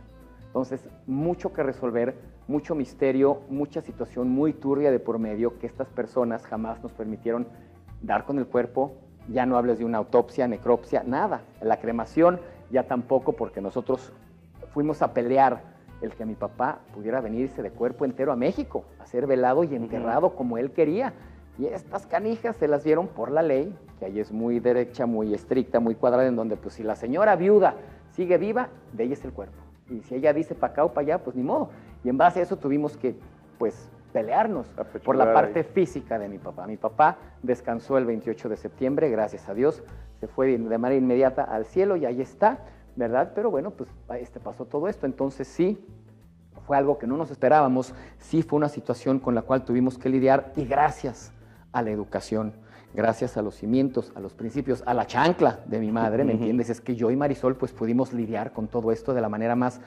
Entonces, 0.47 0.89
mucho 1.07 1.53
que 1.53 1.63
resolver, 1.63 2.17
mucho 2.49 2.75
misterio, 2.75 3.43
mucha 3.51 3.83
situación 3.83 4.29
muy 4.31 4.53
turbia 4.53 4.91
de 4.91 4.99
por 4.99 5.21
medio 5.21 5.61
que 5.61 5.69
estas 5.69 5.89
personas 5.91 6.45
jamás 6.45 6.83
nos 6.83 6.93
permitieron 6.93 7.47
dar 8.03 8.25
con 8.25 8.39
el 8.39 8.47
cuerpo. 8.49 8.95
Ya 9.29 9.47
no 9.47 9.57
hables 9.57 9.79
de 9.79 9.85
una 9.85 9.99
autopsia, 9.99 10.49
necropsia, 10.49 11.05
nada. 11.07 11.43
La 11.61 11.77
cremación 11.77 12.41
ya 12.69 12.89
tampoco, 12.89 13.35
porque 13.35 13.61
nosotros 13.61 14.13
fuimos 14.73 15.03
a 15.03 15.15
pelear 15.15 15.63
el 16.01 16.15
que 16.15 16.25
mi 16.25 16.35
papá 16.35 16.81
pudiera 16.93 17.21
venirse 17.21 17.63
de 17.63 17.71
cuerpo 17.71 18.05
entero 18.05 18.33
a 18.33 18.37
México, 18.37 18.85
a 18.99 19.07
ser 19.07 19.29
velado 19.29 19.63
y 19.63 19.75
enterrado 19.77 20.35
como 20.35 20.59
él 20.59 20.73
quería. 20.73 21.13
Y 21.59 21.67
estas 21.67 22.07
canijas 22.07 22.57
se 22.57 22.69
las 22.69 22.85
dieron 22.85 23.09
por 23.09 23.33
la 23.33 23.43
ley, 23.43 23.77
que 23.99 24.07
ahí 24.07 24.21
es 24.21 24.31
muy 24.31 24.61
derecha, 24.61 25.07
muy 25.07 25.35
estricta, 25.35 25.81
muy 25.81 25.97
cuadrada, 25.97 26.29
en 26.29 26.37
donde 26.37 26.57
pues 26.57 26.75
si 26.75 26.85
la 26.85 26.95
señora 26.95 27.35
viuda 27.35 27.75
sigue 28.13 28.39
viva, 28.39 28.69
de 28.93 29.05
ella 29.05 29.15
es 29.15 29.25
el 29.25 29.33
cuerpo. 29.33 29.57
Y 29.91 30.03
si 30.03 30.15
ella 30.15 30.33
dice 30.33 30.55
para 30.55 30.73
acá 30.73 30.85
o 30.85 30.93
para 30.93 31.05
allá, 31.05 31.25
pues 31.25 31.35
ni 31.35 31.43
modo. 31.43 31.71
Y 32.05 32.09
en 32.09 32.17
base 32.17 32.41
a 32.41 32.43
eso 32.43 32.57
tuvimos 32.57 32.97
que, 32.97 33.17
pues, 33.59 33.89
pelearnos 34.13 34.67
por 35.05 35.17
la 35.17 35.33
parte 35.33 35.61
ahí. 35.61 35.65
física 35.65 36.19
de 36.19 36.29
mi 36.29 36.39
papá. 36.39 36.67
Mi 36.67 36.77
papá 36.77 37.19
descansó 37.43 37.99
el 37.99 38.07
28 38.07 38.49
de 38.49 38.57
septiembre, 38.57 39.11
gracias 39.11 39.49
a 39.49 39.55
Dios, 39.55 39.83
se 40.21 40.27
fue 40.29 40.47
de 40.47 40.59
de 40.59 40.79
manera 40.79 40.99
inmediata 40.99 41.43
al 41.43 41.67
cielo 41.67 41.97
y 41.97 42.07
ahí 42.07 42.21
está, 42.21 42.61
¿verdad? 42.97 43.33
Pero 43.35 43.51
bueno, 43.51 43.71
pues 43.73 43.91
este 44.19 44.41
pasó 44.41 44.65
todo 44.65 44.89
esto, 44.89 45.07
entonces 45.07 45.47
sí, 45.47 45.85
fue 46.67 46.77
algo 46.77 46.99
que 46.99 47.07
no 47.07 47.17
nos 47.17 47.31
esperábamos, 47.31 47.95
sí 48.19 48.43
fue 48.43 48.57
una 48.57 48.69
situación 48.69 49.19
con 49.19 49.35
la 49.35 49.43
cual 49.43 49.65
tuvimos 49.65 49.99
que 49.99 50.09
lidiar 50.09 50.53
y 50.57 50.65
gracias 50.65 51.33
a 51.73 51.83
la 51.83 51.91
educación, 51.91 52.53
gracias 52.95 53.37
a 53.37 53.43
los 53.43 53.55
cimientos, 53.55 54.13
a 54.17 54.21
los 54.21 54.33
principios, 54.35 54.83
a 54.87 54.95
la 54.95 55.07
chancla 55.07 55.61
de 55.67 55.79
mi 55.79 55.93
madre, 55.93 56.25
¿me 56.25 56.33
entiendes? 56.33 56.71
Es 56.71 56.81
que 56.81 56.97
yo 56.97 57.11
y 57.11 57.17
Marisol 57.17 57.57
pues 57.57 57.73
pudimos 57.73 58.13
lidiar 58.13 58.53
con 58.53 58.67
todo 58.69 58.91
esto 58.93 59.15
de 59.15 59.21
la 59.21 59.29
manera 59.29 59.55
más 59.55 59.81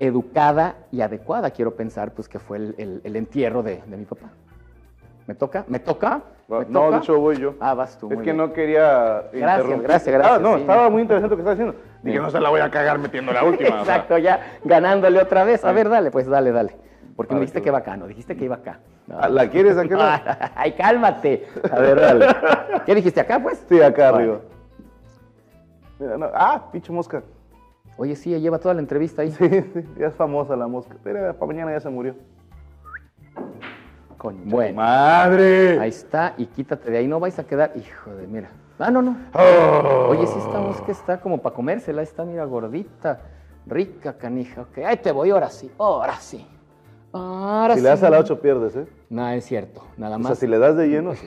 educada 0.00 0.76
y 0.92 1.00
adecuada, 1.00 1.50
quiero 1.50 1.74
pensar, 1.74 2.12
pues 2.12 2.28
que 2.28 2.38
fue 2.38 2.56
el, 2.58 2.74
el- 2.78 3.00
el 3.04 3.16
entierro 3.16 3.62
de, 3.62 3.82
de 3.86 3.96
mi 3.96 4.04
papá. 4.04 4.28
¿Me 5.26 5.34
toca? 5.34 5.64
¿Me 5.68 5.78
toca? 5.78 6.22
¿Me 6.48 6.60
No, 6.60 6.64
toca? 6.84 6.90
de 6.90 6.96
hecho 6.98 7.20
voy 7.20 7.36
yo. 7.36 7.54
Ah, 7.60 7.74
vas 7.74 7.98
tú. 7.98 8.08
Es 8.10 8.16
que 8.18 8.22
bien. 8.22 8.36
no 8.38 8.52
quería 8.52 9.24
Gracias, 9.32 9.80
gracias, 9.82 10.14
gracias, 10.14 10.36
Ah, 10.36 10.38
no, 10.38 10.54
sí. 10.54 10.60
estaba 10.62 10.88
muy 10.88 11.02
interesante 11.02 11.30
lo 11.30 11.36
que 11.36 11.42
estás 11.42 11.54
haciendo. 11.54 11.74
Dije, 12.02 12.18
no 12.18 12.30
se 12.30 12.40
la 12.40 12.48
voy 12.48 12.60
a 12.60 12.70
cagar 12.70 12.98
metiendo 12.98 13.32
la 13.32 13.44
última. 13.44 13.82
o 13.82 13.84
sea. 13.84 13.94
Exacto, 13.96 14.18
ya 14.18 14.58
ganándole 14.64 15.20
otra 15.20 15.44
vez. 15.44 15.64
A 15.64 15.72
ver, 15.72 15.88
dale, 15.88 16.10
pues 16.10 16.26
dale, 16.26 16.50
dale. 16.52 16.76
Porque 17.18 17.34
me 17.34 17.40
dijiste 17.40 17.58
que 17.58 17.64
que 17.64 17.70
iba 17.70 17.78
acá, 17.78 17.96
no 17.96 18.06
dijiste 18.06 18.36
que 18.36 18.44
iba 18.44 18.54
acá. 18.54 18.78
No. 19.08 19.18
Ah, 19.20 19.28
¿La 19.28 19.50
quieres 19.50 19.76
acá? 19.76 20.52
Ay, 20.54 20.70
cálmate. 20.74 21.48
A 21.68 21.80
ver, 21.80 22.00
dale. 22.00 22.26
¿Qué 22.86 22.94
dijiste 22.94 23.20
acá, 23.20 23.42
pues? 23.42 23.60
Sí, 23.68 23.82
acá 23.82 24.12
Vale. 24.12 24.22
arriba. 24.22 24.40
Mira, 25.98 26.16
no. 26.16 26.30
Ah, 26.32 26.68
pinche 26.70 26.92
mosca. 26.92 27.24
Oye, 27.96 28.14
sí, 28.14 28.38
lleva 28.38 28.60
toda 28.60 28.72
la 28.74 28.80
entrevista 28.80 29.22
ahí. 29.22 29.32
Sí, 29.32 29.48
sí, 29.48 29.84
ya 29.98 30.06
es 30.06 30.14
famosa 30.14 30.54
la 30.54 30.68
mosca. 30.68 30.94
Pero 31.02 31.34
para 31.34 31.46
mañana 31.48 31.72
ya 31.72 31.80
se 31.80 31.88
murió. 31.88 32.14
Coño. 34.16 34.42
Bueno, 34.44 34.76
¡Madre! 34.76 35.76
ahí 35.80 35.88
está. 35.88 36.34
Y 36.36 36.46
quítate 36.46 36.88
de 36.88 36.98
ahí, 36.98 37.08
no 37.08 37.18
vais 37.18 37.36
a 37.40 37.44
quedar. 37.44 37.72
Hijo 37.74 38.14
de, 38.14 38.28
mira. 38.28 38.50
Ah, 38.78 38.92
no, 38.92 39.02
no. 39.02 39.16
Oh. 39.34 40.10
Oye, 40.10 40.24
sí, 40.24 40.38
esta 40.38 40.60
mosca 40.60 40.92
está 40.92 41.20
como 41.20 41.42
para 41.42 41.56
comérsela. 41.56 42.00
Está, 42.00 42.24
mira, 42.24 42.44
gordita. 42.44 43.22
Rica, 43.66 44.12
canija. 44.16 44.60
Ok, 44.62 44.78
ahí 44.86 44.98
te 44.98 45.10
voy, 45.10 45.30
ahora 45.30 45.50
sí. 45.50 45.68
Ahora 45.78 46.14
sí. 46.20 46.46
Ahora 47.12 47.74
Si 47.74 47.80
sí. 47.80 47.84
le 47.84 47.88
das 47.90 48.02
a 48.02 48.10
la 48.10 48.18
8 48.18 48.40
pierdes, 48.40 48.76
¿eh? 48.76 48.86
No, 49.10 49.28
es 49.28 49.44
cierto. 49.44 49.82
Nada 49.96 50.16
O 50.16 50.20
sea, 50.20 50.28
más. 50.30 50.38
si 50.38 50.46
le 50.46 50.58
das 50.58 50.76
de 50.76 50.88
lleno, 50.88 51.14
sí. 51.14 51.26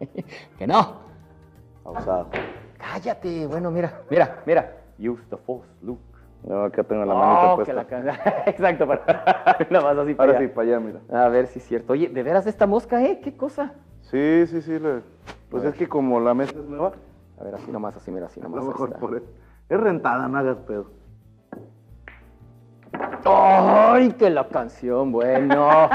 Que 0.58 0.66
no. 0.66 1.02
Abusado. 1.84 2.28
Cállate. 2.78 3.46
Bueno, 3.46 3.70
mira, 3.70 4.00
mira, 4.10 4.42
mira. 4.46 4.76
Use 4.98 5.22
the 5.30 5.36
force, 5.36 5.68
Luke. 5.82 6.00
No, 6.44 6.64
acá 6.64 6.82
tengo 6.82 7.04
la 7.04 7.14
manita 7.14 7.52
Oh, 7.52 7.56
puesta. 7.56 7.86
que 7.86 8.02
la 8.02 8.14
Exacto, 8.46 8.86
para... 8.86 9.04
nada 9.70 9.84
más 9.94 9.98
así 9.98 10.14
para 10.14 10.32
Ahora 10.32 10.40
sí, 10.44 10.48
para 10.48 10.68
allá, 10.68 10.80
mira. 10.80 11.00
A 11.24 11.28
ver 11.28 11.46
si 11.46 11.58
es 11.60 11.64
cierto. 11.66 11.92
Oye, 11.92 12.08
¿de 12.08 12.22
veras 12.22 12.46
esta 12.46 12.66
mosca, 12.66 13.02
eh? 13.04 13.20
¿Qué 13.22 13.36
cosa? 13.36 13.74
Sí, 14.00 14.44
sí, 14.48 14.60
sí. 14.62 14.78
le- 14.78 15.02
Pues 15.50 15.62
es 15.64 15.74
que 15.74 15.88
como 15.88 16.18
la 16.20 16.34
mesa 16.34 16.58
es 16.58 16.64
nueva, 16.64 16.92
A 17.38 17.44
ver, 17.44 17.54
así 17.54 17.70
nomás, 17.70 17.96
así, 17.96 18.10
mira, 18.10 18.26
así 18.26 18.40
a 18.40 18.44
nomás. 18.44 18.56
lo 18.56 18.62
ahí 18.62 18.68
mejor 18.72 18.98
por 18.98 19.16
eso. 19.16 19.26
Es 19.68 19.78
rentada, 19.80 20.26
no 20.26 20.38
hagas 20.38 20.56
pedo. 20.66 20.86
¡Ay, 23.24 24.10
que 24.12 24.28
la 24.30 24.46
canción! 24.48 25.12
Bueno. 25.12 25.88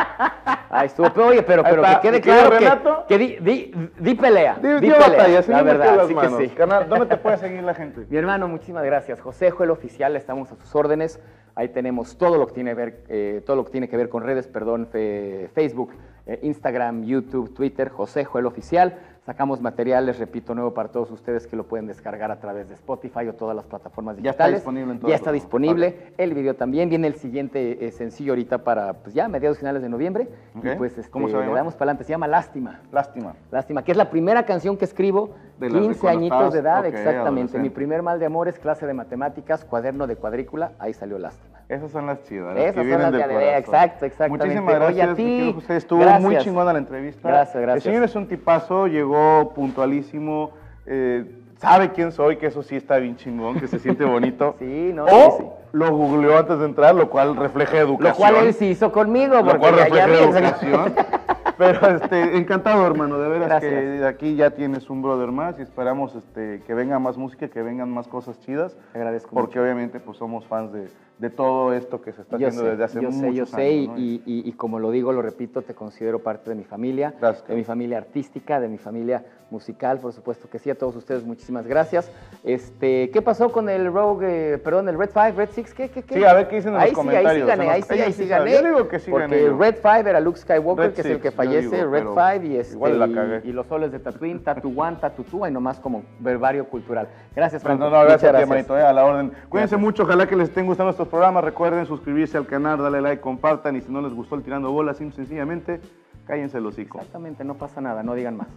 Ahí 0.69 0.87
estuvo. 0.87 1.09
Pero, 1.13 1.27
oye, 1.27 1.43
pero, 1.43 1.63
pero 1.63 1.81
que 1.83 1.99
quede 2.01 2.17
¿Y 2.17 2.21
quieres 2.21 2.21
claro 2.21 2.49
que, 2.51 2.59
Renato? 2.59 3.05
que 3.07 3.17
di, 3.17 3.35
di, 3.39 3.89
di 3.99 4.15
pelea. 4.15 4.57
Di, 4.61 4.67
di 4.75 4.79
pelea, 4.91 4.99
batalla, 5.09 5.41
sí 5.41 5.51
la 5.51 5.61
verdad, 5.63 5.95
las 5.97 6.07
sí 6.07 6.13
manos. 6.15 6.37
que 6.39 6.49
sí. 6.49 6.55
Canal, 6.55 6.87
¿dónde 6.89 7.05
te 7.05 7.17
puede 7.17 7.37
seguir 7.37 7.63
la 7.63 7.73
gente? 7.73 8.05
Mi 8.09 8.17
hermano, 8.17 8.47
muchísimas 8.47 8.83
gracias. 8.83 9.19
José 9.21 9.51
Joel 9.51 9.71
Oficial, 9.71 10.15
estamos 10.15 10.51
a 10.51 10.55
sus 10.55 10.73
órdenes. 10.75 11.19
Ahí 11.55 11.69
tenemos 11.69 12.17
todo 12.17 12.37
lo 12.37 12.47
que 12.47 12.53
tiene, 12.53 12.73
ver, 12.73 13.03
eh, 13.09 13.41
todo 13.45 13.55
lo 13.55 13.65
que, 13.65 13.71
tiene 13.71 13.89
que 13.89 13.97
ver 13.97 14.09
con 14.09 14.23
redes, 14.23 14.47
perdón, 14.47 14.87
fe- 14.87 15.49
Facebook, 15.53 15.91
eh, 16.27 16.39
Instagram, 16.43 17.03
YouTube, 17.03 17.53
Twitter, 17.53 17.89
José 17.89 18.25
Joel 18.25 18.45
Oficial. 18.45 18.99
Sacamos 19.25 19.59
materiales, 19.59 20.19
repito, 20.19 20.55
nuevo 20.55 20.73
para 20.73 20.87
todos 20.89 21.11
ustedes 21.11 21.47
que 21.47 21.57
lo 21.57 21.65
pueden 21.65 21.85
descargar 21.85 22.31
a 22.31 22.39
través 22.39 22.69
de 22.69 22.75
Spotify 22.75 23.27
o 23.27 23.33
todas 23.33 23.55
las 23.57 23.65
plataformas 23.65 24.15
Ya 24.15 24.31
está 24.31 24.45
digitales. 24.45 24.59
disponible 24.59 24.91
en 24.93 24.99
todas 24.99 25.09
Ya 25.09 25.15
está 25.17 25.31
disponible. 25.33 26.13
El 26.17 26.33
video 26.33 26.55
también. 26.55 26.89
Viene 26.89 27.07
el 27.07 27.15
siguiente 27.15 27.85
eh, 27.85 27.91
sencillo 27.91 28.31
ahorita 28.31 28.59
para, 28.63 28.93
pues 28.93 29.13
ya, 29.13 29.27
mediados 29.27 29.57
finales 29.57 29.81
de 29.81 29.89
noviembre. 29.89 30.29
Y 30.55 30.75
pues 30.77 30.97
este, 30.97 31.11
¿Cómo 31.11 31.27
se 31.27 31.35
le 31.35 31.45
damos 31.45 31.73
para 31.73 31.91
adelante. 31.91 32.05
Se 32.05 32.11
llama 32.11 32.27
Lástima. 32.27 32.79
Lástima. 32.91 33.35
Lástima, 33.51 33.83
que 33.83 33.91
es 33.91 33.97
la 33.97 34.09
primera 34.09 34.45
canción 34.45 34.77
que 34.77 34.85
escribo, 34.85 35.35
De 35.59 35.69
las 35.69 35.81
de 35.81 35.87
15 35.87 35.99
cuando 35.99 36.19
añitos 36.19 36.53
de 36.53 36.59
edad, 36.59 36.85
exactamente. 36.85 37.59
Mi 37.59 37.69
primer 37.69 38.03
mal 38.03 38.19
de 38.19 38.27
amores, 38.27 38.57
clase 38.59 38.85
de 38.85 38.93
matemáticas, 38.93 39.65
cuaderno 39.65 40.07
de 40.07 40.15
cuadrícula, 40.15 40.71
ahí 40.79 40.93
salió 40.93 41.19
Lástima. 41.19 41.56
Esas 41.69 41.91
son 41.91 42.05
las 42.05 42.23
chidas. 42.23 42.55
las 42.55 42.63
Esas 42.65 42.83
que 42.85 42.91
son 42.93 43.01
las 43.01 43.11
de- 43.11 43.17
corazón. 43.21 43.43
exacto, 43.57 44.05
exactamente. 44.05 44.45
Muchísimas 44.45 44.75
Oye, 44.75 44.83
gracias. 44.95 45.09
a 45.09 45.15
ti. 45.15 45.51
José. 45.53 45.75
Estuvo 45.77 45.99
Gracias. 45.99 46.21
muy 46.21 46.37
chingona 46.37 46.73
la 46.73 46.79
entrevista. 46.79 47.27
Gracias, 47.27 47.61
gracias. 47.61 47.85
El 47.85 47.91
señor 47.91 48.03
es 48.05 48.15
un 48.15 48.27
tipazo, 48.27 48.87
llegó 48.87 49.51
puntualísimo. 49.53 50.51
eh, 50.85 51.25
sabe 51.57 51.91
quién 51.91 52.11
soy, 52.13 52.37
que 52.37 52.45
eso 52.47 52.61
sí 52.63 52.75
está 52.77 52.97
bien 52.97 53.15
chingón, 53.17 53.59
que 53.59 53.67
se 53.67 53.79
siente 53.79 54.05
bonito. 54.05 54.55
Sí, 54.59 54.91
no, 54.93 55.03
O 55.05 55.09
sí, 55.09 55.43
sí. 55.43 55.45
Lo 55.73 55.91
googleó 55.95 56.37
antes 56.37 56.59
de 56.59 56.65
entrar, 56.65 56.95
lo 56.95 57.09
cual 57.09 57.35
refleja 57.35 57.77
educación. 57.79 58.27
Lo 58.29 58.35
cual 58.35 58.47
él 58.47 58.53
sí 58.53 58.67
hizo 58.67 58.91
conmigo, 58.91 59.35
Lo 59.35 59.43
porque 59.45 59.59
cual 59.59 59.75
ya- 59.77 59.89
ya 59.89 60.07
refleja 60.07 60.39
educación. 60.39 60.93
Pero 61.57 61.87
este, 61.95 62.37
encantado, 62.37 62.85
hermano. 62.85 63.17
De 63.17 63.29
veras 63.29 63.47
Gracias. 63.49 63.71
que 63.73 64.05
aquí 64.05 64.35
ya 64.35 64.51
tienes 64.51 64.91
un 64.91 65.01
brother 65.01 65.31
más 65.31 65.57
y 65.57 65.63
esperamos 65.63 66.13
este, 66.13 66.61
que 66.67 66.73
venga 66.75 66.99
más 66.99 67.17
música, 67.17 67.47
que 67.47 67.63
vengan 67.63 67.89
más 67.91 68.07
cosas 68.07 68.39
chidas. 68.41 68.77
Te 68.93 68.99
agradezco 68.99 69.31
Porque 69.33 69.59
obviamente 69.59 69.99
pues 69.99 70.17
somos 70.19 70.45
fans 70.45 70.71
de, 70.71 70.87
de 71.17 71.29
todo 71.31 71.73
esto 71.73 71.99
que 71.99 72.11
se 72.11 72.21
está 72.21 72.37
Yo 72.37 72.47
haciendo 72.47 72.63
sé, 72.63 72.69
desde 72.77 72.83
hace 72.83 73.01
yo 73.01 73.09
muchos 73.09 73.19
sé, 73.19 73.33
yo 73.33 73.43
años. 73.43 73.49
sé, 73.49 73.71
y, 73.71 73.87
¿no? 73.87 73.97
y- 73.97 74.21
y- 74.27 74.49
y 74.49 74.51
como 74.51 74.77
lo 74.77 74.91
digo, 74.91 75.11
lo 75.13 75.23
repito, 75.23 75.63
te 75.63 75.73
considero 75.73 76.19
parte 76.19 76.51
de 76.51 76.55
mi 76.55 76.63
familia, 76.63 77.15
Gracias. 77.19 77.47
de 77.47 77.55
mi 77.55 77.63
familia 77.63 77.97
artística, 77.97 78.59
de 78.59 78.67
mi 78.67 78.77
familia 78.77 79.23
musical, 79.49 79.97
por 79.99 80.13
supuesto 80.13 80.47
que 80.51 80.59
sí, 80.59 80.69
a 80.69 80.75
todos 80.77 80.95
ustedes 80.95 81.23
muchísimas 81.25 81.65
gracias. 81.65 82.11
Este, 82.43 83.09
¿Qué 83.09 83.21
pasó 83.23 83.51
con 83.51 83.67
el 83.69 83.91
Rogue, 83.91 84.53
eh, 84.53 84.57
perdón, 84.59 84.89
el 84.89 84.97
Red 84.99 85.09
5, 85.11 85.31
Red 85.37 85.49
6? 85.65 85.73
¿Qué, 85.73 85.89
qué, 85.89 86.03
qué? 86.03 86.13
Sí, 86.15 86.23
a 86.23 86.33
ver 86.33 86.47
qué 86.47 86.55
dicen 86.57 86.69
en 86.69 86.73
los 86.75 86.83
ahí 86.83 86.89
Sí, 86.89 86.95
comentarios, 86.95 87.31
ahí 87.33 87.41
sí 87.41 87.47
gané, 87.47 87.65
los- 87.65 87.73
ahí 87.73 87.81
sí, 87.83 88.01
ahí 88.03 88.13
sí 88.13 88.27
gané. 88.27 88.51
Yo 88.53 88.61
digo 88.63 88.87
que 88.87 88.99
sí 88.99 89.11
Porque 89.11 89.27
gané 89.27 89.39
el 89.41 89.57
Red 89.57 89.75
5 89.81 89.89
era 90.09 90.19
Luke 90.19 90.39
Skywalker, 90.39 90.85
Red 90.85 90.93
que 90.93 91.01
es 91.01 91.05
el 91.07 91.13
Six, 91.13 91.23
que 91.23 91.31
fallece, 91.31 91.75
digo, 91.77 91.91
Red 91.91 92.03
5 92.39 92.45
y, 92.45 92.57
este, 92.57 92.73
igual 92.75 92.99
la 92.99 93.07
y- 93.07 93.13
cagué. 93.13 93.41
y 93.43 93.51
los 93.51 93.67
soles 93.67 93.91
de 93.91 93.99
Tatooine, 93.99 94.39
Tatu 94.43 94.69
1, 94.69 94.97
Tatu 94.97 95.23
2, 95.31 95.49
y 95.49 95.51
nomás 95.51 95.79
como 95.79 96.03
verbario 96.19 96.67
cultural. 96.69 97.07
Gracias, 97.35 97.61
Franco. 97.63 97.83
no, 97.85 97.89
no, 97.89 98.03
gracias, 98.03 98.33
a 98.33 98.37
ti, 98.37 98.73
eh, 98.73 98.81
a 98.81 98.93
la 98.93 99.05
orden. 99.05 99.27
Cuídense 99.49 99.75
Gracias. 99.75 99.79
mucho, 99.81 100.03
ojalá 100.03 100.27
que 100.27 100.35
les 100.35 100.49
estén 100.49 100.65
gustando 100.65 100.91
estos 100.91 101.07
programas. 101.07 101.43
Recuerden 101.43 101.85
suscribirse 101.85 102.37
al 102.37 102.45
canal, 102.45 102.77
darle 102.77 103.01
like, 103.01 103.21
compartan. 103.21 103.75
Y 103.75 103.81
si 103.81 103.91
no 103.91 104.01
les 104.01 104.13
gustó 104.13 104.35
el 104.35 104.43
tirando 104.43 104.71
bolas, 104.71 104.97
sencillamente, 104.97 105.79
cállense 106.25 106.57
el 106.57 106.65
hocico. 106.65 106.97
Exactamente, 106.99 107.43
no 107.43 107.55
pasa 107.55 107.81
nada, 107.81 108.03
no 108.03 108.13
digan 108.13 108.37
más. 108.37 108.47